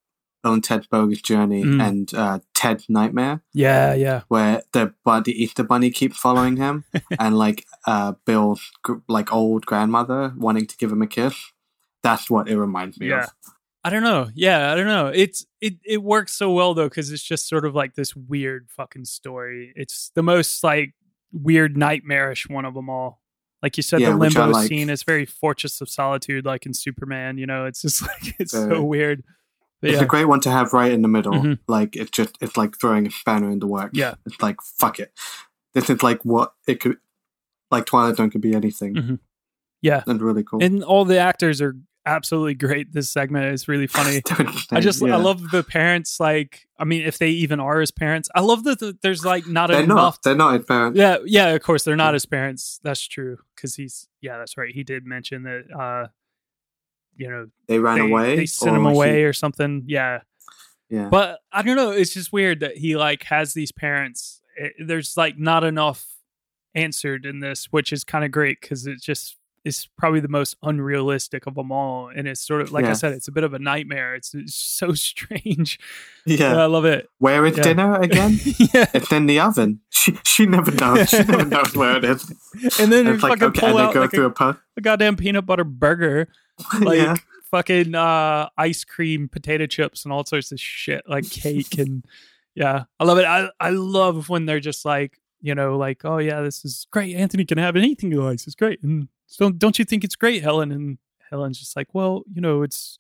and 0.45 0.63
Ted 0.65 0.87
Bogus 0.91 1.23
Journey 1.23 1.63
Mm. 1.65 1.81
and 1.89 2.15
uh, 2.15 2.39
Ted 2.55 2.83
Nightmare, 2.89 3.43
Yeah, 3.55 3.95
yeah. 3.95 4.23
where 4.29 4.63
the 4.73 4.93
but 5.05 5.25
the 5.25 5.33
Easter 5.43 5.63
Bunny 5.63 5.91
keeps 5.91 6.19
following 6.19 6.57
him, 6.57 6.85
and 7.19 7.39
like 7.39 7.65
uh, 7.87 8.15
Bill's 8.27 8.71
gr- 8.83 8.99
like 9.09 9.33
old 9.33 9.67
grandmother 9.67 10.33
wanting 10.37 10.67
to 10.67 10.77
give 10.77 10.91
him 10.93 11.01
a 11.03 11.07
kiss. 11.07 11.37
That's 12.03 12.29
what 12.29 12.49
it 12.49 12.59
reminds 12.59 12.99
me 12.99 13.09
Yeah. 13.11 13.25
of. 13.25 13.31
I 13.85 13.91
don't 13.91 14.03
know. 14.05 14.29
Yeah, 14.35 14.73
I 14.73 14.77
don't 14.77 14.87
know. 14.87 15.09
It's 15.09 15.45
it 15.61 15.75
it 15.85 16.03
works 16.03 16.33
so 16.33 16.53
well 16.53 16.73
though 16.75 16.89
because 16.89 17.11
it's 17.11 17.23
just 17.23 17.49
sort 17.49 17.65
of 17.65 17.75
like 17.75 17.95
this 17.95 18.15
weird 18.15 18.69
fucking 18.77 19.05
story. 19.07 19.73
It's 19.75 20.11
the 20.15 20.23
most 20.23 20.63
like 20.63 20.95
weird 21.33 21.77
nightmarish 21.77 22.49
one 22.49 22.65
of 22.65 22.75
them 22.75 22.89
all. 22.89 23.21
Like 23.63 23.77
you 23.77 23.83
said, 23.83 24.01
Yeah, 24.01 24.11
the 24.11 24.17
limbo 24.17 24.49
like. 24.49 24.69
scene 24.69 24.89
is 24.91 25.03
very 25.03 25.25
Fortress 25.27 25.81
of 25.81 25.89
Solitude, 25.89 26.45
like 26.45 26.67
in 26.67 26.75
Superman. 26.75 27.39
You 27.39 27.47
know, 27.47 27.65
it's 27.67 27.83
just 27.83 28.03
like 28.09 28.35
it's 28.39 28.53
Very. 28.53 28.71
so 28.77 28.83
weird. 28.85 29.25
But 29.81 29.91
It's 29.91 29.99
yeah, 29.99 30.05
a 30.05 30.09
great 30.09 30.27
one 30.27 30.41
to 30.43 30.51
have 30.51 30.73
right 30.73 30.93
in 30.93 31.03
the 31.03 31.09
middle. 31.09 31.33
Mhm. 31.33 31.59
Like 31.67 31.97
it's 31.97 32.11
just 32.13 32.37
it's 32.41 32.57
like 32.57 32.79
throwing 32.79 33.07
a 33.09 33.11
spanner 33.11 33.51
in 33.51 33.59
the 33.59 33.67
works. 33.67 33.99
Yeah. 33.99 34.15
It's 34.27 34.41
like 34.41 34.57
fuck 34.79 35.01
it. 35.01 35.13
This 35.75 35.91
is 35.91 36.03
like 36.05 36.25
what 36.25 36.53
it 36.69 36.79
could 36.81 36.99
like 37.73 37.87
Twilight 37.87 38.17
Zone 38.17 38.31
could 38.31 38.41
be 38.43 38.55
anything. 38.55 38.95
Mhm. 38.95 39.19
yeah, 39.81 40.05
And 40.07 40.23
really 40.23 40.45
cool. 40.45 40.63
and 40.63 40.85
all 40.85 41.05
the 41.05 41.19
actors 41.19 41.61
are 41.61 41.75
absolutely 42.07 42.55
great. 42.55 42.93
This 42.93 43.09
segment 43.11 43.53
is 43.53 43.69
really 43.69 43.87
funny. 43.99 44.23
I 44.71 44.81
just 44.81 45.01
Yeah. 45.01 45.15
I 45.15 45.19
love 45.19 45.51
the 45.51 45.63
parents. 45.63 46.19
Like, 46.21 46.67
I 46.79 46.85
mean, 46.85 47.03
if 47.03 47.19
they 47.19 47.31
even 47.31 47.61
are 47.61 47.81
his 47.81 47.91
parents, 47.91 48.29
I 48.35 48.41
love 48.41 48.65
that 48.65 48.79
the, 48.81 48.97
there's 49.03 49.25
like 49.25 49.47
not 49.47 49.69
they're 49.69 49.83
enough. 49.83 49.97
not. 49.97 50.23
They're 50.25 50.35
not 50.35 50.55
his 50.55 50.65
parents. 50.65 50.99
Yeah, 50.99 51.19
yeah. 51.25 51.49
Of 51.51 51.63
course, 51.63 51.85
they're 51.85 51.97
not 51.97 52.15
his 52.15 52.27
parents. 52.27 52.81
That's 52.83 53.07
true. 53.07 53.39
Because 53.55 53.75
he's 53.77 54.09
yeah, 54.21 54.39
that's 54.39 54.57
right. 54.57 54.75
He 54.75 54.83
did 54.85 55.07
mention 55.07 55.43
that. 55.45 55.65
uh 55.79 56.09
You 57.17 57.29
know, 57.31 57.47
They 57.69 57.79
ran 57.79 57.99
they, 57.99 58.11
away. 58.11 58.37
They 58.37 58.47
sent 58.47 58.77
him 58.77 58.87
or 58.87 58.91
he- 58.91 58.97
away 58.97 59.25
or 59.25 59.33
something. 59.33 59.85
Yeah, 59.87 60.21
yeah. 60.91 61.09
but 61.09 61.41
I 61.53 61.63
don't 61.63 61.77
know. 61.77 61.91
It's 61.91 62.15
just 62.15 62.33
weird 62.33 62.61
that 62.61 62.77
he 62.79 62.97
like 62.97 63.23
has 63.25 63.53
these 63.55 63.71
parents. 63.73 64.41
It, 64.57 64.73
there's 64.87 65.17
like 65.17 65.39
not 65.39 65.63
enough 65.65 66.05
answered 66.75 67.27
in 67.27 67.41
this, 67.41 67.67
which 67.71 67.93
is 67.93 68.03
kind 68.03 68.25
of 68.25 68.31
great 68.31 68.61
because 68.61 68.87
it 68.87 69.01
just 69.01 69.37
is 69.65 69.89
probably 69.97 70.21
the 70.21 70.29
most 70.29 70.57
unrealistic 70.63 71.47
of 71.47 71.55
them 71.55 71.71
all, 71.71 72.09
and 72.09 72.27
it's 72.27 72.41
sort 72.41 72.63
of 72.63 72.73
like 72.73 72.85
I 72.85 72.95
said, 72.95 73.13
it's 73.13 73.29
a 73.29 73.33
bit 73.33 73.45
of 73.45 73.55
a 73.55 73.59
nightmare. 73.59 74.15
It's, 74.15 74.35
it's 74.35 74.55
so 74.55 74.93
strange. 74.95 75.79
Yeah. 76.27 76.57
I 76.57 76.67
love 76.67 76.85
it. 76.85 77.09
Where 77.19 77.47
is 77.47 77.57
yeah. 77.57 77.63
dinner 77.63 78.01
again? 78.01 78.39
yeah, 78.75 78.91
it's 78.93 79.13
in 79.13 79.27
the 79.27 79.41
oven. 79.41 79.81
She 79.91 80.19
she 80.25 80.47
never 80.47 80.71
knows. 80.73 81.09
She 81.09 81.23
never 81.23 81.45
knows 81.45 81.77
where 81.77 81.97
it 81.97 82.05
is. 82.05 82.29
and 82.81 82.93
then 82.93 83.07
It's 83.07 83.23
like 83.23 83.39
fucking 83.39 83.49
okay, 83.49 83.61
pull 83.61 83.69
and 83.71 83.79
they 83.79 83.83
out 83.83 83.95
go 83.95 84.01
like 84.01 84.11
through 84.11 84.35
a, 84.37 84.45
a 84.45 84.59
a 84.77 84.81
goddamn 84.81 85.17
peanut 85.17 85.47
butter 85.47 85.65
burger, 85.65 86.29
like 86.81 86.99
yeah. 86.99 87.17
fucking 87.51 87.95
uh, 87.95 88.49
ice 88.57 88.85
cream, 88.85 89.29
potato 89.29 89.67
chips, 89.67 90.05
and 90.05 90.13
all 90.13 90.25
sorts 90.25 90.51
of 90.51 90.61
shit, 90.61 91.03
like 91.07 91.31
cake 91.31 91.79
and 91.79 92.05
yeah, 92.55 92.85
I 92.99 93.05
love 93.05 93.19
it. 93.19 93.25
I 93.25 93.49
I 93.61 93.71
love 93.71 94.29
when 94.29 94.47
they're 94.47 94.61
just 94.61 94.85
like 94.85 95.19
you 95.43 95.55
know 95.55 95.77
like 95.77 96.05
oh 96.05 96.19
yeah, 96.19 96.41
this 96.41 96.65
is 96.65 96.87
great. 96.91 97.15
Anthony 97.17 97.45
can 97.45 97.59
have 97.59 97.77
anything 97.77 98.11
he 98.11 98.17
likes. 98.17 98.47
It's 98.47 98.57
great. 98.57 98.83
And 98.83 99.09
so 99.27 99.51
don't 99.51 99.79
you 99.79 99.85
think 99.85 100.05
it's 100.05 100.17
great, 100.17 100.43
Helen? 100.43 100.73
And 100.73 100.99
Helen's 101.31 101.59
just 101.59 101.77
like, 101.77 101.89
well, 101.93 102.23
you 102.33 102.41
know, 102.41 102.63
it's 102.63 102.99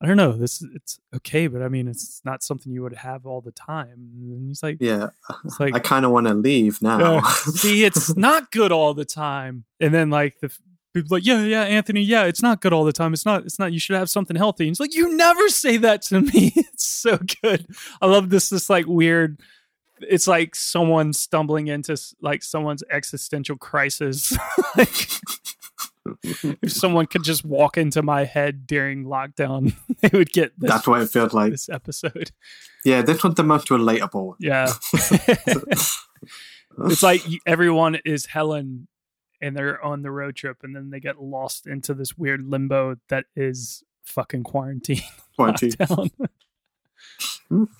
I 0.00 0.06
don't 0.06 0.16
know. 0.16 0.32
This 0.32 0.64
it's 0.74 1.00
okay, 1.16 1.48
but 1.48 1.60
I 1.60 1.68
mean, 1.68 1.88
it's 1.88 2.20
not 2.24 2.42
something 2.44 2.72
you 2.72 2.82
would 2.82 2.94
have 2.94 3.26
all 3.26 3.40
the 3.40 3.50
time. 3.50 4.10
And 4.14 4.46
he's 4.48 4.62
like, 4.62 4.76
Yeah. 4.80 5.08
it's 5.44 5.58
like 5.58 5.74
I 5.74 5.80
kind 5.80 6.04
of 6.04 6.12
want 6.12 6.28
to 6.28 6.34
leave 6.34 6.80
now. 6.80 7.14
yeah. 7.14 7.20
See, 7.54 7.84
it's 7.84 8.16
not 8.16 8.52
good 8.52 8.70
all 8.70 8.94
the 8.94 9.04
time. 9.04 9.64
And 9.80 9.92
then 9.92 10.08
like 10.10 10.38
the 10.40 10.52
people 10.94 11.16
like, 11.16 11.26
yeah, 11.26 11.42
yeah, 11.42 11.62
Anthony, 11.62 12.02
yeah, 12.02 12.24
it's 12.24 12.42
not 12.42 12.60
good 12.60 12.72
all 12.72 12.84
the 12.84 12.92
time. 12.92 13.12
It's 13.12 13.26
not. 13.26 13.42
It's 13.44 13.58
not. 13.58 13.72
You 13.72 13.80
should 13.80 13.96
have 13.96 14.08
something 14.08 14.36
healthy. 14.36 14.64
And 14.68 14.72
it's 14.72 14.80
like 14.80 14.94
you 14.94 15.16
never 15.16 15.48
say 15.48 15.76
that 15.78 16.02
to 16.02 16.20
me. 16.20 16.52
It's 16.78 16.86
so 16.86 17.18
good. 17.42 17.66
I 18.00 18.06
love 18.06 18.30
this. 18.30 18.50
This 18.50 18.70
like 18.70 18.86
weird. 18.86 19.40
It's 20.00 20.26
like 20.26 20.54
someone 20.54 21.12
stumbling 21.12 21.68
into 21.68 21.96
like 22.20 22.42
someone's 22.42 22.82
existential 22.90 23.56
crisis. 23.56 24.36
like 24.76 25.08
if 26.22 26.72
someone 26.72 27.06
could 27.06 27.22
just 27.24 27.44
walk 27.44 27.76
into 27.76 28.02
my 28.02 28.24
head 28.24 28.66
during 28.66 29.04
lockdown, 29.04 29.74
they 30.00 30.16
would 30.16 30.30
get 30.30 30.58
this, 30.58 30.70
That's 30.70 30.86
what 30.86 31.02
it 31.02 31.10
feels 31.10 31.32
like. 31.32 31.52
this 31.52 31.68
episode. 31.68 32.32
Yeah, 32.84 33.02
this 33.02 33.22
one's 33.22 33.36
the 33.36 33.44
most 33.44 33.68
relatable. 33.68 34.34
Yeah. 34.38 34.72
it's 36.90 37.02
like 37.02 37.22
everyone 37.46 37.96
is 38.04 38.26
Helen 38.26 38.88
and 39.40 39.56
they're 39.56 39.82
on 39.84 40.02
the 40.02 40.10
road 40.10 40.36
trip 40.36 40.58
and 40.62 40.74
then 40.74 40.90
they 40.90 41.00
get 41.00 41.20
lost 41.20 41.66
into 41.66 41.94
this 41.94 42.16
weird 42.16 42.42
limbo 42.42 42.96
that 43.08 43.26
is 43.36 43.82
fucking 44.04 44.44
quarantine. 44.44 45.02
Quarantine. 45.36 45.72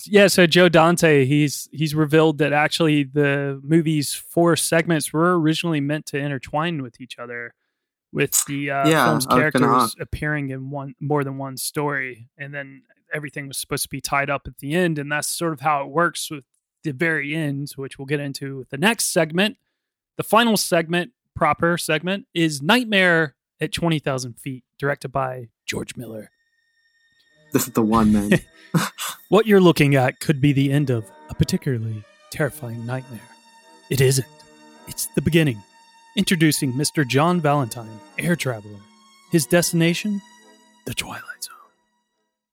Yeah, 0.06 0.28
so 0.28 0.46
Joe 0.46 0.68
Dante, 0.68 1.24
he's 1.24 1.68
he's 1.72 1.94
revealed 1.94 2.38
that 2.38 2.52
actually 2.52 3.04
the 3.04 3.60
movie's 3.62 4.14
four 4.14 4.56
segments 4.56 5.12
were 5.12 5.38
originally 5.38 5.80
meant 5.80 6.06
to 6.06 6.18
intertwine 6.18 6.82
with 6.82 7.00
each 7.00 7.18
other 7.18 7.54
with 8.12 8.44
the 8.46 8.70
uh, 8.70 8.88
Yeah, 8.88 9.06
film's 9.06 9.26
gonna 9.26 9.40
characters 9.40 9.94
appearing 10.00 10.50
in 10.50 10.70
one 10.70 10.94
more 11.00 11.24
than 11.24 11.36
one 11.38 11.56
story 11.56 12.28
and 12.38 12.54
then 12.54 12.82
everything 13.12 13.48
was 13.48 13.58
supposed 13.58 13.82
to 13.82 13.88
be 13.88 14.00
tied 14.00 14.30
up 14.30 14.42
at 14.46 14.58
the 14.58 14.74
end 14.74 14.98
and 14.98 15.10
that's 15.12 15.28
sort 15.28 15.52
of 15.52 15.60
how 15.60 15.82
it 15.82 15.88
works 15.88 16.30
with 16.30 16.44
the 16.84 16.92
very 16.92 17.34
end 17.34 17.70
which 17.76 17.98
we'll 17.98 18.06
get 18.06 18.20
into 18.20 18.56
with 18.56 18.70
the 18.70 18.78
next 18.78 19.12
segment. 19.12 19.58
The 20.16 20.22
final 20.22 20.56
segment 20.56 21.12
proper 21.34 21.76
segment 21.78 22.26
is 22.34 22.62
nightmare 22.62 23.34
at 23.60 23.72
20000 23.72 24.34
feet 24.38 24.64
directed 24.78 25.08
by 25.08 25.48
george 25.66 25.96
miller 25.96 26.30
This 27.53 27.66
is 27.66 27.72
the 27.72 27.82
one, 27.82 28.12
man. 28.12 28.40
what 29.28 29.46
you're 29.46 29.61
looking 29.61 29.94
at 29.94 30.20
could 30.20 30.38
be 30.38 30.53
the 30.53 30.70
end 30.70 30.90
of 30.90 31.11
a 31.30 31.34
particularly 31.34 32.05
terrifying 32.30 32.84
nightmare. 32.84 33.20
It 33.88 34.03
isn't. 34.03 34.26
It's 34.86 35.07
the 35.07 35.22
beginning. 35.22 35.62
Introducing 36.14 36.74
Mr. 36.74 37.09
John 37.09 37.40
Valentine, 37.40 38.01
air 38.18 38.36
traveler. 38.36 38.80
His 39.32 39.46
destination? 39.46 40.20
The 40.84 40.92
Twilight 40.92 41.22
Zone. 41.42 41.55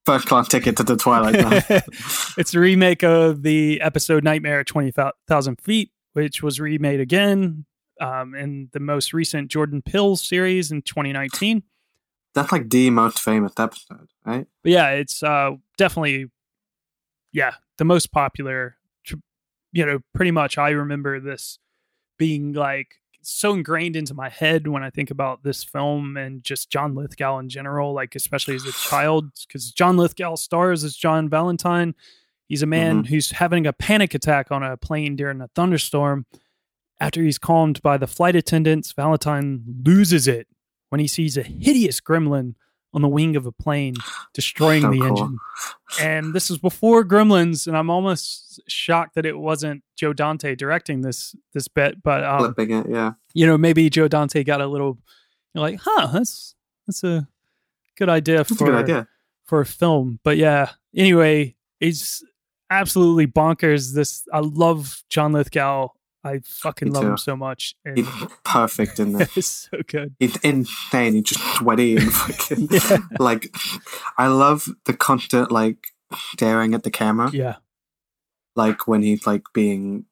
First 0.06 0.28
class 0.28 0.48
ticket 0.48 0.78
to 0.78 0.84
the 0.84 0.96
Twilight 0.96 1.42
Zone. 1.42 1.82
it's 2.38 2.54
a 2.54 2.60
remake 2.60 3.04
of 3.04 3.44
the 3.44 3.82
episode 3.82 4.24
Nightmare 4.24 4.62
at 4.62 4.68
20,000 4.68 5.62
Feet, 5.62 5.92
which 6.14 6.42
was 6.42 6.60
remade 6.60 7.02
again 7.02 7.66
um, 8.00 8.36
in 8.36 8.70
the 8.72 8.80
most 8.80 9.14
recent 9.14 9.50
Jordan 9.50 9.82
Peele 9.82 10.16
series 10.16 10.72
in 10.72 10.82
2019. 10.82 11.64
That's 12.36 12.52
like 12.52 12.70
the 12.70 12.90
most 12.90 13.22
famous 13.22 13.54
episode, 13.58 14.10
right? 14.26 14.46
But 14.62 14.72
yeah, 14.72 14.90
it's 14.90 15.24
uh, 15.24 15.52
definitely, 15.78 16.30
yeah, 17.32 17.54
the 17.78 17.86
most 17.86 18.12
popular. 18.12 18.76
You 19.72 19.86
know, 19.86 20.00
pretty 20.14 20.32
much. 20.32 20.58
I 20.58 20.70
remember 20.70 21.20
this 21.20 21.60
being 22.18 22.54
like 22.54 22.96
so 23.22 23.54
ingrained 23.54 23.96
into 23.96 24.14
my 24.14 24.30
head 24.30 24.68
when 24.68 24.84
I 24.84 24.90
think 24.90 25.12
about 25.12 25.44
this 25.44 25.64
film 25.64 26.16
and 26.16 26.44
just 26.44 26.70
John 26.70 26.96
Lithgow 26.96 27.40
in 27.40 27.50
general, 27.50 27.94
like 27.94 28.16
especially 28.16 28.56
as 28.56 28.66
a 28.66 28.72
child, 28.90 29.32
because 29.48 29.72
John 29.72 29.98
Lithgow 29.98 30.36
stars 30.36 30.84
as 30.84 30.96
John 30.96 31.30
Valentine. 31.30 31.96
He's 32.48 32.62
a 32.62 32.68
man 32.68 33.06
who's 33.06 33.32
having 33.32 33.66
a 33.66 33.74
panic 33.74 34.14
attack 34.14 34.52
on 34.52 34.62
a 34.62 34.78
plane 34.78 35.16
during 35.16 35.42
a 35.42 35.48
thunderstorm. 35.56 36.26
After 37.00 37.22
he's 37.24 37.40
calmed 37.40 37.82
by 37.82 37.98
the 37.98 38.08
flight 38.08 38.36
attendants, 38.36 38.92
Valentine 38.92 39.64
loses 39.84 40.28
it 40.28 40.48
when 40.96 41.02
he 41.02 41.08
sees 41.08 41.36
a 41.36 41.44
hideous 41.44 42.00
gremlin 42.00 42.56
on 42.94 43.02
the 43.02 43.08
wing 43.10 43.36
of 43.36 43.46
a 43.46 43.52
plane 43.52 43.96
destroying 44.34 44.82
So 44.84 44.92
the 44.92 45.00
cool. 45.00 45.08
engine. 45.10 45.38
And 46.00 46.34
this 46.34 46.50
is 46.50 46.58
before 46.58 47.04
Gremlins, 47.04 47.68
and 47.68 47.76
I'm 47.76 47.90
almost 47.90 48.62
shocked 48.70 49.16
that 49.16 49.26
it 49.26 49.38
wasn't 49.38 49.84
Joe 49.98 50.14
Dante 50.14 50.56
directing 50.56 51.02
this 51.02 51.36
this 51.54 51.68
bit. 51.68 52.02
But 52.02 52.24
um, 52.24 52.40
Flipping 52.54 52.72
it, 52.72 52.86
yeah. 52.90 53.12
you 53.34 53.46
know, 53.46 53.58
maybe 53.58 53.90
Joe 53.90 54.08
Dante 54.08 54.46
got 54.46 54.62
a 54.62 54.68
little 54.68 54.98
you 55.54 55.56
know, 55.56 55.62
like, 55.64 55.82
huh, 55.84 56.08
that's 56.14 56.56
that's 56.88 57.04
a 57.04 57.28
good 57.98 58.08
idea 58.08 58.38
That's 58.38 58.52
a 58.52 58.56
for 58.56 58.66
good 58.68 58.76
idea. 58.76 59.08
for 59.44 59.60
a 59.60 59.66
film. 59.66 60.22
But 60.24 60.38
yeah, 60.38 60.70
anyway, 60.96 61.58
it's 61.82 62.24
absolutely 62.70 63.28
bonkers. 63.28 63.94
This 63.94 64.26
I 64.32 64.40
love 64.40 65.04
John 65.10 65.34
Lithgow. 65.34 65.90
I 66.26 66.40
fucking 66.44 66.92
love 66.92 67.04
him 67.04 67.18
so 67.18 67.36
much. 67.36 67.76
And 67.86 67.98
He's 67.98 68.08
perfect 68.44 69.00
in 69.00 69.14
this. 69.18 69.38
it's 69.38 69.70
so 69.72 69.78
good. 69.88 70.16
He's 70.20 70.36
insane. 70.38 71.14
He's 71.14 71.24
just 71.24 71.44
sweaty 71.56 71.98
and 71.98 72.12
fucking 72.14 72.68
Yeah. 72.72 72.98
like. 73.20 73.56
I 74.18 74.28
love 74.28 74.68
the 74.86 74.94
constant 74.94 75.52
like 75.52 75.88
staring 76.34 76.74
at 76.74 76.84
the 76.84 76.92
camera, 76.92 77.30
Yeah. 77.32 77.56
like 78.56 78.88
when 78.88 79.02
he's 79.04 79.26
like 79.28 79.44
being 79.54 80.06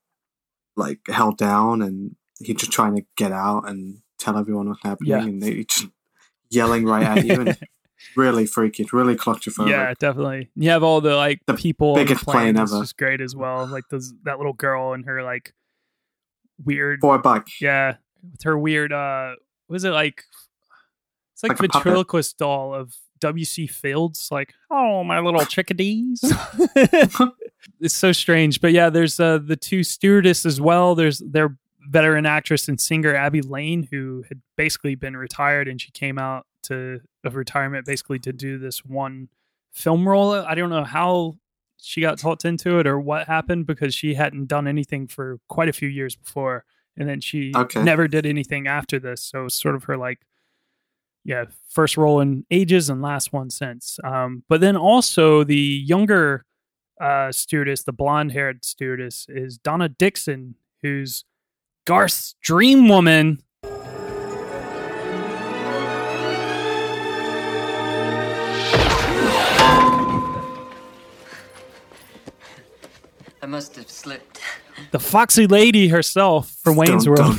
like 0.76 1.00
held 1.08 1.38
down 1.38 1.82
and 1.82 2.16
he's 2.40 2.58
just 2.58 2.72
trying 2.72 2.96
to 2.96 3.04
get 3.18 3.32
out 3.32 3.68
and 3.70 4.00
tell 4.20 4.38
everyone 4.38 4.70
what's 4.70 4.84
happening, 4.84 5.10
Yeah. 5.12 5.24
and 5.24 5.42
they 5.42 5.64
just 5.64 5.88
yelling 6.50 6.86
right 6.86 7.04
at 7.04 7.26
you. 7.26 7.42
And 7.42 7.58
really 8.18 8.46
freaky. 8.46 8.84
It's 8.84 8.94
really 8.94 9.16
claustrophobic. 9.16 9.70
Yeah, 9.70 9.94
definitely. 9.98 10.50
You 10.56 10.70
have 10.72 10.84
all 10.84 11.00
the 11.02 11.16
like 11.16 11.42
The 11.48 11.54
people 11.56 11.90
on 11.94 11.96
the 12.00 12.04
biggest 12.06 12.24
plane. 12.26 12.54
plane 12.54 12.64
It's 12.64 12.72
ever. 12.74 12.82
just 12.84 12.98
great 12.98 13.22
as 13.22 13.36
well. 13.36 13.66
Like 13.66 13.86
those 13.90 14.14
that 14.24 14.38
little 14.38 14.54
girl 14.54 14.94
and 14.94 15.06
her 15.06 15.24
like 15.24 15.54
weird 16.64 17.02
For 17.02 17.16
a 17.16 17.20
buck. 17.20 17.48
yeah, 17.62 17.98
with 18.32 18.44
her 18.44 18.58
weird 18.58 18.92
uh 18.92 19.36
what 19.68 19.76
is 19.76 19.84
it 19.84 19.92
like 19.92 20.24
it's 21.34 21.44
like, 21.44 21.60
Like 21.60 21.72
ventriloquist 21.72 22.38
doll 22.38 22.74
of 22.74 22.96
WC 23.20 23.70
Fields, 23.70 24.30
like, 24.32 24.54
oh 24.70 25.04
my 25.04 25.20
little 25.20 25.46
chickadees. 25.46 26.22
it's 27.80 27.94
so 27.94 28.12
strange. 28.12 28.62
But 28.62 28.74
yeah, 28.74 28.90
there's 28.90 29.20
uh 29.20 29.40
the 29.40 29.56
two 29.56 29.84
stewardess 29.84 30.46
as 30.46 30.60
well. 30.60 30.96
There's 30.96 31.20
their 31.20 31.58
veteran 31.90 32.26
actress 32.26 32.68
and 32.68 32.80
singer 32.80 33.16
Abbe 33.16 33.42
Lane, 33.42 33.88
who 33.92 34.24
had 34.30 34.42
basically 34.56 34.96
been 34.96 35.18
retired 35.18 35.68
and 35.68 35.82
she 35.82 35.92
came 35.92 36.18
out 36.18 36.46
to 36.64 37.02
of 37.24 37.36
retirement 37.36 37.86
basically 37.86 38.20
to 38.20 38.34
do 38.34 38.58
this 38.58 38.86
one 38.86 39.30
film 39.72 40.08
role. 40.08 40.34
I 40.34 40.56
don't 40.56 40.70
know 40.70 40.84
how 40.84 41.38
she 41.82 42.02
got 42.02 42.18
talked 42.18 42.46
into 42.46 42.80
it 42.80 42.88
or 42.88 43.00
what 43.00 43.28
happened 43.28 43.66
because 43.66 43.94
she 43.94 44.14
hadn't 44.14 44.48
done 44.48 44.68
anything 44.68 45.08
for 45.08 45.40
quite 45.50 45.70
a 45.70 45.74
few 45.74 45.90
years 45.90 46.16
before. 46.16 46.66
And 46.96 47.10
then 47.10 47.22
she 47.22 47.52
Okay. 47.56 47.84
never 47.84 48.08
did 48.08 48.26
anything 48.26 48.68
after 48.68 49.00
this. 49.00 49.24
So 49.24 49.46
it's 49.46 49.60
sort 49.62 49.76
of 49.76 49.84
her 49.86 49.98
like 49.98 50.20
yeah, 51.26 51.46
first 51.70 51.96
role 51.96 52.20
in 52.20 52.46
ages 52.52 52.90
and 52.90 53.02
last 53.02 53.32
one 53.32 53.50
since. 53.50 53.98
Um, 54.04 54.44
but 54.50 54.60
then 54.60 54.76
also 54.76 55.46
the 55.46 55.56
younger 55.56 56.44
uh, 57.00 57.32
stewardess, 57.32 57.84
the 57.84 57.94
blonde 57.94 58.34
haired 58.34 58.66
stewardess, 58.66 59.26
is 59.30 59.58
Donna 59.58 59.88
Dixon, 59.88 60.56
who's 60.82 61.24
Garth's 61.86 62.36
dream 62.42 62.90
woman. 62.90 63.42
I 73.44 73.46
must 73.46 73.76
have 73.76 73.90
slipped. 73.90 74.40
The 74.90 75.00
foxy 75.00 75.46
lady 75.46 75.90
herself 75.90 76.50
from 76.64 76.78
Wayne's 76.78 77.08
World. 77.08 77.38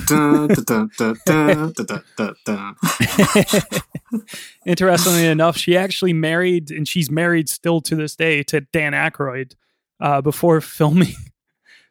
Interestingly 4.64 5.26
enough, 5.26 5.56
she 5.56 5.76
actually 5.76 6.12
married, 6.12 6.70
and 6.70 6.86
she's 6.86 7.10
married 7.10 7.48
still 7.48 7.80
to 7.80 7.96
this 7.96 8.14
day 8.14 8.44
to 8.44 8.60
Dan 8.60 8.92
Aykroyd 8.92 9.56
uh, 9.98 10.20
before 10.20 10.60
filming 10.60 11.16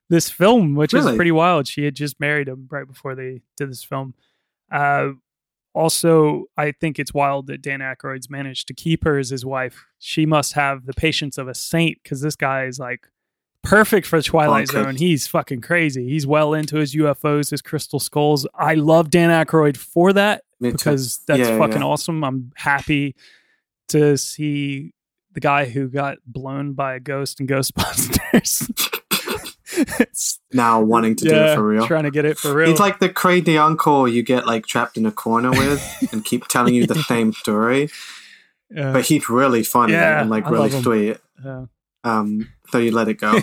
this 0.07 0.29
film, 0.29 0.75
which 0.75 0.93
really? 0.93 1.11
is 1.11 1.15
pretty 1.17 1.33
wild. 1.33 1.67
She 1.67 1.83
had 1.83 1.93
just 1.93 2.21
married 2.21 2.47
him 2.47 2.69
right 2.71 2.87
before 2.87 3.15
they 3.15 3.41
did 3.57 3.69
this 3.69 3.83
film. 3.83 4.13
Uh, 4.71 5.09
also, 5.73 6.45
I 6.55 6.71
think 6.71 6.99
it's 6.99 7.13
wild 7.13 7.47
that 7.47 7.61
Dan 7.61 7.81
Aykroyd's 7.81 8.29
managed 8.29 8.69
to 8.69 8.73
keep 8.73 9.03
her 9.03 9.17
as 9.17 9.29
his 9.29 9.45
wife. 9.45 9.87
She 9.99 10.25
must 10.25 10.53
have 10.53 10.85
the 10.85 10.93
patience 10.93 11.37
of 11.37 11.49
a 11.49 11.53
saint 11.53 11.97
because 12.01 12.21
this 12.21 12.37
guy 12.37 12.63
is 12.63 12.79
like 12.79 13.09
perfect 13.63 14.05
for 14.07 14.21
Twilight 14.21 14.67
Bonkers. 14.67 14.83
Zone. 14.83 14.95
He's 14.97 15.25
fucking 15.27 15.61
crazy. 15.61 16.07
He's 16.07 16.27
well 16.27 16.53
into 16.53 16.77
his 16.77 16.93
UFOs, 16.95 17.49
his 17.51 17.61
crystal 17.61 17.99
skulls. 17.99 18.45
I 18.53 18.75
love 18.75 19.09
Dan 19.09 19.29
Aykroyd 19.29 19.77
for 19.77 20.13
that 20.13 20.43
Me 20.59 20.69
too. 20.71 20.77
because 20.77 21.19
that's 21.27 21.39
Yeah, 21.39 21.57
fucking 21.57 21.79
yeah. 21.81 21.87
awesome. 21.87 22.23
I'm 22.23 22.51
happy 22.55 23.15
to 23.89 24.17
see 24.17 24.93
the 25.33 25.39
guy 25.39 25.65
who 25.65 25.87
got 25.87 26.17
blown 26.25 26.73
by 26.73 26.95
a 26.95 26.99
ghost 26.99 27.39
in 27.39 27.47
Ghostbusters. 28.33 28.69
Now 30.51 30.81
wanting 30.81 31.15
to 31.15 31.25
do 31.29 31.33
it 31.35 31.55
for 31.55 31.65
real. 31.67 31.87
Trying 31.87 32.03
to 32.03 32.11
get 32.11 32.25
it 32.25 32.37
for 32.37 32.53
real. 32.53 32.69
He's 32.69 32.79
like 32.79 32.99
the 32.99 33.09
crazy 33.09 33.57
uncle 33.57 34.07
you 34.07 34.21
get 34.21 34.45
like 34.45 34.67
trapped 34.67 34.97
in 34.97 35.05
a 35.07 35.11
corner 35.11 35.49
with 35.49 36.09
and 36.13 36.23
keep 36.23 36.47
telling 36.47 36.75
you 36.75 36.85
the 36.85 37.01
same 37.03 37.33
story. 37.33 37.89
Yeah. 38.69 38.93
But 38.93 39.05
he's 39.05 39.29
really 39.29 39.63
funny 39.63 39.93
Yeah, 39.93 40.21
and 40.21 40.29
like 40.29 40.45
I 40.45 40.49
really 40.51 40.69
sweet. 40.69 41.17
Yeah. 41.43 41.65
Um, 42.03 42.49
so 42.73 42.79
you 42.79 42.91
let 42.91 43.07
it 43.07 43.19
go. 43.19 43.39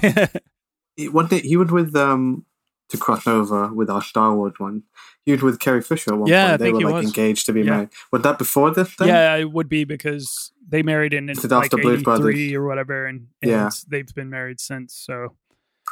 he, 0.97 1.09
one 1.09 1.29
day, 1.29 1.39
he 1.41 1.57
was 1.57 1.71
with 1.71 1.95
um 1.97 2.45
to 2.89 2.97
cross 2.99 3.27
over 3.29 3.73
with 3.73 3.89
our 3.89 4.03
Star 4.03 4.35
Wars 4.35 4.55
one. 4.59 4.83
He 5.25 5.31
was 5.33 5.43
with 5.43 5.61
Carrie 5.61 5.81
Fisher 5.83 6.13
at 6.13 6.19
one 6.19 6.29
Yeah, 6.29 6.49
point. 6.49 6.59
They 6.61 6.73
were 6.73 6.81
like 6.81 6.95
was. 6.95 7.05
engaged 7.07 7.47
to 7.47 7.53
be 7.53 7.61
Yeah. 7.61 7.71
married. 7.71 7.89
Was 8.11 8.23
that 8.23 8.37
before 8.39 8.73
this 8.73 8.93
thing? 8.95 9.07
Yeah, 9.07 9.37
it 9.37 9.53
would 9.53 9.69
be 9.69 9.85
because 9.85 10.51
they 10.69 10.83
married 10.83 11.13
in 11.15 11.29
Is 11.31 11.45
it 11.45 11.51
like 11.53 11.71
Blues 11.71 12.03
Brothers? 12.03 12.35
83 12.35 12.55
or 12.57 12.67
whatever, 12.67 13.07
and, 13.07 13.29
and 13.41 13.51
Yeah. 13.51 13.71
they've 13.87 14.13
been 14.15 14.29
married 14.31 14.59
since. 14.59 14.95
So 14.95 15.37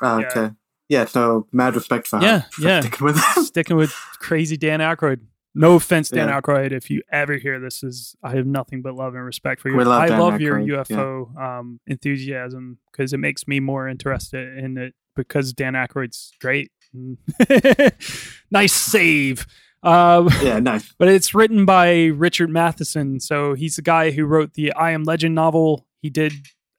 Yeah. 0.03 0.09
okay. 0.27 0.51
Yeah, 0.89 1.05
so 1.05 1.47
mad 1.53 1.77
respect 1.77 2.09
for 2.09 2.21
Yeah, 2.21 2.39
her. 2.41 2.47
for 2.51 2.63
yeah. 2.63 2.81
Sticking 2.81 3.05
with 3.07 3.17
him. 3.37 3.45
sticking 3.45 3.77
with 3.77 3.93
crazy 4.19 4.57
Dan 4.57 4.81
Aykroyd. 4.81 5.21
No 5.59 5.75
offense, 5.75 6.09
Dan 6.11 6.29
Yeah. 6.29 6.41
Aykroyd. 6.41 6.73
If 6.73 6.89
you 6.91 7.03
ever 7.13 7.35
hear 7.37 7.59
this, 7.61 7.83
is 7.83 8.15
I 8.23 8.31
have 8.37 8.47
nothing 8.47 8.81
but 8.83 8.95
love 8.95 9.15
and 9.15 9.25
respect 9.25 9.61
for 9.61 9.69
you. 9.71 9.77
Love 9.77 9.89
I 9.89 10.07
Dan 10.09 10.21
love 10.21 10.41
your 10.41 10.57
Aykroyd, 10.59 10.87
UFO 10.87 11.37
um, 11.41 11.81
enthusiasm 11.87 12.79
because 12.91 13.13
it 13.13 13.19
makes 13.19 13.47
me 13.49 13.61
more 13.61 13.89
interested 13.89 14.57
in 14.59 14.79
it 14.79 14.95
because 15.17 15.53
Dan 15.53 15.75
Aykroyd's 15.75 16.33
great. 16.41 16.71
nice 18.51 18.73
save. 18.73 19.47
Um, 19.83 20.29
yeah, 20.43 20.59
nice. 20.59 20.93
but 20.99 21.09
it's 21.09 21.35
written 21.35 21.65
by 21.65 22.07
Richard 22.07 22.51
Matheson. 22.51 23.21
So 23.21 23.55
he's 23.55 23.77
the 23.77 23.83
guy 23.83 24.11
who 24.11 24.25
wrote 24.27 24.55
the 24.55 24.73
I 24.73 24.91
Am 24.93 25.05
Legend 25.05 25.35
novel. 25.35 25.87
He 26.01 26.11
did 26.11 26.33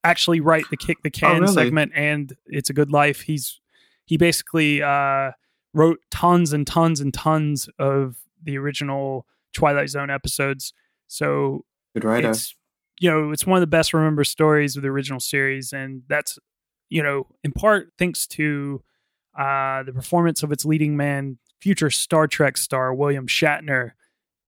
actually 0.04 0.40
write 0.40 0.66
the 0.70 0.78
Kick 0.78 0.98
the 1.04 1.10
Can 1.10 1.38
Oh, 1.38 1.40
really? 1.42 1.54
segment 1.54 1.92
and 1.96 2.34
It's 2.48 2.70
a 2.70 2.74
Good 2.74 2.92
Life. 2.92 3.22
He's 3.22 3.60
he 4.06 4.18
basically 4.18 4.82
uh, 4.82 5.32
wrote 5.74 6.00
tons 6.10 6.52
and 6.52 6.66
tons 6.66 7.00
and 7.00 7.14
tons 7.14 7.70
of 7.78 8.16
the 8.44 8.58
original 8.58 9.26
Twilight 9.54 9.90
Zone 9.90 10.10
episodes. 10.10 10.74
So 11.08 11.66
Good 11.94 12.04
writer. 12.04 12.30
it's 12.30 12.56
you 13.00 13.10
know 13.10 13.32
it's 13.32 13.46
one 13.48 13.58
of 13.58 13.62
the 13.62 13.68
best 13.68 13.94
remembered 13.94 14.26
stories 14.28 14.76
of 14.76 14.84
the 14.84 14.90
original 14.90 15.20
series 15.20 15.74
and 15.74 16.04
that's 16.08 16.38
you 16.90 17.02
know 17.02 17.28
in 17.44 17.52
part 17.52 17.92
thanks 17.98 18.28
to 18.28 18.84
uh 19.38 19.84
the 19.84 19.94
performance 19.94 20.44
of 20.44 20.52
its 20.52 20.66
leading 20.66 20.96
man 20.98 21.38
future 21.62 21.90
star 21.90 22.28
trek 22.28 22.58
star 22.58 22.94
william 22.94 23.26
shatner 23.26 23.92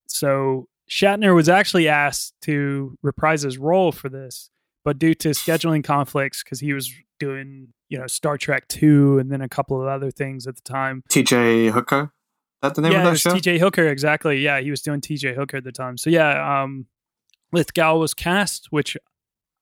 so 0.08 0.68
shatner 0.90 1.34
was 1.34 1.48
actually 1.50 1.88
asked 1.88 2.34
to 2.42 2.98
reprise 3.02 3.42
his 3.44 3.58
role 3.58 3.92
for 3.92 4.10
this 4.10 4.50
but 4.84 5.00
due 5.00 5.14
to 5.16 5.30
scheduling 5.30 5.84
conflicts 5.84 6.44
because 6.44 6.60
he 6.60 6.74
was 6.74 6.94
doing 7.20 7.70
you 7.90 7.98
know 7.98 8.08
star 8.08 8.38
trek 8.38 8.68
2 8.68 9.18
and 9.20 9.32
then 9.32 9.42
a 9.42 9.50
couple 9.50 9.82
of 9.82 9.88
other 9.88 10.12
things 10.12 10.46
at 10.46 10.56
the 10.56 10.62
time 10.62 11.04
TJ 11.10 11.72
Hooker. 11.72 12.12
That 12.62 12.76
the 12.76 12.82
name 12.82 12.92
yeah, 12.92 13.00
of 13.00 13.04
that 13.06 13.10
was 13.12 13.22
show? 13.22 13.32
TJ 13.32 13.60
Hooker, 13.60 13.88
exactly. 13.88 14.40
Yeah, 14.40 14.60
he 14.62 14.70
was 14.70 14.82
doing 14.82 15.02
TJ 15.02 15.36
Hooker 15.36 15.58
at 15.58 15.64
the 15.64 15.72
time. 15.72 15.98
So 15.98 16.10
yeah, 16.10 16.62
um 16.64 16.86
Lithgow 17.52 17.98
was 17.98 18.14
cast, 18.14 18.68
which 18.70 18.96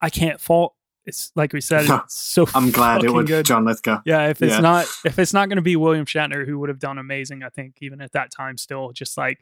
I 0.01 0.09
can't 0.09 0.39
fault. 0.39 0.75
It's 1.05 1.31
like 1.35 1.53
we 1.53 1.61
said, 1.61 1.85
it's 1.89 2.15
so 2.15 2.45
I'm 2.53 2.71
glad 2.71 3.03
it 3.03 3.11
was 3.11 3.25
good. 3.27 3.45
John 3.45 3.65
Lithgow. 3.65 4.01
Yeah, 4.05 4.27
if 4.27 4.41
it's 4.41 4.53
Yeah. 4.53 4.59
not 4.59 4.85
if 5.05 5.17
it's 5.17 5.33
not 5.33 5.49
going 5.49 5.55
to 5.57 5.61
be 5.63 5.75
William 5.75 6.05
Shatner, 6.05 6.45
who 6.45 6.59
would 6.59 6.69
have 6.69 6.79
done 6.79 6.97
amazing, 6.97 7.41
I 7.43 7.49
think, 7.49 7.77
even 7.81 8.01
at 8.01 8.11
that 8.11 8.31
time, 8.31 8.57
still 8.57 8.91
just 8.91 9.17
like 9.17 9.39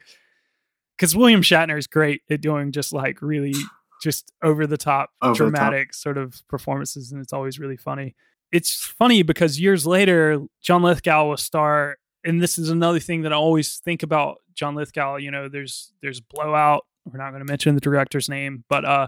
because 0.96 1.14
William 1.16 1.42
Shatner 1.42 1.78
is 1.78 1.86
great 1.86 2.22
at 2.30 2.40
doing 2.40 2.72
just 2.72 2.92
like 2.92 3.20
really 3.22 3.54
just 4.02 4.32
over 4.42 4.66
the 4.66 4.76
top, 4.78 5.10
Over 5.20 5.32
the 5.32 5.34
top. 5.34 5.36
dramatic 5.50 5.92
sort 5.94 6.16
of 6.16 6.42
performances, 6.48 7.10
and 7.12 7.20
it's 7.20 7.32
always 7.32 7.58
really 7.58 7.76
funny. 7.76 8.14
It's 8.52 8.74
funny 8.82 9.22
because 9.22 9.60
years 9.60 9.84
later, 9.86 10.40
John 10.62 10.82
Lithgow 10.82 11.28
will 11.28 11.36
star, 11.36 11.98
and 12.24 12.42
this 12.42 12.58
is 12.58 12.70
another 12.70 13.00
thing 13.00 13.22
that 13.22 13.32
I 13.32 13.36
always 13.36 13.78
think 13.78 14.02
about 14.02 14.38
John 14.54 14.74
Lithgow. 14.74 15.16
You 15.16 15.30
know, 15.30 15.48
there's 15.48 15.92
there's 16.02 16.20
Blowout. 16.20 16.84
We're 17.04 17.18
not 17.18 17.30
going 17.30 17.44
to 17.44 17.50
mention 17.50 17.74
the 17.74 17.80
director's 17.80 18.28
name, 18.28 18.64
but 18.68 18.84
uh, 18.84 19.06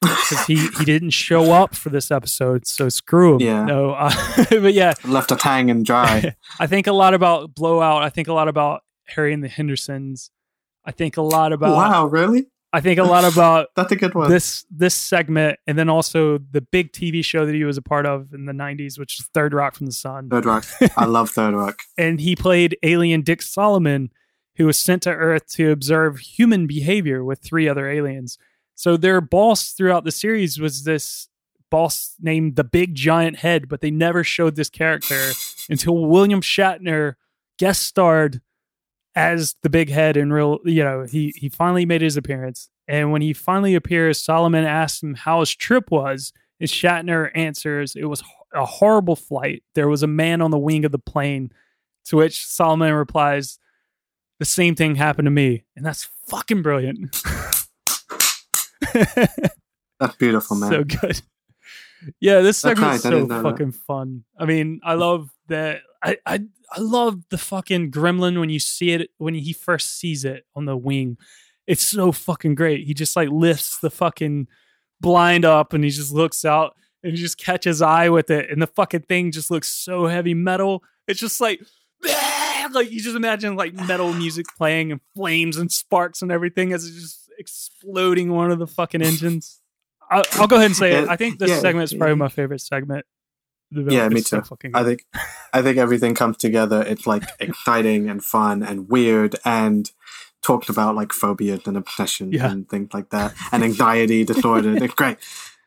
because 0.00 0.46
he 0.46 0.68
he 0.78 0.84
didn't 0.84 1.10
show 1.10 1.52
up 1.52 1.74
for 1.74 1.90
this 1.90 2.10
episode, 2.10 2.66
so 2.66 2.88
screw 2.88 3.34
him. 3.34 3.40
Yeah. 3.40 3.64
No, 3.64 3.90
uh, 3.92 4.12
but 4.50 4.74
yeah, 4.74 4.94
Left 5.04 5.32
us 5.32 5.42
hanging 5.42 5.82
dry. 5.82 6.36
I 6.58 6.66
think 6.66 6.86
a 6.86 6.92
lot 6.92 7.14
about 7.14 7.54
Blowout. 7.54 8.02
I 8.02 8.08
think 8.08 8.28
a 8.28 8.32
lot 8.32 8.48
about 8.48 8.82
Harry 9.08 9.32
and 9.32 9.42
the 9.42 9.48
Hendersons. 9.48 10.30
I 10.84 10.92
think 10.92 11.16
a 11.16 11.22
lot 11.22 11.52
about. 11.52 11.76
wow, 11.76 12.06
really? 12.06 12.46
I 12.74 12.80
think 12.80 12.98
a 12.98 13.04
lot 13.04 13.24
about 13.32 13.68
That's 13.76 13.92
a 13.92 13.96
good 13.96 14.14
one. 14.14 14.28
this 14.30 14.64
this 14.70 14.94
segment, 14.94 15.58
and 15.66 15.78
then 15.78 15.88
also 15.88 16.38
the 16.38 16.60
big 16.60 16.92
TV 16.92 17.24
show 17.24 17.46
that 17.46 17.54
he 17.54 17.64
was 17.64 17.76
a 17.76 17.82
part 17.82 18.04
of 18.04 18.34
in 18.34 18.46
the 18.46 18.52
'90s, 18.52 18.98
which 18.98 19.20
is 19.20 19.26
Third 19.32 19.54
Rock 19.54 19.74
from 19.74 19.86
the 19.86 19.92
Sun. 19.92 20.28
Third 20.28 20.44
Rock. 20.44 20.64
I 20.96 21.04
love 21.04 21.30
Third 21.30 21.54
Rock. 21.54 21.78
and 21.96 22.20
he 22.20 22.34
played 22.36 22.76
alien 22.82 23.22
Dick 23.22 23.40
Solomon, 23.42 24.10
who 24.56 24.66
was 24.66 24.78
sent 24.78 25.02
to 25.04 25.10
Earth 25.10 25.46
to 25.52 25.70
observe 25.70 26.18
human 26.18 26.66
behavior 26.66 27.24
with 27.24 27.40
three 27.40 27.68
other 27.68 27.88
aliens. 27.88 28.38
So 28.74 28.96
their 28.96 29.20
boss 29.20 29.70
throughout 29.70 30.04
the 30.04 30.10
series 30.12 30.58
was 30.58 30.82
this 30.84 31.28
boss 31.70 32.14
named 32.20 32.56
the 32.56 32.64
Big 32.64 32.94
Giant 32.94 33.38
Head, 33.38 33.68
but 33.68 33.80
they 33.80 33.90
never 33.90 34.24
showed 34.24 34.56
this 34.56 34.68
character 34.68 35.30
until 35.70 36.06
William 36.06 36.40
Shatner 36.40 37.14
guest 37.58 37.82
starred 37.82 38.40
as 39.14 39.54
the 39.62 39.70
Big 39.70 39.90
Head 39.90 40.16
in 40.16 40.32
real. 40.32 40.58
You 40.64 40.84
know, 40.84 41.04
he 41.04 41.32
he 41.36 41.48
finally 41.48 41.86
made 41.86 42.00
his 42.02 42.16
appearance, 42.16 42.70
and 42.88 43.12
when 43.12 43.22
he 43.22 43.32
finally 43.32 43.74
appears, 43.74 44.22
Solomon 44.22 44.64
asks 44.64 45.02
him 45.02 45.14
how 45.14 45.40
his 45.40 45.54
trip 45.54 45.90
was. 45.90 46.32
And 46.60 46.68
Shatner 46.68 47.30
answers, 47.34 47.96
"It 47.96 48.04
was 48.04 48.22
a 48.54 48.64
horrible 48.64 49.16
flight. 49.16 49.62
There 49.74 49.88
was 49.88 50.02
a 50.02 50.06
man 50.06 50.40
on 50.40 50.50
the 50.50 50.58
wing 50.58 50.84
of 50.84 50.92
the 50.92 50.98
plane." 50.98 51.50
To 52.06 52.16
which 52.18 52.44
Solomon 52.44 52.92
replies, 52.92 53.58
"The 54.38 54.44
same 54.44 54.74
thing 54.74 54.94
happened 54.96 55.26
to 55.26 55.30
me," 55.30 55.64
and 55.74 55.84
that's 55.84 56.08
fucking 56.28 56.62
brilliant. 56.62 57.16
That's 60.00 60.16
beautiful, 60.16 60.56
man. 60.56 60.70
so 60.70 60.84
good. 60.84 61.22
Yeah, 62.20 62.40
this 62.40 62.58
segment 62.58 62.94
is 62.96 63.02
so 63.02 63.26
fucking 63.26 63.72
fun. 63.72 64.24
I 64.38 64.44
mean, 64.44 64.80
I 64.84 64.94
love 64.94 65.30
that. 65.48 65.80
I, 66.02 66.18
I 66.26 66.40
I 66.76 66.80
love 66.80 67.28
the 67.30 67.38
fucking 67.38 67.90
gremlin 67.90 68.40
when 68.40 68.50
you 68.50 68.58
see 68.58 68.90
it 68.90 69.10
when 69.18 69.34
he 69.34 69.52
first 69.52 69.98
sees 69.98 70.24
it 70.24 70.44
on 70.56 70.64
the 70.64 70.76
wing. 70.76 71.18
It's 71.66 71.84
so 71.84 72.12
fucking 72.12 72.56
great. 72.56 72.86
He 72.86 72.94
just 72.94 73.16
like 73.16 73.28
lifts 73.30 73.78
the 73.78 73.90
fucking 73.90 74.48
blind 75.00 75.44
up 75.44 75.72
and 75.72 75.84
he 75.84 75.90
just 75.90 76.12
looks 76.12 76.44
out 76.44 76.74
and 77.02 77.12
he 77.12 77.18
just 77.18 77.38
catches 77.38 77.82
eye 77.82 78.08
with 78.08 78.30
it, 78.30 78.50
and 78.50 78.62
the 78.62 78.66
fucking 78.66 79.02
thing 79.02 79.30
just 79.30 79.50
looks 79.50 79.68
so 79.68 80.06
heavy 80.06 80.34
metal. 80.34 80.82
It's 81.06 81.20
just 81.20 81.40
like. 81.40 81.60
Like 82.72 82.90
you 82.90 83.00
just 83.00 83.14
imagine 83.14 83.56
like 83.56 83.74
metal 83.74 84.12
music 84.14 84.46
playing 84.56 84.90
and 84.90 85.00
flames 85.14 85.58
and 85.58 85.70
sparks 85.70 86.22
and 86.22 86.32
everything 86.32 86.72
as 86.72 86.86
it's 86.86 86.98
just 86.98 87.30
exploding 87.38 88.32
one 88.32 88.50
of 88.50 88.58
the 88.58 88.66
fucking 88.66 89.02
engines. 89.02 89.60
I'll, 90.10 90.24
I'll 90.32 90.46
go 90.46 90.56
ahead 90.56 90.66
and 90.66 90.76
say 90.76 90.94
it. 90.94 91.08
I 91.08 91.16
think 91.16 91.38
this 91.38 91.50
yeah, 91.50 91.60
segment 91.60 91.84
is 91.84 91.92
probably 91.92 92.12
yeah. 92.12 92.16
my 92.16 92.28
favorite 92.28 92.62
segment. 92.62 93.04
Yeah, 93.74 94.08
me 94.08 94.20
so 94.20 94.38
too. 94.40 94.44
fucking 94.44 94.70
I 94.74 94.84
think 94.84 95.04
I 95.52 95.62
think 95.62 95.78
everything 95.78 96.14
comes 96.14 96.36
together. 96.36 96.82
It's 96.82 97.06
like 97.06 97.24
exciting 97.40 98.08
and 98.08 98.24
fun 98.24 98.62
and 98.62 98.88
weird 98.88 99.36
and 99.44 99.90
talked 100.42 100.68
about 100.68 100.94
like 100.94 101.12
phobias 101.12 101.66
and 101.66 101.76
obsessions 101.76 102.34
Yeah. 102.34 102.50
and 102.50 102.68
things 102.68 102.92
like 102.92 103.10
that 103.10 103.34
and 103.52 103.62
anxiety 103.64 104.24
disorder. 104.24 104.76
it's 104.82 104.94
great. 104.94 105.16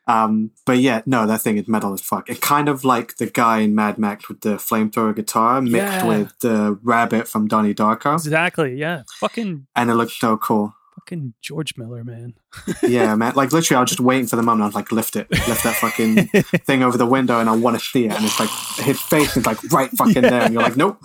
Um, 0.06 0.52
but 0.64 0.78
yeah, 0.78 1.02
no, 1.04 1.26
that 1.26 1.42
thing 1.42 1.58
is 1.58 1.68
metal 1.68 1.92
as 1.92 2.00
fuck. 2.00 2.30
It 2.30 2.40
kind 2.40 2.68
of 2.70 2.82
like 2.82 3.16
the 3.16 3.26
guy 3.26 3.58
in 3.58 3.74
Mad 3.74 3.98
Max 3.98 4.26
with 4.28 4.40
the 4.40 4.54
flamethrower 4.54 5.14
guitar 5.14 5.60
mixed 5.60 5.76
Yeah. 5.76 6.06
with 6.06 6.32
the 6.40 6.78
rabbit 6.82 7.28
from 7.28 7.46
Donnie 7.46 7.74
Darko, 7.74 8.14
exactly. 8.14 8.74
Yeah, 8.76 9.02
fucking 9.20 9.66
and 9.76 9.90
it 9.90 9.94
looks 9.96 10.14
so 10.18 10.38
cool. 10.38 10.74
Fucking 10.98 11.34
George 11.40 11.74
Miller, 11.76 12.04
man. 12.04 12.34
Yeah, 12.82 13.14
man. 13.16 13.34
Like 13.34 13.52
literally, 13.52 13.76
I 13.78 13.80
was 13.80 13.90
just 13.90 14.00
waiting 14.00 14.26
for 14.26 14.36
the 14.36 14.42
moment. 14.42 14.62
I 14.62 14.66
was 14.66 14.74
like, 14.74 14.92
lift 14.92 15.16
it, 15.16 15.30
lift 15.30 15.64
that 15.64 15.76
fucking 15.76 16.26
thing 16.64 16.82
over 16.82 16.98
the 16.98 17.06
window, 17.06 17.38
and 17.40 17.48
I 17.48 17.56
want 17.56 17.78
to 17.78 17.84
see 17.84 18.06
it. 18.06 18.12
And 18.12 18.24
it's 18.24 18.38
like 18.40 18.50
his 18.84 19.00
face 19.00 19.36
is 19.36 19.46
like 19.46 19.62
right 19.72 19.90
fucking 19.90 20.22
there, 20.22 20.42
and 20.42 20.52
you're 20.54 20.62
like, 20.62 20.76
nope, 20.76 20.98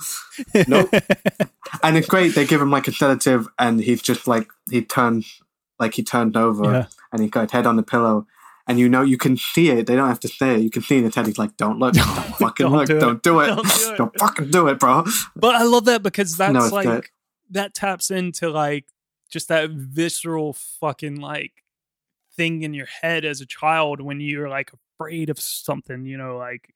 nope. 0.67 0.89
and 1.83 1.97
it's 1.97 2.07
great. 2.07 2.35
They 2.35 2.45
give 2.45 2.61
him 2.61 2.71
like 2.71 2.87
a 2.87 2.91
sedative, 2.91 3.47
and 3.59 3.79
he's 3.79 4.01
just 4.01 4.27
like 4.27 4.49
he 4.69 4.81
turns, 4.83 5.41
like 5.79 5.93
he 5.93 6.03
turned 6.03 6.35
over, 6.37 6.63
Yeah. 6.63 6.85
and 7.11 7.21
he 7.21 7.29
got 7.29 7.43
his 7.43 7.51
head 7.51 7.65
on 7.65 7.75
the 7.75 7.83
pillow. 7.83 8.27
And 8.65 8.79
you 8.79 8.87
know, 8.87 9.01
you 9.01 9.17
can 9.17 9.35
see 9.35 9.69
it. 9.71 9.87
They 9.87 9.95
don't 9.97 10.07
have 10.07 10.21
to 10.21 10.29
say 10.29 10.55
it. 10.55 10.61
You 10.61 10.69
can 10.69 10.81
see 10.83 10.97
in 10.99 11.11
head. 11.11 11.25
He's 11.27 11.37
like, 11.37 11.57
"Don't 11.57 11.79
look, 11.79 11.93
don't 11.95 12.05
fucking 12.05 12.63
Don't 12.65 12.71
look, 12.77 12.87
do 12.87 12.97
don't 12.99 13.21
do 13.21 13.41
it, 13.41 13.47
Don't 13.47 13.67
do 13.67 13.91
it." 13.91 13.97
don't 13.97 14.17
fucking 14.19 14.51
do 14.51 14.67
it, 14.69 14.79
bro." 14.79 15.03
But 15.35 15.55
I 15.55 15.63
love 15.63 15.83
that 15.85 16.01
because 16.01 16.37
that's 16.37 16.53
No, 16.53 16.67
like 16.73 16.85
good. 16.85 17.05
that 17.51 17.73
taps 17.73 18.09
into 18.09 18.49
like 18.49 18.85
just 19.34 19.47
that 19.49 19.72
visceral 19.72 20.53
fucking 20.53 21.19
like 21.19 21.64
thing 22.35 22.61
in 22.61 22.73
your 22.73 22.88
head 23.01 23.26
as 23.26 23.41
a 23.41 23.45
child 23.45 23.99
when 24.01 24.19
you're 24.19 24.49
like 24.49 24.72
afraid 24.73 25.30
of 25.30 25.39
something, 25.39 26.05
you 26.05 26.18
know, 26.18 26.38
like 26.38 26.73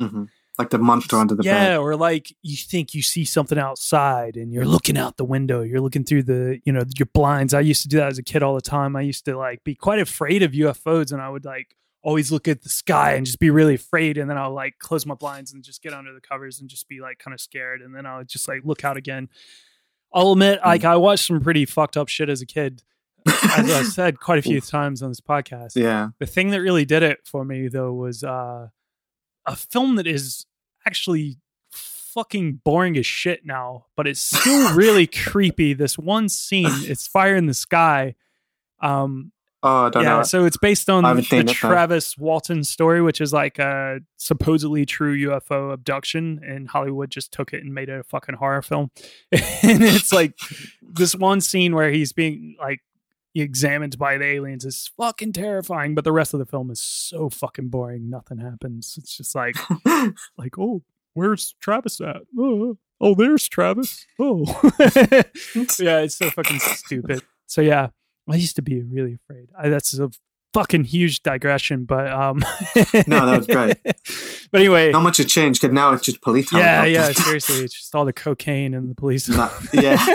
hmm 0.00 0.24
Like 0.58 0.70
the 0.70 0.78
monster 0.78 1.16
under 1.16 1.34
the 1.34 1.42
yeah, 1.44 1.70
bed. 1.70 1.76
or 1.78 1.96
like 1.96 2.34
you 2.42 2.56
think 2.56 2.94
you 2.94 3.02
see 3.02 3.24
something 3.24 3.58
outside 3.58 4.36
and 4.36 4.52
you're 4.52 4.64
looking 4.64 4.98
out 4.98 5.16
the 5.16 5.24
window, 5.24 5.62
you're 5.62 5.80
looking 5.80 6.04
through 6.04 6.24
the, 6.24 6.60
you 6.64 6.72
know, 6.72 6.84
your 6.98 7.06
blinds. 7.12 7.54
I 7.54 7.60
used 7.60 7.82
to 7.82 7.88
do 7.88 7.98
that 7.98 8.08
as 8.08 8.18
a 8.18 8.22
kid 8.22 8.42
all 8.42 8.54
the 8.54 8.60
time. 8.60 8.96
I 8.96 9.02
used 9.02 9.24
to 9.26 9.36
like 9.36 9.62
be 9.64 9.74
quite 9.74 10.00
afraid 10.00 10.42
of 10.42 10.52
UFOs 10.52 11.12
and 11.12 11.20
I 11.22 11.28
would 11.28 11.44
like 11.44 11.74
always 12.02 12.32
look 12.32 12.48
at 12.48 12.62
the 12.62 12.68
sky 12.68 13.12
and 13.14 13.26
just 13.26 13.38
be 13.38 13.50
really 13.50 13.74
afraid 13.74 14.18
and 14.18 14.30
then 14.30 14.38
I'll 14.38 14.54
like 14.54 14.78
close 14.78 15.04
my 15.04 15.14
blinds 15.14 15.52
and 15.52 15.62
just 15.62 15.82
get 15.82 15.92
under 15.92 16.14
the 16.14 16.20
covers 16.20 16.60
and 16.60 16.68
just 16.70 16.88
be 16.88 17.00
like 17.00 17.18
kind 17.18 17.34
of 17.34 17.40
scared 17.40 17.82
and 17.82 17.94
then 17.94 18.06
I'll 18.06 18.24
just 18.24 18.48
like 18.48 18.62
look 18.64 18.84
out 18.84 18.96
again. 18.96 19.28
I'll 20.12 20.32
admit 20.32 20.60
like 20.64 20.84
I 20.84 20.96
watched 20.96 21.26
some 21.26 21.40
pretty 21.40 21.66
fucked 21.66 21.96
up 21.96 22.08
shit 22.08 22.28
as 22.28 22.40
a 22.40 22.46
kid. 22.46 22.82
As 23.26 23.70
I 23.70 23.82
said 23.84 24.20
quite 24.20 24.38
a 24.38 24.42
few 24.42 24.60
times 24.60 25.02
on 25.02 25.10
this 25.10 25.20
podcast. 25.20 25.76
Yeah. 25.76 26.08
The 26.18 26.26
thing 26.26 26.50
that 26.50 26.60
really 26.60 26.84
did 26.84 27.02
it 27.02 27.20
for 27.24 27.44
me 27.44 27.68
though 27.68 27.92
was 27.92 28.24
uh, 28.24 28.68
a 29.46 29.56
film 29.56 29.96
that 29.96 30.06
is 30.06 30.46
actually 30.86 31.38
fucking 31.70 32.60
boring 32.64 32.96
as 32.96 33.06
shit 33.06 33.44
now, 33.44 33.86
but 33.96 34.06
it's 34.06 34.20
still 34.20 34.74
really 34.74 35.06
creepy. 35.06 35.74
This 35.74 35.98
one 35.98 36.28
scene, 36.28 36.66
it's 36.70 37.06
fire 37.06 37.36
in 37.36 37.46
the 37.46 37.54
sky. 37.54 38.14
Um, 38.80 39.32
Oh, 39.62 39.86
I 39.86 39.90
don't 39.90 40.04
yeah, 40.04 40.18
know. 40.18 40.22
so 40.22 40.44
it's 40.44 40.56
based 40.56 40.88
on 40.88 41.02
the 41.02 41.08
haven't 41.08 41.24
seen 41.24 41.40
it, 41.40 41.46
though. 41.46 41.52
Travis 41.52 42.16
Walton 42.16 42.62
story, 42.62 43.02
which 43.02 43.20
is 43.20 43.32
like 43.32 43.58
a 43.58 43.98
supposedly 44.16 44.86
true 44.86 45.16
UFO 45.28 45.72
abduction, 45.72 46.40
and 46.44 46.68
Hollywood 46.68 47.10
just 47.10 47.32
took 47.32 47.52
it 47.52 47.64
and 47.64 47.74
made 47.74 47.88
it 47.88 47.98
a 47.98 48.04
fucking 48.04 48.36
horror 48.36 48.62
film. 48.62 48.92
and 49.32 49.82
it's 49.82 50.12
like 50.12 50.34
this 50.80 51.16
one 51.16 51.40
scene 51.40 51.74
where 51.74 51.90
he's 51.90 52.12
being 52.12 52.54
like 52.60 52.80
examined 53.34 53.98
by 53.98 54.16
the 54.16 54.24
aliens 54.24 54.64
is 54.64 54.90
fucking 54.96 55.32
terrifying, 55.32 55.94
but 55.94 56.04
the 56.04 56.12
rest 56.12 56.34
of 56.34 56.40
the 56.40 56.46
film 56.46 56.70
is 56.70 56.80
so 56.80 57.28
fucking 57.28 57.68
boring. 57.68 58.08
Nothing 58.08 58.38
happens. 58.38 58.96
It's 58.96 59.16
just 59.16 59.34
like 59.34 59.56
like 60.38 60.56
oh, 60.56 60.82
where's 61.14 61.54
Travis 61.60 62.00
at? 62.00 62.22
Oh, 62.38 62.78
oh 63.00 63.14
there's 63.16 63.48
Travis. 63.48 64.06
Oh, 64.20 64.44
yeah, 65.78 66.00
it's 66.00 66.16
so 66.16 66.30
fucking 66.30 66.60
stupid. 66.60 67.22
So 67.46 67.60
yeah, 67.60 67.88
I 68.28 68.36
used 68.36 68.56
to 68.56 68.62
be 68.62 68.82
really 68.82 69.14
afraid. 69.14 69.48
I, 69.58 69.68
that's 69.68 69.98
a 69.98 70.10
fucking 70.54 70.84
huge 70.84 71.22
digression, 71.22 71.84
but 71.84 72.10
um, 72.12 72.38
No, 73.06 73.26
that 73.26 73.38
was 73.38 73.46
great. 73.46 73.76
But 74.50 74.60
anyway, 74.62 74.90
Not 74.92 75.02
much 75.02 75.18
has 75.18 75.26
changed 75.26 75.60
because 75.60 75.74
now 75.74 75.92
it's 75.92 76.02
just 76.02 76.22
police. 76.22 76.50
yeah, 76.54 76.82
yeah, 76.84 77.12
seriously, 77.12 77.64
it's 77.64 77.74
just 77.74 77.94
all 77.94 78.06
the 78.06 78.14
cocaine 78.14 78.72
and 78.72 78.90
the 78.90 78.94
police. 78.94 79.28
Yeah. 79.74 79.96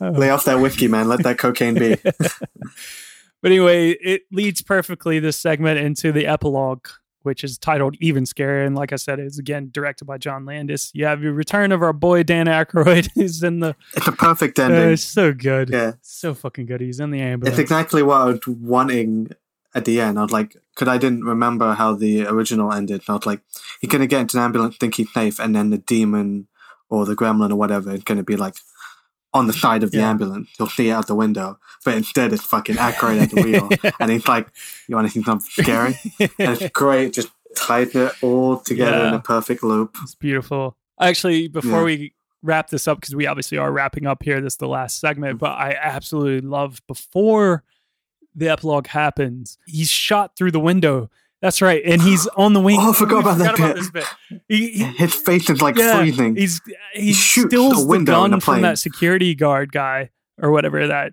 Lay 0.00 0.30
off 0.30 0.44
that 0.44 0.58
whiskey, 0.60 0.88
man. 0.88 1.08
Let 1.08 1.22
that 1.22 1.38
cocaine 1.38 1.74
be. 1.74 1.96
But 2.02 3.52
anyway, 3.52 3.90
it 3.90 4.22
leads 4.32 4.62
perfectly 4.62 5.18
this 5.20 5.36
segment 5.36 5.78
into 5.78 6.10
the 6.10 6.26
epilogue, 6.26 6.88
which 7.26 7.44
is 7.44 7.58
titled 7.58 7.96
Even 8.00 8.24
Scarier. 8.24 8.64
And 8.66 8.74
like 8.74 8.92
I 8.92 8.96
said, 8.96 9.18
it's 9.18 9.38
again 9.38 9.68
directed 9.72 10.06
by 10.06 10.16
John 10.16 10.46
Landis. 10.46 10.90
You 10.94 11.04
have 11.04 11.22
your 11.22 11.32
return 11.34 11.72
of 11.72 11.82
our 11.82 11.92
boy 11.92 12.22
Dan 12.22 12.46
Aykroyd, 12.46 13.10
He's 13.14 13.42
in 13.42 13.60
the. 13.60 13.76
It's 13.94 14.06
a 14.08 14.12
perfect 14.12 14.58
Uh, 14.58 14.62
ending. 14.62 14.90
it's 14.92 15.02
so 15.02 15.34
good. 15.34 15.68
Yeah. 15.70 15.92
So 16.00 16.32
fucking 16.32 16.66
good. 16.66 16.80
He's 16.80 17.00
in 17.00 17.10
the 17.10 17.20
ambulance. 17.20 17.58
It's 17.58 17.60
exactly 17.60 18.02
what 18.02 18.22
I 18.22 18.24
was 18.24 18.40
wanting 18.46 19.32
at 19.74 19.84
the 19.84 20.00
end. 20.00 20.18
I 20.18 20.22
was 20.22 20.30
like, 20.32 20.56
because 20.74 20.88
I 20.88 20.96
didn't 20.96 21.24
remember 21.24 21.74
how 21.74 21.94
the 21.94 22.26
original 22.26 22.72
ended. 22.72 23.02
I 23.08 23.12
was 23.12 23.26
like, 23.26 23.40
he's 23.80 23.90
going 23.90 24.00
to 24.00 24.06
get 24.06 24.20
into 24.22 24.38
an 24.38 24.44
ambulance, 24.44 24.76
think 24.78 24.94
he's 24.94 25.12
safe, 25.12 25.38
and 25.38 25.54
then 25.54 25.68
the 25.70 25.78
demon 25.78 26.46
or 26.88 27.04
the 27.04 27.14
gremlin 27.16 27.50
or 27.50 27.56
whatever 27.56 27.92
is 27.92 28.04
going 28.04 28.16
to 28.18 28.24
be 28.24 28.36
like 28.36 28.54
on 29.36 29.46
the 29.46 29.52
side 29.52 29.82
of 29.82 29.90
the 29.90 29.98
Yeah. 29.98 30.10
ambulance. 30.10 30.48
He'll 30.56 30.66
see 30.68 30.88
it 30.88 30.92
out 30.92 31.06
the 31.06 31.14
window. 31.14 31.58
But 31.84 31.94
instead, 31.94 32.32
it's 32.32 32.42
fucking 32.44 32.76
Aykroyd 32.76 33.22
at 33.22 33.30
the 33.30 33.42
wheel. 33.42 33.92
And 34.00 34.10
he's 34.10 34.26
like, 34.26 34.48
you 34.88 34.96
want 34.96 35.06
to 35.06 35.12
see 35.12 35.22
something 35.22 35.48
scary? 35.64 35.98
and 36.18 36.30
it's 36.56 36.68
great. 36.70 37.12
Just 37.12 37.28
tied 37.56 37.94
it 37.94 38.12
all 38.22 38.58
together 38.58 39.06
in 39.06 39.14
a 39.14 39.20
perfect 39.20 39.62
loop. 39.62 39.96
It's 40.02 40.14
beautiful. 40.14 40.76
Actually, 41.00 41.48
before 41.48 41.80
Yeah. 41.80 41.84
we 41.84 42.14
wrap 42.42 42.68
this 42.70 42.86
up, 42.88 43.00
because 43.00 43.14
we 43.14 43.26
obviously 43.26 43.58
are 43.58 43.70
wrapping 43.72 44.06
up 44.06 44.22
here, 44.22 44.40
this 44.40 44.54
is 44.54 44.56
the 44.58 44.68
last 44.68 45.00
segment, 45.00 45.38
but 45.38 45.50
I 45.52 45.76
absolutely 45.80 46.46
love 46.48 46.80
before 46.86 47.62
the 48.34 48.48
epilogue 48.48 48.86
happens, 48.88 49.58
he's 49.66 49.88
shot 49.90 50.36
through 50.36 50.50
the 50.52 50.60
window. 50.60 51.10
That's 51.42 51.60
right. 51.60 51.82
And 51.84 52.00
he's 52.00 52.26
on 52.36 52.52
the 52.54 52.60
wing. 52.60 52.78
Oh, 52.80 52.90
I 52.90 52.94
forgot 52.94 53.20
about 53.20 53.38
that 53.38 53.56
bit. 53.56 53.76
this 53.76 53.90
bit. 53.90 54.04
He, 54.48 54.68
he- 54.72 54.84
His 54.96 55.14
face 55.14 55.48
is 55.50 55.60
like 55.62 55.76
yeah, 55.76 55.98
freezing. 55.98 56.36
He's 56.36 56.60
uh, 56.60 56.72
he 56.94 57.12
shoots 57.12 57.48
steals 57.54 57.86
the 57.86 57.92
in 57.94 58.04
gun 58.04 58.40
from 58.40 58.62
that 58.62 58.78
security 58.78 59.34
guard 59.34 59.72
guy 59.72 60.10
or 60.40 60.50
whatever 60.50 60.86
that 60.86 61.12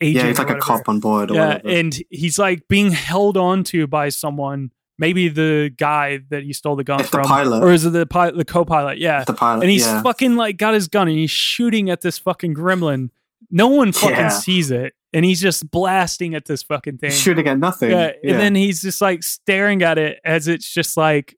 agent. 0.00 0.22
yeah, 0.24 0.28
he's 0.28 0.38
like 0.38 0.50
a 0.50 0.56
cop 0.58 0.88
on 0.88 1.00
board 1.00 1.30
or 1.30 1.34
Yeah, 1.34 1.46
whatever. 1.54 1.68
and 1.68 1.98
he's 2.10 2.38
like 2.38 2.66
being 2.68 2.90
held 2.92 3.36
on 3.36 3.64
to 3.64 3.86
by 3.86 4.08
someone. 4.08 4.70
Maybe 4.98 5.28
the 5.28 5.72
guy 5.76 6.20
that 6.28 6.44
he 6.44 6.52
stole 6.52 6.76
the 6.76 6.84
gun 6.84 7.00
It's 7.00 7.10
the 7.10 7.18
from, 7.18 7.24
pilot. 7.26 7.62
or 7.64 7.72
is 7.72 7.84
it 7.86 7.90
the 7.90 8.06
pilot, 8.06 8.36
the 8.36 8.44
co-pilot? 8.44 8.98
Yeah, 8.98 9.24
the 9.24 9.32
pilot. 9.32 9.62
and 9.62 9.70
he's 9.70 9.86
yeah. 9.86 10.02
fucking 10.02 10.36
like 10.36 10.58
got 10.58 10.74
his 10.74 10.86
gun 10.86 11.08
and 11.08 11.16
he's 11.16 11.30
shooting 11.30 11.88
at 11.90 12.02
this 12.02 12.18
fucking 12.18 12.54
gremlin. 12.54 13.08
No 13.50 13.68
one 13.68 13.92
fucking 13.92 14.16
Yeah. 14.16 14.28
sees 14.28 14.70
it, 14.70 14.94
and 15.12 15.24
he's 15.24 15.40
just 15.40 15.70
blasting 15.70 16.34
at 16.34 16.46
this 16.46 16.62
fucking 16.62 16.98
thing. 16.98 17.10
Shooting 17.10 17.46
at 17.48 17.58
nothing. 17.58 17.90
yeah, 17.90 18.12
and 18.24 18.38
then 18.40 18.54
he's 18.54 18.82
just 18.82 19.00
like 19.00 19.22
staring 19.22 19.82
at 19.82 19.98
it 19.98 20.18
as 20.24 20.48
it's 20.48 20.72
just 20.72 20.96
like, 20.96 21.36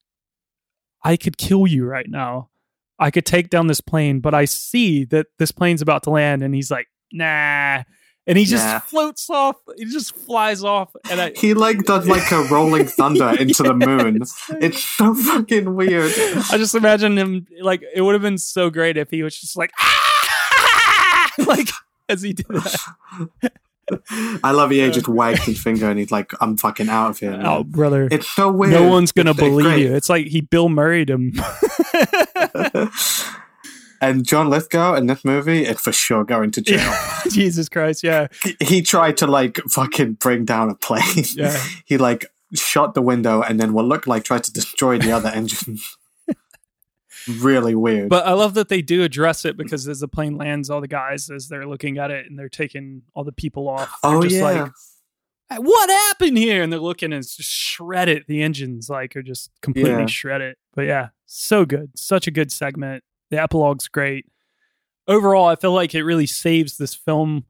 I 1.02 1.16
could 1.16 1.36
kill 1.36 1.66
you 1.66 1.85
right 1.85 2.09
now. 2.09 2.51
I 2.98 3.10
could 3.10 3.26
take 3.26 3.51
down 3.51 3.66
this 3.66 3.81
plane, 3.81 4.20
but 4.20 4.35
I 4.35 4.44
see 4.44 5.05
that 5.06 5.26
this 5.39 5.51
plane's 5.52 5.82
about 5.82 6.05
to 6.05 6.10
land, 6.10 6.43
and 6.43 6.55
he's 6.55 6.70
like, 6.70 6.86
nah. 7.12 7.82
And 8.26 8.39
he 8.39 8.47
just 8.47 8.64
Nah. 8.64 8.78
floats 8.78 9.28
off. 9.28 9.56
He 9.76 9.85
just 9.85 10.14
flies 10.16 10.64
off, 10.64 10.90
and 11.10 11.20
I, 11.20 11.32
he 11.36 11.52
like 11.52 11.85
does 11.85 12.06
like 12.09 12.31
a 12.32 12.43
rolling 12.44 12.86
thunder 12.86 13.35
into 13.39 13.62
the 13.64 13.74
moon. 13.74 14.22
It's 14.62 14.82
so 14.82 15.14
fucking 15.14 15.74
weird. 15.74 16.10
I 16.51 16.56
just 16.56 16.74
imagine 16.74 17.18
him 17.18 17.47
like 17.60 17.82
it 17.94 18.01
would 18.01 18.14
have 18.14 18.22
been 18.22 18.39
so 18.39 18.70
great 18.70 18.97
if 18.97 19.10
he 19.10 19.22
was 19.22 19.39
just 19.39 19.56
like 19.59 19.72
ah! 19.78 21.31
like 21.47 21.68
as 22.09 22.22
he 22.22 22.32
did 22.32 22.47
that. 22.48 23.52
I 24.43 24.52
love 24.52 24.72
EA 24.72 24.90
just 24.90 25.09
wagged 25.09 25.40
his 25.43 25.62
finger 25.62 25.90
and 25.90 25.98
he's 25.98 26.10
like, 26.10 26.32
I'm 26.40 26.56
fucking 26.56 26.89
out 26.89 27.10
of 27.10 27.18
here. 27.18 27.32
Oh, 27.32 27.36
man." 27.36 27.47
Oh, 27.47 27.64
brother. 27.64 28.09
It's 28.10 28.28
so 28.28 28.51
weird. 28.51 28.72
no 28.72 28.89
one's 28.89 29.12
gonna 29.12 29.31
It's- 29.32 29.43
it's 29.47 29.51
believe 29.51 29.66
great. 29.66 29.82
you. 29.82 29.94
It's 29.94 30.09
like 30.09 30.26
he 30.26 30.40
Bill 30.40 30.68
Murrayed 30.70 31.10
him. 31.10 31.32
and 34.01 34.24
John 34.26 34.48
Lithgow 34.51 34.94
in 34.94 35.06
this 35.06 35.24
movie 35.24 35.64
is 35.66 35.81
for 35.81 35.93
sure 35.93 36.24
going 36.24 36.51
to 36.52 36.60
jail. 36.62 36.93
Jesus 37.31 37.68
Christ, 37.68 38.02
yeah. 38.02 38.28
he, 38.43 38.56
he 38.60 38.82
tried 38.82 39.16
to 39.18 39.26
like 39.26 39.59
fucking 39.70 40.14
bring 40.14 40.44
down 40.44 40.70
a 40.70 40.74
plane. 40.74 41.24
Yeah. 41.35 41.56
he 41.85 41.98
like 41.98 42.26
shot 42.55 42.94
the 42.94 43.02
window 43.02 43.43
and 43.43 43.59
then 43.60 43.72
what 43.72 43.85
looked 43.85 44.06
like 44.06 44.24
tried 44.24 44.44
to 44.44 44.52
destroy 44.52 44.98
the 44.98 45.12
other 45.12 45.28
engine. 45.28 45.78
Really 47.28 47.74
weird. 47.74 48.09
But 48.09 48.26
I 48.26 48.32
love 48.32 48.55
that 48.55 48.68
they 48.68 48.82
do 48.82 49.02
address 49.02 49.44
it 49.44 49.56
because 49.56 49.86
as 49.88 50.01
the 50.01 50.09
plane 50.09 50.36
lands, 50.36 50.70
all 50.70 50.80
the 50.80 50.88
guys 50.88 51.30
as 51.30 51.48
they're 51.48 51.66
looking 51.66 51.98
at 51.98 52.10
it 52.10 52.26
and 52.26 52.38
they're 52.38 52.48
taking 52.48 53.02
all 53.14 53.24
the 53.24 53.32
people 53.32 53.68
off. 53.68 53.98
oh 54.02 54.22
just 54.22 54.36
yeah. 54.36 54.42
like 54.42 54.72
"Hey, 55.51 55.59
what 55.59 55.90
happened 55.90 56.38
here? 56.38 56.62
And 56.62 56.72
they're 56.72 56.80
looking 56.80 57.12
and 57.12 57.22
it's 57.22 57.36
just 57.36 57.51
shredded. 57.51 58.24
The 58.28 58.42
engines 58.42 58.88
like 58.90 59.14
are 59.16 59.22
just 59.22 59.51
completely 59.62 59.90
Yeah. 59.92 60.06
shredded. 60.06 60.56
But 60.74 60.82
yeah, 60.82 61.09
so 61.26 61.64
good. 61.64 61.90
Such 61.96 62.26
a 62.26 62.30
good 62.30 62.51
segment. 62.52 63.05
The 63.30 63.38
epilogue's 63.42 63.88
great. 63.88 64.26
Overall, 65.06 65.46
I 65.46 65.56
feel 65.56 65.72
like 65.72 65.94
it 65.94 66.02
really 66.02 66.26
saves 66.26 66.76
this 66.78 66.94
film. 66.94 67.44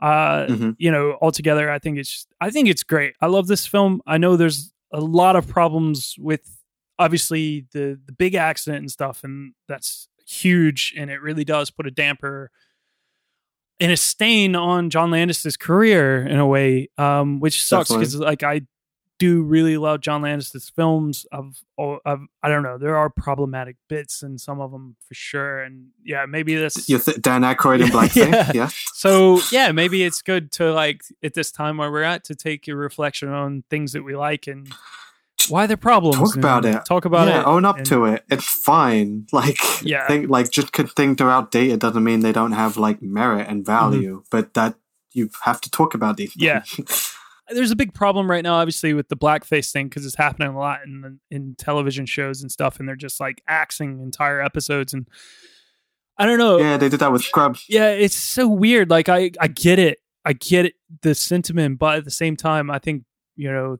Uh, 0.00 0.46
Mhm. 0.46 0.76
you 0.78 0.90
know, 0.92 1.16
altogether, 1.20 1.70
I 1.70 1.78
think 1.78 1.98
it's 1.98 2.26
I 2.40 2.50
think 2.50 2.68
it's 2.68 2.82
great. 2.84 3.14
I 3.20 3.26
love 3.26 3.46
this 3.48 3.66
film. 3.66 4.00
I 4.06 4.16
know 4.18 4.36
there's 4.36 4.72
a 4.92 5.00
lot 5.00 5.36
of 5.36 5.46
problems 5.48 6.14
with 6.18 6.57
obviously 6.98 7.66
the 7.72 7.98
the 8.04 8.12
big 8.12 8.34
accident 8.34 8.80
and 8.80 8.90
stuff, 8.90 9.24
and 9.24 9.54
that's 9.68 10.08
huge, 10.26 10.94
and 10.96 11.10
it 11.10 11.20
really 11.22 11.44
does 11.44 11.70
put 11.70 11.86
a 11.86 11.90
damper 11.90 12.50
and 13.80 13.92
a 13.92 13.96
stain 13.96 14.56
on 14.56 14.90
John 14.90 15.10
Landis's 15.10 15.56
career 15.56 16.26
in 16.26 16.38
a 16.38 16.46
way, 16.46 16.88
um, 16.98 17.40
which 17.40 17.62
sucks 17.62 17.90
because 17.90 18.16
like 18.16 18.42
I 18.42 18.62
do 19.18 19.42
really 19.42 19.76
love 19.76 20.00
John 20.00 20.22
Landis's 20.22 20.70
films. 20.70 21.26
Of, 21.32 21.60
of 21.76 22.20
I 22.42 22.48
don't 22.48 22.62
know, 22.62 22.78
there 22.78 22.96
are 22.96 23.10
problematic 23.10 23.76
bits 23.88 24.22
in 24.22 24.38
some 24.38 24.60
of 24.60 24.72
them 24.72 24.96
for 25.06 25.14
sure, 25.14 25.62
and 25.62 25.88
yeah, 26.04 26.26
maybe 26.26 26.56
that's 26.56 26.88
You 26.88 26.98
th- 26.98 27.20
Dan 27.20 27.42
Aykroyd 27.42 27.82
and 27.82 27.92
blackface? 27.92 28.28
Yeah. 28.38 28.52
yeah. 28.54 28.68
so 28.94 29.40
yeah, 29.52 29.72
maybe 29.72 30.02
it's 30.02 30.22
good 30.22 30.52
to 30.52 30.72
like 30.72 31.02
at 31.22 31.34
this 31.34 31.50
time 31.50 31.76
where 31.76 31.90
we're 31.90 32.02
at 32.02 32.24
to 32.24 32.34
take 32.34 32.68
a 32.68 32.74
reflection 32.74 33.28
on 33.28 33.64
things 33.70 33.92
that 33.92 34.02
we 34.02 34.16
like 34.16 34.46
and 34.46 34.72
why 35.50 35.66
they're 35.66 35.76
problems. 35.76 36.16
Talk 36.16 36.36
about 36.36 36.64
it. 36.64 36.84
Talk 36.84 37.04
about 37.04 37.28
yeah, 37.28 37.40
it. 37.40 37.46
own 37.46 37.64
up 37.64 37.78
and- 37.78 37.86
to 37.86 38.04
it. 38.06 38.24
It's 38.30 38.44
fine. 38.44 39.26
Like, 39.32 39.58
Yeah. 39.82 40.06
think, 40.06 40.28
like 40.30 40.50
just 40.50 40.72
because 40.72 40.92
things 40.92 41.20
are 41.20 41.30
outdated 41.30 41.80
doesn't 41.80 42.02
mean 42.04 42.20
they 42.20 42.32
don't 42.32 42.52
have 42.52 42.76
like 42.76 43.00
merit 43.02 43.46
and 43.48 43.64
value. 43.64 44.22
But 44.30 44.54
that 44.54 44.74
you 45.12 45.30
have 45.42 45.60
to 45.62 45.70
talk 45.70 45.94
about 45.94 46.16
these. 46.16 46.30
Mm-hmm. 46.32 46.44
Yeah. 46.44 46.60
things. 46.60 47.14
There's 47.50 47.70
a 47.70 47.76
big 47.76 47.94
problem 47.94 48.30
right 48.30 48.42
now, 48.42 48.56
obviously, 48.56 48.92
with 48.92 49.08
the 49.08 49.16
blackface 49.16 49.72
thing 49.72 49.88
because 49.88 50.04
it's 50.04 50.16
happening 50.16 50.48
a 50.48 50.58
lot 50.58 50.80
in 50.84 51.18
in 51.30 51.54
television 51.56 52.04
shows 52.04 52.42
and 52.42 52.52
stuff, 52.52 52.78
and 52.78 52.86
they're 52.86 52.94
just 52.94 53.20
like 53.20 53.42
axing 53.48 54.00
entire 54.02 54.42
episodes. 54.42 54.92
And 54.92 55.08
I 56.18 56.26
don't 56.26 56.38
know. 56.38 56.58
Yeah, 56.58 56.76
they 56.76 56.90
did 56.90 57.00
that 57.00 57.10
with 57.12 57.22
Scrubs. 57.22 57.64
yeah 57.68 57.88
it's 57.90 58.16
so 58.16 58.48
weird 58.48 58.90
like 58.90 59.08
i 59.08 59.30
i 59.40 59.46
get 59.46 59.78
it 59.78 59.98
i 60.24 60.32
get 60.32 60.66
it, 60.66 60.74
the 61.02 61.14
sentiment 61.14 61.78
but 61.78 61.96
at 61.98 62.04
the 62.04 62.10
same 62.10 62.36
time 62.36 62.70
i 62.70 62.78
think 62.78 63.04
you 63.36 63.50
know 63.50 63.78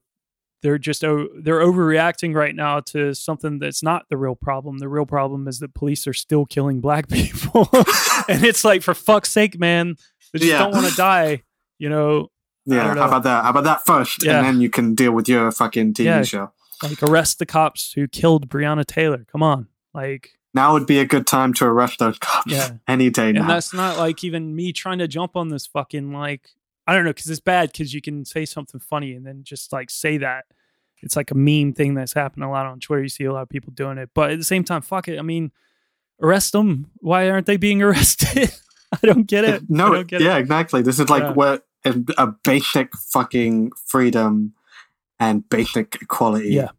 they're 0.62 0.78
just 0.78 1.04
o- 1.04 1.28
they're 1.40 1.60
overreacting 1.60 2.34
right 2.34 2.54
now 2.54 2.80
to 2.80 3.14
something 3.14 3.58
that's 3.58 3.82
not 3.82 4.08
the 4.08 4.16
real 4.16 4.34
problem 4.34 4.78
the 4.78 4.88
real 4.88 5.06
problem 5.06 5.46
is 5.48 5.58
that 5.60 5.74
police 5.74 6.06
are 6.06 6.12
still 6.12 6.44
killing 6.46 6.80
black 6.80 7.08
people 7.10 7.68
and 8.28 8.44
it's 8.44 8.64
like 8.64 8.82
for 8.82 8.94
fuck's 8.94 9.30
sake 9.30 9.58
man 9.58 9.94
they 10.32 10.40
just 10.40 10.50
Yeah. 10.50 10.58
don't 10.58 10.72
want 10.72 10.86
to 10.88 10.94
die 10.96 11.42
you 11.78 11.88
know 11.88 12.30
Yeah, 12.66 12.92
know. 12.94 13.00
how 13.02 13.06
about 13.08 13.22
that? 13.22 13.44
How 13.44 13.50
about 13.50 13.64
that 13.64 13.86
first, 13.86 14.22
Yeah. 14.24 14.38
and 14.38 14.46
then 14.46 14.60
you 14.60 14.68
can 14.70 14.94
deal 14.94 15.12
with 15.12 15.28
your 15.28 15.50
fucking 15.52 15.94
TV 15.94 16.04
Yeah. 16.04 16.22
show. 16.22 16.52
like 16.82 17.02
arrest 17.02 17.38
the 17.38 17.46
cops 17.46 17.92
who 17.92 18.06
killed 18.08 18.48
breonna 18.48 18.84
taylor 18.84 19.24
come 19.30 19.42
on 19.42 19.68
like 19.94 20.30
Now 20.54 20.72
would 20.74 20.86
be 20.86 20.98
a 20.98 21.04
good 21.06 21.26
time 21.26 21.52
to 21.54 21.64
arrest 21.66 21.98
those 21.98 22.18
cops. 22.18 22.50
Yeah. 22.52 22.70
any 22.88 23.10
day 23.10 23.32
now. 23.32 23.40
and 23.40 23.48
now. 23.48 23.54
that's 23.54 23.72
not 23.74 23.96
like 23.98 24.22
even 24.24 24.54
me 24.56 24.72
trying 24.72 24.98
to 24.98 25.06
jump 25.08 25.36
on 25.36 25.48
this 25.48 25.66
fucking 25.66 26.12
like 26.12 26.50
I 26.88 26.94
don't 26.94 27.04
know 27.04 27.10
because 27.10 27.28
it's 27.28 27.38
bad 27.38 27.70
because 27.70 27.92
you 27.94 28.00
can 28.00 28.24
say 28.24 28.44
something 28.46 28.80
funny 28.80 29.12
and 29.12 29.24
then 29.26 29.42
just 29.44 29.72
like 29.72 29.90
say 29.90 30.16
that 30.18 30.46
it's 31.02 31.14
like 31.16 31.30
a 31.30 31.34
meme 31.36 31.74
thing 31.74 31.94
that's 31.94 32.14
happened 32.14 32.42
a 32.44 32.48
lot 32.48 32.66
on 32.66 32.80
Twitter. 32.80 33.02
You 33.02 33.08
see 33.08 33.24
a 33.24 33.32
lot 33.32 33.42
of 33.42 33.48
people 33.48 33.72
doing 33.72 33.98
it, 33.98 34.10
but 34.14 34.30
at 34.32 34.38
the 34.38 34.44
same 34.44 34.64
time, 34.64 34.80
fuck 34.82 35.06
it. 35.06 35.18
I 35.18 35.22
mean, 35.22 35.52
arrest 36.20 36.52
them. 36.52 36.90
Why 36.96 37.28
aren't 37.30 37.46
they 37.46 37.56
being 37.58 37.82
arrested? 37.84 38.52
I 38.92 39.06
don't 39.06 39.26
get 39.26 39.44
it. 39.44 39.62
I 39.62 39.66
no, 39.68 39.92
don't 39.92 40.06
get 40.08 40.22
yeah, 40.22 40.36
it. 40.38 40.40
exactly. 40.40 40.82
This 40.82 40.98
is 40.98 41.10
like 41.10 41.22
Yeah. 41.22 41.32
where 41.32 41.60
a, 41.84 41.94
a 42.16 42.26
basic 42.42 42.96
fucking 42.96 43.70
freedom 43.86 44.54
and 45.20 45.46
basic 45.48 45.98
equality 46.00 46.54
Yeah. 46.54 46.70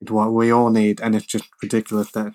is 0.00 0.10
what 0.10 0.32
we 0.32 0.50
all 0.50 0.70
need, 0.70 1.00
and 1.00 1.14
it's 1.14 1.26
just 1.26 1.44
ridiculous 1.62 2.10
that 2.12 2.32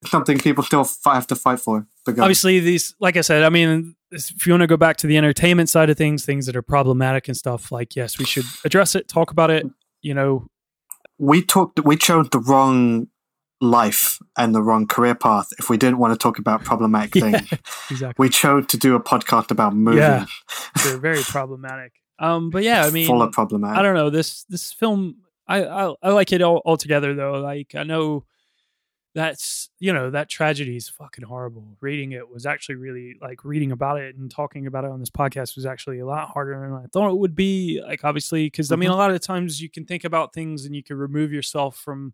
it's 0.00 0.10
something 0.10 0.38
people 0.38 0.64
still 0.64 0.88
have 1.04 1.26
to 1.26 1.36
fight 1.36 1.60
for. 1.60 1.86
Obviously, 2.08 2.60
these, 2.60 2.94
like 3.00 3.16
I 3.16 3.20
said, 3.22 3.42
I 3.42 3.48
mean, 3.48 3.94
if 4.10 4.46
you 4.46 4.52
want 4.52 4.62
to 4.62 4.66
go 4.66 4.76
back 4.76 4.96
to 4.98 5.06
the 5.06 5.16
entertainment 5.16 5.68
side 5.68 5.90
of 5.90 5.96
things, 5.98 6.24
things 6.24 6.46
that 6.46 6.54
are 6.56 6.62
problematic 6.62 7.28
and 7.28 7.36
stuff, 7.36 7.72
like 7.72 7.96
yes, 7.96 8.18
we 8.18 8.24
should 8.24 8.44
address 8.64 8.94
it, 8.94 9.08
talk 9.08 9.30
about 9.30 9.50
it. 9.50 9.66
You 10.02 10.14
know, 10.14 10.46
we 11.18 11.42
talked, 11.42 11.80
we 11.84 11.96
chose 11.96 12.28
the 12.30 12.38
wrong 12.38 13.08
life 13.60 14.18
and 14.36 14.54
the 14.54 14.62
wrong 14.62 14.86
career 14.86 15.14
path 15.14 15.48
if 15.58 15.70
we 15.70 15.76
didn't 15.78 15.98
want 15.98 16.12
to 16.12 16.18
talk 16.18 16.38
about 16.38 16.62
problematic 16.62 17.14
Yeah. 17.14 17.38
things. 17.38 17.60
exactly. 17.90 18.22
We 18.22 18.28
chose 18.28 18.66
to 18.66 18.76
do 18.76 18.94
a 18.94 19.00
podcast 19.00 19.50
about 19.50 19.74
movies 19.74 20.00
Yeah. 20.00 20.26
They're 20.84 20.98
very 20.98 21.22
problematic. 21.22 21.92
Um, 22.18 22.50
but 22.50 22.62
yeah, 22.62 22.84
I 22.84 22.90
mean, 22.90 23.06
full 23.06 23.22
of 23.22 23.32
problematic. 23.32 23.78
I 23.78 23.82
don't 23.82 23.94
know 23.94 24.10
this 24.10 24.44
this 24.44 24.72
film. 24.72 25.16
I 25.48 25.64
I, 25.64 25.94
I 26.02 26.10
like 26.10 26.32
it 26.32 26.42
all 26.42 26.62
altogether 26.64 27.14
though. 27.14 27.40
Like 27.40 27.74
I 27.74 27.82
know 27.82 28.24
that's 29.16 29.70
you 29.78 29.94
know 29.94 30.10
that 30.10 30.28
tragedy 30.28 30.76
is 30.76 30.90
fucking 30.90 31.24
horrible. 31.24 31.64
Reading 31.80 32.12
it 32.12 32.28
was 32.28 32.44
actually 32.44 32.74
really 32.74 33.16
like 33.18 33.46
reading 33.46 33.72
about 33.72 33.98
it 33.98 34.14
and 34.14 34.30
talking 34.30 34.66
about 34.66 34.84
it 34.84 34.90
on 34.90 35.00
this 35.00 35.08
podcast 35.08 35.56
was 35.56 35.64
actually 35.64 36.00
a 36.00 36.06
lot 36.06 36.28
harder 36.28 36.60
than 36.60 36.74
I 36.74 36.84
thought 36.92 37.10
it 37.10 37.16
would 37.16 37.34
be. 37.34 37.80
Like 37.82 38.04
obviously, 38.04 38.44
because 38.44 38.70
I 38.70 38.76
mean, 38.76 38.90
a 38.90 38.92
mm-hmm. 38.92 38.98
lot 38.98 39.10
of 39.12 39.20
times 39.22 39.62
you 39.62 39.70
can 39.70 39.86
think 39.86 40.04
about 40.04 40.34
things 40.34 40.66
and 40.66 40.76
you 40.76 40.82
can 40.82 40.98
remove 40.98 41.32
yourself 41.32 41.78
from 41.78 42.12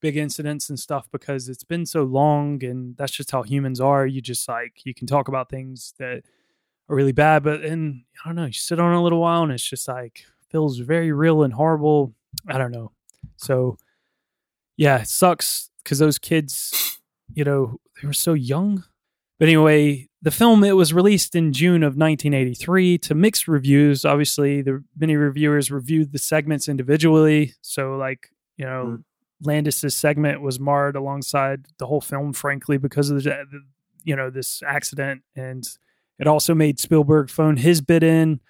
big 0.00 0.16
incidents 0.16 0.68
and 0.68 0.78
stuff 0.78 1.08
because 1.10 1.48
it's 1.48 1.64
been 1.64 1.84
so 1.84 2.04
long 2.04 2.62
and 2.62 2.96
that's 2.96 3.10
just 3.12 3.32
how 3.32 3.42
humans 3.42 3.80
are. 3.80 4.06
You 4.06 4.20
just 4.20 4.48
like 4.48 4.86
you 4.86 4.94
can 4.94 5.08
talk 5.08 5.26
about 5.26 5.50
things 5.50 5.92
that 5.98 6.22
are 6.88 6.94
really 6.94 7.10
bad, 7.10 7.42
but 7.42 7.62
then 7.62 8.04
I 8.24 8.28
don't 8.28 8.36
know, 8.36 8.46
you 8.46 8.52
sit 8.52 8.78
on 8.78 8.94
it 8.94 8.96
a 8.96 9.02
little 9.02 9.20
while 9.20 9.42
and 9.42 9.50
it's 9.50 9.68
just 9.68 9.88
like 9.88 10.24
feels 10.50 10.78
very 10.78 11.10
real 11.10 11.42
and 11.42 11.52
horrible. 11.52 12.14
I 12.46 12.58
don't 12.58 12.70
know. 12.70 12.92
So 13.38 13.76
yeah, 14.76 15.00
it 15.00 15.08
sucks 15.08 15.68
because 15.88 16.00
those 16.00 16.18
kids, 16.18 17.00
you 17.32 17.44
know, 17.44 17.80
they 17.98 18.06
were 18.06 18.12
so 18.12 18.34
young. 18.34 18.84
But 19.38 19.48
anyway, 19.48 20.10
the 20.20 20.30
film 20.30 20.62
it 20.64 20.76
was 20.76 20.92
released 20.92 21.34
in 21.34 21.54
June 21.54 21.82
of 21.82 21.96
1983 21.96 22.98
to 22.98 23.14
mixed 23.14 23.48
reviews. 23.48 24.04
Obviously, 24.04 24.60
the 24.60 24.84
many 24.98 25.16
reviewers 25.16 25.70
reviewed 25.70 26.12
the 26.12 26.18
segments 26.18 26.68
individually. 26.68 27.54
So 27.62 27.96
like, 27.96 28.30
you 28.58 28.66
know, 28.66 28.98
Mm. 28.98 29.04
Landis's 29.40 29.96
segment 29.96 30.42
was 30.42 30.60
marred 30.60 30.94
alongside 30.94 31.68
the 31.78 31.86
whole 31.86 32.02
film, 32.02 32.34
frankly, 32.34 32.76
because 32.76 33.08
of 33.08 33.22
the, 33.22 33.30
the 33.30 33.60
you 34.04 34.16
know 34.16 34.30
this 34.30 34.62
accident, 34.66 35.22
and 35.36 35.64
it 36.18 36.26
also 36.26 36.54
made 36.54 36.80
Spielberg 36.80 37.30
phone 37.30 37.56
his 37.56 37.80
bid 37.80 38.02
in. 38.02 38.40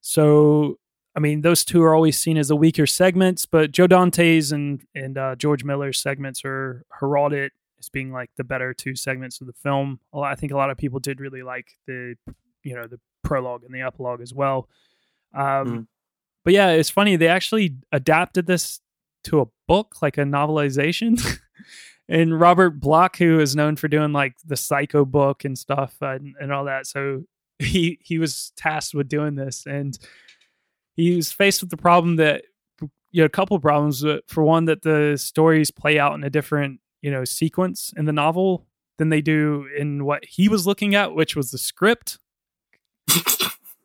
So 0.00 0.80
I 1.14 1.20
mean, 1.20 1.42
those 1.42 1.64
two 1.64 1.82
are 1.82 1.94
always 1.94 2.18
seen 2.18 2.38
as 2.38 2.48
the 2.48 2.56
weaker 2.56 2.86
segments, 2.86 3.44
but 3.44 3.70
Joe 3.70 3.86
Dante's 3.86 4.52
and 4.52 4.82
and 4.94 5.18
uh, 5.18 5.34
George 5.36 5.64
Miller's 5.64 6.00
segments 6.00 6.42
are 6.44 6.84
heralded 7.00 7.52
as 7.78 7.88
being 7.88 8.12
like 8.12 8.30
the 8.36 8.44
better 8.44 8.72
two 8.72 8.94
segments 8.94 9.40
of 9.40 9.46
the 9.46 9.52
film. 9.52 10.00
A 10.12 10.18
lot, 10.18 10.32
I 10.32 10.36
think 10.36 10.52
a 10.52 10.56
lot 10.56 10.70
of 10.70 10.78
people 10.78 11.00
did 11.00 11.20
really 11.20 11.42
like 11.42 11.66
the 11.86 12.14
you 12.62 12.74
know 12.74 12.86
the 12.86 13.00
prologue 13.22 13.64
and 13.64 13.74
the 13.74 13.82
epilogue 13.82 14.20
as 14.20 14.32
well. 14.32 14.68
Um, 15.34 15.66
Mm. 15.66 15.86
But 16.44 16.54
yeah, 16.54 16.70
it's 16.70 16.90
funny 16.90 17.16
they 17.16 17.28
actually 17.28 17.76
adapted 17.92 18.46
this 18.46 18.80
to 19.24 19.40
a 19.40 19.46
book, 19.68 20.02
like 20.02 20.18
a 20.18 20.22
novelization. 20.22 21.20
and 22.08 22.38
Robert 22.38 22.80
Bloch, 22.80 23.16
who 23.16 23.38
is 23.40 23.54
known 23.54 23.76
for 23.76 23.88
doing 23.88 24.12
like 24.12 24.34
the 24.44 24.56
Psycho 24.56 25.04
book 25.04 25.44
and 25.44 25.56
stuff 25.56 25.94
and, 26.00 26.34
and 26.40 26.52
all 26.52 26.64
that, 26.64 26.86
so 26.86 27.24
he 27.58 27.98
he 28.02 28.18
was 28.18 28.52
tasked 28.56 28.94
with 28.94 29.08
doing 29.08 29.36
this, 29.36 29.64
and 29.66 29.96
he 30.94 31.16
was 31.16 31.32
faced 31.32 31.60
with 31.62 31.70
the 31.70 31.76
problem 31.76 32.16
that 32.16 32.44
you 33.10 33.22
know 33.22 33.26
a 33.26 33.30
couple 33.30 33.56
of 33.56 33.62
problems. 33.62 34.04
For 34.28 34.42
one, 34.42 34.66
that 34.66 34.82
the 34.82 35.16
stories 35.16 35.70
play 35.70 35.98
out 35.98 36.14
in 36.14 36.24
a 36.24 36.30
different 36.30 36.80
you 37.00 37.10
know 37.10 37.24
sequence 37.24 37.92
in 37.96 38.04
the 38.04 38.12
novel 38.12 38.66
than 38.98 39.08
they 39.08 39.20
do 39.20 39.66
in 39.76 40.04
what 40.04 40.24
he 40.24 40.48
was 40.48 40.66
looking 40.66 40.94
at, 40.94 41.14
which 41.14 41.34
was 41.36 41.50
the 41.50 41.58
script. 41.58 42.18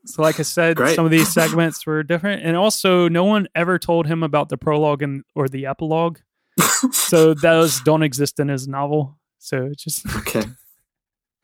So, 0.08 0.22
like 0.22 0.40
I 0.40 0.44
said, 0.44 0.78
Great. 0.78 0.96
some 0.96 1.04
of 1.04 1.12
these 1.12 1.32
segments 1.34 1.86
were 1.86 2.02
different, 2.02 2.42
and 2.44 2.56
also 2.56 3.10
no 3.10 3.26
one 3.26 3.48
ever 3.54 3.78
told 3.78 4.08
him 4.08 4.24
about 4.24 4.48
the 4.48 4.58
prologue 4.58 5.02
and 5.02 5.24
or 5.36 5.50
the 5.50 5.66
epilogue. 5.66 6.20
so 6.92 7.34
those 7.34 7.82
don't 7.82 8.04
exist 8.04 8.40
in 8.40 8.48
his 8.48 8.68
novel. 8.68 9.20
So 9.38 9.66
it's 9.66 9.84
just 9.84 10.06
okay. 10.20 10.44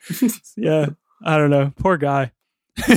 yeah, 0.57 0.87
I 1.23 1.37
don't 1.37 1.49
know. 1.49 1.73
Poor 1.77 1.97
guy. 1.97 2.31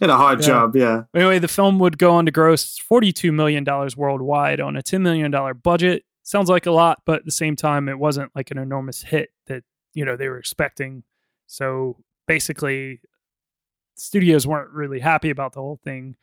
Had 0.00 0.10
a 0.10 0.16
hard 0.16 0.40
Yeah. 0.40 0.46
job, 0.46 0.76
yeah. 0.76 1.02
Anyway, 1.14 1.38
the 1.38 1.48
film 1.48 1.78
would 1.78 1.96
go 1.98 2.12
on 2.12 2.26
to 2.26 2.32
gross 2.32 2.78
$42 2.90 3.32
million 3.32 3.64
worldwide 3.96 4.60
on 4.60 4.76
a 4.76 4.82
$10 4.82 5.00
million 5.00 5.32
budget. 5.62 6.04
Sounds 6.22 6.48
like 6.50 6.66
a 6.66 6.70
lot, 6.70 7.02
but 7.06 7.20
at 7.20 7.24
the 7.24 7.30
same 7.30 7.56
time, 7.56 7.88
it 7.88 7.98
wasn't 7.98 8.30
like 8.34 8.50
an 8.50 8.58
enormous 8.58 9.02
hit 9.02 9.30
that, 9.46 9.64
you 9.94 10.04
know, 10.04 10.16
they 10.16 10.28
were 10.28 10.38
expecting. 10.38 11.02
So 11.46 11.96
basically, 12.28 13.00
studios 13.94 14.46
weren't 14.46 14.70
really 14.70 15.00
happy 15.00 15.30
about 15.30 15.52
the 15.54 15.60
whole 15.60 15.80
thing. 15.82 16.16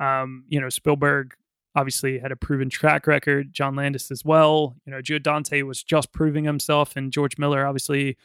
Um, 0.00 0.44
you 0.48 0.60
know, 0.60 0.68
Spielberg 0.68 1.34
obviously 1.74 2.18
had 2.18 2.32
a 2.32 2.36
proven 2.36 2.70
track 2.70 3.06
record, 3.06 3.52
John 3.52 3.74
Landis 3.76 4.10
as 4.10 4.24
well. 4.24 4.76
You 4.86 4.92
know, 4.92 5.02
Joe 5.02 5.18
Dante 5.18 5.62
was 5.62 5.82
just 5.82 6.12
proving 6.12 6.44
himself, 6.44 6.96
and 6.96 7.12
George 7.12 7.36
Miller 7.38 7.66
obviously 7.66 8.16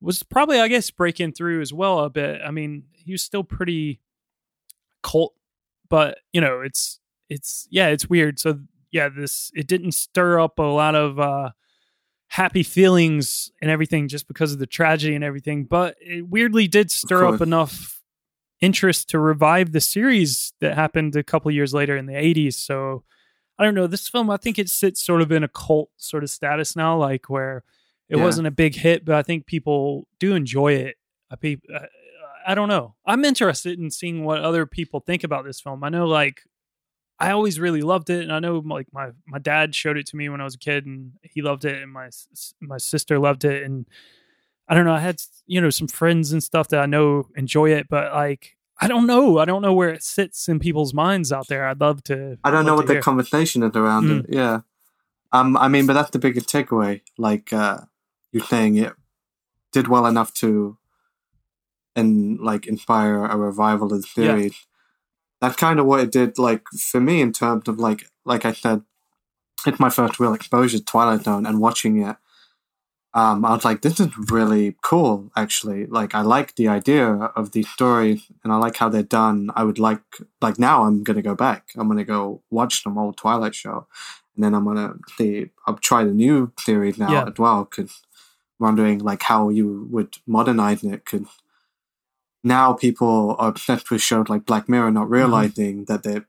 was 0.00 0.22
probably, 0.22 0.60
I 0.60 0.68
guess, 0.68 0.90
breaking 0.90 1.32
through 1.32 1.60
as 1.60 1.72
well 1.72 2.00
a 2.00 2.10
bit. 2.10 2.40
I 2.44 2.50
mean, 2.50 2.84
he 2.92 3.12
was 3.12 3.22
still 3.22 3.44
pretty 3.44 4.00
cult 5.02 5.34
but 5.88 6.18
you 6.32 6.40
know 6.40 6.60
it's 6.60 7.00
it's 7.28 7.66
yeah 7.70 7.88
it's 7.88 8.08
weird. 8.08 8.38
So 8.38 8.60
yeah 8.90 9.08
this 9.08 9.50
it 9.54 9.66
didn't 9.66 9.92
stir 9.92 10.40
up 10.40 10.58
a 10.58 10.62
lot 10.62 10.94
of 10.94 11.18
uh 11.18 11.50
happy 12.28 12.62
feelings 12.62 13.52
and 13.62 13.70
everything 13.70 14.08
just 14.08 14.26
because 14.26 14.52
of 14.52 14.58
the 14.58 14.66
tragedy 14.66 15.14
and 15.14 15.22
everything 15.22 15.64
but 15.64 15.96
it 16.00 16.28
weirdly 16.28 16.66
did 16.66 16.90
stir 16.90 17.24
up 17.24 17.40
enough 17.40 18.02
interest 18.60 19.08
to 19.08 19.18
revive 19.18 19.70
the 19.70 19.80
series 19.80 20.52
that 20.60 20.74
happened 20.74 21.14
a 21.14 21.22
couple 21.22 21.48
years 21.52 21.72
later 21.72 21.96
in 21.96 22.06
the 22.06 22.14
80s 22.14 22.54
so 22.54 23.04
i 23.60 23.64
don't 23.64 23.76
know 23.76 23.86
this 23.86 24.08
film 24.08 24.28
i 24.28 24.36
think 24.36 24.58
it 24.58 24.68
sits 24.68 25.04
sort 25.04 25.22
of 25.22 25.30
in 25.30 25.44
a 25.44 25.48
cult 25.48 25.88
sort 25.98 26.24
of 26.24 26.30
status 26.30 26.74
now 26.74 26.96
like 26.98 27.30
where 27.30 27.62
it 28.08 28.16
Yeah. 28.16 28.22
wasn't 28.24 28.46
a 28.46 28.50
big 28.52 28.74
hit 28.76 29.04
but 29.04 29.14
i 29.14 29.22
think 29.22 29.46
people 29.46 30.06
do 30.18 30.34
enjoy 30.34 30.72
it 30.74 30.96
I, 31.30 31.36
pe- 31.36 31.56
uh, 31.74 31.86
I 32.46 32.54
don't 32.54 32.68
know. 32.68 32.94
I'm 33.04 33.24
interested 33.24 33.80
in 33.80 33.90
seeing 33.90 34.24
what 34.24 34.40
other 34.42 34.64
people 34.66 35.00
think 35.00 35.24
about 35.24 35.44
this 35.44 35.60
film. 35.60 35.82
I 35.82 35.88
know, 35.88 36.06
like, 36.06 36.42
I 37.18 37.32
always 37.32 37.58
really 37.58 37.82
loved 37.82 38.08
it, 38.10 38.22
and 38.22 38.32
I 38.32 38.38
know, 38.38 38.58
like, 38.64 38.86
my 38.92 39.08
my 39.26 39.40
dad 39.40 39.74
showed 39.74 39.96
it 39.96 40.06
to 40.06 40.16
me 40.16 40.28
when 40.28 40.40
I 40.40 40.44
was 40.44 40.54
a 40.54 40.58
kid, 40.58 40.86
and 40.86 41.14
he 41.22 41.42
loved 41.42 41.64
it, 41.64 41.82
and 41.82 41.90
my 41.92 42.10
my 42.60 42.78
sister 42.78 43.18
loved 43.18 43.44
it, 43.44 43.64
and 43.64 43.86
I 44.68 44.76
don't 44.76 44.84
know. 44.84 44.94
I 44.94 45.00
had 45.00 45.20
you 45.48 45.60
know 45.60 45.70
some 45.70 45.88
friends 45.88 46.30
and 46.32 46.40
stuff 46.40 46.68
that 46.68 46.78
I 46.80 46.86
know 46.86 47.26
enjoy 47.34 47.70
it, 47.72 47.88
but 47.90 48.12
like, 48.12 48.56
I 48.80 48.86
don't 48.86 49.08
know. 49.08 49.38
I 49.38 49.44
don't 49.44 49.62
know 49.62 49.72
where 49.72 49.88
it 49.90 50.04
sits 50.04 50.48
in 50.48 50.60
people's 50.60 50.94
minds 50.94 51.32
out 51.32 51.48
there. 51.48 51.66
I'd 51.66 51.80
love 51.80 52.04
to. 52.04 52.38
I 52.44 52.52
don't 52.52 52.64
know 52.66 52.76
what 52.76 52.86
the 52.86 53.00
conversation 53.00 53.64
is 53.64 53.74
around 53.74 54.04
Mm. 54.04 54.20
it. 54.20 54.26
Yeah. 54.32 54.60
Um, 55.32 55.56
I 55.56 55.66
mean, 55.66 55.86
but 55.86 55.94
that's 55.94 56.10
the 56.10 56.20
biggest 56.20 56.48
takeaway. 56.48 57.00
Like 57.18 57.52
uh, 57.52 57.78
you're 58.36 58.46
saying, 58.46 58.76
it 58.76 58.92
did 59.72 59.88
well 59.88 60.06
enough 60.06 60.32
to, 60.34 60.76
and 61.94 62.38
like 62.40 62.66
inspire 62.66 63.24
a 63.24 63.36
revival 63.36 63.92
of 63.92 64.02
the 64.02 64.08
Yeah. 64.22 64.32
series. 64.32 64.66
That's 65.40 65.56
kind 65.56 65.78
of 65.80 65.86
what 65.86 66.00
it 66.00 66.12
did. 66.12 66.38
Like 66.38 66.66
for 66.68 67.00
me, 67.00 67.20
in 67.20 67.32
terms 67.32 67.68
of 67.68 67.78
like, 67.78 68.10
like 68.24 68.44
I 68.44 68.52
said, 68.52 68.82
it's 69.66 69.80
my 69.80 69.90
first 69.90 70.20
real 70.20 70.34
exposure 70.34 70.78
to 70.78 70.84
Twilight 70.84 71.24
Zone, 71.24 71.46
and 71.46 71.60
watching 71.60 72.02
it, 72.02 72.16
um, 73.14 73.44
I 73.46 73.52
was 73.54 73.64
like, 73.64 73.80
this 73.80 73.98
is 73.98 74.10
really 74.30 74.76
cool, 74.82 75.30
actually. 75.34 75.86
Like, 75.86 76.14
I 76.14 76.20
like 76.20 76.54
the 76.56 76.68
idea 76.68 77.08
of 77.08 77.52
the 77.52 77.62
story 77.62 78.20
and 78.44 78.52
I 78.52 78.56
like 78.56 78.76
how 78.76 78.90
they're 78.90 79.02
done. 79.02 79.50
I 79.56 79.64
would 79.64 79.78
like, 79.78 80.02
like, 80.42 80.58
now 80.58 80.84
I'm 80.84 81.02
going 81.02 81.16
to 81.16 81.22
go 81.22 81.34
back. 81.34 81.70
I'm 81.76 81.86
going 81.88 81.96
to 81.96 82.04
go 82.04 82.42
watch 82.50 82.84
the 82.84 82.90
old 82.90 83.16
Twilight 83.16 83.54
show. 83.54 83.86
And 84.34 84.44
then 84.44 84.54
I'm 84.54 84.64
going 84.64 84.76
to 84.76 84.98
see, 85.16 85.48
I'll 85.66 85.78
try 85.78 86.04
the 86.04 86.12
new 86.12 86.52
series 86.60 86.98
now 86.98 87.10
Yeah. 87.10 87.24
as 87.26 87.38
well. 87.38 87.64
Cause 87.64 88.02
wondering, 88.58 88.98
like, 89.00 89.22
how 89.22 89.48
you 89.48 89.86
would 89.90 90.16
modernize 90.26 90.82
it. 90.84 91.04
Cause 91.04 91.26
now 92.44 92.72
people 92.72 93.36
are 93.38 93.48
obsessed 93.48 93.90
with 93.90 94.00
shows 94.02 94.28
like 94.28 94.46
Black 94.46 94.68
Mirror, 94.68 94.86
Mm-hmm. 94.86 94.94
not 94.94 95.10
realizing 95.10 95.84
that 95.86 96.02
they're, 96.02 96.26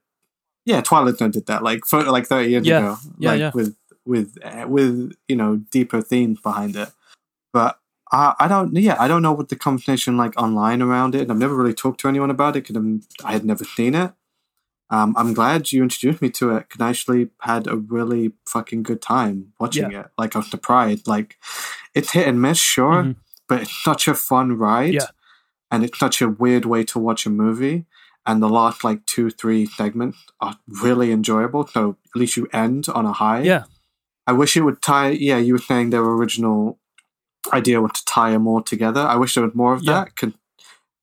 yeah, 0.66 0.82
Twilight 0.82 1.18
Zone 1.18 1.32
did 1.32 1.46
that 1.48 1.64
like 1.64 1.86
for 1.86 2.04
like 2.04 2.26
30 2.28 2.50
years 2.50 2.68
Yeah. 2.68 2.78
ago. 2.80 2.98
Yeah, 3.20 3.30
like 3.32 3.40
yeah. 3.40 3.52
with 3.54 3.76
with 4.06 4.38
uh, 4.44 4.66
with 4.68 5.14
you 5.28 5.36
know 5.36 5.58
deeper 5.72 6.02
themes 6.02 6.40
behind 6.42 6.76
it. 6.76 6.90
But 7.54 7.80
I, 8.12 8.34
I 8.40 8.48
don't 8.48 8.76
yeah 8.76 8.96
I 9.00 9.08
don't 9.08 9.22
know 9.22 9.32
what 9.34 9.50
the 9.50 9.56
conversation 9.56 10.18
like 10.18 10.34
online 10.42 10.82
around 10.82 11.16
it. 11.16 11.22
And 11.22 11.32
I've 11.32 11.38
never 11.38 11.56
really 11.56 11.74
talked 11.74 12.00
to 12.02 12.08
anyone 12.10 12.30
about 12.32 12.56
it 12.58 12.68
because 12.68 13.06
I 13.24 13.32
had 13.34 13.46
never 13.46 13.64
seen 13.64 13.96
it. 13.96 14.12
Um, 14.90 15.14
I'm 15.18 15.34
glad 15.34 15.72
you 15.74 15.84
introduced 15.84 16.22
me 16.22 16.30
to 16.32 16.56
it. 16.56 16.70
Cause 16.70 16.82
I 16.82 16.90
actually 16.90 17.30
had 17.42 17.68
a 17.68 17.76
really 17.78 18.32
fucking 18.46 18.84
good 18.84 19.02
time 19.02 19.54
watching 19.60 19.92
it. 19.92 20.08
Like 20.18 20.36
I 20.36 20.40
was 20.40 20.50
surprised. 20.50 21.08
Like 21.08 21.38
it's 21.98 22.12
hit 22.12 22.28
and 22.28 22.42
miss, 22.42 22.60
sure, 22.60 23.04
Mhm. 23.04 23.16
but 23.50 23.62
it's 23.62 23.84
such 23.84 24.08
a 24.08 24.14
fun 24.14 24.58
ride. 24.58 24.94
Yeah. 24.94 25.08
And 25.72 25.84
it's 25.84 26.00
such 26.00 26.22
a 26.22 26.30
weird 26.30 26.66
way 26.66 26.84
to 26.86 27.00
watch 27.00 27.26
a 27.26 27.30
movie. 27.30 27.86
And 28.26 28.42
the 28.44 28.50
last 28.50 28.84
like 28.84 29.06
two, 29.06 29.30
three 29.30 29.66
segments 29.66 30.18
are 30.42 30.58
really 30.68 31.12
enjoyable. 31.12 31.66
So 31.68 31.98
at 32.14 32.20
least 32.20 32.38
you 32.38 32.48
end 32.54 32.88
on 32.90 33.06
a 33.06 33.14
high. 33.14 33.42
Yeah. 33.42 33.64
I 34.26 34.34
wish 34.34 34.58
it 34.58 34.62
would 34.62 34.82
tie. 34.82 35.12
Yeah, 35.12 35.38
you 35.38 35.54
were 35.54 35.60
saying 35.72 35.90
their 35.90 36.04
original 36.04 36.80
idea 37.54 37.80
was 37.82 37.94
to 37.94 38.06
tie 38.06 38.32
them 38.32 38.46
all 38.48 38.62
together. 38.62 39.02
I 39.02 39.16
wish 39.16 39.34
there 39.36 39.46
was 39.46 39.56
more 39.56 39.74
of 39.74 39.84
Yeah. 39.84 39.94
that. 39.94 40.16
Could 40.18 40.34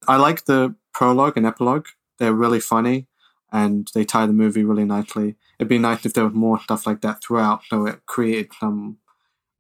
I 0.07 0.17
like 0.17 0.45
the 0.45 0.75
prologue 0.93 1.37
and 1.39 1.47
epilogue? 1.47 1.87
They're 2.19 2.35
really 2.35 2.61
funny, 2.61 3.07
and 3.51 3.89
they 3.95 4.05
tie 4.05 4.27
the 4.27 4.33
movie 4.35 4.63
really 4.65 4.85
nicely. 4.85 5.37
It'd 5.59 5.69
be 5.69 5.79
nice 5.79 6.05
if 6.05 6.13
there 6.13 6.25
was 6.25 6.35
more 6.35 6.61
stuff 6.61 6.87
like 6.87 7.01
that 7.01 7.23
throughout, 7.23 7.63
so 7.71 7.87
it 7.87 8.05
created 8.07 8.53
some 8.61 8.99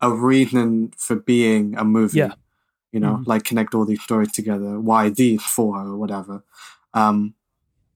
a 0.00 0.10
reason 0.10 0.92
for 0.96 1.16
being 1.16 1.76
a 1.76 1.84
movie. 1.84 2.18
Yeah. 2.18 2.34
You 2.92 3.00
know, 3.00 3.16
Mhm. 3.16 3.26
like 3.26 3.44
connect 3.44 3.74
all 3.74 3.84
these 3.84 4.02
stories 4.02 4.30
together. 4.32 4.78
Why 4.80 5.08
these 5.08 5.42
four 5.42 5.78
or 5.78 5.96
whatever. 5.96 6.44
Um, 6.92 7.34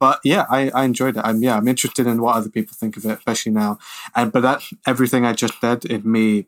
but 0.00 0.20
yeah, 0.24 0.44
I, 0.50 0.70
I 0.70 0.84
enjoyed 0.84 1.16
it. 1.16 1.22
I'm 1.24 1.42
yeah, 1.42 1.56
I'm 1.56 1.68
interested 1.68 2.06
in 2.06 2.20
what 2.22 2.34
other 2.36 2.48
people 2.50 2.74
think 2.76 2.96
of 2.96 3.04
it, 3.04 3.18
especially 3.18 3.52
now. 3.52 3.78
And 4.14 4.32
but 4.32 4.40
that 4.42 4.62
everything 4.86 5.24
I 5.24 5.32
just 5.34 5.60
said 5.60 5.84
is 5.86 6.04
me 6.04 6.46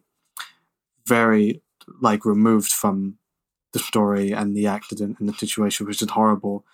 very 1.06 1.62
like 2.00 2.24
removed 2.24 2.72
from 2.72 3.16
the 3.72 3.78
story 3.78 4.32
and 4.32 4.56
the 4.56 4.66
accident 4.66 5.16
and 5.20 5.28
the 5.28 5.32
situation, 5.34 5.86
which 5.86 6.02
is 6.02 6.10
horrible. 6.10 6.64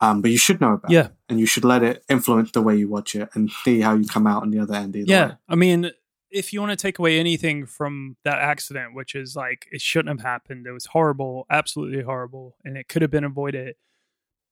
Um, 0.00 0.20
but 0.20 0.30
you 0.30 0.38
should 0.38 0.60
know 0.60 0.74
about 0.74 0.90
Yeah. 0.90 1.06
it, 1.06 1.12
and 1.28 1.40
you 1.40 1.46
should 1.46 1.64
let 1.64 1.82
it 1.82 2.04
influence 2.08 2.50
the 2.52 2.62
way 2.62 2.76
you 2.76 2.88
watch 2.88 3.14
it 3.14 3.30
and 3.34 3.50
see 3.64 3.80
how 3.80 3.94
you 3.94 4.06
come 4.06 4.26
out 4.26 4.42
on 4.42 4.50
the 4.50 4.58
other 4.58 4.74
end. 4.74 4.94
Either 4.94 5.10
Yeah. 5.10 5.26
way. 5.28 5.34
I 5.48 5.54
mean, 5.54 5.90
if 6.30 6.52
you 6.52 6.60
want 6.60 6.70
to 6.70 6.76
take 6.76 6.98
away 6.98 7.18
anything 7.18 7.66
from 7.66 8.16
that 8.24 8.38
accident, 8.38 8.94
which 8.94 9.14
is 9.14 9.36
like 9.36 9.66
it 9.70 9.80
shouldn't 9.80 10.18
have 10.18 10.26
happened, 10.26 10.66
it 10.66 10.72
was 10.72 10.86
horrible, 10.86 11.46
absolutely 11.50 12.02
horrible, 12.02 12.56
and 12.64 12.76
it 12.76 12.88
could 12.88 13.02
have 13.02 13.10
been 13.10 13.24
avoided. 13.24 13.76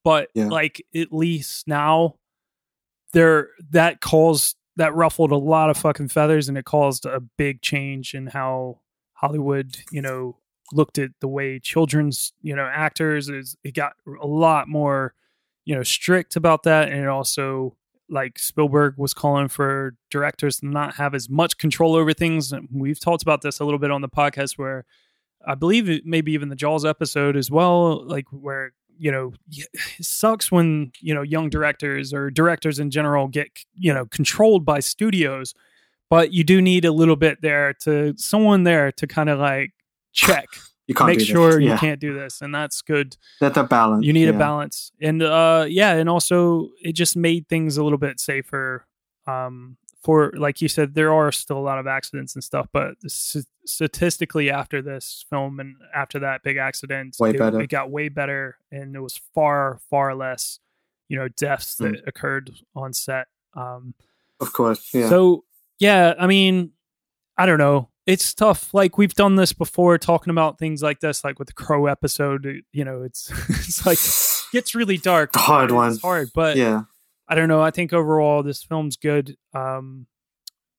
But 0.04 0.30
Yeah. 0.34 0.46
like 0.48 0.84
at 0.94 1.12
least 1.12 1.66
now 1.66 2.16
there 3.12 3.50
that 3.70 4.00
caused 4.00 4.56
that 4.76 4.94
ruffled 4.94 5.30
a 5.30 5.36
lot 5.36 5.70
of 5.70 5.76
fucking 5.76 6.08
feathers 6.08 6.48
and 6.48 6.58
it 6.58 6.64
caused 6.64 7.06
a 7.06 7.20
big 7.20 7.62
change 7.62 8.12
in 8.14 8.26
how 8.26 8.80
Hollywood, 9.12 9.76
you 9.92 10.02
know, 10.02 10.36
looked 10.72 10.98
at 10.98 11.10
the 11.20 11.28
way 11.28 11.60
children's, 11.60 12.32
you 12.42 12.56
know, 12.56 12.64
actors 12.64 13.28
is 13.28 13.56
it 13.62 13.74
got 13.74 13.92
a 14.20 14.26
lot 14.26 14.68
more, 14.68 15.14
you 15.64 15.74
know, 15.76 15.84
strict 15.84 16.34
about 16.34 16.64
that 16.64 16.88
and 16.88 17.00
it 17.00 17.06
also 17.08 17.76
like 18.14 18.38
Spielberg 18.38 18.94
was 18.96 19.12
calling 19.12 19.48
for 19.48 19.96
directors 20.08 20.60
to 20.60 20.66
not 20.66 20.94
have 20.94 21.14
as 21.14 21.28
much 21.28 21.58
control 21.58 21.96
over 21.96 22.14
things. 22.14 22.52
And 22.52 22.68
we've 22.72 23.00
talked 23.00 23.22
about 23.22 23.42
this 23.42 23.60
a 23.60 23.64
little 23.64 23.80
bit 23.80 23.90
on 23.90 24.00
the 24.00 24.08
podcast 24.08 24.56
where 24.56 24.84
I 25.46 25.54
believe 25.56 26.02
maybe 26.06 26.32
even 26.32 26.48
the 26.48 26.56
Jaws 26.56 26.84
episode 26.84 27.36
as 27.36 27.50
well, 27.50 28.06
like 28.06 28.26
where, 28.30 28.72
you 28.96 29.10
know, 29.10 29.32
it 29.50 29.68
sucks 30.00 30.52
when, 30.52 30.92
you 31.00 31.12
know, 31.12 31.22
young 31.22 31.50
directors 31.50 32.14
or 32.14 32.30
directors 32.30 32.78
in 32.78 32.90
general 32.90 33.26
get, 33.26 33.48
you 33.74 33.92
know, 33.92 34.06
controlled 34.06 34.64
by 34.64 34.80
studios, 34.80 35.52
but 36.08 36.32
you 36.32 36.44
do 36.44 36.62
need 36.62 36.84
a 36.84 36.92
little 36.92 37.16
bit 37.16 37.42
there 37.42 37.74
to 37.82 38.14
someone 38.16 38.62
there 38.62 38.92
to 38.92 39.06
kind 39.06 39.28
of 39.28 39.40
like 39.40 39.72
check, 40.12 40.46
You 40.86 40.94
can't 40.94 41.08
make 41.08 41.18
do 41.18 41.24
this. 41.24 41.28
sure 41.32 41.60
you 41.60 41.76
can't 41.76 41.98
do 42.00 42.12
this. 42.12 42.42
And 42.42 42.54
that's 42.54 42.82
good 42.82 43.16
That's 43.40 43.56
a 43.56 43.64
balance. 43.64 44.04
you 44.04 44.12
need 44.12 44.24
yeah. 44.24 44.30
a 44.34 44.38
balance 44.38 44.92
and 45.00 45.22
uh 45.22 45.64
yeah 45.68 45.94
and 45.94 46.08
also 46.08 46.68
it 46.82 46.92
just 46.92 47.16
made 47.16 47.48
things 47.48 47.76
a 47.78 47.82
little 47.84 47.98
bit 47.98 48.20
safer 48.20 48.86
um 49.26 49.76
for 50.02 50.32
like 50.36 50.60
you 50.60 50.68
said 50.68 50.94
there 50.94 51.12
are 51.14 51.32
still 51.32 51.56
a 51.56 51.66
lot 51.70 51.78
of 51.78 51.86
accidents 51.86 52.34
and 52.34 52.44
stuff 52.44 52.68
but 52.72 52.96
statistically 53.64 54.50
after 54.50 54.82
this 54.82 55.24
film 55.30 55.58
and 55.60 55.76
after 55.94 56.18
that 56.18 56.42
big 56.42 56.56
accident 56.56 57.16
Way 57.18 57.30
it, 57.30 57.38
better. 57.38 57.60
it 57.62 57.68
got 57.70 57.90
way 57.90 58.08
better 58.08 58.58
and 58.70 58.94
it 58.94 59.00
was 59.00 59.18
far 59.34 59.80
far 59.90 60.14
less 60.14 60.58
you 61.08 61.16
know 61.18 61.28
deaths 61.28 61.76
Hmm. 61.78 61.92
that 61.92 62.02
occurred 62.06 62.50
on 62.76 62.92
set 62.92 63.26
um 63.54 63.94
Of 64.40 64.52
course, 64.52 64.90
yeah. 64.92 65.08
so 65.08 65.44
yeah, 65.80 66.14
I 66.18 66.26
mean, 66.28 66.70
I 67.36 67.46
don't 67.46 67.58
know. 67.58 67.88
It's 68.06 68.34
tough. 68.34 68.74
Like 68.74 68.98
we've 68.98 69.14
done 69.14 69.36
this 69.36 69.52
before, 69.52 69.96
talking 69.98 70.30
about 70.30 70.58
things 70.58 70.82
like 70.82 71.00
this, 71.00 71.24
like 71.24 71.38
with 71.38 71.48
the 71.48 71.54
Crow 71.54 71.86
episode. 71.86 72.62
You 72.72 72.84
know, 72.84 73.02
it's 73.02 73.30
it's 73.48 73.86
like 73.86 73.98
gets 74.52 74.74
really 74.74 74.98
dark. 74.98 75.30
Hard 75.34 75.64
It's 75.70 75.72
one. 75.74 75.98
hard, 76.02 76.28
but 76.34 76.56
yeah, 76.56 76.82
I 77.28 77.34
don't 77.34 77.48
know. 77.48 77.62
I 77.62 77.70
think 77.70 77.92
overall, 77.92 78.42
this 78.42 78.62
film's 78.62 78.96
good. 78.96 79.36
Um, 79.54 80.06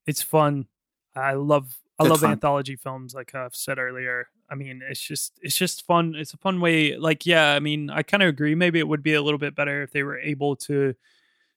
it's 0.06 0.22
fun. 0.22 0.68
I 1.16 1.34
love 1.34 1.76
I 2.00 2.04
It's 2.04 2.10
love 2.12 2.20
fun. 2.22 2.32
anthology 2.34 2.76
films, 2.76 3.16
like 3.16 3.34
I've 3.34 3.56
said 3.56 3.80
earlier. 3.80 4.28
I 4.48 4.54
mean, 4.54 4.82
it's 4.88 5.00
just 5.02 5.40
it's 5.42 5.58
just 5.58 5.84
fun. 5.88 6.14
It's 6.16 6.34
a 6.34 6.38
fun 6.38 6.62
way. 6.62 6.96
Like, 6.96 7.26
yeah, 7.26 7.54
I 7.54 7.60
mean, 7.60 7.90
I 7.90 8.04
kind 8.04 8.22
of 8.22 8.30
agree. 8.30 8.54
Maybe 8.54 8.78
it 8.78 8.88
would 8.88 9.02
be 9.02 9.16
a 9.16 9.22
little 9.24 9.40
bit 9.40 9.56
better 9.56 9.82
if 9.82 9.92
they 9.92 10.04
were 10.04 10.20
able 10.20 10.56
to 10.58 10.94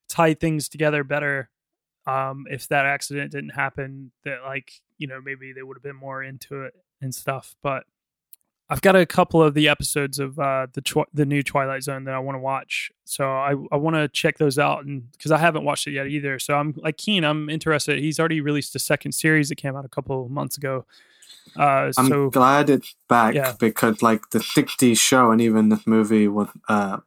tie 0.08 0.32
things 0.32 0.70
together 0.70 1.04
better. 1.04 1.50
Um, 2.08 2.46
if 2.50 2.68
that 2.68 2.86
accident 2.86 3.32
didn't 3.32 3.50
happen, 3.50 4.10
that 4.24 4.38
like 4.44 4.72
you 4.98 5.06
know 5.06 5.20
maybe 5.20 5.52
they 5.52 5.62
would 5.62 5.76
have 5.76 5.82
been 5.82 5.96
more 5.96 6.22
into 6.22 6.62
it 6.62 6.74
and 7.00 7.14
stuff. 7.14 7.54
But 7.62 7.84
I've 8.70 8.82
got 8.82 8.96
a 8.96 9.06
couple 9.06 9.42
of 9.42 9.54
the 9.54 9.68
episodes 9.68 10.18
of 10.18 10.38
uh, 10.38 10.66
the 10.72 10.80
twi- 10.82 11.06
the 11.14 11.24
new 11.26 11.42
Twilight 11.42 11.82
Zone 11.82 12.04
that 12.04 12.14
I 12.14 12.18
want 12.18 12.36
to 12.36 12.40
watch, 12.40 12.90
so 13.04 13.24
I 13.30 13.54
I 13.72 13.76
want 13.76 13.96
to 13.96 14.08
check 14.08 14.38
those 14.38 14.58
out, 14.58 14.84
and 14.84 15.10
because 15.12 15.30
I 15.32 15.38
haven't 15.38 15.64
watched 15.64 15.86
it 15.86 15.92
yet 15.92 16.06
either, 16.06 16.38
so 16.38 16.54
I'm 16.54 16.74
like 16.76 16.96
keen. 16.98 17.24
I'm 17.24 17.48
interested. 17.48 17.98
He's 17.98 18.18
already 18.20 18.40
released 18.40 18.74
a 18.74 18.78
second 18.78 19.12
series 19.12 19.48
that 19.48 19.56
came 19.56 19.74
out 19.76 19.84
a 19.84 19.88
couple 19.88 20.28
months 20.28 20.56
ago. 20.56 20.84
Uh, 21.56 21.90
I'm 21.96 22.08
so 22.08 22.28
glad 22.28 22.68
it's 22.68 22.94
back 23.08 23.34
Yeah. 23.34 23.54
because 23.58 24.02
like 24.02 24.30
the 24.30 24.38
'60s 24.38 24.98
show 24.98 25.30
and 25.30 25.40
even 25.40 25.70
this 25.70 25.86
movie 25.86 26.28
was 26.28 26.48
uh, 26.68 26.98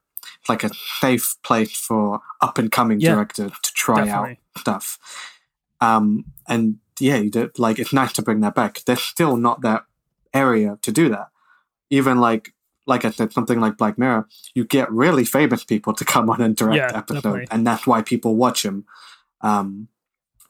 like 0.50 0.64
a 0.64 0.72
safe 1.00 1.36
place 1.44 1.76
for 1.78 2.22
up 2.42 2.58
and 2.58 2.72
coming 2.72 3.00
Yeah. 3.00 3.14
directors 3.14 3.52
to 3.62 3.74
try 3.74 4.04
Definitely. 4.06 4.32
out 4.32 4.38
stuff. 4.58 4.98
Um, 5.80 6.26
and 6.48 6.78
yeah, 7.00 7.22
like 7.58 7.80
it's 7.80 7.94
nice 7.94 8.14
to 8.14 8.22
bring 8.22 8.42
that 8.42 8.56
back. 8.56 8.82
There's 8.86 9.02
still 9.02 9.36
not 9.38 9.62
that 9.62 9.86
area 10.34 10.78
to 10.84 10.92
do 10.92 11.10
that. 11.10 11.28
Even 11.90 12.20
like 12.20 12.54
like 12.88 13.06
I 13.06 13.12
said, 13.12 13.32
something 13.32 13.60
like 13.60 13.78
Black 13.78 13.98
Mirror, 13.98 14.28
you 14.56 14.66
get 14.66 14.92
really 14.92 15.24
famous 15.24 15.64
people 15.64 15.94
to 15.94 16.04
come 16.04 16.30
on 16.30 16.42
and 16.42 16.56
direct 16.56 16.78
Yeah, 16.78 16.98
episodes, 16.98 17.24
definitely. 17.24 17.48
and 17.52 17.66
that's 17.66 17.86
why 17.86 18.02
people 18.02 18.36
watch 18.36 18.64
them. 18.64 18.86
Um, 19.42 19.88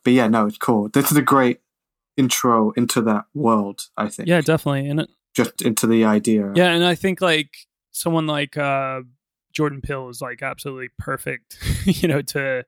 but 0.03 0.13
yeah, 0.13 0.27
no, 0.27 0.47
it's 0.47 0.57
cool. 0.57 0.89
This 0.89 1.11
is 1.11 1.17
a 1.17 1.21
great 1.21 1.59
intro 2.17 2.71
into 2.71 3.01
that 3.01 3.25
world. 3.33 3.87
I 3.97 4.07
think 4.09 4.27
yeah, 4.29 4.41
definitely, 4.41 4.89
and 4.89 5.01
it- 5.01 5.09
just 5.33 5.61
into 5.61 5.87
the 5.87 6.03
idea. 6.03 6.51
yeah, 6.55 6.71
and 6.73 6.83
I 6.83 6.95
think 6.95 7.21
like 7.21 7.55
someone 7.91 8.27
like 8.27 8.57
uh, 8.57 9.01
Jordan 9.53 9.79
Peele 9.81 10.09
is 10.09 10.21
like 10.21 10.41
absolutely 10.41 10.89
perfect, 10.99 11.57
you 11.85 12.07
know, 12.07 12.21
to 12.21 12.65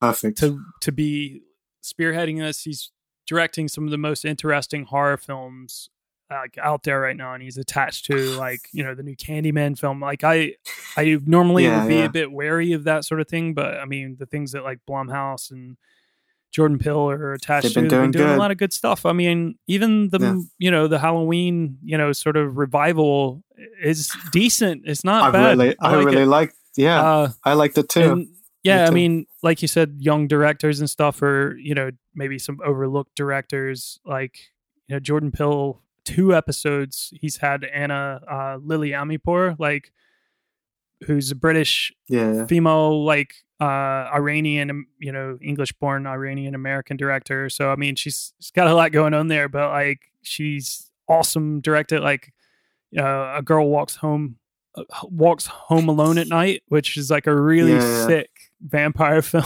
perfect. 0.00 0.38
to 0.38 0.62
to 0.82 0.92
be 0.92 1.42
spearheading 1.82 2.38
this. 2.38 2.62
He's 2.64 2.90
directing 3.26 3.68
some 3.68 3.84
of 3.84 3.90
the 3.90 3.98
most 3.98 4.24
interesting 4.24 4.84
horror 4.84 5.16
films 5.16 5.90
like 6.30 6.58
out 6.62 6.82
there 6.82 7.00
right 7.00 7.16
now, 7.16 7.32
and 7.32 7.42
he's 7.42 7.56
attached 7.56 8.04
to 8.06 8.14
like 8.38 8.60
you 8.72 8.84
know 8.84 8.94
the 8.94 9.02
new 9.02 9.16
Candyman 9.16 9.78
film. 9.78 10.00
Like 10.00 10.24
I, 10.24 10.54
I 10.96 11.18
normally 11.24 11.64
Yeah, 11.64 11.82
would 11.82 11.88
be 11.88 11.96
yeah. 11.96 12.04
a 12.04 12.10
bit 12.10 12.30
wary 12.32 12.72
of 12.72 12.84
that 12.84 13.04
sort 13.04 13.20
of 13.20 13.28
thing, 13.28 13.54
but 13.54 13.78
I 13.78 13.84
mean 13.84 14.16
the 14.18 14.26
things 14.26 14.52
that 14.52 14.64
like 14.64 14.80
Blumhouse 14.88 15.50
and 15.50 15.76
Jordan 16.50 16.78
Peele 16.78 17.10
are 17.10 17.32
attached 17.34 17.64
They've 17.64 17.72
to, 17.74 17.80
been 17.80 17.88
doing 17.88 18.10
been 18.10 18.22
doing 18.22 18.34
a 18.34 18.38
lot 18.38 18.50
of 18.50 18.56
good 18.56 18.72
stuff. 18.72 19.04
I 19.04 19.12
mean, 19.12 19.58
even 19.66 20.08
the 20.10 20.18
Yeah. 20.18 20.36
you 20.58 20.70
know 20.70 20.86
the 20.88 20.98
Halloween 20.98 21.78
you 21.82 21.96
know 21.98 22.12
sort 22.12 22.36
of 22.36 22.56
revival 22.56 23.42
is 23.82 24.10
decent. 24.32 24.82
It's 24.86 25.04
not 25.04 25.22
I 25.24 25.30
bad. 25.30 25.58
really, 25.58 25.76
I, 25.80 25.94
like 25.96 26.06
really 26.06 26.22
it. 26.22 26.26
like. 26.26 26.52
Yeah, 26.76 27.02
Uh, 27.02 27.30
I 27.44 27.54
liked 27.54 27.76
it 27.76 27.88
too. 27.88 28.12
and 28.12 28.28
yeah, 28.62 28.86
I 28.86 28.90
mean, 28.90 29.26
like 29.42 29.62
you 29.62 29.68
said, 29.68 29.96
young 29.98 30.26
directors 30.26 30.80
and 30.80 30.90
stuff, 30.90 31.22
or 31.22 31.56
you 31.58 31.74
know, 31.74 31.90
maybe 32.14 32.38
some 32.38 32.58
overlooked 32.64 33.14
directors, 33.14 34.00
like 34.04 34.38
you 34.88 34.96
know, 34.96 35.00
Jordan 35.00 35.30
Peele 35.30 35.82
two 36.04 36.34
episodes, 36.34 37.12
he's 37.20 37.36
had 37.36 37.64
Ana 37.64 38.20
uh, 38.30 38.58
Lily 38.62 38.90
Amirpour, 38.90 39.56
like 39.58 39.92
who's 41.06 41.30
a 41.30 41.34
British 41.34 41.92
Yeah. 42.08 42.46
female 42.46 43.04
like 43.04 43.34
uh 43.60 44.08
Iranian 44.14 44.70
um, 44.70 44.86
you 44.98 45.12
know 45.12 45.38
English 45.40 45.72
born 45.74 46.06
Iranian 46.06 46.54
American 46.54 46.96
director 46.96 47.48
so 47.50 47.70
I 47.70 47.76
mean 47.76 47.96
she's, 47.96 48.32
she's 48.40 48.50
got 48.52 48.68
a 48.68 48.74
lot 48.74 48.92
going 48.92 49.14
on 49.14 49.28
there 49.28 49.48
but 49.48 49.70
like 49.70 50.00
she's 50.22 50.90
awesome 51.08 51.60
directed 51.60 52.00
like 52.00 52.32
uh, 52.96 53.34
a 53.36 53.42
girl 53.42 53.68
walks 53.68 53.96
home 53.96 54.36
uh, 54.76 54.84
walks 55.04 55.46
home 55.46 55.88
alone 55.88 56.18
at 56.18 56.28
night 56.28 56.62
which 56.68 56.96
is 56.96 57.10
like 57.10 57.26
a 57.26 57.34
really 57.34 57.72
yeah. 57.72 58.06
sick 58.06 58.47
vampire 58.60 59.22
film 59.22 59.44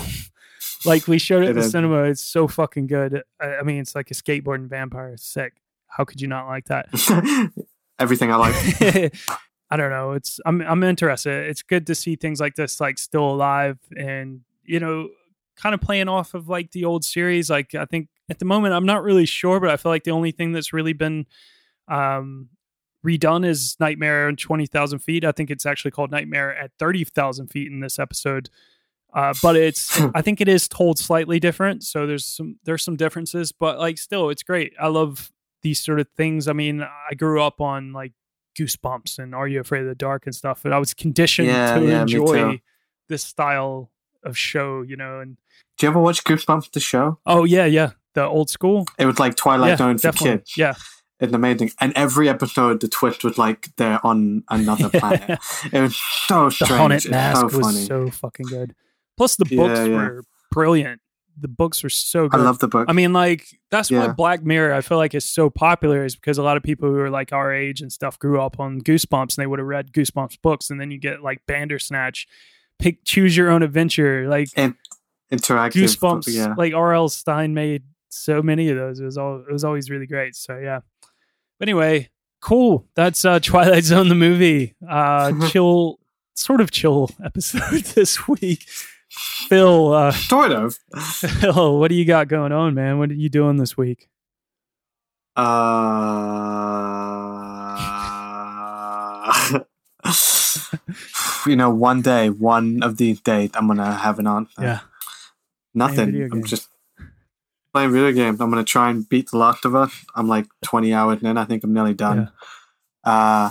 like 0.84 1.06
we 1.06 1.18
showed 1.18 1.42
it, 1.42 1.46
It 1.46 1.50
at 1.50 1.54
the 1.56 1.60
is. 1.62 1.70
cinema 1.70 2.04
it's 2.04 2.22
so 2.24 2.48
fucking 2.48 2.86
good 2.86 3.22
I, 3.40 3.56
I 3.56 3.62
mean 3.62 3.78
it's 3.80 3.94
like 3.94 4.10
a 4.10 4.14
skateboarding 4.14 4.68
vampire 4.68 5.10
it's 5.10 5.26
sick 5.26 5.54
how 5.86 6.04
could 6.04 6.20
you 6.20 6.28
not 6.28 6.46
like 6.48 6.66
that 6.66 6.88
Everything 7.98 8.32
I 8.32 8.36
like. 8.36 8.54
I 9.70 9.76
don't 9.76 9.90
know. 9.90 10.12
It's 10.12 10.40
I'm 10.44 10.60
I'm 10.62 10.82
interested. 10.82 11.48
It's 11.48 11.62
good 11.62 11.86
to 11.86 11.94
see 11.94 12.16
things 12.16 12.40
like 12.40 12.56
this 12.56 12.80
like 12.80 12.98
still 12.98 13.30
alive 13.30 13.78
and 13.96 14.40
you 14.64 14.80
know 14.80 15.10
kind 15.56 15.72
of 15.74 15.80
playing 15.80 16.08
off 16.08 16.34
of 16.34 16.48
like 16.48 16.72
the 16.72 16.84
old 16.84 17.04
series. 17.04 17.48
Like 17.48 17.74
I 17.74 17.84
think 17.84 18.08
at 18.28 18.38
the 18.40 18.44
moment 18.44 18.74
I'm 18.74 18.86
not 18.86 19.04
really 19.04 19.26
sure, 19.26 19.60
but 19.60 19.70
I 19.70 19.76
feel 19.76 19.92
like 19.92 20.02
the 20.04 20.10
only 20.10 20.32
thing 20.32 20.52
that's 20.52 20.72
really 20.72 20.94
been 20.94 21.26
um 21.86 22.48
redone 23.06 23.46
is 23.46 23.76
Nightmare 23.78 24.26
on 24.26 24.36
Twenty 24.36 24.66
Thousand 24.66 24.98
Feet. 25.00 25.24
I 25.24 25.30
think 25.32 25.50
it's 25.50 25.66
actually 25.66 25.92
called 25.92 26.10
Nightmare 26.10 26.56
at 26.56 26.72
Thirty 26.78 27.04
Thousand 27.04 27.48
Feet 27.48 27.70
in 27.70 27.80
this 27.80 27.98
episode. 28.00 28.50
Uh, 29.14 29.34
but 29.42 29.56
it's 29.56 30.00
I 30.14 30.22
think 30.22 30.40
it 30.40 30.48
is 30.48 30.68
told 30.68 30.98
slightly 30.98 31.38
different. 31.38 31.82
So 31.84 32.06
there's 32.06 32.24
some 32.26 32.56
there's 32.64 32.82
some 32.82 32.96
differences, 32.96 33.52
but 33.52 33.78
like 33.78 33.98
still 33.98 34.30
it's 34.30 34.42
great. 34.42 34.72
I 34.80 34.88
love 34.88 35.30
these 35.62 35.80
sort 35.80 36.00
of 36.00 36.08
things. 36.16 36.48
I 36.48 36.52
mean, 36.54 36.82
I 36.82 37.14
grew 37.14 37.42
up 37.42 37.60
on 37.60 37.92
like 37.92 38.12
Goosebumps 38.58 39.18
and 39.18 39.34
Are 39.34 39.46
You 39.46 39.60
Afraid 39.60 39.82
of 39.82 39.86
the 39.88 39.94
Dark 39.94 40.26
and 40.26 40.34
stuff, 40.34 40.64
and 40.64 40.74
I 40.74 40.78
was 40.78 40.94
conditioned 40.94 41.48
Yeah, 41.48 41.78
to 41.78 41.86
yeah, 41.86 42.02
enjoy 42.02 42.60
this 43.08 43.22
style 43.24 43.90
of 44.24 44.36
show, 44.38 44.82
you 44.82 44.96
know. 44.96 45.20
And 45.20 45.36
Do 45.78 45.86
you 45.86 45.90
ever 45.90 46.00
watch 46.00 46.24
Goosebumps, 46.24 46.72
the 46.72 46.80
show? 46.80 47.18
oh 47.26 47.44
yeah, 47.44 47.66
yeah, 47.66 47.90
the 48.14 48.24
old 48.26 48.48
school, 48.50 48.86
It 48.98 49.06
was 49.06 49.18
like 49.18 49.36
Twilight 49.36 49.70
yeah, 49.70 49.76
Zone 49.76 49.98
for 49.98 50.12
kids. 50.12 50.56
yeah, 50.56 50.74
It's 51.20 51.32
amazing. 51.32 51.70
And 51.80 51.92
every 51.96 52.28
episode, 52.28 52.80
the 52.80 52.88
twist 52.88 53.24
was 53.24 53.36
like 53.38 53.68
they're 53.76 54.04
on 54.06 54.42
another 54.48 54.88
planet. 54.98 55.38
It 55.72 55.80
was 55.80 55.96
so 55.96 56.46
the 56.46 56.50
strange. 56.50 56.70
Haunted 56.72 56.96
It's 56.96 57.08
Mask 57.08 57.50
so 57.50 57.58
was 57.58 57.86
so 57.86 58.10
fucking 58.10 58.46
good. 58.46 58.74
Plus, 59.16 59.36
the 59.36 59.46
Yeah, 59.48 59.56
books 59.56 59.80
yeah. 59.80 59.88
were 59.94 60.22
brilliant. 60.50 61.00
The 61.40 61.48
books 61.48 61.82
were 61.82 61.88
so 61.88 62.28
good. 62.28 62.40
I 62.40 62.42
love 62.42 62.58
the 62.58 62.68
book. 62.68 62.86
I 62.88 62.92
mean, 62.92 63.12
like 63.14 63.46
that's 63.70 63.90
why 63.90 64.08
Black 64.08 64.44
Mirror 64.44 64.74
I 64.74 64.82
feel 64.82 64.98
like 64.98 65.14
is 65.14 65.24
so 65.24 65.48
popular 65.48 66.04
is 66.04 66.14
because 66.14 66.36
a 66.36 66.42
lot 66.42 66.58
of 66.58 66.62
people 66.62 66.90
who 66.90 66.98
are 66.98 67.08
like 67.08 67.32
our 67.32 67.52
age 67.54 67.80
and 67.80 67.90
stuff 67.90 68.18
grew 68.18 68.38
up 68.40 68.60
on 68.60 68.82
Goosebumps 68.82 69.36
and 69.36 69.42
they 69.42 69.46
would 69.46 69.58
have 69.58 69.66
read 69.66 69.92
Goosebumps 69.92 70.42
books, 70.42 70.68
and 70.68 70.78
then 70.78 70.90
you 70.90 70.98
get 70.98 71.22
like 71.22 71.40
Bandersnatch, 71.46 72.26
pick 72.78 73.02
choose 73.04 73.34
your 73.34 73.50
own 73.50 73.62
adventure, 73.62 74.28
like 74.28 74.48
Interactive. 75.32 75.72
Goosebumps. 75.72 76.24
Yeah. 76.28 76.54
Like 76.56 76.74
R.L. 76.74 77.08
Stine 77.08 77.54
made 77.54 77.84
so 78.10 78.42
many 78.42 78.68
of 78.68 78.76
those. 78.76 79.00
It 79.00 79.04
was 79.04 79.16
all 79.16 79.36
it 79.40 79.50
was 79.50 79.64
always 79.64 79.88
really 79.88 80.06
great. 80.06 80.36
So 80.36 80.58
yeah. 80.58 80.80
But 81.58 81.68
anyway, 81.68 82.10
cool. 82.42 82.86
That's 82.94 83.24
uh 83.24 83.38
Twilight 83.42 83.84
Zone 83.84 84.10
the 84.10 84.14
movie. 84.14 84.74
Uh 84.86 85.48
chill 85.48 85.98
sort 86.34 86.60
of 86.60 86.70
chill 86.70 87.08
episode 87.24 87.84
this 87.94 88.28
week. 88.28 88.66
Fil, 89.12 89.92
uh 89.92 90.10
Sort 90.10 90.52
of. 90.52 90.78
Fil, 90.98 91.78
what 91.78 91.88
do 91.88 91.94
you 91.94 92.04
got 92.06 92.28
going 92.28 92.52
on, 92.52 92.74
man? 92.74 92.98
What 92.98 93.10
are 93.10 93.14
you 93.14 93.28
doing 93.28 93.58
this 93.58 93.76
week? 93.76 94.08
Uh, 95.36 95.42
you 101.46 101.56
know, 101.56 101.70
one 101.70 102.02
day, 102.02 102.30
one 102.30 102.82
of 102.82 102.96
these 102.96 103.20
days, 103.20 103.50
I'm 103.54 103.66
gonna 103.66 103.92
have 103.92 104.18
an 104.18 104.26
answer. 104.26 104.62
Yeah. 104.62 104.80
Nothing. 105.74 106.28
I'm 106.32 106.44
just 106.44 106.68
playing 107.72 107.92
video 107.92 108.12
games. 108.12 108.40
I'm 108.40 108.50
gonna 108.50 108.64
try 108.64 108.90
and 108.90 109.08
beat 109.08 109.30
The 109.30 109.38
Last 109.38 109.64
of 109.64 109.74
Us. 109.74 110.04
I'm 110.14 110.28
like 110.28 110.46
20 110.62 110.92
hours 110.92 111.22
in. 111.22 111.36
I 111.36 111.44
think 111.44 111.64
I'm 111.64 111.72
nearly 111.72 111.94
done. 111.94 112.30
Uh, 113.04 113.50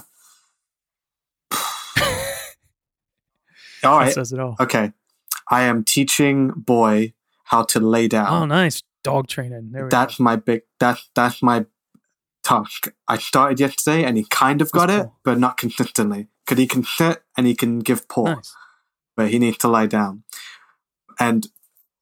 all 3.84 4.00
That 4.00 4.14
says 4.14 4.34
it 4.34 4.40
all. 4.40 4.56
Okay. 4.60 4.94
I 5.52 5.64
am 5.64 5.84
teaching 5.84 6.50
boy 6.56 7.14
how 7.46 7.64
to 7.64 7.80
lay 7.80 8.08
down. 8.08 8.28
Oh, 8.44 8.46
nice. 8.46 8.82
Dog 9.04 9.28
training. 9.28 9.72
That's 9.90 10.20
my 10.20 10.36
big 10.38 10.62
that's 10.80 11.10
that's 11.16 11.42
my 11.44 11.66
task. 12.44 12.88
I 13.08 13.18
started 13.18 13.60
yesterday 13.60 14.04
and 14.04 14.18
he 14.18 14.26
kind 14.30 14.62
of 14.62 14.72
got 14.72 14.88
That's 14.88 15.02
it, 15.02 15.04
cool. 15.08 15.20
but 15.24 15.40
not 15.40 15.58
consistently. 15.58 16.28
Because 16.46 16.60
he 16.60 16.68
can 16.68 16.84
sit 16.84 17.22
and 17.38 17.46
he 17.46 17.56
can 17.56 17.80
give 17.80 18.08
paw. 18.08 18.24
Nice. 18.36 18.56
but 19.16 19.30
he 19.30 19.40
needs 19.40 19.58
to 19.60 19.68
lie 19.68 19.86
down. 19.88 20.24
And 21.20 21.48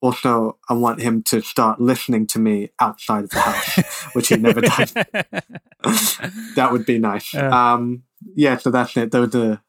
also 0.01 0.57
I 0.69 0.73
want 0.73 1.01
him 1.01 1.23
to 1.23 1.41
start 1.41 1.79
listening 1.81 2.27
to 2.27 2.39
me 2.39 2.69
outside 2.79 3.23
of 3.25 3.29
the 3.31 3.39
house, 3.39 4.03
which 4.13 4.27
he 4.29 4.35
never 4.37 4.61
does. 4.61 4.93
that 6.55 6.69
would 6.71 6.85
be 6.85 6.99
nice. 6.99 7.33
Yeah. 7.33 7.73
Um 7.73 8.03
yeah, 8.35 8.57
so 8.57 8.69
that's 8.71 8.95
it. 8.97 9.11
Those 9.11 9.33
are 9.35 9.61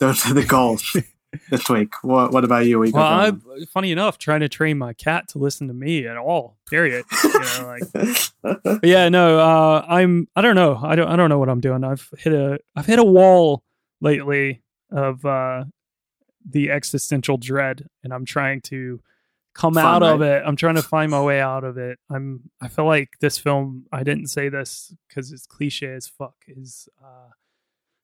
those 0.00 0.26
are 0.30 0.34
the 0.34 0.44
goals 0.44 0.96
this 1.50 1.68
week. 1.68 1.94
What 2.02 2.32
what 2.32 2.44
about 2.44 2.66
you? 2.66 2.78
What 2.78 2.88
you 2.88 2.94
well, 2.94 3.04
I, 3.04 3.30
going 3.30 3.66
funny 3.66 3.92
enough, 3.92 4.18
trying 4.18 4.40
to 4.40 4.48
train 4.48 4.78
my 4.78 4.92
cat 4.92 5.28
to 5.28 5.38
listen 5.38 5.68
to 5.68 5.74
me 5.74 6.06
at 6.06 6.16
all. 6.16 6.56
Period. 6.68 7.04
You 7.22 7.32
know, 7.32 7.76
like 8.44 8.80
yeah, 8.82 9.08
no, 9.08 9.38
uh, 9.38 9.84
I'm. 9.88 10.28
I 10.36 10.42
don't 10.42 10.54
know. 10.54 10.80
I 10.82 10.94
don't. 10.94 11.08
I 11.08 11.16
don't 11.16 11.28
know 11.28 11.38
what 11.38 11.48
I'm 11.48 11.60
doing. 11.60 11.84
I've 11.84 12.08
hit 12.18 12.32
a. 12.32 12.58
I've 12.76 12.86
hit 12.86 12.98
a 12.98 13.04
wall 13.04 13.62
lately 14.00 14.62
of 14.90 15.24
uh, 15.24 15.64
the 16.48 16.70
existential 16.70 17.36
dread, 17.36 17.86
and 18.02 18.12
I'm 18.12 18.24
trying 18.24 18.60
to 18.62 19.00
come 19.54 19.74
Fun, 19.74 19.84
out 19.84 20.02
of 20.02 20.22
it. 20.22 20.42
I'm 20.44 20.56
trying 20.56 20.76
to 20.76 20.82
find 20.82 21.10
my 21.10 21.22
way 21.22 21.40
out 21.40 21.64
of 21.64 21.78
it. 21.78 21.98
I'm. 22.10 22.50
I 22.60 22.68
feel 22.68 22.86
like 22.86 23.10
this 23.20 23.38
film. 23.38 23.86
I 23.92 24.02
didn't 24.02 24.28
say 24.28 24.48
this 24.48 24.94
because 25.08 25.32
it's 25.32 25.46
cliche 25.46 25.92
as 25.94 26.08
fuck. 26.08 26.36
Is 26.46 26.88
uh, 27.02 27.30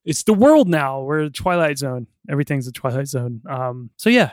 it's 0.09 0.23
the 0.25 0.35
world 0.35 0.69
now. 0.69 1.03
We're 1.03 1.29
Twilight 1.29 1.79
Zone. 1.79 2.07
Everything's 2.29 2.67
a 2.67 2.73
Twilight 2.73 3.09
Zone. 3.09 3.43
Um. 3.49 3.91
So 3.97 4.11
yeah, 4.11 4.33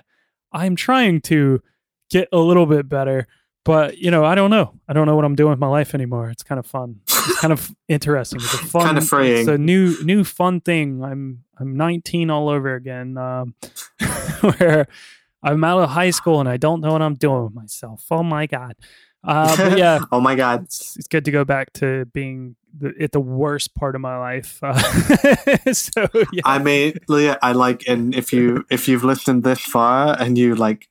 I'm 0.52 0.76
trying 0.76 1.22
to 1.22 1.62
get 2.10 2.30
a 2.32 2.38
little 2.40 2.66
bit 2.66 2.88
better 2.88 3.28
but 3.66 3.98
you 3.98 4.10
know 4.12 4.24
i 4.24 4.36
don't 4.36 4.50
know 4.50 4.74
i 4.88 4.94
don't 4.94 5.06
know 5.08 5.16
what 5.16 5.26
i'm 5.26 5.36
doing 5.36 5.50
with 5.50 5.60
my 5.60 5.68
life 5.68 5.94
anymore 5.94 6.30
it's 6.30 6.44
kind 6.44 6.60
of 6.60 6.66
fun 6.66 7.02
it's 7.08 7.40
kind 7.42 7.52
of 7.52 7.76
interesting 7.90 8.40
it's 8.40 8.54
a 8.54 8.58
fun 8.58 8.84
Kind 8.84 8.98
of 9.00 9.08
freeing. 9.08 9.40
it's 9.40 9.48
a 9.50 9.58
new 9.58 10.02
new 10.04 10.24
fun 10.24 10.62
thing 10.62 11.04
i'm 11.04 11.44
i'm 11.60 11.76
19 11.76 12.30
all 12.30 12.48
over 12.48 12.76
again 12.76 13.18
um 13.18 13.56
where 14.58 14.88
i'm 15.44 15.64
out 15.64 15.82
of 15.82 15.90
high 15.90 16.12
school 16.12 16.40
and 16.40 16.48
i 16.48 16.58
don't 16.58 16.80
know 16.82 16.94
what 16.94 17.02
i'm 17.02 17.16
doing 17.16 17.44
with 17.46 17.56
myself 17.56 18.06
oh 18.12 18.24
my 18.24 18.46
god 18.46 18.76
uh 19.26 19.76
yeah. 19.78 20.00
Oh 20.12 20.20
my 20.22 20.36
god. 20.36 20.64
it's, 20.64 20.96
it's 20.98 21.08
good 21.08 21.26
to 21.26 21.32
go 21.32 21.44
back 21.44 21.74
to 21.74 22.06
being 22.06 22.56
the, 22.78 22.94
at 23.00 23.12
the 23.12 23.20
worst 23.20 23.74
part 23.76 23.96
of 23.96 24.02
my 24.02 24.18
life. 24.18 24.60
Uh, 24.62 24.78
so 25.74 26.08
yeah. 26.34 26.42
I 26.44 26.60
mean, 26.60 26.94
Leah, 27.08 27.40
I 27.42 27.54
like, 27.54 27.88
and 27.88 28.14
if 28.14 28.34
you 28.34 28.66
if 28.70 28.88
you've 28.88 29.04
listened 29.04 29.44
this 29.44 29.60
far 29.62 30.16
and 30.20 30.38
you 30.38 30.56
like, 30.56 30.90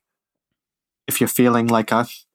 if 1.07 1.21
you're 1.21 1.27
feeling 1.27 1.67
like 1.67 1.93
us, 1.93 2.25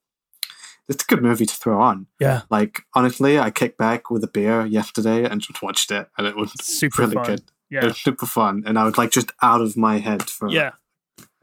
it's 0.89 1.05
a 1.05 1.07
good 1.07 1.23
movie 1.23 1.47
to 1.47 1.55
throw 1.55 1.81
on. 1.81 2.07
yeah. 2.21 2.43
Like 2.51 2.83
honestly, 2.95 3.39
I 3.39 3.51
kicked 3.51 3.79
back 3.79 4.11
with 4.11 4.23
a 4.25 4.29
beer 4.29 4.65
yesterday 4.67 5.25
and 5.25 5.41
just 5.41 5.63
watched 5.63 5.91
it, 5.91 6.09
and 6.17 6.27
it 6.27 6.37
was 6.37 6.53
super 6.61 7.03
really 7.03 7.15
fun. 7.15 7.25
good. 7.25 7.41
It 7.41 7.51
yeah 7.71 7.85
was 7.85 7.97
super 7.99 8.27
fun, 8.27 8.63
and 8.67 8.79
I 8.79 8.85
was 8.85 8.99
like 8.99 9.11
just 9.11 9.33
out 9.43 9.61
of 9.61 9.77
my 9.77 9.99
head 9.99 10.29
for 10.29 10.49
yeah 10.49 10.73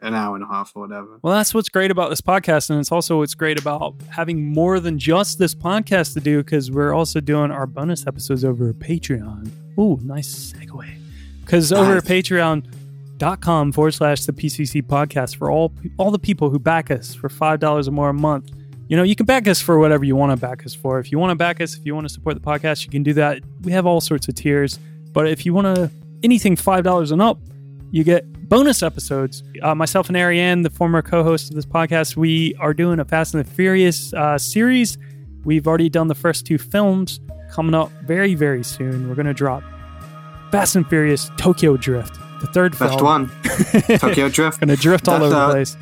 an 0.02 0.14
hour 0.14 0.36
and 0.36 0.44
a 0.44 0.48
half 0.48 0.72
or 0.76 0.84
whatever. 0.88 1.20
Well, 1.22 1.34
that's 1.36 1.54
what's 1.54 1.70
great 1.70 1.90
about 1.92 2.10
this 2.10 2.22
podcast, 2.22 2.70
and 2.70 2.80
it's 2.80 2.92
also 2.92 3.18
what's 3.18 3.34
great 3.36 3.60
about 3.60 3.96
having 4.10 4.46
more 4.54 4.80
than 4.80 5.00
just 5.00 5.40
this 5.40 5.56
podcast 5.56 6.14
to 6.14 6.20
do 6.20 6.44
because 6.44 6.70
we're 6.70 6.94
also 6.94 7.20
doing 7.20 7.50
our 7.52 7.66
bonus 7.66 8.06
episodes 8.06 8.46
over 8.46 8.72
Patreon. 8.74 9.50
Ooh, 9.80 10.00
nice 10.04 10.54
segue. 10.54 10.88
Because 11.42 11.72
over 11.72 11.98
at 11.98 12.08
Nice. 12.08 12.30
patreon.com 12.30 13.72
forward 13.72 13.94
slash 13.94 14.26
the 14.26 14.34
PCC 14.34 14.82
podcast 14.84 15.36
for 15.38 15.50
all 15.50 15.74
all 15.98 16.12
the 16.12 16.20
people 16.20 16.50
who 16.50 16.60
back 16.60 16.92
us 16.92 17.16
for 17.16 17.30
five 17.30 17.60
dollars 17.60 17.88
or 17.88 17.92
more 17.92 18.10
a 18.10 18.14
month. 18.14 18.52
You 18.90 18.96
know, 18.98 19.04
you 19.04 19.16
can 19.16 19.26
back 19.26 19.48
us 19.48 19.60
for 19.62 19.80
whatever 19.80 20.06
you 20.06 20.16
want 20.16 20.32
to 20.32 20.38
back 20.38 20.66
us 20.66 20.74
for. 20.74 21.00
If 21.00 21.12
you 21.12 21.20
want 21.20 21.32
to 21.32 21.36
back 21.36 21.60
us, 21.60 21.76
if 21.76 21.86
you 21.86 21.94
want 21.94 22.08
to 22.08 22.14
support 22.14 22.36
the 22.36 22.42
podcast, 22.42 22.86
you 22.86 22.90
can 22.92 23.04
do 23.04 23.14
that. 23.14 23.42
We 23.64 23.72
have 23.74 23.86
all 23.86 24.00
sorts 24.00 24.28
of 24.30 24.36
tiers. 24.36 24.80
But 25.12 25.28
if 25.28 25.46
you 25.46 25.54
want 25.54 25.76
to 25.76 25.92
anything 26.24 26.56
five 26.56 26.84
dollars 26.84 27.12
and 27.12 27.22
up, 27.22 27.40
you 27.92 28.04
get 28.04 28.26
bonus 28.48 28.82
episodes. 28.82 29.44
Uh, 29.62 29.76
myself 29.76 30.08
and 30.08 30.18
Ariane, 30.18 30.62
the 30.62 30.70
former 30.70 31.02
co-host 31.02 31.50
of 31.50 31.56
this 31.56 31.66
podcast, 31.66 32.16
we 32.16 32.56
are 32.56 32.74
doing 32.74 33.00
a 33.00 33.06
Fast 33.06 33.34
and 33.34 33.44
the 33.44 33.50
Furious 33.50 34.14
uh, 34.14 34.38
series. 34.38 34.98
We've 35.44 35.68
already 35.68 35.90
done 35.90 36.08
the 36.08 36.16
first 36.16 36.46
two 36.46 36.58
films. 36.58 37.20
Coming 37.52 37.74
up 37.74 37.92
very, 38.04 38.36
very 38.36 38.64
soon, 38.64 39.08
we're 39.08 39.16
going 39.16 39.28
to 39.28 39.34
drop 39.34 39.64
Fast 40.52 40.76
and 40.76 40.88
Furious 40.88 41.32
Tokyo 41.38 41.78
Drift, 41.78 42.16
the 42.42 42.48
third 42.48 42.78
Best 42.78 42.96
film. 42.96 43.06
one, 43.06 43.32
Tokyo 44.00 44.28
Drift. 44.28 44.60
going 44.60 44.70
to 44.70 44.76
drift 44.76 45.08
all 45.08 45.20
That's, 45.20 45.26
over 45.26 45.36
the 45.36 45.42
uh, 45.42 45.52
place. 45.52 45.78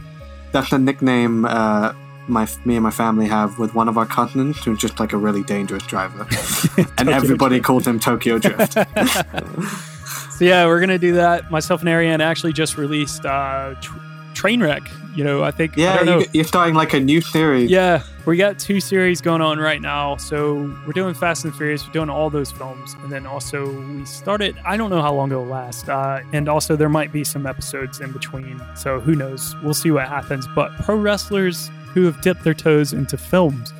That's 0.51 0.69
the 0.69 0.77
nickname 0.77 1.45
uh, 1.45 1.93
my 2.27 2.47
me 2.65 2.75
and 2.75 2.83
my 2.83 2.91
family 2.91 3.27
have 3.27 3.59
with 3.59 3.75
one 3.75 3.87
of 3.87 3.97
our 3.97 4.05
cousins 4.05 4.57
who's 4.63 4.79
just 4.79 4.99
like 4.99 5.13
a 5.13 5.17
really 5.17 5.43
dangerous 5.43 5.85
driver, 5.85 6.27
and 6.97 7.09
everybody 7.09 7.59
called 7.59 7.85
him 7.85 7.99
Tokyo 7.99 8.37
Drift. 8.37 8.77
So 10.37 10.45
yeah, 10.45 10.65
we're 10.65 10.79
gonna 10.79 10.97
do 10.99 11.13
that. 11.15 11.49
Myself 11.49 11.79
and 11.81 11.89
Ariane 11.89 12.21
actually 12.21 12.53
just 12.53 12.77
released 12.77 13.25
uh, 13.25 13.75
tr- 13.81 13.97
Trainwreck. 14.33 14.87
You 15.15 15.23
know, 15.23 15.43
I 15.43 15.51
think 15.51 15.77
I 15.77 15.81
yeah, 15.81 15.95
don't 15.95 16.05
know. 16.05 16.19
you, 16.19 16.25
you're 16.33 16.43
starting 16.43 16.75
like 16.75 16.93
a 16.93 16.99
new 16.99 17.21
series. 17.21 17.71
Yeah, 17.71 18.03
we 18.25 18.35
got 18.35 18.59
two 18.59 18.81
series 18.81 19.21
going 19.21 19.39
on 19.39 19.59
right 19.59 19.81
now. 19.81 20.17
So 20.17 20.55
we're 20.85 20.91
doing 20.91 21.13
Fast 21.13 21.45
and 21.45 21.55
Furious, 21.55 21.87
we're 21.87 21.93
doing 21.93 22.09
all 22.09 22.29
those 22.29 22.51
films, 22.51 22.95
and 23.01 23.09
then 23.09 23.25
also 23.25 23.65
we 23.93 24.03
started. 24.03 24.57
I 24.65 24.75
don't 24.75 24.89
know 24.89 25.01
how 25.01 25.13
long 25.13 25.31
it'll 25.31 25.45
last, 25.45 25.87
uh, 25.87 26.19
and 26.33 26.49
also 26.49 26.75
there 26.75 26.89
might 26.89 27.13
be 27.13 27.23
some 27.23 27.45
episodes 27.47 28.01
in 28.01 28.11
between. 28.11 28.61
So 28.75 28.99
who 28.99 29.15
knows? 29.15 29.55
We'll 29.63 29.73
see 29.73 29.91
what 29.91 30.09
happens. 30.09 30.47
But 30.53 30.73
pro 30.83 30.97
wrestlers 30.97 31.71
who 31.93 32.03
have 32.03 32.19
dipped 32.19 32.43
their 32.43 32.53
toes 32.53 32.91
into 32.91 33.17
films, 33.17 33.71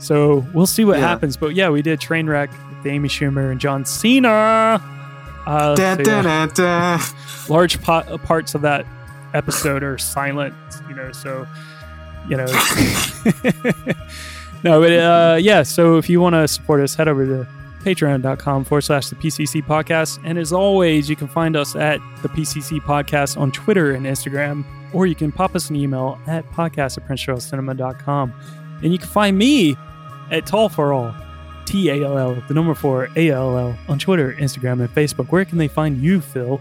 so 0.00 0.44
we'll 0.52 0.66
see 0.66 0.84
what 0.84 0.98
Yeah. 0.98 1.06
happens. 1.06 1.36
But 1.36 1.54
yeah, 1.54 1.68
we 1.70 1.82
did 1.82 2.00
Trainwreck 2.00 2.48
with 2.48 2.86
Amy 2.92 3.08
Schumer 3.08 3.52
and 3.52 3.60
John 3.60 3.84
Cena. 3.84 4.82
Uh, 5.50 5.74
Da, 5.74 5.96
so, 5.96 6.02
da, 6.04 6.22
yeah 6.22 6.24
da, 6.46 6.46
da. 6.46 6.98
large 7.48 7.82
po- 7.82 8.18
parts 8.18 8.54
of 8.54 8.62
that 8.62 8.86
episode 9.34 9.82
are 9.82 9.98
silent, 9.98 10.54
you 10.88 10.94
know, 10.94 11.12
so, 11.12 11.46
you 12.28 12.36
know. 12.36 12.46
no, 14.64 14.80
but 14.80 14.92
uh, 14.92 15.38
yeah, 15.40 15.62
so 15.62 15.98
if 15.98 16.08
you 16.08 16.20
want 16.20 16.34
to 16.34 16.46
support 16.46 16.80
us, 16.80 16.94
head 16.94 17.08
over 17.08 17.26
to 17.26 17.48
patreon.com 17.80 18.64
forward 18.64 18.82
slash 18.82 19.08
the 19.08 19.16
PCC 19.16 19.64
podcast. 19.64 20.18
And 20.24 20.38
as 20.38 20.52
always, 20.52 21.08
you 21.08 21.16
can 21.16 21.28
find 21.28 21.56
us 21.56 21.74
at 21.74 22.00
the 22.22 22.28
PCC 22.28 22.80
podcast 22.80 23.40
on 23.40 23.50
Twitter 23.52 23.92
and 23.92 24.06
Instagram, 24.06 24.64
or 24.92 25.06
you 25.06 25.14
can 25.14 25.32
pop 25.32 25.56
us 25.56 25.70
an 25.70 25.76
email 25.76 26.18
at 26.26 26.48
podcast 26.50 26.98
at. 26.98 28.32
And 28.82 28.92
you 28.92 28.98
can 28.98 29.08
find 29.08 29.36
me 29.36 29.76
at 30.30 30.46
Tall 30.46 30.68
for 30.68 30.92
All, 30.92 31.14
T 31.70 31.88
A 31.88 32.04
L 32.04 32.18
L, 32.18 32.42
the 32.48 32.54
number 32.54 32.74
four, 32.74 33.08
A 33.16 33.30
L 33.30 33.56
L, 33.56 33.78
on 33.88 33.98
Twitter, 33.98 34.32
Instagram, 34.34 34.80
and 34.80 34.92
Facebook. 34.92 35.28
Where 35.30 35.44
can 35.44 35.56
they 35.58 35.68
find 35.68 36.02
you, 36.02 36.20
Fil? 36.20 36.60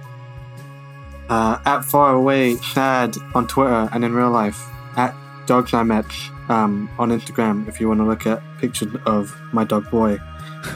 uh, 1.30 1.60
at 1.66 1.82
far 1.86 2.16
away 2.16 2.56
sad 2.58 3.16
on 3.36 3.48
Twitter 3.48 3.88
and 3.94 4.04
in 4.04 4.14
real 4.14 4.32
life 4.32 4.60
at 4.98 5.14
dogs 5.46 5.74
I 5.76 5.84
met 5.84 6.06
um, 6.48 6.90
on 6.98 7.10
Instagram 7.12 7.68
if 7.68 7.80
you 7.80 7.88
want 7.88 8.00
to 8.00 8.04
look 8.06 8.26
at 8.26 8.42
pictures 8.60 8.96
of 9.06 9.36
my 9.54 9.64
dog 9.64 9.90
boy 9.92 10.18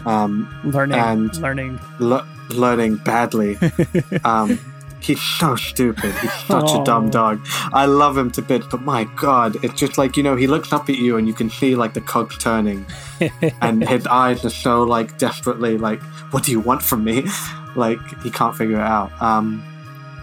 um, 0.06 0.48
learning 0.64 1.00
And- 1.00 1.36
learning 1.42 1.80
le- 2.00 2.28
learning 2.50 2.98
badly. 2.98 3.58
um, 4.24 4.60
he's 5.06 5.22
so 5.22 5.56
stupid. 5.56 6.14
He's 6.16 6.34
such 6.46 6.72
a 6.72 6.84
dumb 6.84 7.10
dog. 7.10 7.46
I 7.74 7.86
love 7.86 8.18
him 8.18 8.32
to 8.32 8.42
bits, 8.42 8.68
but 8.70 8.82
my 8.82 9.04
god, 9.16 9.64
it's 9.64 9.80
just 9.80 9.98
like 9.98 10.18
you 10.18 10.24
know 10.24 10.36
he 10.36 10.48
looks 10.48 10.74
up 10.74 10.90
at 10.90 10.98
you 10.98 11.18
and 11.18 11.28
you 11.28 11.34
can 11.34 11.50
see 11.50 11.76
like 11.76 11.94
the 11.94 12.02
cogs 12.02 12.38
turning, 12.38 12.86
and 13.62 13.88
his 13.88 14.08
eyes 14.08 14.44
are 14.46 14.50
so 14.50 14.84
like 14.84 15.18
desperately 15.18 15.78
like, 15.78 16.02
what 16.32 16.44
do 16.44 16.52
you 16.52 16.60
want 16.60 16.82
from 16.82 17.04
me? 17.04 17.26
Like 17.76 17.98
he 18.22 18.30
can't 18.30 18.56
figure 18.56 18.76
it 18.76 18.84
out. 18.84 19.20
Um, 19.20 19.64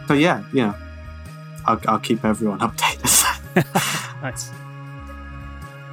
so 0.06 0.14
yeah, 0.14 0.44
you 0.52 0.66
know, 0.66 0.74
I'll, 1.66 1.80
I'll 1.88 1.98
keep 1.98 2.24
everyone 2.24 2.58
updated. 2.60 4.22
nice 4.22 4.52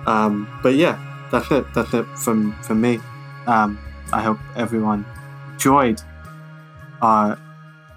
um, 0.07 0.47
but 0.63 0.75
yeah, 0.75 0.97
that's 1.31 1.51
it. 1.51 1.65
That's 1.75 1.93
it 1.93 2.05
from 2.17 2.53
from 2.63 2.81
me. 2.81 2.99
Um, 3.45 3.77
I 4.11 4.21
hope 4.21 4.39
everyone 4.55 5.05
enjoyed 5.51 6.01
our, 7.01 7.37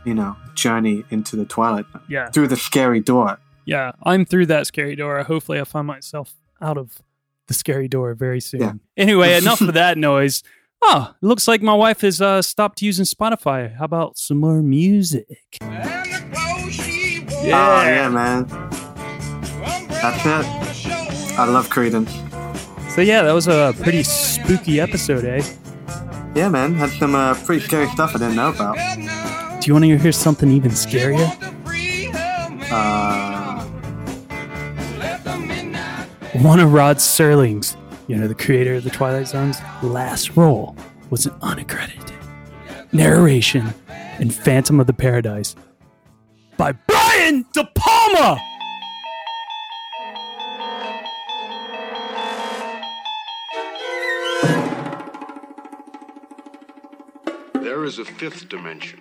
you 0.04 0.14
know, 0.14 0.36
journey 0.60 1.04
into 1.10 1.36
the 1.36 1.44
twilight 1.44 1.86
yeah 2.08 2.28
through 2.30 2.46
the 2.48 2.56
scary 2.56 3.00
door. 3.00 3.38
yeah 3.64 3.92
i'm 4.02 4.24
through 4.24 4.46
that 4.46 4.66
scary 4.66 4.94
door 4.96 5.22
hopefully 5.24 5.58
i 5.60 5.64
find 5.64 5.86
myself 5.86 6.34
out 6.60 6.76
of 6.78 7.00
the 7.48 7.54
scary 7.54 7.88
door 7.88 8.14
very 8.14 8.40
soon 8.40 8.60
Yeah. 8.60 8.72
anyway 8.96 9.36
enough 9.42 9.60
of 9.60 9.72
that 9.74 9.96
noise 9.98 10.42
oh 10.82 11.14
looks 11.20 11.46
like 11.48 11.62
my 11.62 11.74
wife 11.74 12.00
has 12.02 12.20
uh, 12.20 12.42
stopped 12.42 12.80
using 12.82 13.04
spotify 13.06 13.74
how 13.76 13.84
about 13.84 14.18
some 14.18 14.38
more 14.38 14.62
music 14.62 15.26
And 15.60 16.12
the 16.12 16.20
clothes 16.34 16.74
she 16.74 17.24
wore. 17.28 17.46
Yeah. 17.46 17.68
Oh 17.68 17.82
yeah, 17.96 18.08
man. 18.08 18.38
That's 20.02 20.24
it. 20.24 21.38
I 21.38 21.44
love 21.56 21.68
Creedence. 21.68 22.10
so 22.94 23.00
yeah 23.00 23.22
that 23.22 23.32
was 23.32 23.48
a 23.48 23.74
pretty 23.82 24.02
spooky 24.02 24.80
episode 24.80 25.24
eh 25.24 25.42
Yeah, 26.34 26.48
man. 26.48 26.74
Had 26.74 26.90
some 26.90 27.14
uh, 27.16 27.34
pretty 27.44 27.64
scary 27.66 27.88
stuff 27.88 28.10
I 28.14 28.18
didn't 28.18 28.36
know 28.36 28.50
about. 28.50 28.76
Do 29.60 29.66
you 29.66 29.74
want 29.74 29.84
to 29.84 29.98
hear 29.98 30.12
something 30.12 30.50
even 30.50 30.70
scarier? 30.70 31.28
Uh, 32.72 33.62
one 36.42 36.60
of 36.60 36.72
rod 36.72 36.96
serling's 36.96 37.76
you 38.06 38.16
know 38.16 38.26
the 38.26 38.34
creator 38.34 38.76
of 38.76 38.84
the 38.84 38.90
twilight 38.90 39.26
zone's 39.26 39.60
last 39.82 40.36
role 40.36 40.76
was 41.10 41.26
an 41.26 41.34
unaccredited 41.42 42.14
narration 42.92 43.74
in 44.20 44.30
phantom 44.30 44.78
of 44.80 44.86
the 44.86 44.92
paradise 44.92 45.56
by 46.56 46.72
brian 46.72 47.44
de 47.52 47.64
palma! 47.74 48.40
There 57.54 57.84
is 57.84 57.98
a 57.98 58.04
fifth 58.04 58.48
dimension, 58.48 59.00